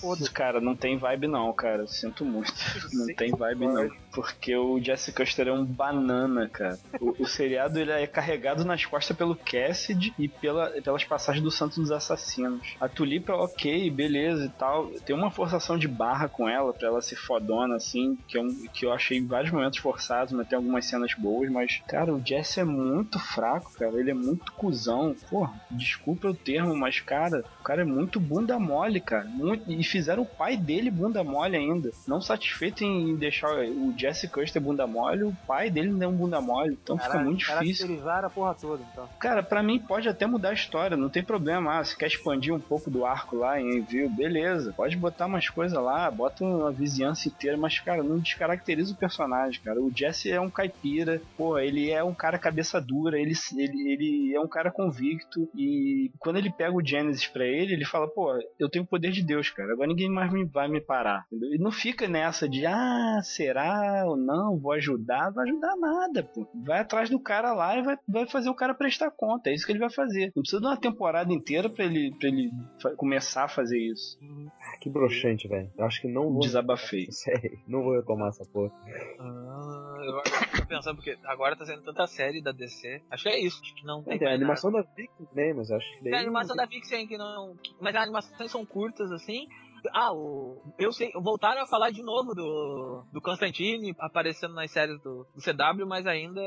Foda-se. 0.00 0.30
Cara, 0.30 0.60
não 0.60 0.74
tem 0.74 0.96
vibe 0.96 1.26
não, 1.26 1.52
cara. 1.52 1.63
Sinto 1.86 2.24
muito. 2.24 2.52
Não 2.92 3.06
tem 3.14 3.30
vibe 3.30 3.66
não. 3.66 3.90
Porque 4.12 4.54
o 4.56 4.80
Jesse 4.80 5.12
Custer 5.12 5.48
é 5.48 5.52
um 5.52 5.64
banana, 5.64 6.48
cara. 6.48 6.78
O, 7.00 7.22
o 7.22 7.26
seriado 7.26 7.78
ele 7.78 7.90
é 7.90 8.06
carregado 8.06 8.64
nas 8.64 8.84
costas 8.84 9.16
pelo 9.16 9.34
Cassidy 9.34 10.14
e 10.18 10.28
pela, 10.28 10.70
pelas 10.82 11.04
passagens 11.04 11.42
do 11.42 11.50
Santo 11.50 11.80
dos 11.80 11.90
Assassinos. 11.90 12.74
A 12.80 12.88
Tulipa, 12.88 13.32
ok, 13.34 13.90
beleza 13.90 14.46
e 14.46 14.48
tal. 14.50 14.86
Tem 15.04 15.14
uma 15.14 15.30
forçação 15.30 15.78
de 15.78 15.88
barra 15.88 16.28
com 16.28 16.48
ela, 16.48 16.72
pra 16.72 16.88
ela 16.88 17.02
ser 17.02 17.16
fodona, 17.16 17.76
assim, 17.76 18.16
que 18.28 18.38
eu, 18.38 18.46
que 18.72 18.86
eu 18.86 18.92
achei 18.92 19.18
em 19.18 19.26
vários 19.26 19.52
momentos 19.52 19.78
forçados, 19.78 20.32
mas 20.32 20.46
tem 20.48 20.56
algumas 20.56 20.86
cenas 20.86 21.14
boas, 21.14 21.50
mas, 21.50 21.82
cara, 21.86 22.14
o 22.14 22.22
Jesse 22.24 22.60
é 22.60 22.64
muito 22.64 23.18
fraco, 23.18 23.72
cara. 23.72 23.98
Ele 23.98 24.10
é 24.10 24.14
muito 24.14 24.52
cuzão. 24.52 25.14
Pô, 25.28 25.48
desculpa 25.70 26.28
o 26.28 26.34
termo, 26.34 26.76
mas, 26.76 27.00
cara, 27.00 27.44
o 27.60 27.62
cara 27.62 27.82
é 27.82 27.84
muito 27.84 28.20
bunda 28.20 28.58
mole, 28.58 29.00
cara. 29.00 29.24
Muito, 29.24 29.70
e 29.70 29.82
fizeram 29.82 30.22
o 30.22 30.26
pai 30.26 30.56
dele 30.56 30.90
bunda 30.90 31.22
mole 31.24 31.53
ainda. 31.56 31.90
Não 32.06 32.20
satisfeito 32.20 32.84
em 32.84 33.14
deixar 33.16 33.50
o 33.50 33.94
Jesse 33.96 34.28
Custer 34.28 34.60
bunda 34.60 34.86
mole, 34.86 35.24
o 35.24 35.36
pai 35.46 35.70
dele 35.70 35.90
não 35.90 36.02
é 36.02 36.08
um 36.08 36.16
bunda 36.16 36.40
mole. 36.40 36.78
Então 36.82 36.98
fica 36.98 37.18
muito 37.18 37.38
difícil. 37.38 37.86
A 38.14 38.30
porra 38.30 38.54
toda, 38.54 38.82
então. 38.92 39.08
Cara, 39.18 39.42
pra 39.42 39.62
mim 39.62 39.78
pode 39.78 40.08
até 40.08 40.26
mudar 40.26 40.50
a 40.50 40.54
história, 40.54 40.96
não 40.96 41.08
tem 41.08 41.22
problema. 41.22 41.78
Ah, 41.78 41.84
se 41.84 41.96
quer 41.96 42.06
expandir 42.06 42.54
um 42.54 42.60
pouco 42.60 42.90
do 42.90 43.04
arco 43.04 43.36
lá 43.36 43.60
em 43.60 43.78
Envio, 43.78 44.08
beleza. 44.08 44.72
Pode 44.76 44.96
botar 44.96 45.26
umas 45.26 45.48
coisas 45.48 45.78
lá, 45.80 46.10
bota 46.10 46.44
uma 46.44 46.70
vizinhança 46.70 47.28
inteira, 47.28 47.56
mas, 47.56 47.78
cara, 47.78 48.02
não 48.02 48.18
descaracteriza 48.18 48.92
o 48.92 48.96
personagem, 48.96 49.60
cara. 49.62 49.80
O 49.80 49.90
Jesse 49.94 50.30
é 50.30 50.40
um 50.40 50.50
caipira, 50.50 51.20
pô, 51.36 51.58
ele 51.58 51.90
é 51.90 52.02
um 52.02 52.14
cara 52.14 52.38
cabeça 52.38 52.80
dura, 52.80 53.18
ele, 53.18 53.34
ele, 53.56 53.92
ele 53.92 54.34
é 54.34 54.40
um 54.40 54.48
cara 54.48 54.70
convicto 54.70 55.48
e 55.54 56.10
quando 56.18 56.36
ele 56.36 56.52
pega 56.52 56.76
o 56.76 56.84
Genesis 56.84 57.26
pra 57.26 57.44
ele, 57.44 57.74
ele 57.74 57.84
fala, 57.84 58.08
pô, 58.08 58.32
eu 58.58 58.68
tenho 58.68 58.84
o 58.84 58.88
poder 58.88 59.10
de 59.10 59.22
Deus, 59.22 59.50
cara, 59.50 59.72
agora 59.72 59.88
ninguém 59.88 60.08
mais 60.08 60.32
me, 60.32 60.44
vai 60.44 60.68
me 60.68 60.80
parar. 60.80 61.24
Entendeu? 61.32 61.43
E 61.52 61.58
não 61.58 61.70
fica 61.70 62.08
nessa 62.08 62.48
de, 62.48 62.66
ah, 62.66 63.20
será 63.22 64.04
ou 64.06 64.16
não, 64.16 64.58
vou 64.58 64.72
ajudar, 64.72 65.30
vai 65.30 65.48
ajudar 65.48 65.76
nada, 65.76 66.22
pô. 66.22 66.46
Vai 66.64 66.80
atrás 66.80 67.10
do 67.10 67.18
cara 67.18 67.52
lá 67.52 67.78
e 67.78 67.82
vai, 67.82 67.98
vai 68.08 68.26
fazer 68.26 68.48
o 68.48 68.54
cara 68.54 68.74
prestar 68.74 69.10
conta, 69.10 69.50
é 69.50 69.54
isso 69.54 69.66
que 69.66 69.72
ele 69.72 69.78
vai 69.78 69.90
fazer. 69.90 70.32
Não 70.34 70.42
precisa 70.42 70.60
de 70.60 70.66
uma 70.66 70.76
temporada 70.76 71.32
inteira 71.32 71.68
pra 71.68 71.84
ele, 71.84 72.14
pra 72.18 72.28
ele 72.28 72.50
começar 72.96 73.44
a 73.44 73.48
fazer 73.48 73.78
isso. 73.78 74.18
Ah, 74.60 74.78
que 74.80 74.90
broxante, 74.90 75.48
velho. 75.48 75.70
Eu 75.76 75.84
acho 75.84 76.00
que 76.00 76.08
não 76.08 76.30
vou. 76.30 76.40
Desabafei. 76.40 77.06
Sério, 77.12 77.58
não 77.66 77.82
vou 77.82 77.94
retomar 77.94 78.28
essa 78.28 78.44
porra. 78.44 78.72
Ah, 79.18 79.96
eu 80.04 80.10
agora 80.10 80.24
tô 80.56 80.66
pensando, 80.66 80.96
porque 80.96 81.16
agora 81.24 81.56
tá 81.56 81.64
sendo 81.64 81.82
tanta 81.82 82.06
série 82.06 82.42
da 82.42 82.52
DC. 82.52 83.02
Acho 83.10 83.22
que 83.24 83.28
é 83.28 83.40
isso. 83.40 83.60
Acho 83.62 83.74
que 83.74 83.86
não 83.86 84.02
tem. 84.02 84.18
Tem 84.18 84.28
a 84.28 84.34
animação 84.34 84.70
da 84.70 84.82
Vic 84.82 85.10
também, 85.28 85.54
mas 85.54 85.70
acho 85.70 85.86
que 85.90 86.04
daí. 86.04 86.12
Tem 86.12 86.20
a 86.20 86.22
animação 86.22 86.56
da 86.56 86.66
Vixen 86.66 87.06
que 87.06 87.16
não. 87.16 87.56
Mas 87.80 87.94
as 87.94 88.02
animações 88.02 88.50
são 88.50 88.64
curtas, 88.64 89.10
assim. 89.12 89.48
Ah, 89.92 90.12
o. 90.12 90.62
Eu 90.78 90.92
sei. 90.92 91.10
Voltaram 91.14 91.62
a 91.62 91.66
falar 91.66 91.90
de 91.90 92.02
novo 92.02 92.34
do. 92.34 93.02
Do 93.12 93.20
Constantine 93.20 93.94
aparecendo 93.98 94.54
nas 94.54 94.70
séries 94.70 95.00
do, 95.02 95.26
do 95.34 95.40
CW, 95.40 95.86
mas 95.86 96.06
ainda 96.06 96.40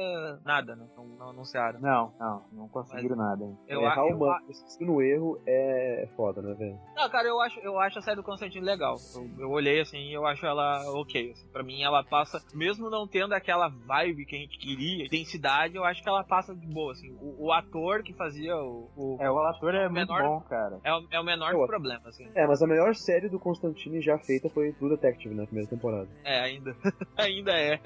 nada, 0.45 0.75
né? 0.75 0.87
Não, 0.95 1.05
não 1.05 1.29
anunciaram. 1.29 1.79
Não, 1.79 2.13
não, 2.19 2.43
não 2.51 2.67
conseguiram 2.69 3.15
nada. 3.15 3.43
hein. 3.43 3.57
Eu, 3.67 3.81
Errar 3.81 4.01
a- 4.01 4.09
eu, 4.09 4.29
a- 4.31 4.41
se 4.51 4.83
no 4.85 5.01
erro 5.01 5.41
é 5.47 6.07
foda, 6.15 6.41
né, 6.41 6.53
velho? 6.55 6.77
Não, 6.95 7.09
cara, 7.09 7.27
eu 7.27 7.39
acho, 7.41 7.59
eu 7.59 7.79
acho 7.79 7.99
a 7.99 8.01
série 8.01 8.15
do 8.17 8.23
Constantine 8.23 8.63
legal. 8.65 8.95
Eu, 9.15 9.43
eu 9.45 9.49
olhei 9.51 9.79
assim 9.81 9.97
e 9.97 10.13
eu 10.13 10.25
acho 10.25 10.45
ela 10.45 10.81
ok. 10.99 11.31
Assim. 11.31 11.47
Pra 11.49 11.63
mim, 11.63 11.81
ela 11.83 12.03
passa, 12.03 12.39
mesmo 12.53 12.89
não 12.89 13.07
tendo 13.07 13.33
aquela 13.33 13.67
vibe 13.69 14.25
que 14.25 14.35
a 14.35 14.39
gente 14.39 14.57
queria, 14.57 15.05
intensidade, 15.05 15.75
eu 15.75 15.83
acho 15.85 16.01
que 16.01 16.09
ela 16.09 16.23
passa 16.23 16.55
de 16.55 16.67
boa. 16.67 16.91
Assim. 16.91 17.11
O, 17.21 17.47
o 17.47 17.51
ator 17.53 18.03
que 18.03 18.13
fazia 18.13 18.55
o. 18.55 18.89
o- 18.95 19.17
É, 19.19 19.29
o 19.29 19.37
ator 19.39 19.73
é 19.75 19.87
muito 19.89 19.93
menor- 20.11 20.23
bom, 20.23 20.41
cara. 20.41 20.79
é, 20.83 20.93
o, 20.93 21.07
é 21.11 21.19
o 21.19 21.23
menor 21.23 21.51
Eu- 21.51 21.59
dos 21.59 21.67
problemas, 21.67 22.05
assim. 22.07 22.27
É, 22.35 22.45
mas 22.47 22.61
a 22.61 22.67
melhor 22.67 22.93
série 22.95 23.26
do 23.29 23.39
Constantine 23.39 24.01
já 24.01 24.17
feita 24.17 24.49
foi 24.49 24.71
True 24.73 24.91
Detective 24.91 25.33
na 25.33 25.45
primeira 25.45 25.69
temporada. 25.69 26.07
É, 26.23 26.39
ainda. 26.39 26.75
ainda 27.17 27.51
é. 27.51 27.77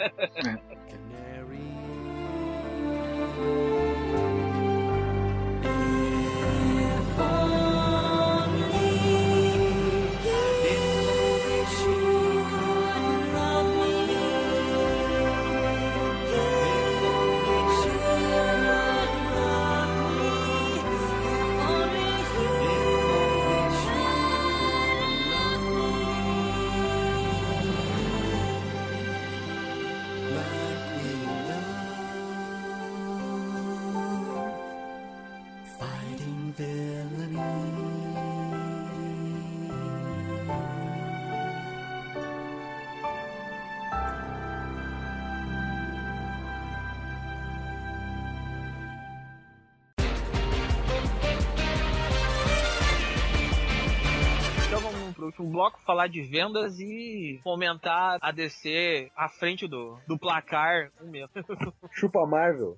Fighting 3.32 3.71
falar 56.02 56.08
de 56.08 56.22
vendas 56.22 56.80
e 56.80 57.11
fomentar 57.44 58.18
a 58.22 58.32
DC 58.32 59.12
à 59.16 59.30
frente 59.30 59.68
do, 59.68 59.98
do 60.08 60.18
placar 60.18 60.92
um 61.02 61.10
mesmo. 61.10 61.30
Chupa 61.92 62.26
Marvel. 62.26 62.78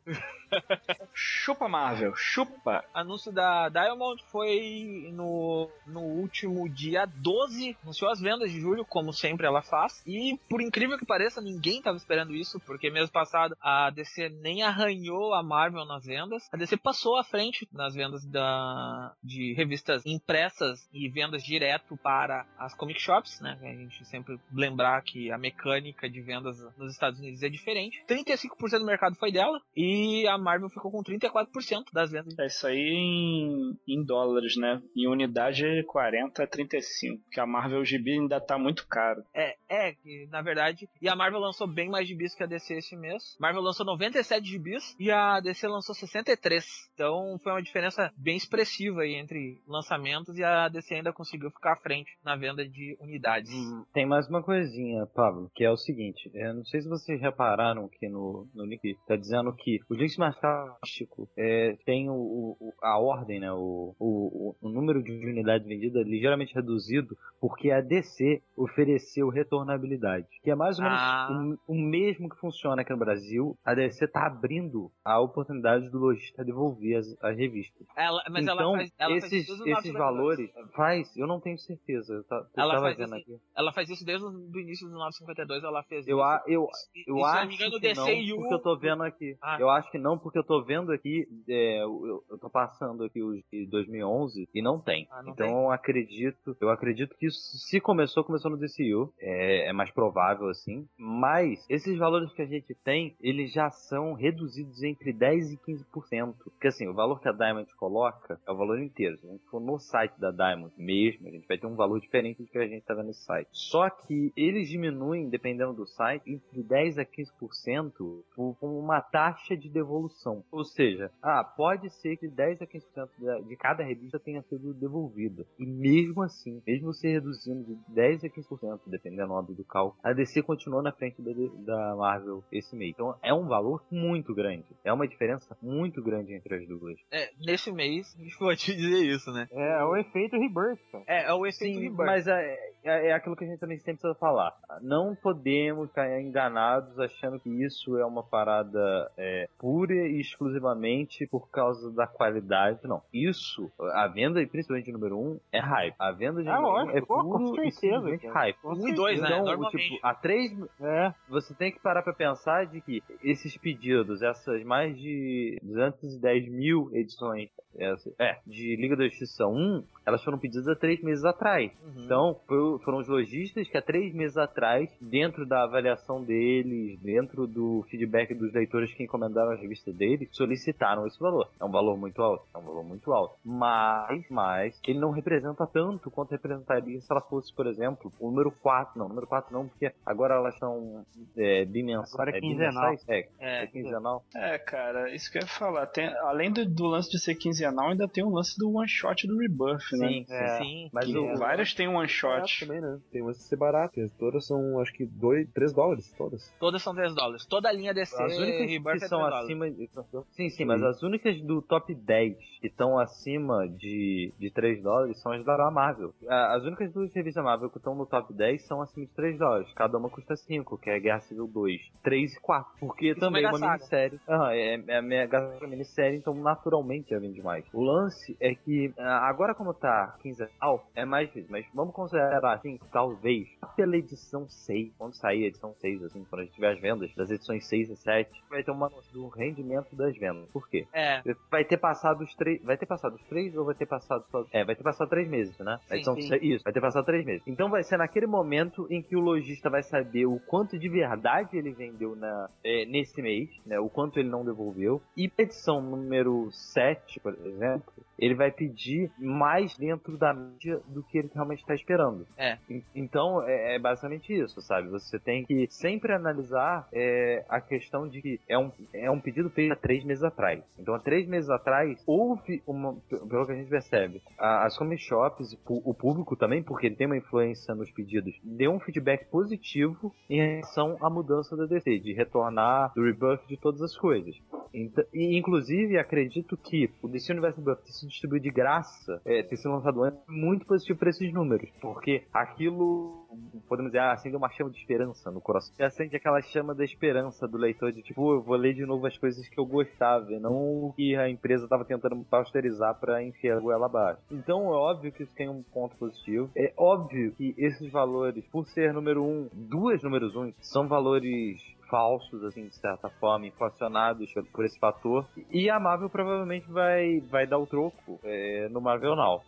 Chupa 1.14 1.68
Marvel, 1.68 2.14
chupa. 2.16 2.84
Anúncio 2.94 3.32
da 3.32 3.70
Diamond 3.70 4.22
foi 4.32 5.10
no, 5.14 5.70
no 5.86 6.02
último 6.02 6.68
dia 6.70 7.06
12. 7.06 7.78
Anunciou 7.84 8.12
as 8.12 8.20
vendas 8.20 8.52
de 8.52 8.60
julho, 8.60 8.86
como 8.86 9.14
sempre 9.14 9.46
ela 9.46 9.62
faz. 9.62 10.04
E 10.06 10.40
por 10.50 10.62
incrível 10.62 10.98
que 10.98 11.06
pareça, 11.06 11.42
ninguém 11.42 11.78
estava 11.78 11.98
esperando 11.98 12.36
isso, 12.36 12.60
porque 12.62 12.90
mês 12.90 13.10
passado 13.10 13.56
a 13.62 13.90
DC 13.90 14.30
nem 14.42 14.64
arranhou 14.64 15.34
a 15.34 15.44
Marvel 15.44 15.86
nas 15.86 16.06
vendas. 16.06 16.50
A 16.52 16.58
DC 16.58 16.78
passou 16.78 17.18
à 17.18 17.24
frente 17.24 17.68
nas 17.72 17.94
vendas 17.96 18.26
da, 18.26 19.14
de 19.24 19.54
revistas 19.54 20.06
impressas 20.06 20.88
e 20.94 21.08
vendas 21.10 21.44
direto 21.44 21.98
para 21.98 22.46
as 22.58 22.74
comic 22.74 23.00
shops, 23.00 23.40
né? 23.40 23.58
A 23.62 23.66
gente 23.66 24.06
sempre 24.06 24.40
lembrar 24.52 25.02
que 25.04 25.32
a 25.32 25.38
mecânica 25.38 26.10
de 26.10 26.22
vendas 26.22 26.58
nos 26.78 26.92
Estados 26.92 27.20
Unidos 27.20 27.42
é 27.44 27.50
diferente. 27.50 28.04
35% 28.08 28.80
do 28.80 28.86
mercado 28.86 29.16
foi 29.16 29.32
dela 29.32 29.60
e 29.76 30.28
a 30.28 30.38
Marvel 30.38 30.70
ficou 30.70 30.92
com 30.92 31.04
34% 31.04 31.86
das 31.94 32.12
vendas 32.12 32.38
É 32.38 32.46
isso 32.46 32.68
aí 32.68 32.78
em, 32.78 33.78
em 33.88 34.04
dólares, 34.04 34.56
né? 34.56 34.82
Em 34.96 35.08
unidade 35.08 35.66
é 35.66 35.84
40 35.84 36.44
a 36.44 36.48
35. 36.48 37.22
Que 37.32 37.40
a 37.40 37.46
Marvel 37.46 37.84
GB 37.84 38.12
ainda 38.12 38.40
tá 38.40 38.58
muito 38.58 38.88
caro. 38.88 39.24
É, 39.34 39.56
é, 39.70 39.94
que 39.94 40.28
na 40.30 40.42
verdade. 40.42 40.88
E 41.02 41.10
a 41.10 41.16
Marvel 41.16 41.40
lançou 41.40 41.68
bem 41.68 41.90
mais 41.90 42.08
gibis 42.08 42.36
que 42.36 42.44
a 42.44 42.48
DC 42.48 42.76
esse 42.76 42.96
mês. 42.96 43.36
Marvel 43.40 43.62
lançou 43.62 43.86
97 43.86 44.46
gibis 44.46 44.96
e 45.00 45.12
a 45.12 45.40
DC 45.40 45.68
lançou 45.68 45.96
63. 45.96 46.66
Então 46.94 47.38
foi 47.44 47.52
uma 47.52 47.62
diferença 47.62 48.12
bem 48.18 48.36
expressiva 48.36 49.02
aí 49.02 49.16
entre 49.16 49.62
lançamentos 49.68 50.38
e 50.38 50.44
a 50.44 50.68
DC 50.68 50.96
ainda 50.96 51.14
conseguiu 51.14 51.50
ficar 51.52 51.74
à 51.74 51.78
frente 51.78 52.18
na 52.24 52.36
venda 52.36 52.68
de 52.68 52.98
unidades. 53.00 53.52
Tem 53.94 54.06
mais 54.06 54.28
uma 54.34 54.44
coisinha, 54.44 55.06
Pablo, 55.06 55.52
que 55.54 55.64
é 55.64 55.70
o 55.72 55.78
seguinte. 55.78 56.30
Eu 56.34 56.54
não 56.56 56.66
sei 56.66 56.82
se 56.82 56.88
vocês 56.90 57.20
repararam 57.22 57.88
que 57.88 58.08
no, 58.10 58.48
no 58.54 58.66
link 58.66 58.98
tá 59.08 59.16
dizendo 59.16 59.54
que 59.54 59.80
o 59.90 59.94
link 59.94 60.18
marcástico 60.18 61.30
é, 61.38 61.78
tem 61.86 62.10
o, 62.10 62.14
o- 62.60 62.74
a 62.82 62.98
ordem, 63.00 63.40
né? 63.40 63.52
O, 63.52 63.96
o, 64.00 64.56
o 64.62 64.70
número 64.70 65.02
de 65.04 65.12
unidades 65.12 65.68
vendidas 65.68 66.06
ligeiramente 66.06 66.54
reduzido 66.54 67.18
porque 67.40 67.72
a 67.72 67.82
DC 67.82 68.42
ofereceu 68.56 69.30
retornabilidade. 69.30 70.28
Que 70.42 70.52
é 70.52 70.56
mais 70.56 70.78
ou 70.80 70.84
menos 70.86 71.00
Ah. 71.00 71.58
o, 71.68 71.74
o 71.74 71.76
mesmo 71.76 72.30
que 72.30 72.38
funciona 72.40 72.82
aqui 72.82 72.92
no 72.92 72.98
Brasil. 73.00 73.58
A 73.66 73.74
DC 73.74 74.08
tá 74.08 74.26
abrindo 74.28 74.92
a 75.04 75.20
oportunidade 75.20 75.90
do 75.90 76.00
lojista 76.00 76.44
devolver 76.44 76.98
as, 76.98 77.16
as 77.22 77.38
revistas. 77.38 77.86
Ela, 77.96 78.24
mas 78.30 78.44
então, 78.44 78.60
ela 78.60 78.78
faz, 78.78 78.92
ela 78.98 79.10
faz 79.20 79.24
esses, 79.34 79.50
o 79.50 79.54
esses 79.68 79.94
952. 79.94 79.94
valores, 79.98 80.52
faz, 80.74 81.18
eu 81.18 81.28
não 81.28 81.40
tenho 81.40 81.58
certeza. 81.60 82.14
Eu, 82.14 82.24
tá, 82.24 82.36
eu 82.56 82.64
Ela 82.64 82.80
faz 82.80 82.98
isso-. 83.00 83.42
Ela 83.56 83.74
faz 83.74 83.90
isso 83.90 84.06
desde 84.06 84.23
o 84.28 84.32
do 84.52 84.60
início 84.60 84.88
do 84.88 84.94
952, 84.94 85.64
ela 85.64 85.84
fez 85.84 86.08
Eu, 86.08 86.18
isso. 86.18 86.26
a, 86.26 86.44
eu, 86.48 86.68
E- 86.96 87.04
eu 87.08 87.26
acho 87.26 87.52
engano, 87.54 87.80
que 87.80 87.94
não, 87.94 88.04
o... 88.06 88.36
porque 88.42 88.54
eu 88.54 88.60
tô 88.62 88.78
vendo 88.78 89.04
aqui. 89.04 89.38
Ah. 89.42 89.58
Eu 89.60 89.70
acho 89.70 89.92
que 89.92 89.98
não, 89.98 90.18
porque 90.18 90.38
eu 90.40 90.44
tô 90.44 90.64
vendo 90.64 90.92
aqui, 90.92 91.28
é, 91.48 91.84
eu, 91.84 92.24
eu 92.30 92.38
tô 92.38 92.50
passando 92.50 93.04
aqui 93.04 93.22
os 93.22 93.42
de 93.52 93.66
2011 93.68 94.48
e 94.54 94.62
não 94.62 94.80
tem. 94.80 95.08
Ah, 95.12 95.22
não 95.24 95.32
então 95.34 95.48
tem? 95.48 95.56
eu 95.56 95.72
acredito, 95.72 96.58
eu 96.60 96.70
acredito 96.70 97.16
que 97.18 97.28
isso, 97.28 97.40
se 97.58 97.80
começou, 97.80 98.24
começou 98.24 98.50
no 98.52 98.58
DCU, 98.58 99.14
é, 99.20 99.70
é 99.70 99.74
mais 99.74 99.92
provável 99.92 100.48
assim. 100.50 100.88
Mas 100.98 101.66
esses 101.70 101.98
valores 101.98 102.32
que 102.34 102.42
a 102.42 102.46
gente 102.46 102.74
tem, 102.84 103.16
eles 103.22 103.52
já 103.52 103.70
são 103.70 104.14
reduzidos 104.14 104.82
entre 104.84 105.14
10 105.14 105.54
e 105.54 105.58
15%. 105.58 106.34
Porque 106.44 106.68
assim, 106.68 106.88
o 106.88 106.94
valor 106.94 107.20
que 107.20 107.28
a 107.28 107.32
Diamond 107.32 107.68
coloca 107.76 108.40
é 108.48 108.52
o 108.52 108.58
valor 108.58 108.80
inteiro. 108.80 109.18
Se 109.18 109.28
a 109.28 109.32
gente 109.32 109.46
for 109.50 109.60
no 109.60 109.80
site 109.80 110.20
da 110.20 110.32
Diamond 110.32 110.74
mesmo, 110.78 111.28
a 111.28 111.32
gente 111.32 111.48
vai 111.48 111.58
ter 111.58 111.68
um 111.68 111.76
valor 111.76 112.00
diferente 112.00 112.42
do 112.42 112.48
que 112.50 112.58
a 112.58 112.68
gente 112.68 112.84
tá 112.86 112.94
vendo 112.94 113.08
nesse 113.08 113.24
site. 113.26 113.50
Só 113.52 113.90
que 113.90 114.13
eles 114.36 114.68
diminuem, 114.70 115.30
dependendo 115.30 115.74
do 115.74 115.86
site, 115.88 116.24
entre 116.30 116.64
10 116.64 116.98
a 117.00 117.06
15% 117.06 117.92
por 118.36 118.56
por 118.60 118.68
uma 118.70 119.02
taxa 119.02 119.56
de 119.56 119.70
devolução. 119.70 120.44
Ou 120.52 120.64
seja, 120.64 121.12
ah, 121.22 121.44
pode 121.44 121.90
ser 121.90 122.18
que 122.18 122.28
10 122.28 122.62
a 122.62 122.66
15% 122.68 123.10
da- 123.20 123.40
de 123.40 123.56
cada 123.56 123.84
revista 123.84 124.20
tenha 124.20 124.42
sido 124.44 124.74
devolvida. 124.74 125.46
E 125.60 125.66
mesmo 125.66 126.22
assim, 126.22 126.62
mesmo 126.66 126.94
você 126.94 127.12
reduzindo 127.14 127.64
de 127.64 127.78
10 127.94 128.24
a 128.24 128.30
15%, 128.30 128.80
dependendo 128.88 129.34
óbvio, 129.34 129.56
do 129.56 129.64
cálculo, 129.64 130.00
a 130.04 130.14
DC 130.14 130.42
continuou 130.44 130.82
na 130.82 130.92
frente 130.92 131.22
da, 131.22 131.32
da 131.66 131.96
Marvel 131.96 132.44
esse 132.52 132.76
mês. 132.76 132.92
Então 132.92 133.16
é 133.22 133.34
um 133.34 133.48
valor 133.48 133.84
muito 133.92 134.34
grande. 134.34 134.66
É 134.84 134.92
uma 134.94 135.08
diferença 135.08 135.58
muito 135.62 136.02
grande 136.02 136.34
entre 136.34 136.56
as 136.56 136.68
duas. 136.68 136.98
É, 137.12 137.30
nesse 137.40 137.72
mês, 137.72 138.16
a 138.20 138.24
gente 138.24 138.38
pode 138.38 138.60
dizer 138.76 139.04
isso, 139.06 139.32
né? 139.32 139.48
É, 139.52 139.80
é 139.80 139.84
o 139.84 139.96
efeito 139.96 140.38
Rebirth, 140.38 140.80
cara. 140.92 141.04
É, 141.08 141.24
é 141.26 141.34
o 141.34 141.46
efeito 141.46 141.76
Sim, 141.76 141.82
Rebirth. 141.82 142.06
mas 142.06 142.28
é, 142.28 142.73
é, 142.84 143.08
é 143.10 143.14
aquilo 143.14 143.36
que 143.36 143.44
a 143.44 143.48
gente 143.48 143.60
também 143.60 143.78
sempre 143.78 144.02
precisa 144.02 144.16
falar. 144.16 144.56
Não 144.82 145.16
podemos 145.16 145.90
ficar 145.90 146.20
enganados 146.22 146.98
achando 147.00 147.40
que 147.40 147.50
isso 147.64 147.98
é 147.98 148.06
uma 148.06 148.24
parada 148.24 149.12
é, 149.18 149.48
pura 149.58 149.94
e 149.94 150.20
exclusivamente 150.20 151.26
por 151.28 151.50
causa 151.50 151.92
da 151.92 152.06
qualidade. 152.08 152.80
Não. 152.84 153.02
Isso, 153.14 153.72
a 153.94 154.08
venda, 154.08 154.42
e 154.42 154.46
principalmente 154.48 154.92
número 154.92 155.18
1, 155.18 155.22
um, 155.22 155.40
é 155.52 155.60
hype. 155.60 155.96
A 156.00 156.12
venda 156.12 156.42
de 156.44 156.50
Ah, 156.50 156.56
número 156.60 156.74
1 156.74 156.78
lógico, 156.78 156.98
é 156.98 157.02
pô, 157.02 157.16
com 157.24 157.30
puro 157.46 157.64
e 157.64 157.72
certeza, 157.72 157.96
simplesmente 157.96 158.22
cara. 158.28 158.34
hype. 158.40 158.58
Um 158.64 158.88
e 158.88 158.94
dois, 158.94 159.22
né? 159.22 159.28
Então, 159.28 159.46
Normalmente. 159.46 159.78
tipo, 159.78 160.00
a 160.08 160.14
3 160.14 160.54
É, 160.82 161.14
você 161.30 161.54
tem 161.54 161.72
que 161.72 161.80
parar 161.80 162.02
pra 162.04 162.14
pensar 162.14 162.66
de 162.66 162.82
que 162.82 163.02
esses 163.24 163.58
pedidos, 163.58 164.22
essas 164.22 164.64
mais 164.64 164.96
de 164.98 165.58
210 165.64 166.48
mil 166.50 166.90
edições 166.94 167.50
essa- 167.78 168.12
é, 168.20 168.38
de 168.46 168.76
Liga 168.76 168.96
da 168.96 169.04
Justiça 169.06 169.48
1, 169.48 169.84
elas 170.06 170.24
foram 170.24 170.38
pedidas 170.38 170.68
há 170.68 170.76
três 170.76 171.02
meses 171.02 171.24
atrás. 171.24 171.72
Uhum. 171.84 172.04
Então, 172.04 172.40
foram 172.84 172.98
os 173.00 173.08
lojistas 173.08 173.68
que 173.68 173.78
há 173.78 173.82
três 173.82 174.14
meses 174.14 174.38
atrás, 174.38 174.90
dentro 175.00 175.46
da 175.46 175.64
avaliação 175.64 176.24
deles, 176.24 177.00
dentro 177.00 177.48
do 177.48 177.86
feedback 177.90 178.34
dos 178.34 178.54
leitores 178.54 178.94
que 178.94 179.04
encomendaram 179.04 179.52
as 179.52 179.60
revistas 179.60 179.96
deles, 179.96 180.30
solicitaram 180.32 181.08
esse 181.08 181.20
valor. 181.20 181.50
É 181.60 181.66
um 181.66 181.72
valor 181.72 181.98
muito 181.98 182.22
alto, 182.22 182.46
é 182.54 182.58
um 182.58 182.64
valor 182.64 182.84
muito 182.84 183.12
alto. 183.14 183.36
Mas, 183.44 184.26
mas, 184.30 184.80
ele 184.86 185.00
não 185.00 185.12
representa 185.12 185.66
tanto 185.68 186.12
quanto 186.12 186.32
representaria 186.32 187.00
se 187.00 187.12
ela 187.12 187.22
fosse, 187.22 187.54
por 187.54 187.68
exemplo, 187.68 188.12
o 188.20 188.30
número 188.30 188.52
4. 188.52 188.98
Não, 188.98 189.08
número 189.08 189.28
4 189.28 189.54
não, 189.54 189.68
porque 189.68 189.92
agora 190.06 190.36
elas 190.36 190.58
são 190.58 191.06
é, 191.38 191.66
bimensais. 191.66 192.14
Agora 192.14 192.38
é 192.38 192.40
quinzenal. 192.40 192.84
bimensais? 192.84 193.10
É, 193.10 193.28
É, 193.40 193.64
é 193.64 193.68
quinzenal. 193.68 194.24
É, 194.36 194.58
cara, 194.58 195.14
isso 195.14 195.32
que 195.32 195.38
eu 195.38 195.42
ia 195.42 195.48
falar. 195.48 195.86
Tem, 195.88 196.08
além 196.20 196.52
do, 196.52 196.66
do 196.66 196.86
lance 196.86 197.10
de 197.10 197.20
ser 197.20 197.36
quinzenal, 197.36 197.90
ainda 197.90 198.08
tem 198.08 198.24
o 198.24 198.30
lance 198.30 198.58
do 198.58 198.72
one 198.72 198.88
shot 198.88 199.28
do 199.28 199.38
Rebirth, 199.38 199.93
né? 199.98 200.08
Sim, 200.08 200.26
É. 200.30 200.48
sim. 200.58 200.90
Mas 200.94 201.06
Que 201.06 201.18
o, 201.18 201.38
vários 201.38 201.74
têm 201.74 201.88
um 201.88 201.96
one 201.98 202.08
shot. 202.08 202.60
também, 202.66 202.82
né? 202.82 203.00
Tem 203.12 203.22
umas 203.22 203.38
de 203.38 203.44
ser 203.44 203.56
barato. 203.56 204.00
e 204.00 204.10
Todas 204.10 204.46
são, 204.46 204.80
acho 204.80 204.94
que, 204.94 205.06
2, 205.06 205.50
3 205.54 205.74
dólares. 205.74 206.12
Todas. 206.18 206.54
Todas 206.60 206.82
são 206.82 206.94
10 206.94 207.16
dólares. 207.16 207.46
Toda 207.46 207.70
a 207.70 207.72
linha 207.72 207.94
DC 207.94 208.22
As 208.22 208.38
únicas 208.38 208.70
Rebirth 208.70 209.00
que 209.00 209.06
é 209.06 209.08
são 209.08 209.20
3 209.20 209.30
dólares. 209.32 209.44
acima 209.46 209.72
de... 209.72 209.90
Sim, 210.32 210.50
sim, 210.50 210.66
mas 210.66 210.84
as 210.84 211.02
únicas 211.04 211.40
do 211.42 211.62
top 211.62 211.94
10 211.94 212.38
que 212.62 212.68
estão 212.68 212.98
acima 213.00 213.68
de, 213.68 214.32
de 214.40 214.50
3 214.52 214.82
dólares 214.82 215.20
são 215.22 215.32
as 215.32 215.44
da 215.44 215.70
Marvel. 215.72 216.14
As 216.28 216.64
únicas 216.64 216.92
duas 216.92 217.14
revistas 217.14 217.44
Marvel 217.44 217.70
que 217.70 217.78
estão 217.78 217.96
no 217.96 218.06
top 218.06 218.34
10 218.34 218.66
são 218.66 218.82
acima 218.82 219.06
de 219.06 219.12
3 219.14 219.38
dólares. 219.38 219.72
Cada 219.76 219.98
uma 219.98 220.10
custa 220.10 220.36
5, 220.36 220.78
que 220.78 220.90
é 220.90 221.00
Guerra 221.00 221.20
Civil 221.22 221.48
2, 221.48 221.82
3 222.04 222.34
e 222.36 222.40
4. 222.40 222.72
Porque 222.80 223.10
Isso 223.12 223.20
também 223.20 223.44
é 223.44 223.48
uma 223.50 223.58
Saga. 223.60 223.74
minissérie. 223.74 224.20
Ah, 224.28 224.56
é, 224.56 224.82
é 224.88 224.98
a 224.98 225.02
Mega 225.02 225.40
Saga 225.54 225.68
minissérie, 225.68 226.18
então 226.18 226.34
naturalmente 226.34 227.10
já 227.12 227.20
vende 227.20 227.42
mais. 227.42 227.66
O 227.74 227.82
lance 227.82 228.36
é 228.40 228.56
que 228.56 228.94
ah, 228.98 229.28
agora 229.28 229.54
como 229.54 229.74
tá 229.84 230.16
quinzenal, 230.22 230.88
é 230.96 231.04
mais 231.04 231.28
difícil. 231.28 231.50
Mas 231.52 231.66
vamos 231.74 231.94
considerar 231.94 232.54
assim, 232.54 232.80
talvez 232.92 233.48
pela 233.76 233.98
edição 233.98 234.48
6, 234.48 234.94
quando 234.98 235.14
sair 235.14 235.44
a 235.44 235.48
edição 235.48 235.74
6, 235.76 236.04
assim, 236.06 236.24
quando 236.30 236.42
a 236.42 236.44
gente 236.46 236.54
tiver 236.54 236.72
as 236.72 236.80
vendas 236.80 237.14
das 237.16 237.30
edições 237.30 237.66
6 237.68 237.90
e 237.90 237.96
7, 237.98 238.44
vai 238.50 238.64
ter 238.64 238.72
uma 238.72 238.90
noção 238.90 239.12
do 239.14 239.28
rendimento 239.28 239.94
das 239.96 240.16
vendas. 240.18 240.50
Por 240.52 240.70
quê? 240.70 240.88
É, 240.94 241.22
Vai 241.52 241.66
ter 241.66 241.78
passado 241.78 242.24
os 242.24 242.34
três. 242.36 242.64
Vai 242.64 242.78
ter 242.78 242.86
passado 242.86 243.16
os 243.16 243.24
três 243.24 243.56
ou 243.58 243.66
vai 243.66 243.76
ter 243.76 243.86
passado 243.86 244.24
só. 244.32 244.46
É, 244.52 244.64
vai 244.64 244.76
ter 244.76 244.84
passado 244.84 245.10
três 245.10 245.28
meses, 245.28 245.58
né? 245.60 245.78
Sim, 245.88 245.98
Então, 246.00 246.16
sim. 246.16 246.34
Isso, 246.42 246.64
vai 246.64 246.72
ter 246.72 246.82
passado 246.82 247.06
três 247.06 247.26
meses. 247.26 247.44
Então 247.46 247.70
vai 247.70 247.84
ser 247.84 247.98
naquele 247.98 248.26
momento 248.28 248.88
em 248.90 249.02
que 249.02 249.16
o 249.16 249.20
lojista 249.20 249.70
vai 249.70 249.84
saber 249.84 250.26
o 250.26 250.40
quanto 250.40 250.80
de 250.80 250.88
verdade 250.88 251.58
ele 251.58 251.72
vendeu 251.72 252.16
na, 252.16 252.50
é, 252.64 252.86
nesse 252.86 253.22
mês, 253.22 253.50
né? 253.66 253.80
O 253.80 253.90
quanto 253.90 254.20
ele 254.20 254.30
não 254.30 254.46
devolveu. 254.46 255.02
E 255.18 255.28
pra 255.28 255.44
edição 255.44 255.82
número 255.82 256.50
7, 256.52 257.20
por 257.20 257.34
exemplo, 257.46 257.92
ele 258.18 258.36
vai 258.36 258.52
pedir 258.52 259.12
mais 259.20 259.73
dentro 259.78 260.18
da 260.18 260.34
mídia 260.34 260.80
do 260.88 261.04
que 261.04 261.18
ele 261.18 261.30
realmente 261.34 261.60
está 261.62 261.74
esperando. 261.76 262.26
É. 262.38 262.58
En- 262.70 262.84
Então 262.96 263.42
é, 263.44 263.76
é 263.76 263.80
basicamente 263.80 264.34
isso, 264.34 264.62
sabe? 264.62 264.88
Você 264.90 265.20
tem 265.20 265.46
que 265.46 265.68
sempre 265.70 266.14
analisar 266.14 266.88
é, 266.92 267.44
a 267.50 267.60
questão 267.62 268.08
de 268.08 268.22
que 268.22 268.40
é 268.48 268.58
um, 268.58 268.72
é 268.94 269.10
um 269.10 269.20
pedido 269.20 269.50
feito 269.50 269.74
há 269.74 269.76
três 269.76 270.04
meses 270.04 270.24
atrás. 270.24 270.64
Então 270.78 270.94
há 270.94 271.00
três 271.00 271.28
meses 271.28 271.50
atrás 271.50 272.02
houve 272.06 272.62
uma, 272.68 272.96
pelo 273.10 273.46
que 273.46 273.52
a 273.52 273.56
gente 273.56 273.70
percebe, 273.70 274.22
a- 274.38 274.66
as 274.66 274.78
comic 274.78 275.02
shops, 275.02 275.54
pu- 275.66 275.82
o 275.86 275.94
público 275.94 276.36
também, 276.36 276.62
porque 276.64 276.88
ele 276.88 276.96
tem 276.96 277.08
uma 277.08 277.18
influência 277.18 277.74
nos 277.76 277.90
pedidos, 277.92 278.34
deu 278.44 278.72
um 278.72 278.80
feedback 278.80 279.26
positivo 279.26 280.14
em 280.30 280.40
relação 280.40 280.98
à 281.02 281.10
mudança 281.10 281.56
da 281.56 281.66
DC, 281.66 282.00
de 282.00 282.14
retornar 282.14 282.92
do 282.96 283.04
rebuff 283.04 283.46
de 283.48 283.58
todas 283.58 283.82
as 283.82 283.96
coisas. 283.98 284.36
Então, 284.74 285.04
e, 285.14 285.38
inclusive, 285.38 285.98
acredito 286.00 286.58
que 286.58 286.90
o 287.02 287.08
DC 287.08 287.32
Universe 287.32 287.62
Buff 287.62 287.84
ter 287.84 287.92
sido 287.92 288.10
distribuído 288.10 288.44
de 288.46 288.50
graça, 288.52 289.22
é, 289.24 289.44
ter 289.44 289.56
lançado 289.72 290.04
antes, 290.04 290.20
é 290.28 290.32
muito 290.32 290.66
positivo 290.66 291.00
para 291.00 291.10
esses 291.10 291.32
números. 291.34 291.70
Porque 291.82 292.24
aquilo, 292.34 293.28
podemos 293.68 293.92
dizer, 293.92 294.02
acende 294.02 294.36
uma 294.36 294.50
chama 294.50 294.70
de 294.70 294.78
esperança 294.78 295.32
no 295.32 295.42
coração. 295.42 295.74
E 295.80 295.84
acende 295.84 296.16
aquela 296.16 296.42
chama 296.42 296.74
da 296.74 296.84
esperança 296.84 297.48
do 297.48 297.58
leitor 297.58 297.92
de 297.92 298.02
tipo, 298.02 298.22
"Pô, 298.22 298.36
eu 298.36 298.42
vou 298.42 298.56
ler 298.56 298.74
de 298.74 298.86
novo 298.86 299.06
as 299.06 299.18
coisas 299.18 299.48
que 299.48 299.60
eu 299.60 299.66
gostava, 299.66 300.32
e 300.32 300.40
não 300.40 300.54
o 300.54 300.94
que 300.96 301.16
a 301.16 301.30
empresa 301.30 301.66
estava 301.66 301.86
tentando 301.86 302.24
pasteurizar 302.26 303.00
para 303.00 303.24
enfiar 303.24 303.58
a 303.58 303.60
goela 303.60 303.86
abaixo. 303.86 304.22
Então 304.32 304.74
é 304.74 304.78
óbvio 304.78 305.12
que 305.12 305.24
isso 305.24 305.36
tem 305.36 305.50
um 305.50 305.64
ponto 305.64 305.96
positivo. 305.98 306.50
É 306.56 306.74
óbvio 306.78 307.34
que 307.34 307.54
esses 307.58 307.92
valores, 307.92 308.46
por 308.52 308.66
ser 308.68 308.94
número 308.94 309.24
um, 309.24 309.50
duas 309.52 310.02
números 310.04 310.36
um, 310.36 310.52
são 310.60 310.88
valores 310.88 311.62
falsos, 311.94 312.44
assim, 312.44 312.68
de 312.68 312.76
certa 312.76 313.08
forma, 313.08 313.46
inflacionados 313.46 314.34
por- 314.52 314.66
esse 314.66 314.80
fator. 314.80 315.28
E 315.52 315.70
a 315.70 315.80
Marvel 315.80 316.10
provavelmente 316.10 316.68
vai, 316.72 317.20
vai 317.30 317.46
dar 317.46 317.60
o 317.60 317.68
troco 317.68 318.20
é, 318.24 318.68
no 318.72 318.82
Marvel 318.82 319.16
Now. 319.16 319.44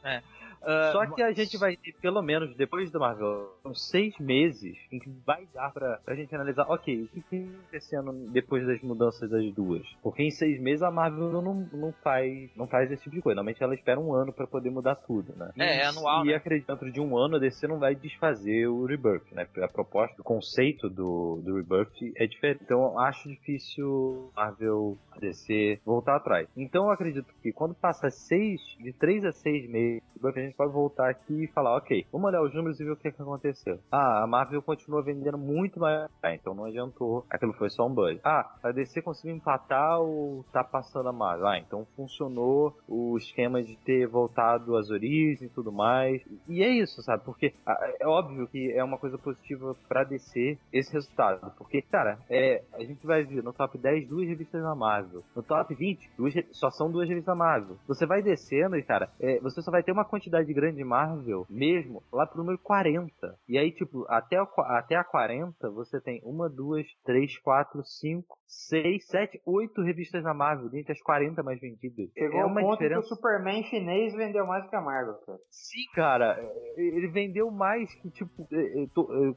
Ah, 0.62 0.90
Só 0.92 1.06
que 1.08 1.22
a 1.22 1.32
gente 1.32 1.58
vai 1.58 1.76
ter, 1.76 1.94
pelo 2.02 2.22
menos 2.22 2.56
depois 2.56 2.92
do 2.92 3.00
Marvel, 3.00 3.50
uns 3.66 3.90
seis 3.90 4.18
meses 4.20 4.78
em 4.92 5.00
que 5.00 5.10
vai 5.26 5.48
dar 5.54 5.72
pra, 5.72 5.98
pra 6.04 6.16
gente 6.16 6.34
analisar, 6.34 6.66
ok, 6.70 7.04
o 7.04 7.08
que 7.08 7.22
tem 7.22 7.50
acontecendo 7.60 8.12
depois 8.32 8.66
das 8.66 8.82
mudanças 8.82 9.30
das 9.30 9.54
duas? 9.54 9.86
Porque 10.02 10.24
em 10.24 10.32
seis 10.32 10.60
meses 10.60 10.82
a 10.82 10.92
Marvel 10.92 11.32
não, 11.32 11.68
não, 11.72 11.92
faz, 12.04 12.50
não 12.56 12.68
faz 12.68 12.92
esse 12.92 13.04
tipo 13.04 13.16
de 13.16 13.22
coisa. 13.22 13.36
Normalmente 13.36 13.64
ela 13.64 13.76
espera 13.76 14.00
um 14.00 14.14
ano 14.14 14.34
pra 14.34 14.48
poder 14.48 14.70
mudar 14.70 14.96
tudo, 14.96 15.34
né? 15.36 15.52
É, 15.58 15.78
é 15.80 15.86
anual, 15.86 16.26
E 16.26 16.30
né? 16.30 16.36
acredito 16.36 16.66
que 16.66 16.72
dentro 16.72 16.92
de 16.92 17.00
um 17.00 17.18
ano 17.18 17.36
a 17.36 17.40
DC 17.40 17.68
não 17.68 17.80
vai 17.80 17.96
desfazer 17.96 18.68
o 18.68 18.86
Rebirth, 18.86 19.32
né? 19.32 19.48
A 19.62 19.68
proposta, 19.68 20.22
o 20.22 20.24
conceito 20.24 20.90
do, 20.90 21.42
do 21.44 21.56
Rebirth 21.56 22.14
é 22.16 22.26
diferente. 22.28 22.62
Então 22.64 23.00
acho 23.00 23.30
difícil 23.30 24.32
Marvel 24.36 24.98
a 25.12 25.20
DC 25.20 25.80
voltar 25.86 26.16
atrás. 26.16 26.48
Então 26.56 26.86
eu 26.86 26.92
acredito 26.92 27.34
que 27.42 27.52
quando 27.52 27.74
passa 27.76 28.10
seis, 28.10 28.62
de 28.80 28.94
três 28.94 29.24
a 29.24 29.32
seis 29.32 29.70
meses, 29.70 30.02
a 30.24 30.32
gente 30.46 30.56
pode 30.56 30.72
voltar 30.72 31.10
aqui 31.10 31.44
e 31.44 31.48
falar, 31.48 31.76
ok, 31.78 32.06
vamos 32.12 32.28
olhar 32.28 32.42
os 32.42 32.54
números 32.54 32.80
e 32.80 32.84
ver 32.84 32.92
o 32.92 32.98
que, 32.98 33.12
que 33.12 33.22
aconteceu. 33.22 33.80
Ah, 33.92 34.24
a 34.24 34.28
Marvel 34.28 34.62
continua 34.62 35.02
vendendo 35.02 35.38
muito 35.38 35.80
mais. 35.80 36.10
Ah, 36.22 36.34
então 36.34 36.54
não 36.54 36.66
adiantou. 36.66 37.26
Aquilo 37.30 37.54
foi 37.54 37.70
só 37.70 37.86
um 37.88 37.94
bug. 37.94 38.20
Ah, 38.24 38.56
a 38.64 38.72
DC 38.72 39.02
conseguiu 39.02 39.36
empatar 39.36 40.00
ou 40.00 40.44
tá 40.52 40.64
passando 40.64 41.10
a 41.10 41.14
Marvel? 41.14 41.48
Ah, 41.48 41.60
então 41.60 41.86
funcionou 41.96 42.76
o 42.88 43.18
esquema 43.18 43.62
de 43.62 43.76
ter 43.78 44.08
voltado 44.08 44.76
às 44.76 44.90
origens 44.90 45.42
e 45.42 45.50
tudo 45.50 45.72
mais. 45.72 46.22
E 46.48 46.64
é 46.64 46.70
isso, 46.70 47.02
sabe? 47.02 47.24
Porque 47.24 47.54
ah, 47.66 47.94
é 48.00 48.08
óbvio 48.08 48.48
que 48.48 48.72
é 48.72 48.84
uma 48.84 48.98
coisa 48.98 49.18
positiva 49.18 49.76
pra 49.88 50.04
DC 50.04 50.58
esse 50.72 50.92
resultado. 50.94 51.52
Porque, 51.58 51.82
cara, 51.82 52.20
é, 52.30 52.64
a 52.74 52.84
gente 52.84 53.06
vai 53.06 53.24
ver 53.24 53.44
no 53.44 53.54
top 53.54 53.78
10 53.78 54.08
duas 54.08 54.28
revistas 54.28 54.62
da 54.62 54.76
Marvel. 54.76 55.24
No 55.36 55.44
top 55.44 55.74
20, 55.74 56.12
duas, 56.18 56.34
só 56.52 56.70
são 56.70 56.92
duas 56.92 57.08
revistas 57.08 57.34
da 57.34 57.36
Marvel. 57.36 57.78
Você 57.88 58.06
vai 58.06 58.22
descendo 58.22 58.78
e, 58.78 58.84
cara, 58.84 59.10
é, 59.20 59.40
você 59.40 59.62
só 59.62 59.72
vai 59.72 59.84
ter 59.84 59.92
uma 59.92 60.06
quantidade 60.06 60.35
grande 60.44 60.78
de 60.78 60.84
Marvel 60.84 61.46
mesmo 61.50 62.02
lá 62.12 62.26
pro 62.26 62.38
número 62.40 62.58
40. 62.60 63.38
E 63.48 63.58
aí, 63.58 63.72
tipo, 63.72 64.06
até, 64.10 64.44
qua- 64.46 64.78
até 64.78 64.96
a 64.96 65.04
40, 65.04 65.70
você 65.72 66.00
tem 66.02 66.22
uma, 66.24 66.50
duas, 66.50 66.86
três, 67.06 67.38
quatro, 67.40 67.84
cinco, 67.84 68.38
seis, 68.48 69.06
sete, 69.08 69.42
oito 69.46 69.82
revistas 69.82 70.24
da 70.24 70.34
Marvel, 70.34 70.70
dentre 70.70 70.92
as 70.94 71.02
40 71.02 71.42
mais 71.44 71.60
vendidas. 71.60 72.10
Chegou 72.18 72.40
é 72.40 72.46
uma 72.46 72.62
ponto 72.62 72.74
diferença. 72.74 73.02
que 73.02 73.06
o 73.14 73.16
Superman 73.16 73.64
chinês 73.64 74.14
vendeu 74.14 74.46
mais 74.46 74.68
que 74.70 74.76
a 74.76 74.82
Marvel, 74.82 75.16
cara. 75.26 75.40
Sim, 75.50 75.86
cara, 75.94 76.38
é, 76.40 76.82
ele 76.82 77.08
vendeu 77.08 77.50
mais 77.52 77.94
que, 77.96 78.10
tipo, 78.12 78.48
é, 78.52 78.84
é, 78.84 78.88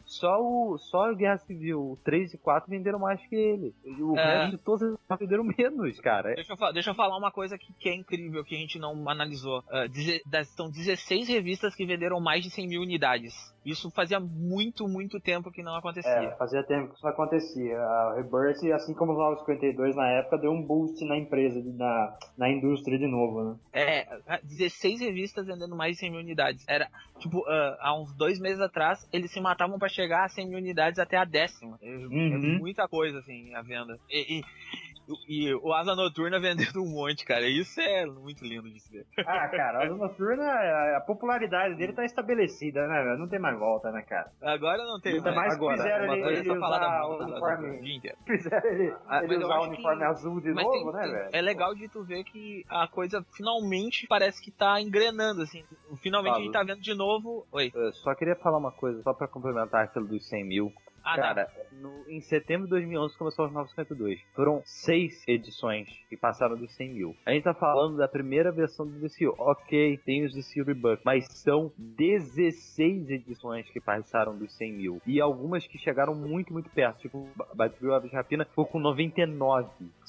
só 0.04 0.40
o 0.40 0.78
só 0.78 1.10
o 1.10 1.16
Guerra 1.16 1.38
Civil 1.38 1.98
3 2.04 2.34
e 2.34 2.38
4 2.38 2.68
venderam 2.70 2.98
mais 2.98 3.20
que 3.26 3.34
ele. 3.34 3.74
E 3.84 4.02
O 4.02 4.16
É. 4.16 4.42
resto 4.42 4.56
de 4.56 4.62
todas 4.62 4.96
as 5.08 5.18
venderam 5.18 5.44
menos, 5.44 5.98
cara. 6.00 6.34
Deixa 6.34 6.52
eu, 6.58 6.72
deixa 6.72 6.90
eu 6.90 6.94
falar 6.94 7.16
uma 7.16 7.30
coisa 7.32 7.58
que, 7.58 7.72
que 7.74 7.88
é 7.88 7.94
incrível, 7.94 8.44
que 8.44 8.54
a 8.54 8.58
gente 8.58 8.78
não 8.78 9.08
analisou. 9.08 9.62
Deze- 9.92 10.22
das- 10.26 10.48
são 10.54 10.70
16 10.70 10.87
revistas 11.28 11.74
que 11.74 11.86
venderam 11.86 12.20
mais 12.20 12.42
de 12.42 12.50
100 12.50 12.68
mil 12.68 12.82
unidades. 12.82 13.34
Isso 13.64 13.90
fazia 13.90 14.18
muito, 14.18 14.88
muito 14.88 15.20
tempo 15.20 15.50
que 15.50 15.62
não 15.62 15.74
acontecia. 15.76 16.10
É, 16.10 16.36
fazia 16.36 16.62
tempo 16.62 16.88
que 16.88 16.94
isso 16.94 17.04
não 17.04 17.12
acontecia. 17.12 17.78
A 17.78 18.14
Rebirth, 18.16 18.72
assim 18.72 18.94
como 18.94 19.12
os 19.12 19.18
952 19.18 19.94
na 19.94 20.08
época, 20.08 20.38
deu 20.38 20.50
um 20.50 20.62
boost 20.62 21.04
na 21.04 21.16
empresa, 21.16 21.62
na, 21.76 22.16
na 22.36 22.48
indústria 22.50 22.98
de 22.98 23.06
novo, 23.06 23.44
né? 23.44 23.56
É, 23.72 24.38
16 24.42 25.00
revistas 25.00 25.46
vendendo 25.46 25.76
mais 25.76 25.92
de 25.92 25.98
100 25.98 26.10
mil 26.10 26.20
unidades. 26.20 26.64
Era, 26.66 26.88
tipo, 27.18 27.40
uh, 27.40 27.76
há 27.80 27.94
uns 28.00 28.14
dois 28.14 28.38
meses 28.40 28.60
atrás, 28.60 29.06
eles 29.12 29.30
se 29.30 29.40
matavam 29.40 29.78
para 29.78 29.88
chegar 29.88 30.24
a 30.24 30.28
100 30.28 30.48
mil 30.48 30.58
unidades 30.58 30.98
até 30.98 31.16
a 31.16 31.24
décima. 31.24 31.78
É, 31.82 31.88
Uhum. 31.98 32.34
é 32.34 32.58
muita 32.58 32.88
coisa, 32.88 33.18
assim, 33.18 33.54
a 33.54 33.62
venda. 33.62 33.98
E, 34.08 34.38
e, 34.38 34.42
e 35.28 35.54
o 35.54 35.72
Asa 35.72 35.94
Noturna 35.94 36.38
vendendo 36.40 36.82
um 36.82 36.88
monte, 36.90 37.24
cara. 37.24 37.46
Isso 37.46 37.80
é 37.80 38.04
muito 38.06 38.44
lindo 38.44 38.68
de 38.70 38.80
se 38.80 38.90
ver. 38.92 39.06
Ah, 39.26 39.48
cara, 39.48 39.78
a 39.80 39.84
Asa 39.86 39.94
Noturna, 39.96 40.44
a 40.96 41.00
popularidade 41.00 41.74
dele 41.76 41.92
tá 41.92 42.04
estabelecida, 42.04 42.86
né, 42.86 43.02
velho? 43.04 43.18
Não 43.18 43.28
tem 43.28 43.38
mais 43.38 43.58
volta, 43.58 43.90
né, 43.90 44.02
cara? 44.02 44.30
Agora 44.42 44.84
não 44.84 45.00
tem 45.00 45.14
Ainda 45.14 45.32
mais 45.32 45.54
agora, 45.54 45.76
fizeram 45.78 46.04
uma 46.04 46.16
ele, 46.16 46.38
ele 46.38 46.48
da 46.48 46.54
usar 46.54 46.66
o 46.66 46.70
da- 46.70 47.24
da- 47.24 47.24
uniforme. 47.24 48.00
Fizeram 48.26 48.70
ele, 48.70 48.94
Ah, 49.06 49.24
ele 49.24 49.36
usar 49.36 49.58
o 49.58 49.62
uniforme 49.64 49.98
que- 49.98 50.04
azul 50.04 50.40
de 50.40 50.52
Mas 50.52 50.64
novo, 50.64 50.92
tem- 50.92 51.00
né, 51.00 51.08
velho? 51.18 51.30
é 51.32 51.40
legal 51.40 51.74
de 51.74 51.88
tu 51.88 52.02
ver 52.04 52.24
que 52.24 52.64
a 52.68 52.86
coisa 52.88 53.24
finalmente 53.36 54.06
parece 54.06 54.42
que 54.42 54.50
tá 54.50 54.80
engrenando, 54.80 55.42
assim. 55.42 55.64
Finalmente 56.02 56.36
a 56.36 56.40
gente 56.40 56.52
tá 56.52 56.62
vendo 56.62 56.80
de 56.80 56.94
novo. 56.94 57.46
Oi. 57.52 57.72
Eu 57.74 57.92
só 57.94 58.14
queria 58.14 58.36
falar 58.36 58.58
uma 58.58 58.72
coisa, 58.72 59.02
só 59.02 59.12
pra 59.14 59.26
complementar 59.28 59.84
aquilo 59.84 60.06
dos 60.06 60.26
100 60.28 60.44
mil. 60.44 60.72
Ah. 61.10 61.16
Cara, 61.16 61.48
no- 61.72 62.04
em 62.08 62.20
setembro 62.20 62.64
de 62.64 62.70
2011 62.70 63.16
começou 63.16 63.46
os 63.46 63.52
952. 63.52 64.20
Foram 64.34 64.62
seis 64.64 65.22
edições 65.26 65.88
que 66.08 66.16
passaram 66.16 66.56
dos 66.56 66.74
100 66.74 66.88
mil. 66.92 67.16
A 67.24 67.32
gente 67.32 67.44
tá 67.44 67.54
falando 67.54 67.96
da 67.96 68.06
primeira 68.08 68.50
versão 68.52 68.86
do 68.86 68.98
DCU. 68.98 69.34
Ok, 69.38 69.98
tem 70.04 70.24
os 70.24 70.32
DCU 70.34 70.64
Rebirth, 70.64 71.00
mas 71.04 71.26
são 71.30 71.72
16 71.78 73.08
edições 73.10 73.68
que 73.70 73.80
passaram 73.80 74.36
dos 74.36 74.52
100 74.56 74.72
mil. 74.72 75.02
E 75.06 75.20
algumas 75.20 75.66
que 75.66 75.78
chegaram 75.78 76.14
muito, 76.14 76.52
muito 76.52 76.70
perto. 76.70 76.98
Tipo, 77.00 77.28
Batgirl 77.54 77.92
Aves 77.94 78.12
Rapina 78.12 78.44
ficou 78.44 78.66
com 78.66 78.78
99. 78.78 79.68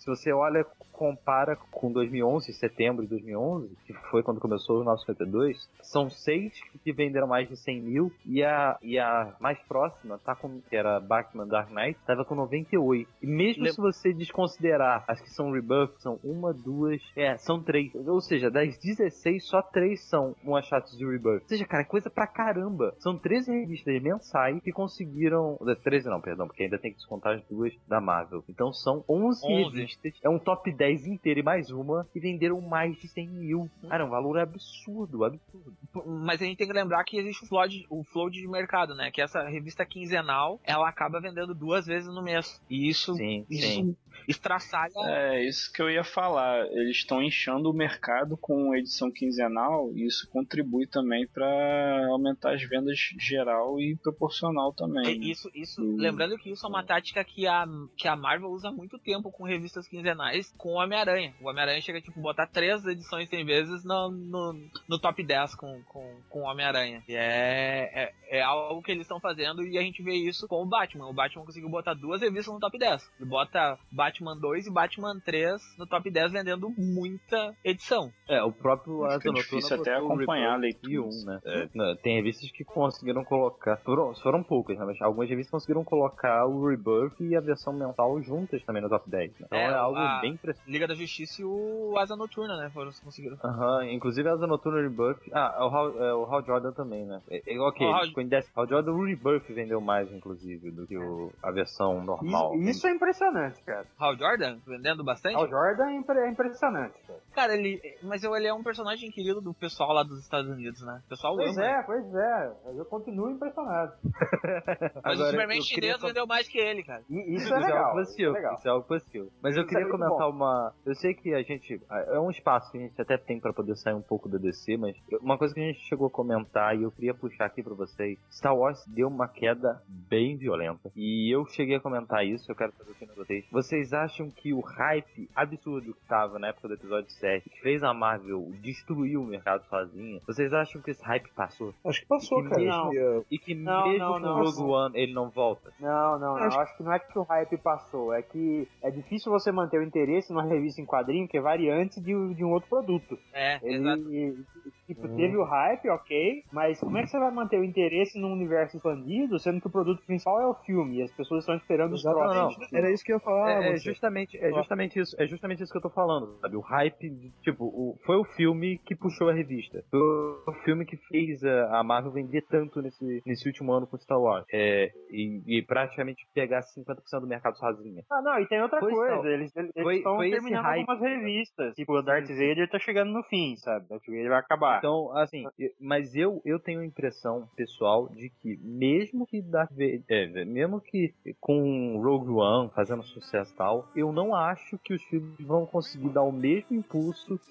Se 0.10 0.24
você 0.24 0.34
olha, 0.34 0.66
compara 1.00 1.56
com 1.72 1.90
2011, 1.94 2.52
setembro 2.52 3.04
de 3.04 3.10
2011, 3.12 3.74
que 3.86 3.94
foi 4.12 4.22
quando 4.22 4.42
começou 4.42 4.80
os 4.80 4.86
952, 4.86 5.70
são 5.82 6.10
seis 6.10 6.60
que 6.84 6.92
venderam 6.92 7.26
mais 7.26 7.48
de 7.48 7.56
100 7.56 7.82
mil 7.82 8.12
e 8.26 8.44
a, 8.44 8.78
e 8.82 9.00
a 9.00 9.34
mais 9.40 9.58
próxima, 9.60 10.18
tá 10.18 10.36
com, 10.36 10.60
que 10.60 10.76
era 10.76 11.00
Batman 11.00 11.48
Dark 11.48 11.72
Knight, 11.72 11.98
tava 12.06 12.26
com 12.26 12.36
98. 12.36 13.10
E 13.22 13.28
mesmo 13.28 13.66
se 13.68 13.78
você 13.78 14.12
desconsiderar 14.12 15.06
as 15.08 15.22
que 15.22 15.30
são 15.30 15.52
rebuff, 15.52 15.94
são 16.02 16.20
uma, 16.22 16.54
duas, 16.54 17.02
é, 17.16 17.38
são 17.38 17.64
três. 17.64 17.96
Ou 17.96 18.20
seja, 18.20 18.52
das 18.52 18.78
16, 18.78 19.46
só 19.46 19.62
três 19.62 20.04
são 20.04 20.36
one 20.46 20.64
shots 20.64 20.98
de 20.98 21.06
rebuff. 21.06 21.44
Ou 21.44 21.48
seja, 21.48 21.66
cara, 21.66 21.84
é 21.84 21.86
coisa 21.86 22.10
pra 22.10 22.28
caramba. 22.28 22.94
São 23.00 23.18
13 23.18 23.50
revistas 23.52 24.02
mensais 24.02 24.62
que 24.62 24.74
conseguiram. 24.74 25.58
13 25.82 26.10
não, 26.10 26.20
perdão, 26.20 26.46
porque 26.46 26.64
ainda 26.64 26.78
tem 26.78 26.92
que 26.92 26.98
descontar 26.98 27.36
as 27.36 27.44
duas 27.46 27.74
da 27.88 28.02
Marvel. 28.02 28.44
Então 28.50 28.74
são 28.74 29.02
11, 29.08 29.46
11. 29.46 29.64
revistas. 29.64 29.99
É 30.24 30.30
um 30.30 30.40
top 30.40 30.72
10 30.72 31.08
inteiro 31.08 31.42
e 31.42 31.44
mais 31.44 31.70
uma 31.70 32.08
que 32.12 32.20
venderam 32.20 32.62
mais 32.62 32.98
de 32.98 33.08
100 33.08 33.28
mil. 33.28 33.70
Cara, 33.88 34.04
é 34.04 34.08
um 34.08 34.10
valor 34.10 34.38
absurdo, 34.38 35.26
absurdo. 35.26 35.76
Mas 36.06 36.42
a 36.42 36.46
gente 36.46 36.58
tem 36.58 36.68
que 36.68 36.74
lembrar 36.74 37.04
que 37.04 37.18
existe 37.18 37.44
o 37.44 37.48
flow, 37.48 37.68
de, 37.68 37.86
o 37.90 38.04
flow 38.04 38.30
de 38.30 38.48
mercado, 38.48 38.96
né? 38.96 39.12
Que 39.12 39.22
essa 39.22 39.44
revista 39.44 39.86
quinzenal, 39.86 40.60
ela 40.64 40.88
acaba 40.88 41.20
vendendo 41.20 41.54
duas 41.54 41.86
vezes 41.86 42.08
no 42.14 42.22
mês. 42.22 42.62
E 42.70 42.88
isso, 42.88 43.14
Sim, 43.16 43.46
isso 43.50 43.68
sim. 43.68 43.96
estraçalha. 44.28 44.94
É, 45.06 45.46
isso 45.46 45.72
que 45.74 45.82
eu 45.82 45.90
ia 45.90 46.04
falar. 46.04 46.66
Eles 46.72 46.98
estão 46.98 47.22
inchando 47.22 47.70
o 47.70 47.74
mercado 47.74 48.38
com 48.38 48.74
edição 48.76 49.12
quinzenal 49.12 49.92
e 49.94 50.06
isso 50.06 50.30
contribui 50.30 50.88
também 50.88 51.28
para 51.28 52.08
aumentar 52.10 52.54
as 52.54 52.64
vendas 52.64 52.98
geral 53.20 53.80
e 53.80 53.98
proporcional 53.98 54.74
também. 54.74 55.06
É, 55.06 55.18
né? 55.18 55.26
Isso, 55.26 55.50
isso, 55.54 55.82
lembrando 55.82 56.38
que 56.38 56.50
isso 56.50 56.66
é 56.66 56.70
uma 56.70 56.84
tática 56.84 57.24
que 57.24 57.46
a, 57.48 57.66
que 57.98 58.08
a 58.08 58.16
Marvel 58.16 58.50
usa 58.50 58.70
há 58.70 58.72
muito 58.72 58.98
tempo 58.98 59.32
com 59.32 59.44
revistas 59.44 59.79
quinzenais 59.88 60.54
com 60.58 60.70
o 60.70 60.78
Homem-Aranha. 60.78 61.34
O 61.42 61.48
Homem-Aranha 61.50 61.82
chega 61.82 62.02
tipo 62.02 62.20
botar 62.20 62.48
três 62.48 62.86
edições 62.86 63.30
tem 63.30 63.46
vezes 63.46 63.84
no, 63.84 64.10
no, 64.10 64.54
no 64.88 65.00
top 65.00 65.24
10 65.24 65.56
com, 65.56 65.82
com, 65.84 66.22
com 66.30 66.42
o 66.42 66.46
Homem-Aranha. 66.46 67.04
E 67.08 67.16
é, 67.16 67.90
é, 67.94 68.40
é 68.40 68.42
algo 68.42 68.82
que 68.82 68.92
eles 68.92 69.04
estão 69.04 69.20
fazendo 69.20 69.64
e 69.66 69.78
a 69.78 69.82
gente 69.82 70.04
vê 70.04 70.14
isso 70.14 70.48
com 70.48 70.62
o 70.62 70.66
Batman. 70.66 71.08
O 71.08 71.14
Batman 71.14 71.46
conseguiu 71.46 71.70
botar 71.70 71.94
duas 71.94 72.22
revistas 72.22 72.54
no 72.54 72.60
top 72.60 72.78
10. 72.78 73.12
Ele 73.20 73.30
bota 73.30 73.78
Batman 73.92 74.36
2 74.38 74.68
e 74.68 74.72
Batman 74.72 75.20
3 75.20 75.62
no 75.78 75.86
top 75.86 76.10
10 76.10 76.32
vendendo 76.32 76.70
muita 76.78 77.56
edição. 77.64 78.12
É, 78.28 78.42
o 78.44 78.52
próprio 78.52 79.02
Fica 79.04 79.08
Asa 79.08 79.16
Noturna 79.16 79.42
difícil 79.42 79.82
até 79.82 79.96
acompanhar 79.96 80.54
a 80.54 80.58
leitura. 80.58 81.02
um, 81.02 81.26
né? 81.26 81.40
É, 81.46 81.70
não, 81.74 81.96
tem 81.98 82.16
revistas 82.16 82.52
que 82.52 82.64
conseguiram 82.64 83.24
colocar. 83.24 83.78
Foram, 83.78 84.14
foram 84.16 84.44
poucas, 84.44 84.78
né? 84.78 84.86
Mas 84.86 85.02
algumas 85.02 85.30
revistas 85.30 85.52
conseguiram 85.52 85.84
colocar 85.84 86.46
o 86.46 86.68
Rebirth 86.68 87.20
e 87.20 87.36
a 87.36 87.42
versão 87.42 87.74
mental 87.74 88.22
juntas 88.22 88.64
também 88.64 88.82
no 88.82 88.90
top 88.90 89.10
10. 89.10 89.32
Né? 89.32 89.46
Então 89.46 89.60
é, 89.60 89.69
É, 89.72 89.76
algo 89.76 89.98
a- 89.98 90.20
bem 90.22 90.34
impressionante. 90.34 90.72
Liga 90.72 90.88
da 90.88 90.96
Justiça 90.96 91.42
e 91.42 91.46
o 91.46 91.96
Asa 91.98 92.16
Noturna, 92.16 92.58
né? 92.58 92.70
Foram 92.74 92.92
conseguiram. 93.04 93.38
Aham, 93.44 93.86
inclusive 93.92 94.28
a 94.28 94.34
Asa 94.34 94.48
Noturna 94.48 94.82
Rebirth. 94.82 95.22
Ah, 95.34 95.66
o 95.66 95.70
Hal, 95.76 96.04
é, 96.04 96.14
o 96.14 96.24
Hal 96.26 96.44
Jordan 96.46 96.72
também, 96.72 97.06
né? 97.06 97.22
É, 97.30 97.42
é, 97.56 97.60
ok, 97.60 97.86
O 97.88 97.92
Hal- 97.92 98.06
ficou 98.06 98.24
em 98.24 98.28
décimo. 98.28 98.54
Hal 98.56 98.68
Jordan, 98.68 98.92
o 98.92 99.04
Rebirth 99.06 99.48
vendeu 99.50 99.80
mais, 99.82 100.12
inclusive, 100.12 100.72
do 100.72 100.86
que 100.88 100.98
o- 100.98 101.32
a 101.44 101.52
versão 101.52 102.04
normal. 102.04 102.56
E- 102.56 102.70
Isso 102.70 102.88
é 102.88 102.92
impressionante, 102.92 103.62
cara. 103.64 103.86
Hal 104.00 104.16
Jordan 104.18 104.58
vendendo 104.66 105.04
bastante. 105.04 105.38
O 105.38 105.48
Jordan 105.48 105.86
é 105.90 106.20
é 106.20 106.30
impressionante, 106.30 106.94
cara. 107.08 107.20
Cara, 107.40 107.54
ele. 107.56 107.80
Mas 108.04 108.22
eu- 108.22 108.36
ele 108.36 108.48
é 108.48 108.54
um 108.54 108.62
personagem 108.62 109.10
querido 109.12 109.40
do 109.40 109.54
pessoal 109.54 109.94
lá 109.94 110.04
dos 110.04 110.20
Estados 110.20 110.50
Unidos, 110.52 110.82
né? 110.82 111.02
O 111.06 111.10
pessoal 111.10 111.36
Pois 111.38 111.58
ama. 111.58 111.66
é, 111.66 111.84
pois 111.84 112.14
é. 112.16 112.54
Eu 112.76 112.84
continuo 112.86 113.30
impressionado. 113.32 113.94
Mas 114.04 115.20
o 115.20 115.24
Agora, 115.24 115.32
Superman 115.32 115.58
eu 115.58 115.64
chinês 115.64 116.02
vendeu 116.02 116.28
mais 116.28 116.48
que 116.50 116.58
ele, 116.58 116.84
cara. 116.84 117.02
E 117.10 117.36
isso 117.36 117.46
Isso 117.46 117.54
é 117.54 117.58
é 117.58 117.60
legal. 117.62 117.86
algo 117.86 118.02
Isso 118.02 118.10
é 118.10 118.12
possível. 118.12 118.32
legal. 118.34 118.54
Isso 118.56 118.68
é 118.68 118.72
algo 118.72 118.88
possível. 118.88 119.32
Mas 119.42 119.56
eu 119.56 119.62
Isso 119.64 119.70
queria 119.70 119.86
é 119.88 119.90
comentar 119.90 120.18
bom. 120.28 120.30
uma. 120.36 120.74
Eu 120.86 120.96
sei 120.96 121.14
que 121.14 121.34
a 121.34 121.42
gente. 121.42 121.82
É 121.90 122.20
um 122.20 122.30
espaço 122.30 122.70
que 122.72 122.78
a 122.78 122.82
gente 122.82 123.02
até 123.02 123.18
tem 123.18 123.40
pra 123.40 123.54
poder 123.54 123.76
sair 123.78 123.94
um 123.94 124.02
pouco 124.02 124.28
da 124.28 124.38
DC, 124.38 124.76
mas 124.76 124.98
uma 125.22 125.38
coisa 125.38 125.54
que 125.54 125.62
a 125.62 125.64
gente 125.68 125.80
chegou 125.88 126.08
a 126.08 126.12
comentar 126.12 126.78
e 126.78 126.84
eu 126.84 126.92
queria 126.92 127.14
puxar 127.14 127.46
aqui 127.46 127.64
pra 127.64 127.74
vocês: 127.74 128.20
Star 128.30 128.54
Wars 128.56 128.84
deu 128.88 129.08
uma 129.08 129.30
queda 129.30 129.82
bem 129.88 130.36
violenta. 130.36 130.92
E 130.94 131.34
eu 131.34 131.46
cheguei 131.46 131.78
a 131.78 131.80
comentar 131.80 132.26
isso, 132.26 132.52
eu 132.52 132.56
quero 132.56 132.74
saber 132.74 132.92
o 132.92 132.96
que 132.96 133.06
vocês. 133.16 133.46
Vocês 133.52 133.94
acham 133.94 134.30
que 134.30 134.54
o 134.54 134.60
hype 134.60 135.30
absurdo 135.36 135.94
que 135.94 136.06
tava 136.08 136.38
na 136.40 136.48
época 136.50 136.68
do 136.68 136.74
episódio 136.74 137.10
7, 137.12 137.29
que 137.42 137.62
fez 137.62 137.84
a 137.84 137.94
Marvel 137.94 138.52
destruir 138.62 139.18
o 139.18 139.24
mercado 139.24 139.64
sozinha, 139.68 140.22
vocês 140.26 140.54
acham 140.54 140.82
que 140.82 140.92
esse 140.92 141.04
hype 141.04 141.30
passou? 141.36 141.74
Acho 141.86 142.02
que 142.02 142.08
passou, 142.08 142.40
E 142.40 142.44
que 142.44 142.50
cara. 142.50 142.62
mesmo- 142.62 142.94
é, 142.94 143.24
E 143.32 143.38
que 143.38 143.54
Não, 143.56 143.84
mesmo 143.90 144.00
não, 144.00 144.14
com 144.14 144.20
não, 144.20 144.44
Rogue. 144.44 144.62
One 144.72 144.98
ele 144.98 145.14
não 145.14 145.30
volta? 145.30 145.72
Não, 145.80 146.18
não, 146.20 146.36
não. 146.36 146.44
Acho- 146.44 146.58
Eu 146.58 146.62
acho 146.62 146.78
que 146.78 146.84
não 146.84 146.94
é 146.94 147.00
que 147.00 147.20
o 147.20 147.24
hype 147.24 147.58
passou. 147.58 148.14
É 148.14 148.22
que 148.22 148.68
é 148.82 148.90
difícil 148.92 149.32
você 149.32 149.52
manter 149.52 149.80
o 149.80 149.84
interesse 149.84 150.32
numa 150.32 150.44
revista 150.44 150.82
em 150.82 150.86
quadrinho 150.86 151.28
que 151.28 151.38
é 151.38 151.42
variante 151.42 152.00
de, 152.02 152.34
de 152.34 152.44
um 152.44 152.52
outro 152.52 152.70
produto. 152.70 153.18
É, 153.34 153.60
exato. 153.64 154.02
Ele, 154.10 154.44
tipo, 154.88 155.08
Hum. 155.08 155.16
teve 155.16 155.38
o 155.38 155.44
hype, 155.44 155.90
ok, 155.90 156.44
mas 156.52 156.80
como 156.80 156.98
é 156.98 157.04
que 157.04 157.10
você 157.10 157.20
vai 157.20 157.32
manter 157.32 157.60
o 157.60 157.64
interesse 157.64 158.20
num 158.20 158.32
universo 158.34 158.76
expandido, 158.78 159.38
sendo 159.40 159.62
que 159.62 159.68
o 159.68 159.72
produto 159.72 160.02
principal 160.06 160.42
é 160.42 160.48
o 160.48 160.54
filme 160.54 160.98
e 160.98 161.04
as 161.04 161.12
pessoas 161.12 161.42
estão 161.44 161.56
esperando 161.56 161.94
os 161.94 162.02
próximos? 162.04 162.72
era 162.74 162.92
isso 162.92 163.04
que 163.04 163.12
eu 163.12 163.18
ia 163.18 163.20
falar. 163.20 163.64
É, 163.64 163.74
é 163.74 163.78
justamente, 163.78 164.38
é 164.38 164.52
justamente 164.52 165.00
isso, 165.00 165.16
é 165.22 165.28
justamente 165.28 165.64
isso 165.64 165.72
que 165.72 165.78
eu 165.78 165.82
tô 165.82 165.90
falando, 165.90 166.38
sabe? 166.42 166.56
O 166.56 166.62
hype, 166.62 167.09
de, 167.10 167.30
tipo, 167.42 167.66
o, 167.66 167.98
foi 168.06 168.18
o 168.18 168.24
filme 168.24 168.78
que 168.80 168.96
puxou 168.96 169.30
a 169.30 169.34
revista. 169.34 169.84
Foi 169.90 170.00
o 170.00 170.54
filme 170.64 170.86
que 170.86 170.98
fez 170.98 171.44
a, 171.44 171.80
a 171.80 171.84
Marvel 171.84 172.12
vender 172.12 172.44
tanto 172.50 172.82
nesse, 172.82 173.22
nesse 173.26 173.48
último 173.48 173.72
ano 173.74 173.88
com 173.88 173.98
Star 173.98 174.20
Wars. 174.20 174.46
É, 174.52 174.92
e, 175.10 175.42
e 175.46 175.62
praticamente 175.62 176.28
pegar 176.34 176.62
50% 176.62 177.20
do 177.20 177.28
mercado 177.28 177.58
sozinha. 177.58 178.04
Ah, 178.12 178.22
não, 178.22 178.40
e 178.40 178.48
tem 178.48 178.62
outra 178.62 178.80
Foi 178.80 178.92
coisa, 178.92 179.28
eles 179.28 179.52
estão 179.56 180.20
terminando 180.20 180.66
algumas 180.66 181.00
revistas. 181.00 181.76
Tipo, 181.76 181.94
o 181.94 182.02
Darth 182.02 182.28
Vader 182.28 182.70
tá 182.70 182.80
chegando 182.80 183.12
no 183.12 183.24
fim, 183.24 183.56
sabe? 183.58 183.88
Darth 183.88 184.06
Vader 184.06 184.30
vai 184.30 184.40
acabar. 184.40 184.78
Então, 184.78 185.16
assim, 185.18 185.46
mas 185.80 186.16
eu, 186.16 186.42
eu 186.46 186.60
tenho 186.60 186.82
a 186.82 186.86
impressão 186.86 187.48
pessoal 187.56 188.10
de 188.10 188.30
que 188.30 188.58
mesmo 188.62 189.26
que 189.26 189.42
Darth 189.42 189.72
Vader, 189.72 190.04
é, 190.10 190.46
mesmo 190.46 190.80
que 190.82 191.14
com 191.40 192.00
Rogue 192.02 192.32
One 192.32 192.70
fazendo 192.74 193.04
sucesso 193.04 193.54
e 193.54 193.58
tal, 193.58 193.88
eu 193.96 194.12
não 194.12 194.36
acho 194.36 194.78
que 194.80 194.94
os 194.94 195.04
filmes 195.04 195.40
vão 195.40 195.66
conseguir 195.66 196.10
dar 196.10 196.24
o 196.24 196.32
mesmo 196.32 196.76
impulso 196.76 196.99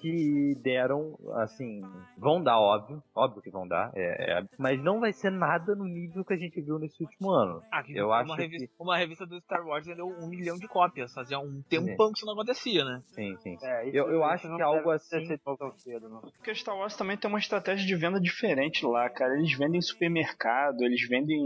que 0.01 0.55
deram, 0.61 1.17
assim, 1.35 1.81
vão 2.17 2.41
dar, 2.41 2.59
óbvio, 2.59 3.01
óbvio 3.15 3.41
que 3.41 3.49
vão 3.49 3.67
dar, 3.67 3.91
é, 3.95 4.39
é, 4.39 4.43
mas 4.57 4.81
não 4.83 4.99
vai 4.99 5.11
ser 5.13 5.31
nada 5.31 5.75
no 5.75 5.85
nível 5.85 6.23
que 6.23 6.33
a 6.33 6.37
gente 6.37 6.61
viu 6.61 6.77
nesse 6.79 7.01
último 7.03 7.31
ano. 7.31 7.61
Ah, 7.71 7.83
que 7.83 7.95
Eu 7.95 8.07
uma, 8.07 8.17
acho 8.21 8.33
revista, 8.33 8.67
que- 8.67 8.73
uma 8.79 8.97
revista 8.97 9.25
do 9.25 9.39
Star 9.41 9.65
Wars 9.65 9.85
vendeu 9.85 10.07
um 10.07 10.27
milhão 10.27 10.57
de 10.57 10.67
cópias. 10.67 11.13
Fazia 11.13 11.39
um 11.39 11.61
tempão 11.69 12.11
que 12.11 12.17
isso 12.17 12.25
não 12.25 12.33
acontecia, 12.33 12.83
né? 12.85 13.01
Sim, 13.07 13.35
sim. 13.37 13.57
sim. 13.57 13.65
É, 13.65 13.89
Eu- 13.89 14.09
eu 14.11 14.23
acho 14.23 14.47
que 14.55 14.61
algo 14.61 14.89
assim- 14.91 15.37
tão 15.43 15.55
tão 15.57 15.71
cedo, 15.77 16.09
não. 16.09 16.21
Porque 16.21 16.51
a 16.51 16.55
Star 16.55 16.75
Wars 16.77 16.95
também 16.95 17.17
tem 17.17 17.29
uma 17.29 17.39
estratégia 17.39 17.85
de 17.85 17.95
venda 17.95 18.19
diferente 18.19 18.85
lá, 18.85 19.09
cara. 19.09 19.35
Eles 19.37 19.53
vendem 19.57 19.77
em 19.79 19.81
supermercado, 19.81 20.81
eles 20.83 21.07
vendem 21.07 21.39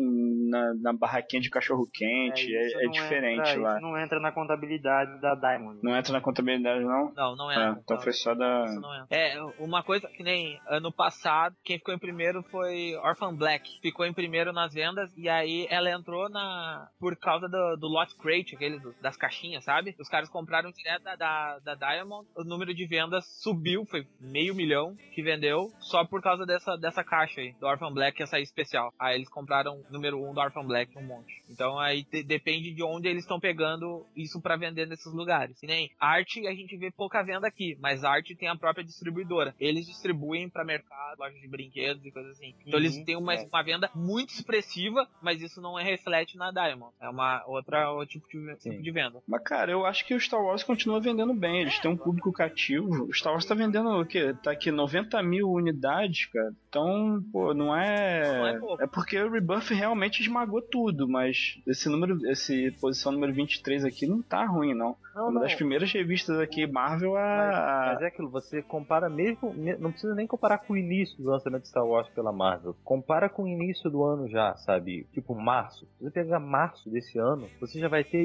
na, 0.50 0.74
na 0.76 0.94
barraquinha 0.94 1.42
de 1.42 1.50
cachorro 1.50 1.88
quente, 1.92 2.54
é, 2.56 2.82
é 2.82 2.86
não 2.86 2.92
diferente 2.92 3.40
entra- 3.50 3.62
lá. 3.62 3.72
Isso 3.78 3.82
não 3.82 3.98
entra 3.98 4.20
na 4.20 4.32
contabilidade 4.32 5.20
da 5.22 5.36
Diamond. 5.36 5.80
Não 5.84 5.96
entra 5.96 6.14
na 6.14 6.22
contabilidade, 6.22 6.84
não? 6.84 7.12
Não, 7.16 7.36
não 7.36 7.52
é. 7.52 7.70
É, 7.72 7.76
então 7.94 8.04
foi 8.04 8.14
só 8.14 8.34
da. 8.34 8.66
É. 9.10 9.42
Uma 9.60 9.84
coisa 9.84 10.08
que 10.08 10.24
nem 10.24 10.60
ano 10.68 10.92
passado, 10.92 11.56
quem 11.64 11.78
ficou 11.78 11.94
em 11.94 12.00
primeiro 12.00 12.44
foi 12.44 12.96
Orphan 12.98 13.36
Black. 13.36 13.80
Ficou 13.82 14.06
em 14.06 14.14
primeiro 14.14 14.52
nas 14.54 14.74
vendas 14.74 15.12
e 15.18 15.28
aí 15.30 15.68
ela 15.70 15.90
entrou 15.92 16.30
na. 16.30 16.90
por 17.00 17.16
causa 17.16 17.48
do, 17.48 17.76
do 17.78 17.88
lot 17.88 18.14
crate, 18.18 18.56
aquele 18.56 18.80
do- 18.80 18.94
das 19.02 19.16
caixinhas, 19.18 19.64
sabe? 19.64 19.96
Os 20.00 20.10
caras 20.10 20.30
compraram 20.30 20.72
direto 20.72 21.04
da, 21.04 21.16
da, 21.16 21.60
da 21.60 21.76
Diamond, 21.76 22.28
o 22.36 22.44
número 22.44 22.74
de 22.74 22.86
vendas 22.86 23.26
subiu, 23.42 23.86
foi 23.86 24.06
meio 24.20 24.56
milhão 24.56 24.96
que 25.14 25.22
vendeu, 25.22 25.72
só 25.80 26.06
por 26.06 26.22
causa 26.22 26.46
dessa, 26.46 26.76
dessa 26.78 27.04
caixa 27.04 27.42
aí, 27.42 27.54
do 27.60 27.66
Orphan 27.68 27.92
Black, 27.94 28.22
essa 28.22 28.38
aí 28.38 28.44
especial. 28.44 28.94
Aí 29.00 29.16
eles 29.16 29.30
compraram 29.30 29.76
o 29.78 29.86
número 29.92 30.18
1 30.22 30.30
um 30.30 30.34
do 30.34 30.40
Orphan 30.40 30.66
Black, 30.66 30.98
um 30.98 31.04
monte. 31.06 31.44
Então 31.50 31.78
aí 31.80 32.04
de- 32.04 32.24
depende 32.24 32.74
de 32.74 32.84
onde 32.84 33.08
eles 33.08 33.24
estão 33.24 33.40
pegando 33.40 34.06
isso 34.16 34.42
pra 34.42 34.56
vender 34.58 34.88
nesses 34.88 35.14
lugares. 35.14 35.60
Que 35.60 35.68
nem 35.68 35.92
arte, 36.00 36.46
a 36.48 36.54
gente 36.54 36.76
vê 36.78 36.92
pouca 36.92 37.24
venda 37.24 37.48
aqui, 37.48 37.78
mas 37.84 38.06
arte 38.06 38.34
tem 38.34 38.48
a 38.48 38.56
própria 38.56 38.82
distribuidora. 38.82 39.54
Eles 39.60 39.86
distribuem 39.86 40.48
pra 40.48 40.64
mercado, 40.64 41.20
lojas 41.20 41.42
de 41.42 41.48
brinquedos 41.50 42.06
e 42.06 42.12
coisas 42.12 42.32
assim. 42.32 42.56
Então 42.66 42.80
Uhum, 42.80 42.86
eles 42.86 43.04
têm 43.04 43.18
uma, 43.18 43.34
é. 43.34 43.46
uma 43.46 43.62
venda 43.62 43.90
muito 43.94 44.30
expressiva, 44.30 45.06
mas 45.22 45.42
isso 45.42 45.60
não 45.60 45.78
é 45.78 45.84
reflete 45.84 46.38
na 46.38 46.50
Diamond. 46.50 46.94
É 47.02 47.10
uma 47.10 47.44
outra 47.46 47.92
outro 47.92 48.22
tipo 48.22 48.28
de, 48.30 48.56
tipo 48.56 48.82
de 48.82 48.92
venda. 48.92 49.22
Mas, 49.28 49.44
cara, 49.44 49.70
eu 49.70 49.86
acho 49.86 50.08
que 50.08 50.14
o 50.16 50.20
Star 50.20 50.42
Wars 50.42 50.64
continua 50.64 51.02
vendendo 51.02 51.34
bem. 51.34 51.60
Eles 51.60 51.78
têm 51.80 51.92
um 51.92 51.98
público 51.98 52.32
cativo. 52.32 53.04
O 53.04 53.14
Star 53.14 53.34
Wars 53.34 53.46
tá 53.46 53.54
vendendo 53.54 53.90
o 53.90 54.06
quê? 54.06 54.34
Tá 54.42 54.52
aqui 54.52 54.72
90 54.72 55.22
mil 55.22 55.52
unidades, 55.52 56.28
cara. 56.28 56.54
Então, 56.70 57.22
pô, 57.34 57.54
não 57.54 57.76
é. 57.76 58.38
Não 58.38 58.48
é 58.48 58.60
pouco. 58.60 58.84
É 58.84 58.88
porque 58.88 59.20
o 59.20 59.30
Rebuff 59.30 59.74
realmente 59.74 60.22
esmagou 60.22 60.62
tudo, 60.62 61.06
mas 61.06 61.60
esse 61.68 61.90
número, 61.90 62.18
esse 62.32 62.72
posição 62.80 63.12
número 63.12 63.34
23 63.34 63.84
aqui 63.84 64.08
não 64.08 64.22
tá 64.22 64.46
ruim, 64.46 64.74
não. 64.74 64.96
Não, 65.16 65.24
Uma 65.26 65.32
não. 65.34 65.42
das 65.42 65.56
primeiras 65.56 65.92
revistas 65.92 66.40
aqui, 66.40 66.66
Marvel, 66.66 67.14
Mas, 67.14 67.56
a. 67.56 67.84
mas 67.94 68.02
é 68.02 68.08
aquilo, 68.08 68.30
você 68.30 68.62
compara 68.62 69.10
mesmo. 69.10 69.54
me- 69.54 69.76
Não 69.78 69.92
precisa 69.92 70.16
nem 70.16 70.26
comparar 70.28 70.58
com 70.60 70.74
o 70.74 70.78
início 70.78 71.18
do 71.22 71.30
lançamento 71.30 71.64
de 71.64 71.68
Star 71.70 71.86
Wars 71.86 72.08
pela 72.10 72.32
Marvel. 72.32 72.76
Compara 72.84 73.30
com 73.30 73.44
o 73.44 73.48
início 73.48 73.90
do 73.90 74.04
ano 74.04 74.28
já, 74.28 74.56
sabe? 74.58 75.04
Tipo 75.14 75.36
março. 75.36 75.86
Se 75.98 76.04
você 76.04 76.12
pegar 76.12 76.40
março 76.40 76.90
desse 76.90 77.18
ano, 77.20 77.48
você 77.60 77.80
já 77.80 77.88
vai 77.88 78.04
ter. 78.04 78.24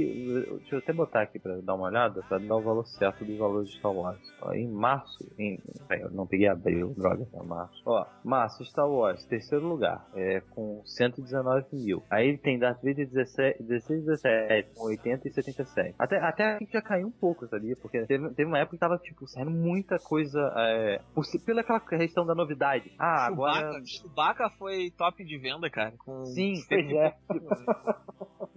Deixa 0.58 0.74
eu 0.76 0.78
até 0.78 0.92
botar 0.92 1.22
aqui 1.22 1.38
pra 1.38 1.56
dar 1.60 1.74
uma 1.74 1.86
olhada, 1.86 2.22
pra 2.28 2.38
dar 2.38 2.56
o 2.56 2.62
valor 2.62 2.86
certo 2.86 3.24
dos 3.24 3.36
valores 3.38 3.70
de 3.70 3.78
Star 3.78 3.92
Wars. 3.92 4.18
Ó, 4.42 4.52
em 4.54 4.68
março. 4.68 5.18
Em, 5.38 5.58
eu 5.90 6.10
não 6.10 6.26
peguei 6.26 6.48
abril, 6.48 6.94
droga, 6.96 7.26
é 7.34 7.42
março. 7.42 7.82
Ó, 7.84 8.06
março, 8.24 8.64
Star 8.64 8.88
Wars, 8.88 9.24
terceiro 9.26 9.66
lugar, 9.66 10.06
é 10.14 10.40
com 10.54 10.82
119 10.84 11.66
mil. 11.72 12.02
Aí 12.10 12.36
tem 12.38 12.58
Darth 12.58 12.78
Vader 12.82 13.06
17, 13.08 13.62
16 13.62 14.04
17, 14.04 14.70
com 14.76 14.84
80 14.86 15.28
e 15.28 15.32
77. 15.32 15.94
Até, 15.98 16.16
até 16.18 16.54
a 16.54 16.58
gente 16.58 16.76
já 16.78 16.82
caiu 16.82 17.08
um 17.08 17.12
pouco, 17.12 17.46
sabia? 17.46 17.76
Porque 17.76 18.04
teve, 18.06 18.28
teve 18.30 18.44
uma 18.44 18.58
época 18.58 18.76
que 18.76 18.80
tava, 18.80 18.98
tipo, 18.98 19.26
saindo 19.26 19.50
muita 19.50 19.98
coisa 19.98 20.52
é, 20.56 21.00
por, 21.14 21.24
pela 21.44 21.60
aquela 21.60 21.80
questão 21.80 22.24
da 22.24 22.34
novidade. 22.34 22.92
Ah, 22.98 23.26
agora. 23.26 23.72
Chewbacca, 23.72 23.86
Chewbacca 23.86 24.50
foi 24.58 24.90
top 24.90 25.24
de 25.24 25.38
venda, 25.38 25.68
cara. 25.68 25.92
Com 25.98 26.24
Sim, 26.24 26.54
Pois 26.68 26.90
é. 26.90 27.14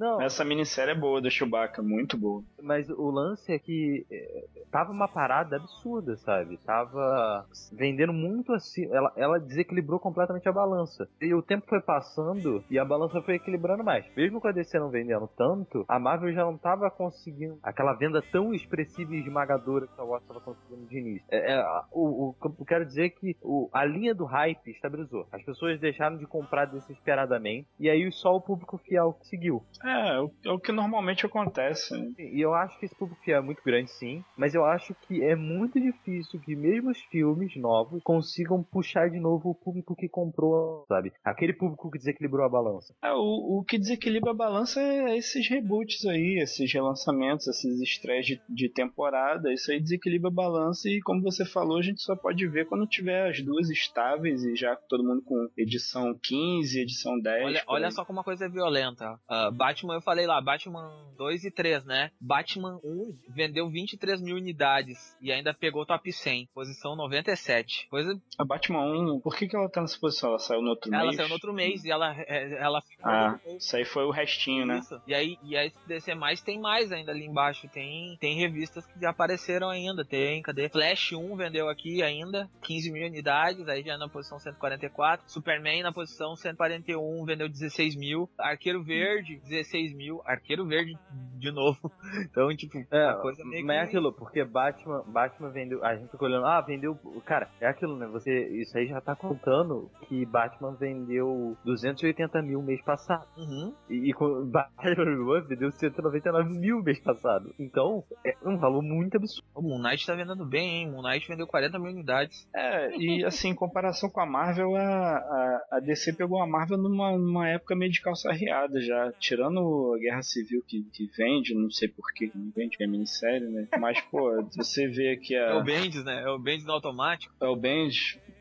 Não, 0.02 0.20
Essa 0.20 0.44
minissérie 0.44 0.94
é 0.94 0.98
boa 0.98 1.22
da 1.22 1.30
Chewbacca, 1.30 1.80
muito 1.84 2.18
boa. 2.18 2.44
Mas 2.60 2.90
o 2.90 3.12
lance 3.12 3.54
é 3.54 3.60
que 3.60 4.04
é, 4.12 4.46
tava 4.72 4.92
uma 4.92 5.08
parada 5.08 5.58
absurda, 5.58 6.16
sabe? 6.18 6.58
Tava 6.58 7.46
vendendo 7.72 8.12
muito 8.12 8.52
assim. 8.52 8.92
Ela, 8.92 9.14
ela 9.16 9.40
desequilibrou 9.40 10.00
completamente 10.00 10.50
a 10.50 10.52
balança. 10.52 11.08
E 11.22 11.36
o 11.36 11.44
tempo 11.44 11.68
foi 11.70 11.80
passando 11.80 12.64
e 12.68 12.80
a 12.80 12.86
balança 12.86 13.22
foi 13.22 13.36
equilibrando 13.36 13.84
mais. 13.84 14.04
Mesmo 14.18 14.42
com 14.42 14.48
a 14.48 14.52
DC 14.52 14.80
não 14.80 14.90
vendendo 14.90 15.30
tanto, 15.38 15.86
a 15.88 16.00
Marvel 16.00 16.34
já 16.34 16.44
não 16.44 16.58
tava 16.58 16.90
conseguindo 16.90 17.60
aquela 17.62 17.94
venda 17.94 18.11
tão 18.20 18.52
expressiva 18.52 19.14
e 19.14 19.20
esmagadora 19.20 19.86
que 19.86 20.02
a 20.02 20.04
Wars 20.04 20.24
tava 20.26 20.42
conseguindo 20.42 20.88
de 20.88 20.98
início. 20.98 21.28
É, 21.30 21.54
é, 21.54 21.64
o, 21.92 22.34
o 22.40 22.66
quero 22.66 22.84
dizer 22.84 23.06
é 23.06 23.10
que 23.10 23.38
o- 23.44 23.70
a 23.72 23.86
linha 23.86 24.16
do 24.16 24.26
hype 24.26 24.72
estabilizou. 24.72 25.28
As 25.32 25.44
pessoas 25.44 25.80
deixaram 25.80 26.18
de 26.18 26.26
comprar 26.26 26.66
desesperadamente 26.66 27.68
e 27.80 27.88
aí 27.90 28.12
só 28.12 28.36
o 28.36 28.42
público 28.42 28.78
fiel 28.80 29.16
seguiu. 29.22 29.62
É, 29.84 30.16
é 30.16 30.20
o, 30.20 30.32
é 30.46 30.52
o 30.52 30.60
que 30.60 30.72
normalmente 30.72 31.26
acontece. 31.26 31.94
né? 31.96 32.12
E 32.18 32.42
eu 32.42 32.54
acho 32.56 32.80
que 32.80 32.86
esse 32.86 32.96
público 32.96 33.22
fiel 33.24 33.40
é 33.40 33.42
muito 33.42 33.62
grande, 33.64 33.92
sim. 33.92 34.24
Mas 34.36 34.56
eu 34.56 34.66
acho 34.66 34.96
que 34.96 35.22
é 35.24 35.36
muito 35.36 35.80
difícil 35.80 36.40
que 36.40 36.56
mesmo 36.56 36.90
os 36.90 36.98
filmes 37.00 37.56
novos 37.58 38.02
consigam 38.04 38.64
puxar 38.64 39.10
de 39.10 39.20
novo 39.20 39.50
o 39.52 39.56
público 39.56 39.96
que 39.96 40.08
comprou, 40.10 40.86
sabe? 40.88 41.12
Aquele 41.24 41.54
público 41.54 41.92
que 41.92 41.98
desequilibrou 41.98 42.46
a 42.46 42.50
balança. 42.50 42.96
É, 43.04 43.12
o, 43.14 43.60
o 43.60 43.64
que 43.68 43.78
desequilibra 43.78 44.32
a 44.32 44.36
balança 44.36 44.82
é 44.82 45.18
esses 45.18 45.48
reboots 45.50 46.06
aí, 46.06 46.40
esses 46.42 46.72
relançamentos, 46.74 47.48
esses 47.48 47.80
estreias 48.02 48.26
de, 48.26 48.42
de 48.50 48.70
temporada. 48.70 49.54
Isso 49.54 49.72
aí 49.72 49.80
desequilibra 49.80 50.30
a 50.30 50.34
balança 50.34 50.90
e, 50.90 51.00
como 51.02 51.22
você 51.22 51.46
falou, 51.46 51.78
a 51.78 51.82
gente 51.82 52.02
só 52.02 52.16
pode 52.16 52.46
ver 52.48 52.66
quando 52.66 52.88
tiver 52.88 53.30
as 53.30 53.42
duas 53.42 53.70
estáveis 53.70 54.44
e 54.44 54.56
já 54.56 54.76
todo 54.76 55.04
mundo 55.04 55.22
com 55.22 55.48
edição 55.56 56.18
15, 56.22 56.80
edição 56.82 57.20
10. 57.20 57.46
Olha, 57.46 57.64
olha 57.68 57.92
só 57.92 58.04
como 58.04 58.20
a 58.20 58.24
coisa 58.24 58.46
é 58.46 58.50
violenta. 58.50 59.20
Ah, 59.30 59.52
Batman, 59.52 59.96
eu 59.96 60.02
falei 60.02 60.26
lá, 60.26 60.42
Batman 60.42 60.90
2 61.18 61.46
e 61.46 61.52
3, 61.52 61.86
né? 61.86 62.12
Batman 62.20 62.80
1 62.84 63.16
vendeu 63.30 63.70
23 63.70 64.22
mil 64.22 64.36
unidades 64.38 65.16
e 65.22 65.32
ainda 65.32 65.54
pegou 65.54 65.86
top 65.86 66.12
100, 66.12 66.50
posição 66.54 66.96
97. 66.96 67.88
Coisa, 67.90 68.20
A 68.40 68.44
Batman 68.46 68.86
1, 69.16 69.20
por 69.22 69.36
que, 69.36 69.48
que 69.48 69.56
ela 69.56 69.70
tá 69.70 69.82
nessa 69.82 70.00
posição? 70.00 70.30
Ela 70.30 70.40
saiu 70.40 70.62
no 70.62 70.70
outro 70.70 70.94
ela 70.94 71.04
mês? 71.04 71.16
saiu 71.16 71.28
no 71.28 71.34
outro 71.34 71.54
mês 71.54 71.84
e 71.84 71.92
ela, 71.92 72.16
é, 72.18 72.54
ela 72.62 72.82
ficou 72.82 73.06
Ah, 73.10 73.40
isso 73.58 73.76
aí 73.76 73.86
foi 73.86 74.04
o 74.06 74.12
restinho, 74.12 74.66
né? 74.66 74.80
Isso. 74.80 75.00
E 75.06 75.14
aí, 75.14 75.38
e 75.44 75.56
aí 75.56 75.70
se 75.70 75.88
descer 75.88 76.16
mais, 76.16 76.42
tem 76.42 76.60
mais 76.60 76.92
ainda 76.92 77.12
ali 77.12 77.26
embaixo. 77.26 77.68
Tem, 77.70 77.91
tem 78.20 78.38
revistas 78.38 78.86
que 78.86 79.00
já 79.00 79.10
apareceram 79.10 79.70
ainda. 79.70 80.06
Tem, 80.06 80.42
cadê? 80.42 80.70
Flash 80.70 81.14
1 81.14 81.36
vendeu 81.36 81.70
aqui 81.70 82.02
ainda, 82.04 82.50
15 82.62 82.92
mil 82.92 83.08
unidades, 83.08 83.68
aí 83.68 83.84
já 83.84 83.98
na 83.98 84.10
posição 84.10 84.40
144. 84.40 85.30
Superman 85.30 85.84
na 85.84 85.92
posição 85.92 86.36
141, 86.36 87.26
vendeu 87.26 87.50
16 87.50 87.96
mil. 87.96 88.30
Arqueiro 88.38 88.84
Verde, 88.84 89.40
16 89.48 89.94
mil. 89.94 90.22
Arqueiro 90.26 90.66
Verde 90.66 90.98
de 91.38 91.52
novo. 91.52 91.92
Então, 92.32 92.54
tipo, 92.56 92.78
É, 92.92 93.14
coisa 93.22 93.44
meio 93.46 93.66
mas 93.66 93.78
é 93.78 93.80
aquilo, 93.82 94.12
porque 94.12 94.44
Batman, 94.44 95.04
Batman 95.08 95.50
vendeu. 95.50 95.84
A 95.84 95.96
gente 95.96 96.12
fica 96.12 96.26
olhando, 96.26 96.46
ah, 96.46 96.62
vendeu. 96.62 96.98
Cara, 97.26 97.50
é 97.60 97.68
aquilo, 97.68 97.96
né? 97.96 98.06
Você. 98.08 98.48
Isso 98.50 98.78
aí 98.78 98.88
já 98.88 99.00
tá 99.00 99.16
contando 99.16 99.90
que 100.08 100.26
Batman 100.26 100.74
vendeu 100.74 101.58
280 101.64 102.42
mil 102.42 102.62
mês 102.62 102.82
passado. 102.82 103.26
Uhum. 103.38 103.74
E, 103.90 104.10
e 104.10 104.14
Batman 104.46 105.42
vendeu 105.48 105.72
199 105.72 106.50
mil 106.58 106.84
mês 106.84 107.00
passado. 107.00 107.54
Então, 107.58 107.81
é 108.26 108.36
um 108.46 108.58
valor 108.58 108.82
muito 108.82 109.18
absurdo. 109.18 109.48
O 109.56 109.62
Moon 109.62 109.82
Knight 109.82 110.06
tá 110.06 110.16
vendendo 110.16 110.46
bem, 110.46 110.82
hein? 110.82 110.92
Moon 110.92 111.02
Knight 111.02 111.28
vendeu 111.28 111.48
40 111.48 111.80
mil 111.80 111.92
unidades. 111.92 112.48
É, 112.54 112.96
e 112.98 113.24
assim, 113.24 113.50
em 113.50 113.56
comparação 113.56 114.10
com 114.10 114.20
a 114.20 114.26
Marvel, 114.26 114.76
a, 114.76 114.82
a, 114.82 115.68
a 115.72 115.80
DC 115.80 116.14
pegou 116.14 116.42
a 116.42 116.48
Marvel 116.48 116.78
numa, 116.78 117.18
numa 117.18 117.48
época 117.48 117.76
meio 117.76 117.92
de 117.92 118.02
calça 118.02 118.32
riada 118.32 118.80
já. 118.82 119.12
Tirando 119.20 119.94
a 119.96 120.00
Guerra 120.00 120.22
Civil 120.22 120.64
que, 120.68 120.84
que 120.94 121.10
vende, 121.18 121.54
não 121.54 121.70
sei 121.70 121.88
por 121.88 122.12
que 122.14 122.32
não 122.34 122.52
vende, 122.56 122.78
que 122.78 122.84
é 122.84 122.88
minissérie, 122.88 123.48
né? 123.48 123.68
Mas, 123.80 124.00
pô, 124.02 124.44
você 124.56 124.88
vê 124.88 125.18
que 125.18 125.36
É 125.36 125.52
a. 125.52 125.58
o 125.58 125.64
Bendis, 125.64 126.04
né? 126.04 126.24
É 126.24 126.30
o 126.30 126.40
Bendis 126.40 126.66
no 126.66 126.74
automático. 126.74 127.34
É 127.42 127.48
o 127.48 127.56
Band, 127.56 127.90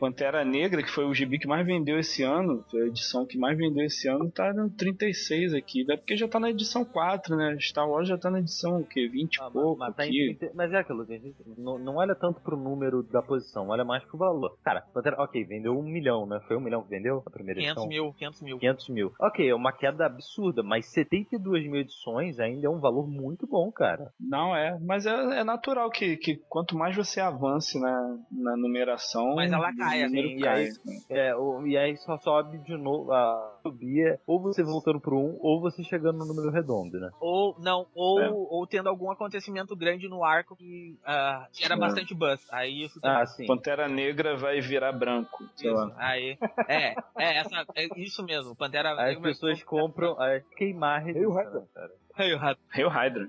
Pantera 0.01 0.45
Negra, 0.45 0.83
que 0.83 0.91
foi 0.91 1.05
o 1.05 1.13
gibi 1.15 1.39
que 1.39 1.47
mais 1.47 1.65
vendeu 1.67 1.99
esse 1.99 2.23
ano, 2.23 2.65
foi 2.71 2.83
a 2.83 2.87
edição 2.87 3.27
que 3.27 3.37
mais 3.39 3.57
vendeu 3.57 3.85
esse 3.85 4.09
ano, 4.09 4.31
tá 4.31 4.53
no 4.55 4.71
36 4.71 5.53
aqui. 5.55 5.85
É 5.91 5.97
porque 5.97 6.17
já 6.17 6.27
tá 6.27 6.41
na 6.41 6.51
edição 6.51 6.85
4, 6.85 7.37
né? 7.37 7.57
Star 7.61 7.89
Wars 7.89 8.09
já 8.09 8.17
tá 8.17 8.31
na 8.31 8.41
edição, 8.41 8.81
o 8.81 8.85
quê? 8.87 9.07
20 9.09 9.37
e 9.37 9.41
Ah, 9.43 9.51
pouco 9.51 9.79
mas, 9.79 9.95
tá 9.95 10.07
em 10.07 10.09
aqui. 10.09 10.37
30 10.39 10.55
mas 10.55 10.73
é 10.73 10.79
aquilo, 10.79 11.05
gente. 11.05 11.35
Não, 11.59 11.79
não 11.79 11.97
olha 11.97 12.15
tanto 12.15 12.41
pro 12.41 12.57
número 12.57 13.03
da 13.03 13.21
posição, 13.23 13.69
olha 13.69 13.85
mais 13.85 14.03
pro 14.05 14.17
valor. 14.19 14.57
Cara, 14.65 14.81
Pantera- 14.95 15.23
ok, 15.23 15.45
vendeu 15.45 15.79
um 15.79 15.83
milhão, 15.83 16.27
né? 16.27 16.41
Foi 16.49 16.57
um 16.57 16.61
milhão 16.61 16.83
que 16.83 16.89
vendeu 16.89 17.23
a 17.27 17.31
primeira 17.31 17.61
500 17.61 17.85
edição? 17.85 17.89
mil, 17.89 18.15
500 18.15 18.41
mil. 18.43 18.59
500 18.59 18.89
mil. 18.89 19.13
Ok, 19.21 19.49
é 19.49 19.55
uma 19.55 19.73
queda 19.73 20.07
absurda, 20.07 20.63
mas 20.63 20.87
72 20.87 21.65
mil 21.67 21.81
edições 21.81 22.41
ainda 22.41 22.67
é 22.67 22.71
um 22.71 22.81
valor 22.81 23.07
muito 23.07 23.47
bom, 23.47 23.71
cara. 23.71 24.11
Não, 24.19 24.57
é, 24.57 24.79
mas 24.81 25.05
é, 25.05 25.41
é 25.41 25.45
natural 25.45 25.91
que, 25.91 26.17
que 26.17 26.37
quanto 26.49 26.77
mais 26.77 26.97
você 26.97 27.21
avance 27.21 27.79
na, 27.79 28.19
na 28.31 28.57
numeração, 28.57 29.35
Mas 29.35 29.53
ela 29.53 29.75
cai, 29.77 29.90
assim, 30.05 30.39
e 30.39 30.47
aí- 30.47 30.71
É, 31.09 31.35
o- 31.37 31.67
e 31.67 31.77
aí 31.77 31.97
só 31.97 32.17
sobe 32.19 32.59
de 32.59 32.77
novo, 32.77 33.13
a 33.13 33.59
subir, 33.63 34.07
é 34.07 34.19
ou 34.27 34.41
você 34.41 34.63
voltando 34.63 35.01
pro 35.01 35.19
1, 35.19 35.39
ou 35.41 35.61
você 35.61 35.83
chegando 35.85 36.19
no 36.19 36.25
número 36.27 36.51
redondo, 36.51 36.99
né? 36.99 37.11
Ou, 37.21 37.55
não, 37.59 37.87
ou, 37.95 38.21
É. 38.21 38.31
ou 38.31 38.67
tendo 38.67 38.89
algum 38.89 39.11
acontecimento 39.11 39.75
grande 39.77 40.09
no 40.09 40.25
arco 40.25 40.55
que 40.57 40.97
ah, 41.05 41.47
gera 41.53 41.75
É. 41.75 41.79
bastante 41.79 42.15
buzz. 42.15 42.47
Aí 42.51 42.83
isso 42.85 42.99
Ah, 43.03 43.25
sim. 43.27 43.47
Pantera 43.47 43.89
Negra 43.89 44.37
vai 44.37 44.61
virar 44.61 44.93
branco, 44.93 45.45
sei 45.57 45.71
Isso, 45.71 45.77
lá. 45.81 45.95
aí. 45.99 46.39
É, 46.69 46.95
é, 47.19 47.37
essa, 47.39 47.65
é 47.75 47.89
isso 47.97 48.23
mesmo. 48.25 48.55
Pantera 48.55 48.91
Aí 48.91 49.11
as 49.11 49.15
Negra- 49.17 49.23
pessoas 49.23 49.63
compram 49.65 50.13
a 50.21 50.41
queimar 50.57 50.97
a 50.97 51.03
revista, 51.03 51.29
né, 51.51 51.63
cara. 51.75 51.91
Rato. 52.39 52.61
Hail 52.75 52.89
Hydra. 52.91 53.29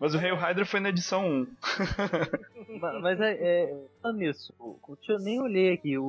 Mas 0.00 0.12
o 0.12 0.18
Hail 0.18 0.34
Hydra 0.34 0.66
foi 0.66 0.80
na 0.80 0.88
edição 0.88 1.22
1. 1.24 1.46
Ma- 2.80 2.98
Mas 3.00 3.20
é, 3.20 3.32
é 3.32 3.74
falando 4.04 4.18
nisso, 4.18 4.54
eu 5.08 5.18
nem 5.18 5.40
olhei 5.40 5.72
aqui 5.72 5.96
o, 5.98 6.04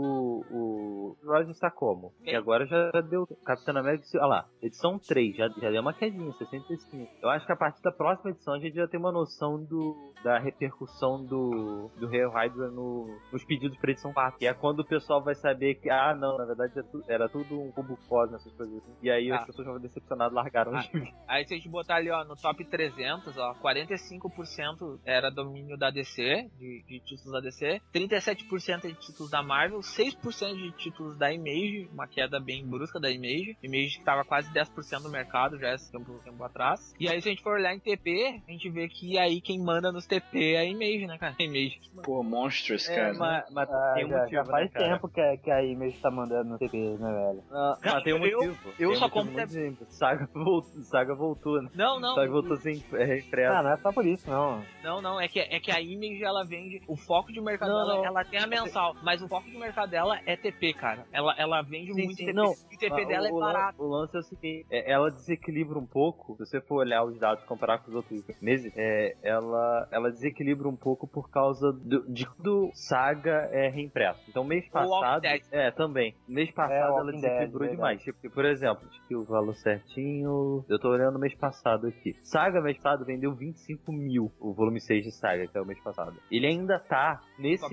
o 0.51 1.17
Roger 1.25 1.53
Sacomo. 1.55 2.13
E 2.21 2.25
Quem? 2.25 2.35
agora 2.35 2.65
já, 2.65 2.91
já 2.93 3.01
deu. 3.01 3.25
Capitão 3.45 3.77
América, 3.77 4.05
olha 4.15 4.25
lá, 4.25 4.49
edição 4.61 4.99
3, 4.99 5.35
já, 5.35 5.47
já 5.49 5.71
deu 5.71 5.81
uma 5.81 5.93
quedinha, 5.93 6.31
65. 6.33 7.09
Eu 7.21 7.29
acho 7.29 7.45
que 7.45 7.51
a 7.51 7.55
partir 7.55 7.81
da 7.81 7.91
próxima 7.91 8.31
edição 8.31 8.53
a 8.53 8.59
gente 8.59 8.75
já 8.75 8.87
tem 8.87 8.99
uma 8.99 9.11
noção 9.11 9.63
do, 9.63 10.13
da 10.23 10.37
repercussão 10.39 11.23
do, 11.23 11.89
do 11.97 12.07
Hail 12.07 12.29
Hydra 12.31 12.69
no, 12.69 13.07
nos 13.31 13.43
pedidos 13.45 13.77
pra 13.77 13.91
edição 13.91 14.11
4. 14.13 14.39
Que 14.39 14.47
é 14.47 14.53
quando 14.53 14.79
o 14.81 14.85
pessoal 14.85 15.23
vai 15.23 15.35
saber 15.35 15.75
que, 15.75 15.89
ah, 15.89 16.13
não, 16.15 16.37
na 16.37 16.45
verdade 16.45 16.73
é 16.79 17.13
era 17.13 17.29
tudo 17.29 17.59
um 17.61 17.71
cubo 17.71 17.97
pós 18.09 18.29
nessas 18.31 18.51
coisas 18.53 18.75
assim. 18.77 18.93
E 19.01 19.09
aí 19.09 19.31
Ah. 19.31 19.37
as 19.39 19.45
pessoas 19.45 19.67
vão 19.67 19.79
decepcionadas 19.79 20.33
largaram 20.33 20.75
Ah. 20.75 20.83
Aí 21.27 21.45
se 21.47 21.53
a 21.53 21.57
gente 21.57 21.69
botar 21.69 21.95
ali, 21.95 22.09
ó, 22.11 22.23
no 22.25 22.35
top 22.35 22.63
300, 22.65 23.37
ó, 23.37 23.53
45% 23.55 24.99
era 25.05 25.29
domínio 25.29 25.77
da 25.77 25.89
DC, 25.89 26.49
de, 26.57 26.83
de 26.87 26.99
títulos 27.01 27.31
da 27.31 27.39
DC, 27.39 27.81
37% 27.93 28.81
de 28.87 28.93
títulos 28.95 29.31
da 29.31 29.41
Marvel, 29.41 29.79
6% 29.79 30.55
de 30.55 30.71
títulos 30.71 31.17
da 31.17 31.31
Image, 31.33 31.89
uma 31.93 32.07
queda 32.07 32.39
bem 32.39 32.65
brusca 32.65 32.99
da 32.99 33.09
Image, 33.09 33.57
Image 33.63 33.99
que 33.99 34.03
tava 34.03 34.23
quase 34.25 34.51
10% 34.53 35.03
do 35.03 35.09
mercado 35.09 35.57
já 35.57 35.73
esse 35.73 35.91
tempo, 35.91 36.19
tempo 36.23 36.43
atrás. 36.43 36.93
E 36.99 37.07
aí 37.07 37.21
se 37.21 37.29
a 37.29 37.31
gente 37.31 37.41
for 37.43 37.53
olhar 37.53 37.73
em 37.73 37.79
TP, 37.79 38.41
a 38.47 38.51
gente 38.51 38.69
vê 38.69 38.87
que 38.87 39.17
aí 39.17 39.39
quem 39.41 39.59
manda 39.59 39.91
nos 39.91 40.05
TP 40.05 40.53
é 40.53 40.57
a 40.59 40.65
Image, 40.65 41.07
né, 41.07 41.17
cara? 41.17 41.35
A 41.39 41.43
Image. 41.43 41.79
Pô, 42.03 42.21
Monsters, 42.23 42.87
É, 42.89 42.95
cara. 42.95 43.13
mas, 43.13 43.45
mas 43.51 43.69
Ah, 43.69 43.91
tem 43.95 44.05
um 44.05 44.09
já, 44.09 44.17
motivo, 44.19 44.31
já 44.35 44.45
faz 44.45 44.71
né, 44.73 44.79
tempo 44.79 45.09
que, 45.09 45.21
a- 45.21 45.37
que 45.37 45.51
a 45.51 45.63
Image 45.63 45.97
tá 45.99 46.11
mandando 46.11 46.49
no 46.51 46.57
TP, 46.57 46.77
né, 46.77 47.11
velho? 47.13 47.43
Ah, 47.51 47.77
mas 47.83 48.03
tem 48.03 48.13
um 48.13 48.25
eu- 48.25 48.39
motivo. 48.39 48.69
eu 48.69 48.75
Tem 48.75 48.87
um 48.87 48.95
só 48.95 49.09
compro 49.09 49.47
simples. 49.47 49.93
Saga 49.93 50.27
voltou, 50.33 50.83
Saga 50.83 51.15
voltou, 51.15 51.61
né? 51.61 51.69
Não, 51.73 51.99
não. 51.99 52.15
Saga 52.15 52.31
voltou 52.31 52.57
sem 52.57 52.83
é. 52.93 53.45
Ah, 53.47 53.63
não 53.63 53.71
é 53.71 53.77
só 53.77 53.91
por 53.91 54.05
isso, 54.05 54.29
não. 54.29 54.63
Não, 54.83 55.01
não, 55.01 55.19
é 55.19 55.27
que, 55.27 55.39
é 55.39 55.59
que 55.59 55.71
a 55.71 55.79
Image 55.81 56.23
ela 56.23 56.43
vende. 56.43 56.81
O 56.87 56.95
foco 56.95 57.31
de 57.31 57.39
mercado 57.41 57.71
Não, 57.75 57.85
dela, 57.87 57.97
não. 57.97 58.05
ela 58.05 58.25
tem 58.25 58.39
a 58.39 58.47
mensal, 58.47 58.95
mas 59.03 59.21
o 59.21 59.27
foco 59.27 59.49
de 59.49 59.57
mercado 59.57 59.89
dela 59.89 60.19
é 60.25 60.35
TP, 60.35 60.73
cara. 60.73 61.05
Ela, 61.11 61.35
ela 61.37 61.61
vende 61.61 61.93
Sim, 61.93 62.03
muito 62.05 62.17
sim, 62.17 62.25
TP. 62.25 62.33
não. 62.33 62.51
E 62.71 62.77
TP 62.77 63.01
Ah, 63.03 63.05
dela 63.05 63.27
é 63.27 63.31
o, 63.31 63.35
lan- 63.35 63.53
barato. 63.53 63.83
o 63.83 63.87
lance 63.87 64.15
é 64.15 64.19
o 64.19 64.23
seguinte, 64.23 64.65
é, 64.69 64.91
ela 64.91 65.09
desequilibra 65.11 65.77
um 65.77 65.85
pouco, 65.85 66.33
se 66.37 66.45
você 66.45 66.61
for 66.61 66.75
olhar 66.77 67.03
os 67.03 67.17
dados 67.19 67.43
e 67.43 67.47
comparar 67.47 67.79
com 67.79 67.89
os 67.89 67.95
outros 67.95 68.23
meses, 68.41 68.71
é, 68.75 69.15
ela, 69.23 69.87
ela 69.91 70.11
desequilibra 70.11 70.67
um 70.67 70.75
pouco 70.75 71.07
por 71.07 71.29
causa 71.29 71.71
do, 71.71 72.07
de 72.11 72.25
quando 72.25 72.69
Saga 72.73 73.49
é 73.51 73.67
reimpresso. 73.69 74.21
Então 74.29 74.43
mês 74.43 74.67
passado... 74.69 75.21
Dead. 75.21 75.41
É, 75.51 75.71
também. 75.71 76.15
Mês 76.27 76.49
É, 76.49 76.51
passado 76.51 76.75
ela 76.75 76.91
Walking 77.03 77.11
Dead, 77.11 77.21
desequilibrou 77.21 77.59
verdade. 77.67 77.75
demais. 77.77 78.03
Tipo, 78.03 78.29
por 78.29 78.45
exemplo, 78.45 78.87
ver 79.09 79.15
o 79.15 79.23
valor 79.23 79.55
certinho... 79.55 80.65
Eu 80.67 80.79
tô 80.79 80.89
olhando 80.89 81.17
mês 81.19 81.35
passado 81.35 81.87
aqui. 81.87 82.15
Saga 82.23 82.61
mês 82.61 82.77
passado 82.77 83.05
vendeu 83.05 83.33
25 83.33 83.91
mil, 83.91 84.31
o 84.39 84.53
volume 84.53 84.79
6 84.79 85.03
de 85.05 85.11
Saga, 85.11 85.47
que 85.47 85.57
é 85.57 85.61
o 85.61 85.65
mês 85.65 85.79
passado. 85.81 86.15
Ele 86.31 86.47
ainda 86.47 86.79
tá, 86.79 87.21
nesse 87.37 87.64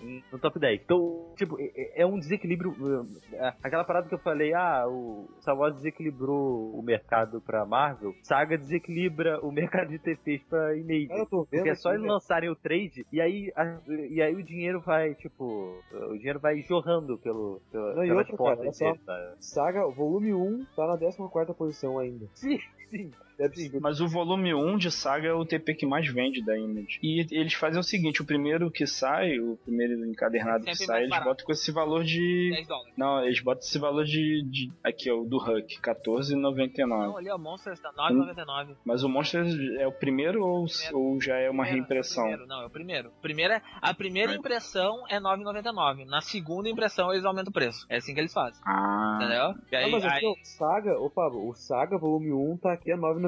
Em- 0.00 0.22
no 0.32 0.38
top 0.38 0.58
10. 0.58 0.80
Então, 0.84 1.32
tipo, 1.36 1.56
é, 1.60 2.02
é 2.02 2.06
um 2.06 2.18
desequilíbrio... 2.18 2.70
uh, 2.72 3.06
é, 3.32 3.54
Aquela 3.62 3.84
parada 3.84 4.08
que 4.08 4.14
eu 4.14 4.18
falei, 4.18 4.52
ah, 4.54 4.84
o 4.88 5.28
Star 5.40 5.56
Wars 5.56 5.74
desequilibrou 5.76 6.70
o 6.74 6.82
mercado 6.82 7.40
pra 7.40 7.64
Marvel, 7.64 8.14
Saga 8.22 8.56
desequilibra 8.56 9.40
o 9.44 9.50
mercado 9.52 9.88
de 9.88 9.98
TPs 9.98 10.42
pra 10.44 10.76
vendo 11.44 11.46
Porque 11.50 11.68
é 11.70 11.74
só 11.74 11.90
eles 11.90 12.02
velho. 12.02 12.12
lançarem 12.12 12.50
o 12.50 12.56
trade 12.56 13.06
e 13.12 13.20
aí, 13.20 13.52
a- 13.56 13.78
e 14.10 14.20
aí 14.22 14.34
o 14.34 14.42
dinheiro 14.42 14.80
vai, 14.80 15.14
tipo, 15.14 15.78
o 15.92 16.16
dinheiro 16.16 16.38
vai 16.40 16.60
jorrando 16.62 17.18
pelo, 17.18 17.60
pelo 17.70 17.94
Não, 17.94 18.04
e 18.04 18.08
pelas 18.08 18.28
outra, 18.30 18.36
portas 18.36 18.78
cara, 18.78 18.90
olha 18.90 19.36
só. 19.36 19.36
Saga, 19.40 19.86
volume 19.88 20.34
1, 20.34 20.64
tá 20.76 20.86
na 20.86 20.96
14 20.98 21.54
posição 21.54 21.98
ainda. 21.98 22.26
Sim, 22.34 22.58
sim. 22.90 23.10
É. 23.38 23.50
Mas 23.80 24.00
o 24.00 24.08
volume 24.08 24.54
1 24.54 24.76
de 24.78 24.90
Saga 24.90 25.28
é 25.28 25.32
o 25.32 25.44
TP 25.44 25.74
que 25.74 25.86
mais 25.86 26.06
vende 26.08 26.44
da 26.44 26.56
Image. 26.58 26.98
E 27.02 27.26
eles 27.30 27.54
fazem 27.54 27.80
o 27.80 27.82
seguinte: 27.82 28.22
o 28.22 28.24
primeiro 28.24 28.70
que 28.70 28.86
sai, 28.86 29.38
o 29.38 29.56
primeiro 29.64 30.04
encadernado 30.06 30.64
que 30.64 30.74
Sempre 30.74 30.86
sai, 30.86 31.02
eles 31.04 31.18
botam 31.24 31.44
com 31.44 31.52
esse 31.52 31.72
valor 31.72 32.04
de. 32.04 32.50
10 32.54 32.66
dólares. 32.68 32.94
Não, 32.96 33.24
eles 33.24 33.40
botam 33.40 33.60
esse 33.60 33.78
valor 33.78 34.04
de. 34.04 34.42
de- 34.44 34.72
aqui, 34.82 35.10
ó, 35.10 35.16
o 35.20 35.24
do 35.24 35.36
Huck, 35.38 35.78
Não, 35.84 35.94
R$14,99. 35.94 37.16
ali, 37.18 37.30
ó, 37.30 37.38
Monsters 37.38 37.80
tá 37.80 37.92
9,99. 37.92 38.76
Mas 38.84 39.02
o 39.02 39.08
Monsters 39.08 39.54
é 39.78 39.86
o 39.86 39.92
primeiro 39.92 40.44
ou, 40.44 40.64
Primeiro. 40.66 40.98
ou 40.98 41.20
já 41.20 41.36
é 41.36 41.50
uma 41.50 41.64
Primeiro, 41.64 41.86
reimpressão? 41.88 42.24
é 42.24 42.26
o 42.26 42.30
primeiro, 42.30 42.46
não, 42.48 42.62
é 42.62 42.66
o 42.66 42.70
primeiro. 42.70 43.10
Primeira, 43.20 43.62
a 43.82 43.94
primeira 43.94 44.34
impressão 44.34 45.04
é 45.08 45.18
9,99. 45.20 46.04
Na 46.06 46.20
segunda 46.20 46.68
impressão 46.68 47.12
eles 47.12 47.24
aumentam 47.24 47.50
o 47.50 47.52
preço. 47.52 47.86
É 47.88 47.96
assim 47.96 48.14
que 48.14 48.20
eles 48.20 48.32
fazem. 48.32 48.60
Ah. 48.64 49.18
Entendeu? 49.20 49.54
E 49.72 49.76
aí, 49.76 49.84
Ah, 49.84 49.88
mas 49.90 50.04
aqui, 50.04 50.24
aí- 50.26 50.32
ó, 50.32 50.34
Saga, 50.44 50.94
Pablo, 51.14 51.48
o 51.48 51.54
Saga 51.54 51.96
volume 51.98 52.32
1 52.32 52.56
tá 52.58 52.72
aqui 52.72 52.90
a 52.92 52.96
9,99. 52.96 53.23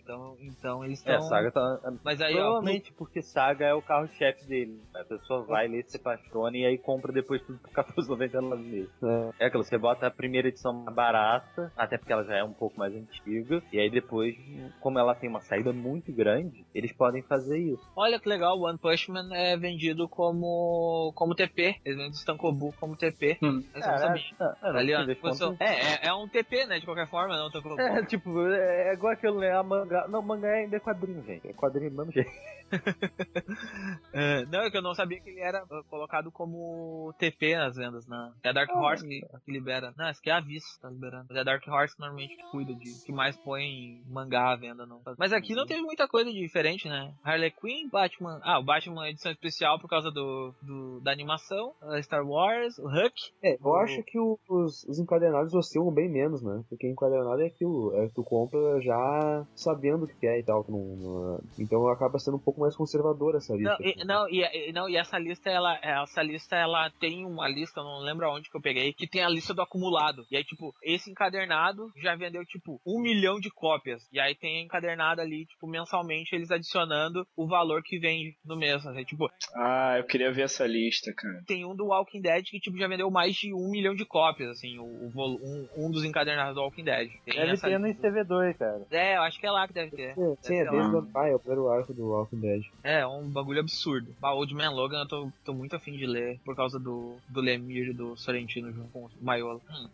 Então, 0.00 0.36
então 0.40 0.84
eles 0.84 1.04
É, 1.06 1.12
estão. 1.14 1.28
Saga 1.28 1.50
tá. 1.50 1.92
Mas 2.04 2.20
aí, 2.20 2.34
ó, 2.34 2.40
Provavelmente 2.40 2.92
porque 2.92 3.22
Saga 3.22 3.66
é 3.66 3.74
o 3.74 3.82
carro-chefe 3.82 4.44
dele. 4.46 4.80
A 4.94 5.04
pessoa 5.04 5.42
vai 5.44 5.66
ler, 5.68 5.84
se 5.84 5.96
apaixona 5.96 6.56
e 6.56 6.64
aí 6.66 6.78
compra 6.78 7.12
depois 7.12 7.40
tudo 7.42 7.58
por 7.58 7.70
14,99 7.70 8.56
mesmo. 8.58 8.90
É. 9.02 9.44
É 9.44 9.46
aquilo, 9.46 9.64
você 9.64 9.78
bota 9.78 10.06
a 10.06 10.10
primeira 10.10 10.48
edição 10.48 10.72
mais 10.72 10.94
barata, 10.94 11.72
até 11.76 11.96
porque 11.98 12.12
ela 12.12 12.24
já 12.24 12.36
é 12.36 12.44
um 12.44 12.52
pouco 12.52 12.78
mais 12.78 12.94
antiga, 12.94 13.62
e 13.72 13.78
aí 13.78 13.90
depois, 13.90 14.36
como 14.80 14.98
ela 14.98 15.14
tem 15.14 15.28
uma 15.28 15.40
saída 15.40 15.72
muito 15.72 16.12
grande, 16.12 16.64
eles 16.74 16.92
podem 16.92 17.22
fazer 17.22 17.58
isso. 17.58 17.82
Olha 17.96 18.18
que 18.18 18.28
legal, 18.28 18.58
o 18.58 18.66
One 18.66 18.78
Punch 18.78 19.10
Man 19.10 19.28
é 19.32 19.56
vendido 19.56 20.08
como, 20.08 21.12
como 21.14 21.34
TP. 21.34 21.76
Eles 21.84 21.96
vendem 21.96 22.10
o 22.10 22.14
Stankobu 22.14 22.74
como 22.78 22.96
TP. 22.96 23.38
Hum. 23.42 23.62
Mas 23.72 23.84
eu 23.84 23.90
não 23.92 23.98
sabia. 23.98 24.22
é, 24.40 24.96
ó, 24.96 25.14
contas- 25.20 25.60
é, 25.60 25.64
é, 25.64 26.08
é 26.08 26.14
um 26.14 26.28
TP, 26.28 26.66
né? 26.66 26.78
De 26.78 26.84
qualquer 26.84 27.08
forma, 27.08 27.36
não 27.36 27.46
Stankobu. 27.48 27.80
É, 27.80 28.04
tipo, 28.04 28.46
é, 28.48 28.88
é 28.90 28.92
igual 28.92 29.12
aquilo, 29.12 29.38
né? 29.39 29.39
A 29.39 29.39
mangá. 29.62 30.06
Não, 30.08 30.22
mangá 30.22 30.50
ainda 30.50 30.76
é 30.76 30.80
quadrinho, 30.80 31.22
gente. 31.24 31.48
É 31.48 31.52
quadrinho 31.52 31.90
do 31.90 31.96
mesmo 31.96 32.12
jeito. 32.12 32.30
É, 34.12 34.44
não, 34.46 34.60
é 34.62 34.70
que 34.70 34.76
eu 34.76 34.82
não 34.82 34.94
sabia 34.94 35.20
que 35.20 35.30
ele 35.30 35.40
era 35.40 35.62
uh, 35.64 35.84
colocado 35.88 36.30
como 36.32 37.12
TP 37.18 37.56
nas 37.56 37.76
vendas, 37.76 38.06
né? 38.06 38.32
É 38.42 38.48
a 38.48 38.52
Dark 38.52 38.70
Horse 38.74 39.06
que, 39.06 39.20
que 39.44 39.52
libera. 39.52 39.92
Não, 39.96 40.08
esse 40.08 40.20
aqui 40.20 40.30
é 40.30 40.32
a 40.34 40.40
Viz 40.40 40.64
que 40.74 40.80
tá 40.80 40.88
liberando. 40.90 41.26
Mas 41.28 41.36
é 41.38 41.40
a 41.40 41.44
Dark 41.44 41.66
Horse 41.66 41.94
que 41.94 42.00
normalmente 42.00 42.36
cuida 42.50 42.74
de. 42.74 43.04
que 43.04 43.12
mais 43.12 43.36
põe 43.36 44.02
mangá 44.08 44.52
à 44.52 44.56
venda, 44.56 44.84
não. 44.86 45.00
Mas 45.18 45.32
aqui 45.32 45.54
não 45.54 45.66
teve 45.66 45.80
muita 45.82 46.08
coisa 46.08 46.30
diferente, 46.32 46.88
né? 46.88 47.12
Harley 47.24 47.50
Quinn, 47.52 47.88
Batman. 47.90 48.40
Ah, 48.42 48.58
o 48.58 48.64
Batman 48.64 49.06
é 49.06 49.10
edição 49.10 49.30
especial 49.32 49.78
por 49.78 49.88
causa 49.88 50.10
do, 50.10 50.52
do- 50.62 51.00
da 51.00 51.12
animação. 51.12 51.72
a 51.82 52.00
Star 52.02 52.26
Wars, 52.26 52.78
o 52.78 52.86
Huck. 52.88 53.14
É, 53.42 53.54
eu 53.54 53.58
O- 53.62 53.76
acho 53.76 54.02
que 54.02 54.18
o- 54.18 54.38
os, 54.48 54.84
os 54.84 54.98
encadernados 54.98 55.54
oscilam 55.54 55.92
bem 55.92 56.08
menos, 56.08 56.42
né? 56.42 56.62
Porque 56.68 56.88
encadernado 56.88 57.40
é 57.42 57.46
aquilo, 57.46 57.94
é 57.96 58.08
que 58.08 58.14
tu 58.14 58.24
compra 58.24 58.80
já 58.80 59.46
sabendo 59.54 60.04
o 60.04 60.08
que 60.08 60.26
é 60.26 60.38
e 60.40 60.42
tal. 60.42 60.64
não- 60.68 60.96
não- 60.96 61.40
então 61.58 61.88
acaba 61.88 62.18
sendo 62.18 62.36
um 62.36 62.40
pouco 62.40 62.59
mais 62.60 62.76
conservadora 62.76 63.38
essa 63.38 63.54
lista. 63.54 63.76
Não, 63.78 63.86
e, 63.86 64.04
não, 64.04 64.28
e, 64.28 64.72
não, 64.72 64.88
e 64.88 64.96
essa 64.96 65.18
lista, 65.18 65.50
ela, 65.50 65.78
essa 65.82 66.22
lista, 66.22 66.56
ela 66.56 66.90
tem 67.00 67.24
uma 67.24 67.48
lista, 67.48 67.80
eu 67.80 67.84
não 67.84 68.00
lembro 68.00 68.26
aonde 68.26 68.50
que 68.50 68.56
eu 68.56 68.60
peguei, 68.60 68.92
que 68.92 69.06
tem 69.06 69.22
a 69.22 69.28
lista 69.28 69.54
do 69.54 69.62
acumulado. 69.62 70.24
E 70.30 70.36
aí, 70.36 70.44
tipo, 70.44 70.74
esse 70.82 71.10
encadernado 71.10 71.90
já 71.96 72.14
vendeu, 72.14 72.44
tipo, 72.44 72.80
um 72.86 73.00
milhão 73.00 73.40
de 73.40 73.50
cópias. 73.50 74.02
E 74.12 74.20
aí 74.20 74.34
tem 74.34 74.62
encadernado 74.64 75.20
ali, 75.20 75.46
tipo, 75.46 75.66
mensalmente, 75.66 76.34
eles 76.34 76.50
adicionando 76.50 77.26
o 77.36 77.46
valor 77.46 77.82
que 77.82 77.98
vende 77.98 78.36
no 78.44 78.56
mês. 78.56 78.86
Assim, 78.86 79.04
tipo, 79.04 79.30
Ah, 79.54 79.96
eu 79.98 80.04
queria 80.04 80.32
ver 80.32 80.42
essa 80.42 80.66
lista, 80.66 81.12
cara. 81.14 81.42
tem 81.46 81.64
um 81.64 81.74
do 81.74 81.86
Walking 81.86 82.20
Dead 82.20 82.44
que, 82.44 82.60
tipo, 82.60 82.78
já 82.78 82.88
vendeu 82.88 83.10
mais 83.10 83.34
de 83.34 83.52
um 83.54 83.70
milhão 83.70 83.94
de 83.94 84.04
cópias, 84.04 84.50
assim, 84.50 84.78
o, 84.78 84.84
o 84.84 85.10
um, 85.16 85.68
um 85.86 85.90
dos 85.90 86.04
encadernados 86.04 86.54
do 86.54 86.60
Walking 86.60 86.84
Dead. 86.84 87.10
Tem 87.24 87.34
Deve 87.34 87.56
ter 87.56 87.78
no 87.78 87.86
lista. 87.86 88.08
ICV2, 88.08 88.56
cara. 88.56 88.86
É, 88.90 89.16
eu 89.16 89.22
acho 89.22 89.38
que 89.38 89.46
é 89.46 89.50
lá 89.50 89.66
que 89.66 89.74
deve 89.74 89.90
ter. 89.90 90.14
Sim, 90.14 90.36
sim, 90.40 90.56
é 90.56 90.70
desde 90.70 90.96
o 90.96 91.08
ah, 91.14 91.28
é 91.28 91.34
o 91.34 91.38
primeiro 91.38 91.68
arco 91.68 91.92
do 91.92 92.08
Walking 92.08 92.40
Dead. 92.40 92.49
É, 92.82 93.06
um 93.06 93.28
bagulho 93.28 93.60
absurdo. 93.60 94.14
Bah, 94.20 94.32
Old 94.32 94.54
Man 94.54 94.70
Logan 94.70 95.00
eu 95.00 95.08
tô, 95.08 95.32
tô 95.44 95.52
muito 95.52 95.76
afim 95.76 95.96
de 95.96 96.06
ler 96.06 96.40
por 96.44 96.56
causa 96.56 96.78
do, 96.78 97.16
do 97.28 97.40
Lemir 97.40 97.88
e 97.88 97.92
do 97.92 98.16
Sorrentino 98.16 98.72
junto 98.72 98.88
com 98.88 99.04
o 99.04 99.10
Maiola. 99.20 99.60
Hum. 99.70 99.88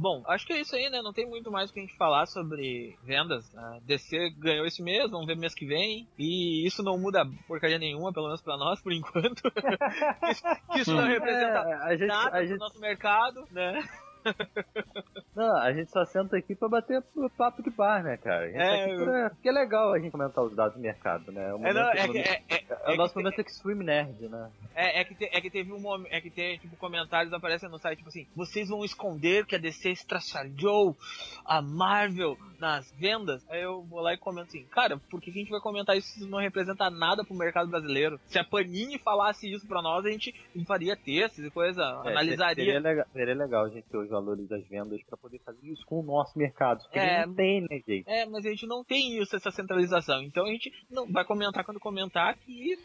Bom, 0.00 0.22
acho 0.28 0.46
que 0.46 0.52
é 0.52 0.60
isso 0.60 0.76
aí, 0.76 0.88
né? 0.88 1.02
Não 1.02 1.12
tem 1.12 1.26
muito 1.26 1.50
mais 1.50 1.68
o 1.68 1.72
que 1.72 1.80
a 1.80 1.82
gente 1.82 1.96
falar 1.96 2.24
sobre 2.26 2.96
vendas. 3.02 3.52
A 3.56 3.80
DC 3.82 4.30
ganhou 4.38 4.64
esse 4.64 4.80
mês, 4.80 5.10
vamos 5.10 5.26
ver 5.26 5.36
mês 5.36 5.56
que 5.56 5.66
vem. 5.66 6.06
E 6.16 6.64
isso 6.64 6.84
não 6.84 6.96
muda 6.96 7.28
porcaria 7.48 7.80
nenhuma, 7.80 8.12
pelo 8.12 8.26
menos 8.26 8.40
pra 8.40 8.56
nós, 8.56 8.80
por 8.80 8.92
enquanto. 8.92 9.42
isso, 10.30 10.44
isso 10.76 10.94
não 10.94 11.04
representa 11.04 11.58
É, 11.58 11.74
a 11.74 11.96
gente, 11.96 12.06
nada 12.06 12.46
gente, 12.46 12.60
nosso 12.60 12.78
mercado, 12.78 13.44
né? 13.50 13.82
não, 15.34 15.56
a 15.58 15.72
gente 15.72 15.90
só 15.90 16.04
senta 16.04 16.36
aqui 16.36 16.54
pra 16.54 16.68
bater 16.68 17.02
papo 17.36 17.62
de 17.62 17.70
bar, 17.70 18.02
né, 18.02 18.16
cara? 18.16 18.50
É, 18.50 18.96
tá 18.96 19.04
pra- 19.04 19.30
porque 19.30 19.48
é 19.48 19.52
legal 19.52 19.92
a 19.92 19.98
gente 19.98 20.10
comentar 20.10 20.44
os 20.44 20.54
dados 20.54 20.74
do 20.74 20.80
mercado, 20.80 21.30
né? 21.32 21.48
É, 21.50 21.54
o 21.54 21.66
É, 21.66 21.72
não, 21.72 21.82
momento- 21.86 21.98
é, 21.98 22.08
que, 22.08 22.18
é, 22.18 22.42
é, 22.48 22.64
é 22.84 22.92
o 22.92 22.96
nosso 22.96 23.14
que- 23.14 23.22
momento 23.22 23.40
Extreme 23.40 23.84
Nerd, 23.84 24.28
né? 24.28 24.50
É, 24.74 25.00
é 25.00 25.04
que, 25.04 25.14
te- 25.14 25.30
é 25.32 25.40
que 25.40 25.50
teve 25.50 25.72
um 25.72 25.80
momento. 25.80 26.12
É 26.12 26.20
que 26.20 26.30
tem, 26.30 26.58
tipo, 26.58 26.76
comentários 26.76 27.32
aparecem 27.32 27.68
no 27.68 27.78
site, 27.78 27.98
tipo 27.98 28.08
assim, 28.08 28.26
vocês 28.34 28.68
vão 28.68 28.84
esconder 28.84 29.46
que 29.46 29.54
a 29.54 29.58
DC 29.58 29.90
estraçalhou 29.90 30.96
a 31.44 31.60
Marvel 31.62 32.36
nas 32.58 32.90
vendas? 32.92 33.44
Aí 33.48 33.62
eu 33.62 33.82
vou 33.82 34.00
lá 34.00 34.14
e 34.14 34.18
comento 34.18 34.48
assim, 34.48 34.64
cara, 34.64 34.96
por 35.10 35.20
que, 35.20 35.30
que 35.30 35.38
a 35.38 35.42
gente 35.42 35.50
vai 35.50 35.60
comentar 35.60 35.96
isso 35.96 36.08
se 36.08 36.20
isso 36.20 36.28
não 36.28 36.38
representa 36.38 36.90
nada 36.90 37.24
pro 37.24 37.34
mercado 37.34 37.68
brasileiro? 37.70 38.18
Se 38.26 38.38
a 38.38 38.44
Panini 38.44 38.98
falasse 38.98 39.50
isso 39.52 39.66
pra 39.66 39.80
nós, 39.82 40.04
a 40.04 40.10
gente 40.10 40.34
faria 40.66 40.96
textos 40.96 41.44
e 41.44 41.50
coisa, 41.50 41.82
É, 42.04 42.10
analisaria. 42.10 42.64
Seria 42.64 42.80
legal, 42.80 43.06
seria 43.12 43.34
legal 43.34 43.64
a 43.64 43.68
gente 43.68 43.84
ter 43.88 43.96
os 44.08 44.10
valores 44.10 44.48
das 44.48 44.66
vendas 44.66 45.00
pra 45.04 45.16
poder 45.16 45.38
fazer 45.44 45.66
isso 45.68 45.84
com 45.86 46.00
o 46.00 46.02
nosso 46.02 46.36
mercado. 46.38 46.82
Porque 46.82 46.98
É. 46.98 47.26
não 47.26 47.34
tem, 47.34 47.60
né, 47.62 47.80
gente? 47.86 48.04
É, 48.08 48.26
mas 48.26 48.44
a 48.44 48.48
gente 48.48 48.66
não 48.66 48.82
tem 48.82 49.20
isso, 49.20 49.36
essa 49.36 49.50
centralização. 49.50 50.22
Então 50.22 50.44
a 50.46 50.48
gente 50.50 50.72
não 50.90 51.06
vai 51.10 51.24
comentar 51.24 51.64
quando 51.64 51.78
comentar 51.78 52.36
que 52.38 52.76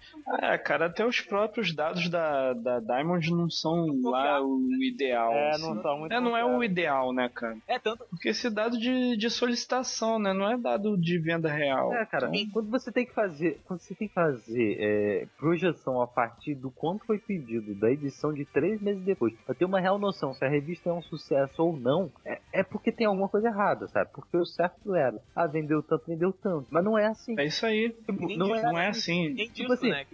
É, 0.42 0.58
cara, 0.58 0.88
até 0.88 1.06
os 1.06 1.22
próprios 1.22 1.74
dados 1.74 2.10
da, 2.10 2.54
da 2.54 2.80
Diamond 2.80 3.32
não 3.32 3.50
são 3.50 3.86
lá 4.04 4.42
o 4.42 4.60
ideal. 4.84 5.32
É, 5.34 5.50
assim. 5.52 5.62
não 5.64 5.82
tá 5.82 5.96
muito 5.96 6.12
É, 6.12 6.20
não 6.20 6.36
é 6.36 6.46
o 6.46 6.64
ideal, 6.64 7.14
né, 7.14 7.30
cara? 7.34 7.58
é 7.68 7.80
tanto. 7.80 8.04
Porque 8.10 8.30
esse 8.30 8.50
dado 8.50 8.78
de, 8.78 9.16
de 9.18 9.30
solicitação, 9.30 10.20
né? 10.20 10.34
Não 10.34 10.50
é 10.50 10.58
dado 10.58 10.98
de 10.98 11.18
venda 11.18 11.52
real. 11.52 11.94
É, 11.94 12.06
cara, 12.06 12.30
quando 12.52 12.70
você 12.70 12.92
tem 12.92 13.06
que 13.06 13.14
fazer, 13.14 13.60
quando 13.66 13.80
você 13.80 13.96
tem 13.96 14.08
que 14.08 14.14
fazer 14.14 14.78
é, 14.80 15.28
projeção 15.38 16.02
a 16.02 16.08
partir 16.08 16.56
do 16.56 16.70
quanto 16.72 17.06
foi 17.06 17.18
pedido 17.18 17.74
da 17.76 17.90
edição 17.92 18.34
de 18.34 18.46
três 18.46 18.82
meses 18.82 19.04
depois, 19.04 19.34
pra 19.46 19.56
ter 19.56 19.66
uma 19.66 19.80
real 19.80 19.98
noção 19.98 20.34
se 20.34 20.44
a 20.44 20.50
revista 20.50 20.90
é 20.90 20.94
um 20.94 21.02
sucesso 21.18 21.64
ou 21.64 21.78
não, 21.78 22.12
é, 22.26 22.40
é 22.52 22.64
porque 22.64 22.92
tem 22.92 23.06
alguma 23.06 23.30
coisa 23.30 23.48
errada, 23.48 23.88
sabe? 23.88 24.10
Porque 24.14 24.36
o 24.38 24.46
certo 24.46 24.96
era, 24.96 25.20
ah, 25.36 25.48
vendeu 25.48 25.84
tanto, 25.84 26.06
vendeu 26.08 26.34
tanto, 26.34 26.68
mas 26.70 26.84
não 26.84 26.98
é 26.98 27.06
assim. 27.06 27.36
É 27.40 27.46
isso 27.46 27.66
aí. 27.66 27.90
Tipo, 27.90 28.14
não, 28.36 28.48
disso, 28.48 28.56
é, 28.56 28.64
Não 28.64 28.80
é 28.80 28.88
assim. 28.88 29.30
Nem 29.30 29.48
Tipo 29.48 29.54
disso, 29.54 29.74
assim, 29.74 29.90
né? 29.90 30.06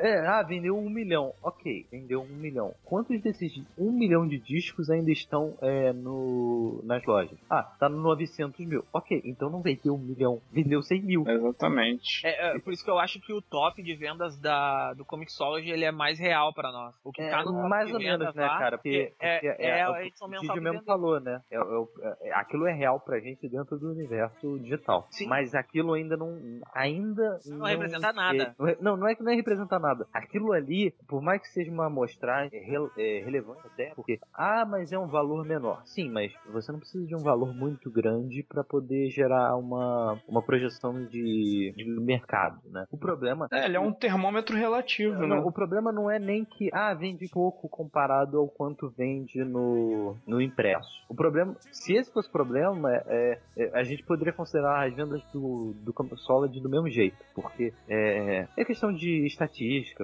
Que, 0.00 0.06
é, 0.06 0.26
ah, 0.26 0.42
vendeu 0.42 0.76
um 0.76 0.88
milhão, 0.88 1.32
ok, 1.42 1.86
vendeu 1.90 2.22
um 2.22 2.26
milhão. 2.26 2.74
Quantos 2.84 3.20
desses 3.20 3.60
um 3.76 3.90
milhão 3.92 4.26
de 4.26 4.38
discos 4.38 4.90
ainda 4.90 5.10
estão 5.10 5.54
é, 5.60 5.92
no, 5.92 6.80
nas 6.84 7.04
lojas? 7.04 7.38
Ah, 7.50 7.62
tá 7.62 7.88
no 7.88 7.98
900 8.00 8.66
mil, 8.66 8.84
ok, 8.92 9.20
então 9.24 9.50
não 9.50 9.60
vendeu 9.60 9.94
um 9.94 9.98
milhão, 9.98 10.40
vendeu 10.52 10.82
100 10.82 11.02
mil. 11.02 11.24
Exatamente. 11.28 12.26
é, 12.26 12.56
é, 12.56 12.58
por 12.58 12.72
isso 12.72 12.84
que 12.84 12.90
eu 12.90 12.98
acho 12.98 13.20
que 13.20 13.32
o 13.32 13.42
top 13.42 13.82
de 13.82 13.94
vendas 13.94 14.36
da, 14.38 14.94
do 14.94 15.04
Comixology 15.04 15.70
ele 15.70 15.84
é 15.84 15.92
mais 15.92 16.18
real 16.18 16.52
pra 16.52 16.70
nós. 16.70 16.94
O 17.04 17.12
que 17.12 17.22
É, 17.22 17.30
tá 17.30 17.38
no 17.38 17.52
top 17.52 17.68
mais 17.68 17.88
de 17.88 17.94
ou 17.94 17.98
menos, 17.98 18.34
né, 18.34 18.46
lá, 18.46 18.58
cara? 18.58 18.78
Porque, 18.78 19.12
é, 19.18 19.38
porque 19.38 19.62
é, 19.62 19.88
o 19.88 19.92
a 19.92 20.04
edição 20.04 20.28
o 20.28 20.30
mensal 20.30 20.46
Didi 20.48 20.58
que 20.58 20.60
mesmo 20.64 20.84
falou, 20.84 21.20
né? 21.20 21.40
É, 21.50 21.56
é, 21.56 22.16
é, 22.28 22.34
aquilo 22.34 22.66
é 22.66 22.72
real 22.72 23.00
pra 23.00 23.18
gente 23.20 23.48
dentro 23.48 23.78
do 23.78 23.90
universo 23.90 24.58
digital. 24.60 25.06
Sim. 25.10 25.26
Mas 25.26 25.54
aquilo 25.54 25.94
ainda 25.94 26.16
não. 26.16 26.38
Ainda. 26.74 27.40
Não 27.46 27.66
representa 27.66 28.12
nada. 28.12 28.42
é- 28.42 28.54
não 28.58 28.68
é- 28.68 28.76
não, 28.80 28.96
não 28.96 29.08
é 29.08 29.14
que 29.14 29.22
não 29.22 29.34
representa 29.34 29.78
nada. 29.88 30.06
Aquilo 30.12 30.52
ali, 30.52 30.92
por 31.06 31.22
mais 31.22 31.40
que 31.40 31.48
seja 31.48 31.70
uma 31.70 31.86
amostragem 31.86 32.60
rel- 32.62 32.90
é, 32.96 33.22
relevante 33.24 33.60
até, 33.66 33.92
porque. 33.94 34.18
Ah, 34.34 34.64
mas 34.68 34.92
é 34.92 34.98
um 34.98 35.06
valor 35.06 35.44
menor. 35.44 35.82
Sim, 35.84 36.10
mas 36.10 36.32
você 36.52 36.70
não 36.72 36.78
precisa 36.78 37.06
de 37.06 37.14
um 37.14 37.22
valor 37.22 37.54
muito 37.54 37.90
grande 37.90 38.42
pra 38.42 38.62
poder 38.62 39.10
gerar 39.10 39.56
uma, 39.56 40.20
uma 40.28 40.42
projeção 40.42 41.04
de, 41.04 41.72
de 41.76 41.84
mercado, 42.00 42.60
né? 42.70 42.84
O 42.90 42.98
problema 42.98 43.48
É, 43.52 43.64
ele 43.66 43.76
é 43.76 43.80
um 43.80 43.92
termômetro 43.92 44.56
relativo, 44.56 45.14
não, 45.26 45.36
né? 45.36 45.42
o 45.44 45.52
problema 45.52 45.92
não 45.92 46.10
é 46.10 46.18
nem 46.18 46.44
que 46.44 46.68
ah, 46.72 46.94
vende 46.94 47.28
pouco 47.28 47.68
comparado 47.68 48.38
ao 48.38 48.48
quanto 48.48 48.88
vende 48.96 49.44
no, 49.44 50.16
no 50.26 50.40
impresso. 50.40 50.88
O 51.08 51.14
problema, 51.14 51.54
se 51.72 51.94
esse 51.94 52.12
fosse 52.12 52.28
o 52.28 52.32
problema, 52.32 52.94
é, 53.06 53.38
é, 53.56 53.70
a 53.78 53.82
gente 53.82 54.02
poderia 54.04 54.32
considerar 54.32 54.86
as 54.86 54.94
vendas 54.94 55.22
do, 55.32 55.72
do 55.74 55.94
Solid 56.16 56.60
do 56.60 56.68
mesmo 56.68 56.88
jeito, 56.88 57.16
porque 57.34 57.72
é, 57.88 58.46
é 58.56 58.64
questão 58.64 58.92
de 58.92 59.26
estatística. 59.26 59.58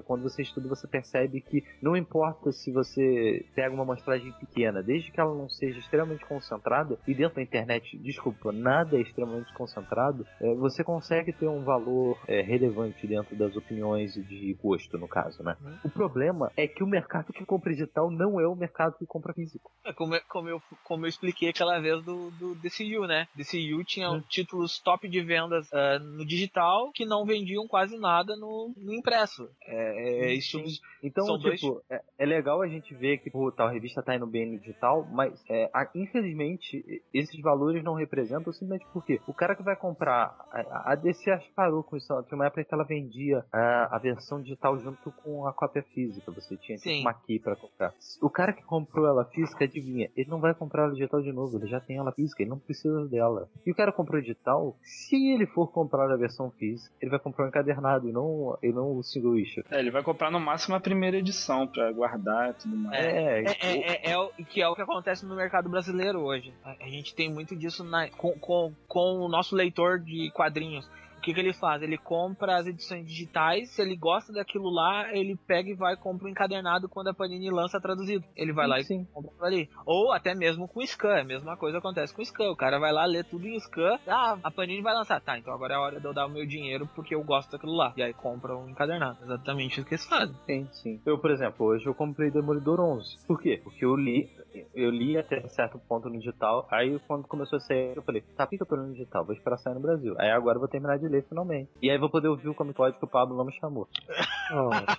Quando 0.05 0.23
você 0.23 0.43
estuda, 0.43 0.69
você 0.69 0.87
percebe 0.87 1.41
que 1.41 1.65
não 1.81 1.97
importa 1.97 2.53
se 2.53 2.71
você 2.73 3.45
pega 3.55 3.75
uma 3.75 3.83
amostragem 3.83 4.33
pequena, 4.33 4.83
desde 4.83 5.11
que 5.11 5.21
ela 5.21 5.35
não 5.35 5.49
seja 5.49 5.79
extremamente 5.79 6.25
concentrada, 6.25 6.99
e 7.07 7.15
dentro 7.15 7.37
da 7.37 7.43
internet, 7.43 7.97
desculpa, 7.99 8.53
nada 8.53 8.97
é 8.97 9.01
extremamente 9.01 9.53
concentrado, 9.55 10.27
é, 10.41 10.55
você 10.55 10.83
consegue 10.83 11.33
ter 11.33 11.49
um 11.49 11.63
valor 11.63 12.19
é, 12.27 12.41
relevante 12.41 13.07
dentro 13.07 13.37
das 13.37 13.57
opiniões 13.57 14.17
e 14.17 14.23
de 14.23 14.55
gosto, 14.55 14.99
no 14.99 15.09
caso, 15.09 15.43
né? 15.43 15.57
O 15.85 15.91
problema 15.91 16.51
é 16.57 16.67
que 16.67 16.83
o 16.83 16.87
mercado 16.87 17.33
que 17.33 17.45
compra 17.45 17.73
digital 17.73 18.11
não 18.11 18.41
é 18.41 18.47
o 18.47 18.55
mercado 18.55 18.97
que 18.99 19.07
compra 19.07 19.33
físico. 19.33 19.71
É 19.85 19.93
como, 19.93 20.19
como, 20.29 20.49
eu, 20.49 20.63
como 20.83 21.05
eu 21.05 21.09
expliquei 21.09 21.49
aquela 21.49 21.79
vez 21.81 22.03
do, 22.05 22.31
do 22.33 22.55
DCU, 22.57 23.07
né? 23.07 23.27
DCU 23.35 23.85
tinha 23.85 24.21
títulos 24.29 24.79
top 24.79 25.09
de 25.09 25.21
vendas 25.21 25.73
ah, 25.73 25.99
no 25.99 26.25
digital 26.25 26.91
que 26.93 27.05
não 27.05 27.25
vendiam 27.25 27.67
quase 27.67 27.99
nada 27.99 28.37
no, 28.37 28.73
no 28.77 28.93
impresso. 28.93 29.49
É, 29.67 30.27
é 30.27 30.35
isso. 30.35 30.59
Então, 31.03 31.27
São 31.27 31.39
dois- 31.39 31.61
tipo, 31.61 31.83
é, 31.91 32.01
é 32.19 32.25
legal 32.27 32.63
a 32.63 32.69
gente 32.69 32.95
ver 32.95 33.19
que 33.19 33.31
pô, 33.31 33.53
tal 33.53 33.69
revista 33.69 34.03
tá 34.03 34.15
indo 34.17 34.27
bem 34.27 34.51
no 34.53 34.59
digital, 34.59 35.07
mas 35.11 35.43
é, 35.51 35.71
a- 35.73 35.91
infelizmente 35.95 37.03
esses 37.13 37.41
valores 37.43 37.83
não 37.85 37.95
representam 37.95 38.53
simplesmente 38.53 38.87
porque 38.93 39.21
o 39.27 39.35
cara 39.35 39.55
que 39.55 39.63
vai 39.63 39.77
comprar 39.77 40.35
a, 40.51 40.93
a 40.93 40.95
DC 40.95 41.31
acho 41.31 41.47
que 41.49 41.55
parou 41.55 41.83
com 41.83 41.97
isso. 41.97 42.07
Tinha 42.25 42.37
uma 42.37 42.47
época 42.47 42.65
que 42.65 42.75
ela 42.75 42.85
vendia 42.85 43.45
a, 43.53 43.97
a 43.97 43.99
versão 43.99 44.41
digital 44.41 44.79
junto 44.79 45.13
com 45.13 45.47
a 45.47 45.53
cópia 45.53 45.83
física. 45.95 46.33
Você 46.33 46.57
tinha 46.57 46.79
tipo, 46.79 46.89
uma 47.03 47.13
key 47.15 47.39
pra 47.39 47.55
comprar. 47.57 47.93
O 48.23 48.31
cara 48.31 48.53
que 48.53 48.63
comprou 48.63 49.07
ela 49.07 49.25
física, 49.27 49.65
adivinha, 49.65 50.11
ele 50.17 50.31
não 50.31 50.41
vai 50.41 50.55
comprar 50.55 50.85
ela 50.85 50.93
digital 50.93 51.21
de 51.21 51.33
novo, 51.33 51.59
ele 51.59 51.67
já 51.67 51.81
tem 51.81 51.97
ela 51.99 52.13
física, 52.13 52.43
ele 52.43 52.51
não 52.51 52.59
precisa 52.59 53.07
dela. 53.09 53.49
E 53.67 53.71
o 53.71 53.75
cara 53.75 53.93
comprou 53.93 54.21
digital, 54.21 54.77
se 54.83 55.17
ele 55.33 55.47
for 55.47 55.71
comprar 55.71 56.11
a 56.11 56.17
versão 56.17 56.51
física, 56.53 56.95
ele 57.01 57.11
vai 57.11 57.21
comprar 57.21 57.45
um 57.45 57.49
encadernado 57.49 58.09
e 58.09 58.13
não, 58.13 58.57
e 58.63 58.73
não 58.73 58.97
o 58.97 59.03
single 59.03 59.37
issue. 59.39 59.54
É, 59.71 59.79
ele 59.79 59.91
vai 59.91 60.03
comprar 60.03 60.31
no 60.31 60.41
máximo 60.41 60.75
a 60.75 60.81
primeira 60.81 61.17
edição 61.19 61.67
pra 61.67 61.91
guardar 61.93 62.51
e 62.51 62.55
tudo 62.55 62.77
mais. 62.77 62.99
É, 63.05 63.43
É, 63.43 63.45
é, 63.61 64.09
é, 64.09 64.11
é 64.13 64.19
o 64.19 64.29
que 64.49 64.63
é 64.63 64.69
o 64.69 64.75
que 64.75 64.83
acontece 64.83 65.25
no 65.27 65.35
mercado 65.37 65.69
brasileiro 65.69 66.21
hoje. 66.21 66.53
A, 66.65 66.75
a 66.81 66.89
gente 66.89 67.15
tem 67.15 67.31
muito 67.33 67.55
disso 67.55 67.85
na- 67.85 68.09
com, 68.09 68.33
com, 68.39 68.73
com 68.89 69.19
o 69.21 69.29
nosso 69.29 69.55
leitor 69.55 69.99
de 70.01 70.31
quadrinhos. 70.31 70.89
O 71.25 71.27
que, 71.27 71.33
que 71.33 71.41
ele 71.41 71.55
faz? 71.55 71.81
Ele 71.81 71.97
compra 71.97 72.59
as 72.59 72.67
edições 72.67 73.07
digitais, 73.07 73.71
se 73.71 73.81
ele 73.81 73.97
gosta 73.97 74.31
daquilo 74.31 74.69
lá, 74.69 75.11
ele 75.11 75.35
pega 75.47 75.71
e 75.71 75.75
vai 75.75 75.95
e 75.95 75.97
compra 75.97 76.27
um 76.27 76.31
encadernado 76.31 76.87
quando 76.87 77.09
a 77.09 77.15
Panini 77.15 77.51
lança 77.51 77.81
traduzido. 77.81 78.23
Ele 78.37 78.53
vai 78.53 78.67
lá 78.67 78.79
e 78.79 78.85
Sim. 78.85 79.07
compra 79.11 79.47
ali. 79.47 79.71
Ou 79.87 80.13
até 80.13 80.35
mesmo 80.35 80.69
com 80.69 80.85
Scan, 80.85 81.23
a 81.23 81.25
mesma 81.25 81.57
coisa 81.57 81.79
acontece 81.79 82.15
com 82.15 82.23
Scan. 82.23 82.51
O 82.51 82.57
cara 82.57 82.79
vai 82.79 82.93
lá 82.93 83.07
ler 83.07 83.25
tudo 83.25 83.49
em 83.49 83.59
Scan. 83.59 83.99
Ah, 84.07 84.37
a 84.43 84.51
Panini 84.51 84.83
vai 84.83 84.93
lançar. 84.93 85.19
Tá, 85.19 85.39
então 85.39 85.55
agora 85.55 85.73
é 85.73 85.77
a 85.79 85.81
hora 85.81 85.99
de 85.99 86.05
eu 86.05 86.13
dar 86.13 86.27
o 86.27 86.31
meu 86.31 86.45
dinheiro 86.45 86.87
porque 86.95 87.15
eu 87.15 87.25
gosto 87.25 87.53
daquilo 87.53 87.73
lá. 87.73 87.95
E 87.97 88.03
aí 88.03 88.13
compra 88.13 88.55
um 88.55 88.69
encadernado. 88.69 89.25
Exatamente 89.25 89.81
o 89.81 89.85
que 89.87 89.95
eles 89.95 90.05
fazem. 90.05 90.37
Sim, 90.45 90.69
sim. 90.73 91.01
Eu, 91.07 91.19
por 91.19 91.31
exemplo, 91.31 91.65
hoje 91.65 91.87
eu 91.87 91.95
comprei 91.95 92.31
Demolidor 92.31 92.81
11. 92.81 93.27
Por 93.27 93.41
quê? 93.41 93.61
Porque 93.65 93.83
eu 93.83 93.97
li, 93.97 94.31
eu 94.75 94.91
li 94.91 95.17
até 95.17 95.41
certo 95.49 95.79
ponto 95.79 96.11
no 96.11 96.19
digital. 96.19 96.69
Aí 96.71 96.99
quando 97.07 97.27
começou 97.27 97.57
a 97.57 97.61
sair, 97.61 97.97
eu 97.97 98.03
falei, 98.03 98.21
tá, 98.37 98.47
por 98.47 98.57
que 98.57 98.63
eu 98.63 98.67
tô 98.67 98.77
no 98.77 98.93
digital? 98.93 99.25
Vou 99.25 99.35
esperar 99.35 99.57
sair 99.57 99.75
no 99.75 99.81
Brasil. 99.81 100.15
Aí 100.19 100.31
agora 100.31 100.57
eu 100.57 100.61
vou 100.61 100.69
terminar 100.69 100.99
de 100.99 101.09
ler 101.09 101.14
finalmente. 101.23 101.71
E 101.81 101.91
aí 101.91 101.99
vou 101.99 102.11
poder 102.11 102.29
ouvir 102.29 102.49
o 102.49 102.55
Comic 102.55 102.77
Pod 102.77 102.99
que 102.99 103.05
o 103.05 103.09
Pablo 103.09 103.37
não 103.37 103.45
me 103.45 103.53
chamou. 103.53 103.89
Ah, 104.51 104.97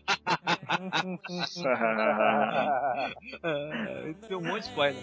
tem 4.28 4.38
um 4.38 4.42
monte 4.42 4.64
de 4.64 4.70
spoiler. 4.70 4.96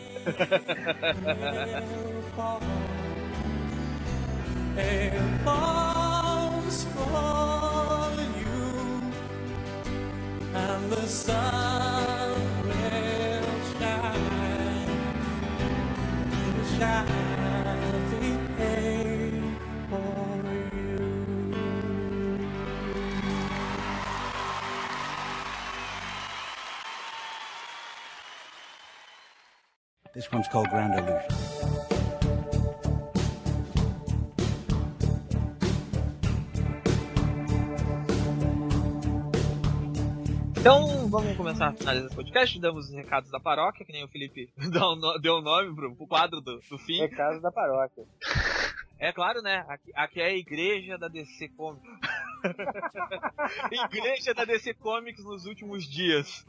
and 4.76 5.40
falls 5.44 6.84
for 6.84 8.10
you, 8.40 9.02
and 10.54 10.90
the 10.90 11.06
sun 11.06 12.32
will 12.64 13.44
shine, 13.78 14.88
shine 16.78 17.06
for 18.56 19.11
This 30.14 30.30
one's 30.30 30.46
called 30.48 30.68
Grand 30.68 30.92
Illusion. 30.92 31.30
Então, 40.58 41.08
vamos 41.08 41.34
começar 41.34 41.68
a 41.68 41.72
finalizar 41.72 42.06
esse 42.08 42.14
podcast. 42.14 42.60
Damos 42.60 42.90
os 42.90 42.94
recados 42.94 43.30
da 43.30 43.40
paróquia, 43.40 43.86
que 43.86 43.92
nem 43.92 44.04
o 44.04 44.08
Felipe 44.08 44.52
deu 45.22 45.36
o 45.36 45.40
nome 45.40 45.74
pro, 45.74 45.96
pro 45.96 46.06
quadro 46.06 46.42
do, 46.42 46.60
do 46.60 46.78
fim. 46.78 47.08
Casa 47.08 47.40
da 47.40 47.50
paróquia. 47.50 48.04
É 48.98 49.12
claro, 49.12 49.40
né? 49.40 49.64
Aqui, 49.66 49.90
aqui 49.96 50.20
é 50.20 50.26
a 50.26 50.36
igreja 50.36 50.98
da 50.98 51.08
DC 51.08 51.48
Comics. 51.56 51.90
igreja 53.72 54.34
da 54.34 54.44
DC 54.44 54.74
Comics 54.74 55.24
nos 55.24 55.46
últimos 55.46 55.84
dias. 55.84 56.44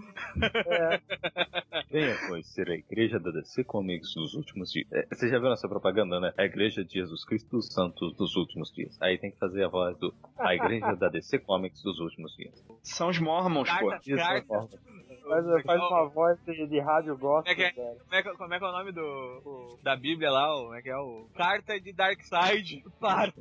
Venha 1.91 2.17
conhecer 2.27 2.69
a 2.69 2.75
igreja 2.75 3.19
da 3.19 3.31
DC 3.31 3.63
Comics 3.63 4.15
nos 4.15 4.33
últimos 4.33 4.71
dias. 4.71 4.87
É, 4.91 5.05
você 5.11 5.29
já 5.29 5.39
viu 5.39 5.49
nossa 5.49 5.67
propaganda, 5.67 6.19
né? 6.19 6.33
A 6.37 6.43
igreja 6.43 6.83
de 6.83 6.93
Jesus 6.93 7.23
Cristo 7.25 7.49
dos 7.51 7.67
Santos 7.73 8.15
dos 8.15 8.35
últimos 8.35 8.71
dias. 8.73 8.97
Aí 9.01 9.17
tem 9.17 9.31
que 9.31 9.37
fazer 9.37 9.63
a 9.63 9.69
voz 9.69 9.97
do 9.97 10.13
a 10.37 10.55
igreja 10.55 10.95
da 10.95 11.09
DC 11.09 11.39
Comics 11.39 11.81
dos 11.83 11.99
últimos 11.99 12.35
dias. 12.35 12.63
São 12.81 13.09
os 13.09 13.19
Mormons, 13.19 13.69
pô. 13.69 13.89
Carta, 13.89 14.11
é 14.11 14.41
carta. 14.41 14.79
Faz, 15.27 15.63
faz 15.65 15.81
uma 15.81 16.09
voz 16.09 16.37
de, 16.45 16.67
de 16.67 16.79
rádio 16.79 17.17
gospel, 17.17 17.55
Como 17.55 17.65
é 17.67 17.71
que 17.71 17.79
é? 17.79 17.95
Como 17.95 18.15
é, 18.15 18.23
que, 18.23 18.37
como 18.37 18.53
é 18.53 18.59
que 18.59 18.65
é 18.65 18.67
o 18.67 18.71
nome 18.71 18.91
do, 18.91 19.01
o- 19.45 19.79
da 19.81 19.95
Bíblia 19.95 20.29
lá? 20.31 20.53
O, 20.55 20.63
como 20.63 20.75
é 20.75 20.81
que 20.81 20.89
é 20.89 20.97
o 20.97 21.27
Carta 21.35 21.79
de 21.79 21.93
Darkseid 21.93 22.83
para 22.99 23.33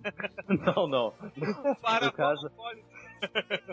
Não, 0.49 0.87
não. 0.87 1.13
para 1.83 2.07
No 2.07 2.13
caso- 2.13 2.51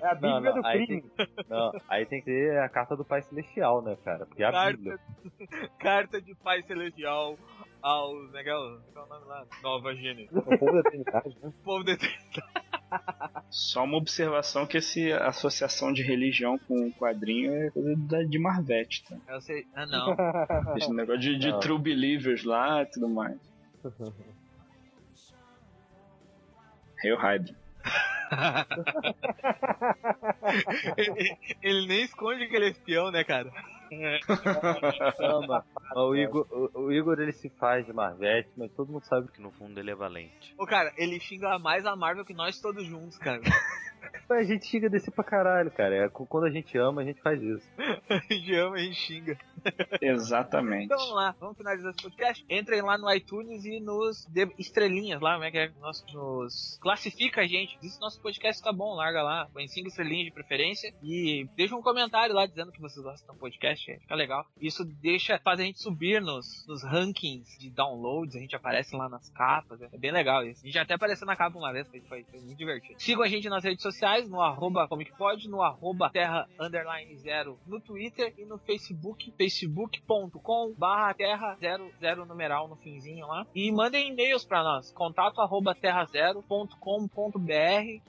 É 0.02 0.08
a 0.08 0.16
Não, 0.16 0.36
Bíblia 0.36 0.54
não, 0.54 0.62
do 0.62 0.68
aí 0.68 0.86
crime. 0.86 1.02
tem, 1.02 1.28
não, 1.50 1.72
aí 1.88 2.06
tem 2.06 2.20
que 2.20 2.26
ter 2.26 2.60
a 2.60 2.70
carta 2.70 2.96
do 2.96 3.04
Pai 3.06 3.22
Celestial, 3.24 3.82
né, 3.82 3.98
cara? 4.04 4.26
Porque 4.26 4.44
é 4.44 4.48
a 4.48 4.52
Carta- 4.52 4.78
Bíblia. 4.78 5.00
Carta 5.80 6.22
de 6.22 6.36
Pai 6.36 6.62
Celestial 6.64 7.36
aos. 7.82 8.32
Né, 8.32 8.44
que 8.44 8.50
é 8.50 8.56
o 8.56 8.80
qual 8.94 9.06
é 9.06 9.08
o 9.08 9.10
nome 9.14 9.26
lá? 9.26 9.46
Nova 9.64 9.96
Gênesis. 9.96 10.32
O 10.36 10.42
povo 10.58 10.72
da 10.84 10.90
Trindade, 10.90 11.38
né? 11.42 11.48
O 11.50 11.64
povo 11.64 11.84
de... 11.84 11.98
Só 13.50 13.84
uma 13.84 13.98
observação 13.98 14.66
que 14.66 14.78
essa 14.78 15.00
associação 15.28 15.92
de 15.94 16.02
religião 16.04 16.58
com 16.68 16.92
quadrinho 16.92 17.54
é 17.54 17.70
coisa 17.72 17.96
da- 17.96 18.24
de 18.24 18.38
Marvete, 18.40 19.04
tá? 19.04 19.16
Eu 19.28 19.42
sei. 19.42 19.66
Ah, 19.76 19.86
não. 19.86 20.16
Esse 20.78 20.92
negócio 20.94 21.22
de, 21.22 21.38
de 21.38 21.52
Não. 21.52 21.60
true 21.60 21.80
believers 21.80 22.44
lá 22.44 22.82
e 22.84 22.86
tudo 22.88 23.08
mais. 23.10 23.38
Hail 27.04 27.16
Hydra. 27.18 27.56
ele, 30.98 31.38
ele 31.64 31.88
nem 31.88 32.04
esconde 32.04 32.48
que 32.48 32.56
ele 32.56 32.66
é 32.66 32.70
espião, 32.70 33.10
né, 33.12 33.24
cara? 33.24 33.52
Caramba. 35.18 35.66
o, 35.96 36.16
Igor, 36.16 36.48
o, 36.52 36.86
o 36.86 36.92
Igor 36.92 37.20
ele 37.20 37.32
se 37.32 37.50
faz 37.50 37.86
de 37.86 37.94
Marvete, 37.94 38.50
mas 38.58 38.72
todo 38.74 38.92
mundo 38.92 39.04
sabe 39.06 39.28
Que 39.32 39.42
no 39.42 39.52
fundo 39.52 39.80
ele 39.80 39.92
é 39.92 39.96
valente. 39.96 40.54
Ô, 40.58 40.66
cara, 40.66 40.94
ele 40.98 41.20
xinga 41.20 41.58
mais 41.60 41.86
a 41.86 41.96
Marvel 41.96 42.26
que 42.26 42.34
nós 42.34 42.60
todos 42.60 42.86
juntos, 42.86 43.18
cara. 43.18 43.42
A 44.30 44.44
gente 44.44 44.66
xinga 44.66 44.90
desse 44.90 45.10
pra 45.12 45.24
caralho, 45.24 45.72
cara. 45.72 46.06
É, 46.06 46.10
quando 46.10 46.46
a 46.46 46.50
gente 46.50 46.78
ama, 46.78 47.02
a 47.02 47.06
gente 47.06 47.22
faz 47.22 47.42
isso. 47.42 47.68
A 48.10 48.34
gente 48.34 48.56
ama, 48.56 48.76
a 48.76 48.80
gente 48.80 48.96
xinga. 48.96 49.38
Exatamente. 50.02 50.86
Então 50.86 50.98
vamos 50.98 51.16
lá, 51.16 51.36
vamos 51.40 51.58
finalizar 51.58 51.92
esse 51.92 52.02
podcast. 52.02 52.46
Entrem 52.50 52.82
lá 52.82 52.98
no 52.98 53.12
iTunes 53.14 53.66
e 53.66 53.80
nos 53.80 54.26
dê 54.26 54.48
estrelinhas 54.58 55.22
lá, 55.22 55.34
como 55.34 55.44
é 55.44 55.52
que 55.52 55.58
é? 55.58 55.72
Nos, 55.80 56.04
nos 56.12 56.80
classifica 56.82 57.42
a 57.42 57.48
gente. 57.48 57.78
Diz 57.80 57.96
que 57.96 58.02
nosso 58.02 58.20
podcast 58.22 58.64
tá 58.64 58.72
bom, 58.72 58.96
larga 58.96 59.22
lá. 59.22 59.48
Põe 59.54 59.68
cinco 59.68 59.88
estrelinhas 59.88 60.26
de 60.26 60.32
preferência 60.32 60.94
e 61.04 61.48
deixa 61.56 61.76
um 61.76 61.82
comentário 61.82 62.34
lá 62.34 62.46
dizendo 62.46 62.72
que 62.72 62.82
vocês 62.82 63.04
gostam 63.04 63.36
do 63.36 63.40
podcast, 63.40 64.00
fica 64.00 64.16
legal. 64.16 64.46
Isso 64.60 64.84
deixa, 64.84 65.40
faz 65.40 65.60
a 65.60 65.64
gente 65.64 65.80
subir 65.80 66.22
nos, 66.22 66.66
nos 66.68 66.84
rankings 66.84 67.60
de 67.60 67.70
downloads, 67.70 68.36
a 68.36 68.40
gente 68.40 68.56
aparece 68.56 68.96
lá 68.96 69.08
nas 69.08 69.30
capas, 69.30 69.82
é 69.82 69.98
bem 69.98 70.12
legal 70.12 70.44
isso. 70.46 70.62
A 70.64 70.66
gente 70.66 70.80
até 70.80 70.96
apareceu 70.96 71.28
na 71.28 71.36
capa 71.36 71.58
uma 71.58 71.72
vez, 71.72 71.88
foi, 71.88 72.02
foi, 72.02 72.24
foi 72.24 72.40
muito 72.40 72.58
divertido. 72.58 73.00
Sigam 73.00 73.24
a 73.24 73.28
gente 73.28 73.50
nas 73.50 73.64
redes 73.64 73.82
sociais, 73.82 73.89
no 74.28 74.42
arroba 74.42 74.88
comicpod, 74.88 75.48
no 75.50 75.62
arroba 75.62 76.10
terra 76.10 76.48
underline 76.60 77.16
zero 77.18 77.60
no 77.66 77.80
Twitter 77.80 78.34
e 78.38 78.46
no 78.46 78.58
Facebook, 78.58 79.34
facebook.com 79.38 80.74
barra 80.78 81.14
terra 81.14 81.56
zero, 81.60 81.90
zero 82.00 82.26
numeral 82.26 82.68
no 82.68 82.76
finzinho 82.76 83.28
lá. 83.28 83.46
E 83.54 83.72
mandem 83.72 84.10
e-mails 84.10 84.44
pra 84.46 84.64
nós, 84.64 84.92
contato 84.92 85.42
arroba 85.42 85.76
terrazero.com.br. 85.76 86.76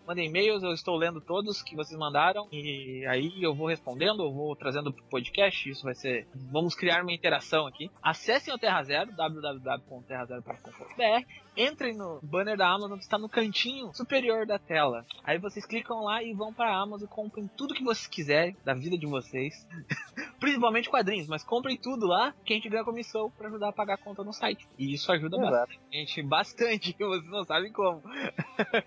Mandem 0.07 0.29
e-mails, 0.29 0.63
eu 0.63 0.73
estou 0.73 0.97
lendo 0.97 1.21
todos 1.21 1.63
que 1.63 1.77
vocês 1.77 1.99
mandaram 1.99 2.49
e 2.53 3.05
aí 3.07 3.43
eu 3.43 3.55
vou 3.55 3.69
respondendo, 3.69 4.23
eu 4.23 4.33
vou 4.33 4.57
trazendo 4.57 4.93
pro 4.93 5.05
podcast, 5.05 5.69
isso 5.69 5.85
vai 5.85 5.95
ser... 5.95 6.27
Vamos 6.35 6.75
criar 6.75 7.03
uma 7.03 7.13
interação 7.13 7.67
aqui. 7.67 7.91
Acessem 8.03 8.55
o 8.55 8.59
Terra 8.59 8.83
Zero, 8.83 9.13
www.terrazero.com.br 9.13 11.51
entrem 11.57 11.97
no 11.97 12.21
banner 12.23 12.57
da 12.57 12.69
Amazon 12.69 12.97
que 12.97 13.05
está 13.05 13.19
no 13.19 13.29
cantinho 13.29 13.93
superior 13.95 14.47
da 14.47 14.59
tela. 14.59 15.05
Aí 15.25 15.39
vocês 15.39 15.67
clicam 15.71 16.03
lá 16.03 16.21
e 16.21 16.35
vão 16.35 16.53
para 16.53 16.69
a 16.69 16.83
Amazon 16.83 17.07
e 17.07 17.09
comprem 17.09 17.49
tudo 17.57 17.75
que 17.75 17.85
vocês 17.85 18.09
quiserem 18.09 18.57
da 18.65 18.75
vida 18.75 18.99
de 18.99 19.07
vocês. 19.07 19.67
Principalmente 20.41 20.91
quadrinhos, 20.91 21.29
mas 21.29 21.45
comprem 21.45 21.77
tudo 21.77 22.07
lá 22.07 22.35
que 22.45 22.53
a 22.53 22.57
gente 22.57 22.69
ganha 22.69 22.83
comissão 22.83 23.31
para 23.31 23.47
ajudar 23.47 23.69
a 23.69 23.73
pagar 23.73 23.95
a 23.95 23.99
conta 23.99 24.25
no 24.25 24.33
site. 24.33 24.67
E 24.77 24.93
isso 24.93 25.13
ajuda 25.13 25.37
Exato. 25.37 25.53
bastante, 25.53 26.23
bastante, 26.23 26.97
vocês 26.99 27.31
não 27.31 27.45
sabem 27.45 27.71
como. 27.73 28.03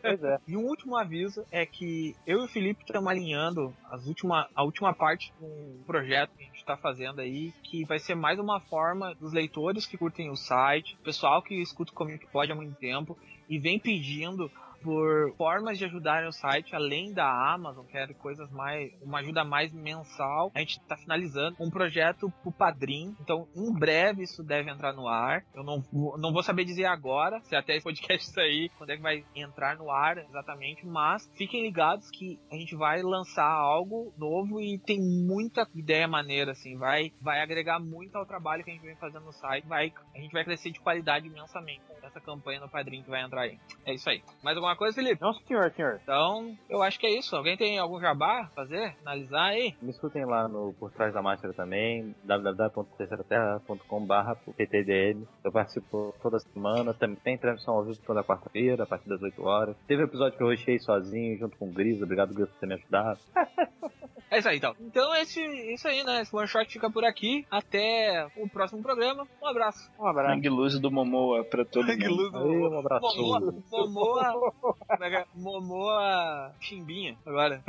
Pois 0.02 0.24
é. 0.24 0.38
E 0.46 0.58
um 0.58 0.66
último 0.66 0.98
aviso 0.98 1.46
é 1.52 1.66
que 1.66 2.16
eu 2.28 2.42
e 2.42 2.44
o 2.44 2.48
Felipe 2.48 2.84
estamos 2.84 3.10
alinhando 3.10 3.74
as 3.90 4.06
última, 4.06 4.50
a 4.54 4.64
última 4.64 4.94
parte 4.94 5.34
de 5.40 5.46
um 5.46 5.84
projeto 5.86 6.32
que 6.36 6.44
a 6.44 6.46
gente 6.48 6.58
está 6.58 6.76
fazendo 6.76 7.22
aí, 7.22 7.54
que 7.64 7.86
vai 7.86 7.98
ser 7.98 8.16
mais 8.16 8.40
uma 8.40 8.60
forma 8.60 9.16
dos 9.16 9.32
leitores 9.32 9.86
que 9.86 9.98
curtem 9.98 10.30
o 10.30 10.36
site, 10.36 10.98
pessoal 11.04 11.42
que 11.42 11.56
escuta 11.62 11.92
o 11.92 11.96
Comic 11.96 12.28
Pod 12.28 12.52
há 12.52 12.56
muito 12.56 12.76
tempo 12.76 13.18
e 13.48 13.58
vem 13.58 13.80
pedindo 13.80 14.52
por 14.84 15.34
formas 15.38 15.78
de 15.78 15.86
ajudarem 15.86 16.28
o 16.28 16.32
site, 16.32 16.76
além 16.76 17.14
da 17.14 17.26
Amazon, 17.54 17.86
quero 17.86 18.14
coisas 18.16 18.52
mais, 18.52 18.92
uma 19.02 19.20
ajuda 19.20 19.44
mais 19.44 19.72
mensal. 19.72 20.52
A 20.54 20.60
gente 20.60 20.80
está 20.80 20.98
finalizando 20.98 21.56
um 21.60 21.70
projeto 21.70 22.32
pro 22.42 22.52
Padrim, 22.52 23.16
então 23.22 23.48
em 23.56 23.74
breve 23.74 24.24
isso 24.24 24.44
deve 24.44 24.70
entrar 24.70 24.94
no 24.94 25.08
ar. 25.08 25.44
Eu 25.54 25.64
não, 25.64 25.84
não 26.18 26.34
vou 26.34 26.44
saber 26.44 26.66
dizer 26.66 26.86
agora, 26.86 27.40
se 27.42 27.56
até 27.56 27.76
esse 27.76 27.84
podcast 27.84 28.28
sair, 28.32 28.70
quando 28.78 28.90
é 28.90 28.98
que 28.98 29.02
vai 29.02 29.26
entrar 29.36 29.78
no 29.78 29.90
ar 29.90 30.18
exatamente, 30.18 30.86
mas 30.86 31.30
fiquem 31.36 31.64
ligados 31.64 32.10
que 32.12 32.40
a 32.52 32.56
gente 32.56 32.76
vai 32.76 33.02
lançar 33.02 33.50
algo 33.50 34.14
novo 34.18 34.60
e 34.60 34.78
tem 34.78 35.00
muita 35.00 35.68
ideia 35.74 36.08
maneira, 36.08 36.52
assim, 36.52 36.78
vai, 36.78 37.12
vai 37.22 37.42
agregar 37.42 37.80
muito 37.80 38.18
ao 38.18 38.26
trabalho 38.26 38.64
que 38.64 38.70
a 38.70 38.74
gente 38.74 38.86
vem 38.86 38.96
fazendo 38.96 39.26
no 39.26 39.32
site, 39.32 39.68
vai, 39.68 39.94
a 40.14 40.20
gente 40.20 40.32
vai 40.32 40.44
crescer 40.44 40.72
de 40.72 40.80
qualidade 40.80 41.28
imensamente 41.28 41.82
com 41.88 42.08
essa 42.08 42.20
campanha 42.20 42.60
no 42.60 42.70
Padrim 42.70 43.02
que 43.02 43.10
vai 43.10 43.24
entrar 43.24 43.42
aí. 43.42 43.60
É 43.86 43.94
isso 43.94 44.10
aí. 44.10 44.22
Mais 44.44 44.58
alguma 44.58 44.73
coisa, 44.76 44.96
Felipe? 44.96 45.22
Não, 45.22 45.34
senhor, 45.34 45.72
senhor. 45.72 46.00
Então, 46.02 46.56
eu 46.70 46.82
acho 46.82 46.98
que 47.00 47.08
é 47.08 47.18
isso. 47.18 47.36
Alguém 47.36 47.58
tem 47.58 47.78
algum 47.80 48.00
jabá 48.00 48.50
fazer? 48.56 48.96
Analisar 49.02 49.46
aí? 49.46 49.76
Me 49.82 49.92
escutem 49.92 50.26
lá 50.26 50.48
no 50.48 50.74
Por 50.74 50.92
Trás 50.92 51.14
da 51.14 51.22
Máscara 51.22 51.54
também, 51.54 52.16
www.terceiraterra.com.br 52.24 54.52
PTDL. 54.58 55.28
Eu 55.44 55.52
participo 55.52 56.16
toda 56.22 56.40
semana, 56.40 56.94
também 56.94 57.18
tem 57.18 57.38
transmissão 57.38 57.74
ao 57.76 57.84
vivo 57.84 58.00
toda 58.06 58.24
quarta-feira, 58.24 58.84
a 58.84 58.88
partir 58.88 59.10
das 59.10 59.22
8 59.22 59.44
horas. 59.44 59.76
Teve 59.88 60.04
um 60.04 60.06
episódio 60.06 60.38
que 60.38 60.44
eu 60.44 60.48
rochei 60.48 60.80
sozinho, 60.80 61.38
junto 61.38 61.58
com 61.58 61.68
o 61.68 61.72
Gris. 61.72 62.02
Obrigado, 62.02 62.34
Gris, 62.34 62.50
por 62.50 62.60
ter 62.60 62.68
me 62.68 62.76
ajudado. 62.76 63.20
É 64.34 64.40
isso 64.40 64.50
aí, 64.50 64.58
então. 64.58 64.76
Então, 64.82 65.16
esse, 65.16 65.40
isso 65.72 65.88
aí, 65.88 66.04
né? 66.04 66.24
Esse 66.24 66.36
one 66.36 66.48
shot 66.48 66.66
fica 66.74 66.90
por 66.90 67.06
aqui. 67.06 67.46
Até 67.52 68.26
o 68.36 68.50
próximo 68.50 68.82
programa. 68.82 69.28
Um 69.40 69.48
abraço. 69.48 69.92
Um 70.00 70.08
abraço. 70.08 70.34
Sangue 70.34 70.50
luz 70.50 70.80
do 70.80 70.90
Momoa 70.90 71.44
pra 71.44 71.64
todo 71.64 71.86
mundo. 71.86 72.10
luz 72.10 72.32
do 72.32 72.38
Aí, 72.40 72.58
um 72.58 72.80
abraço. 72.80 73.16
Momoa, 73.16 73.54
Momoa, 73.72 74.54
como 74.90 75.04
é 75.04 75.10
que 75.12 75.16
é? 75.18 75.26
Momoa 75.36 76.52
Chimbinha, 76.60 77.16
agora. 77.24 77.64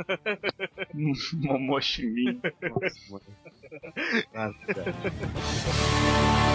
Momoa 1.35 1.81
Chiminho. 1.81 2.41
Nossa, 2.63 3.11
mano. 3.11 3.25
Nossa, 4.33 4.65
cara. 4.73 6.54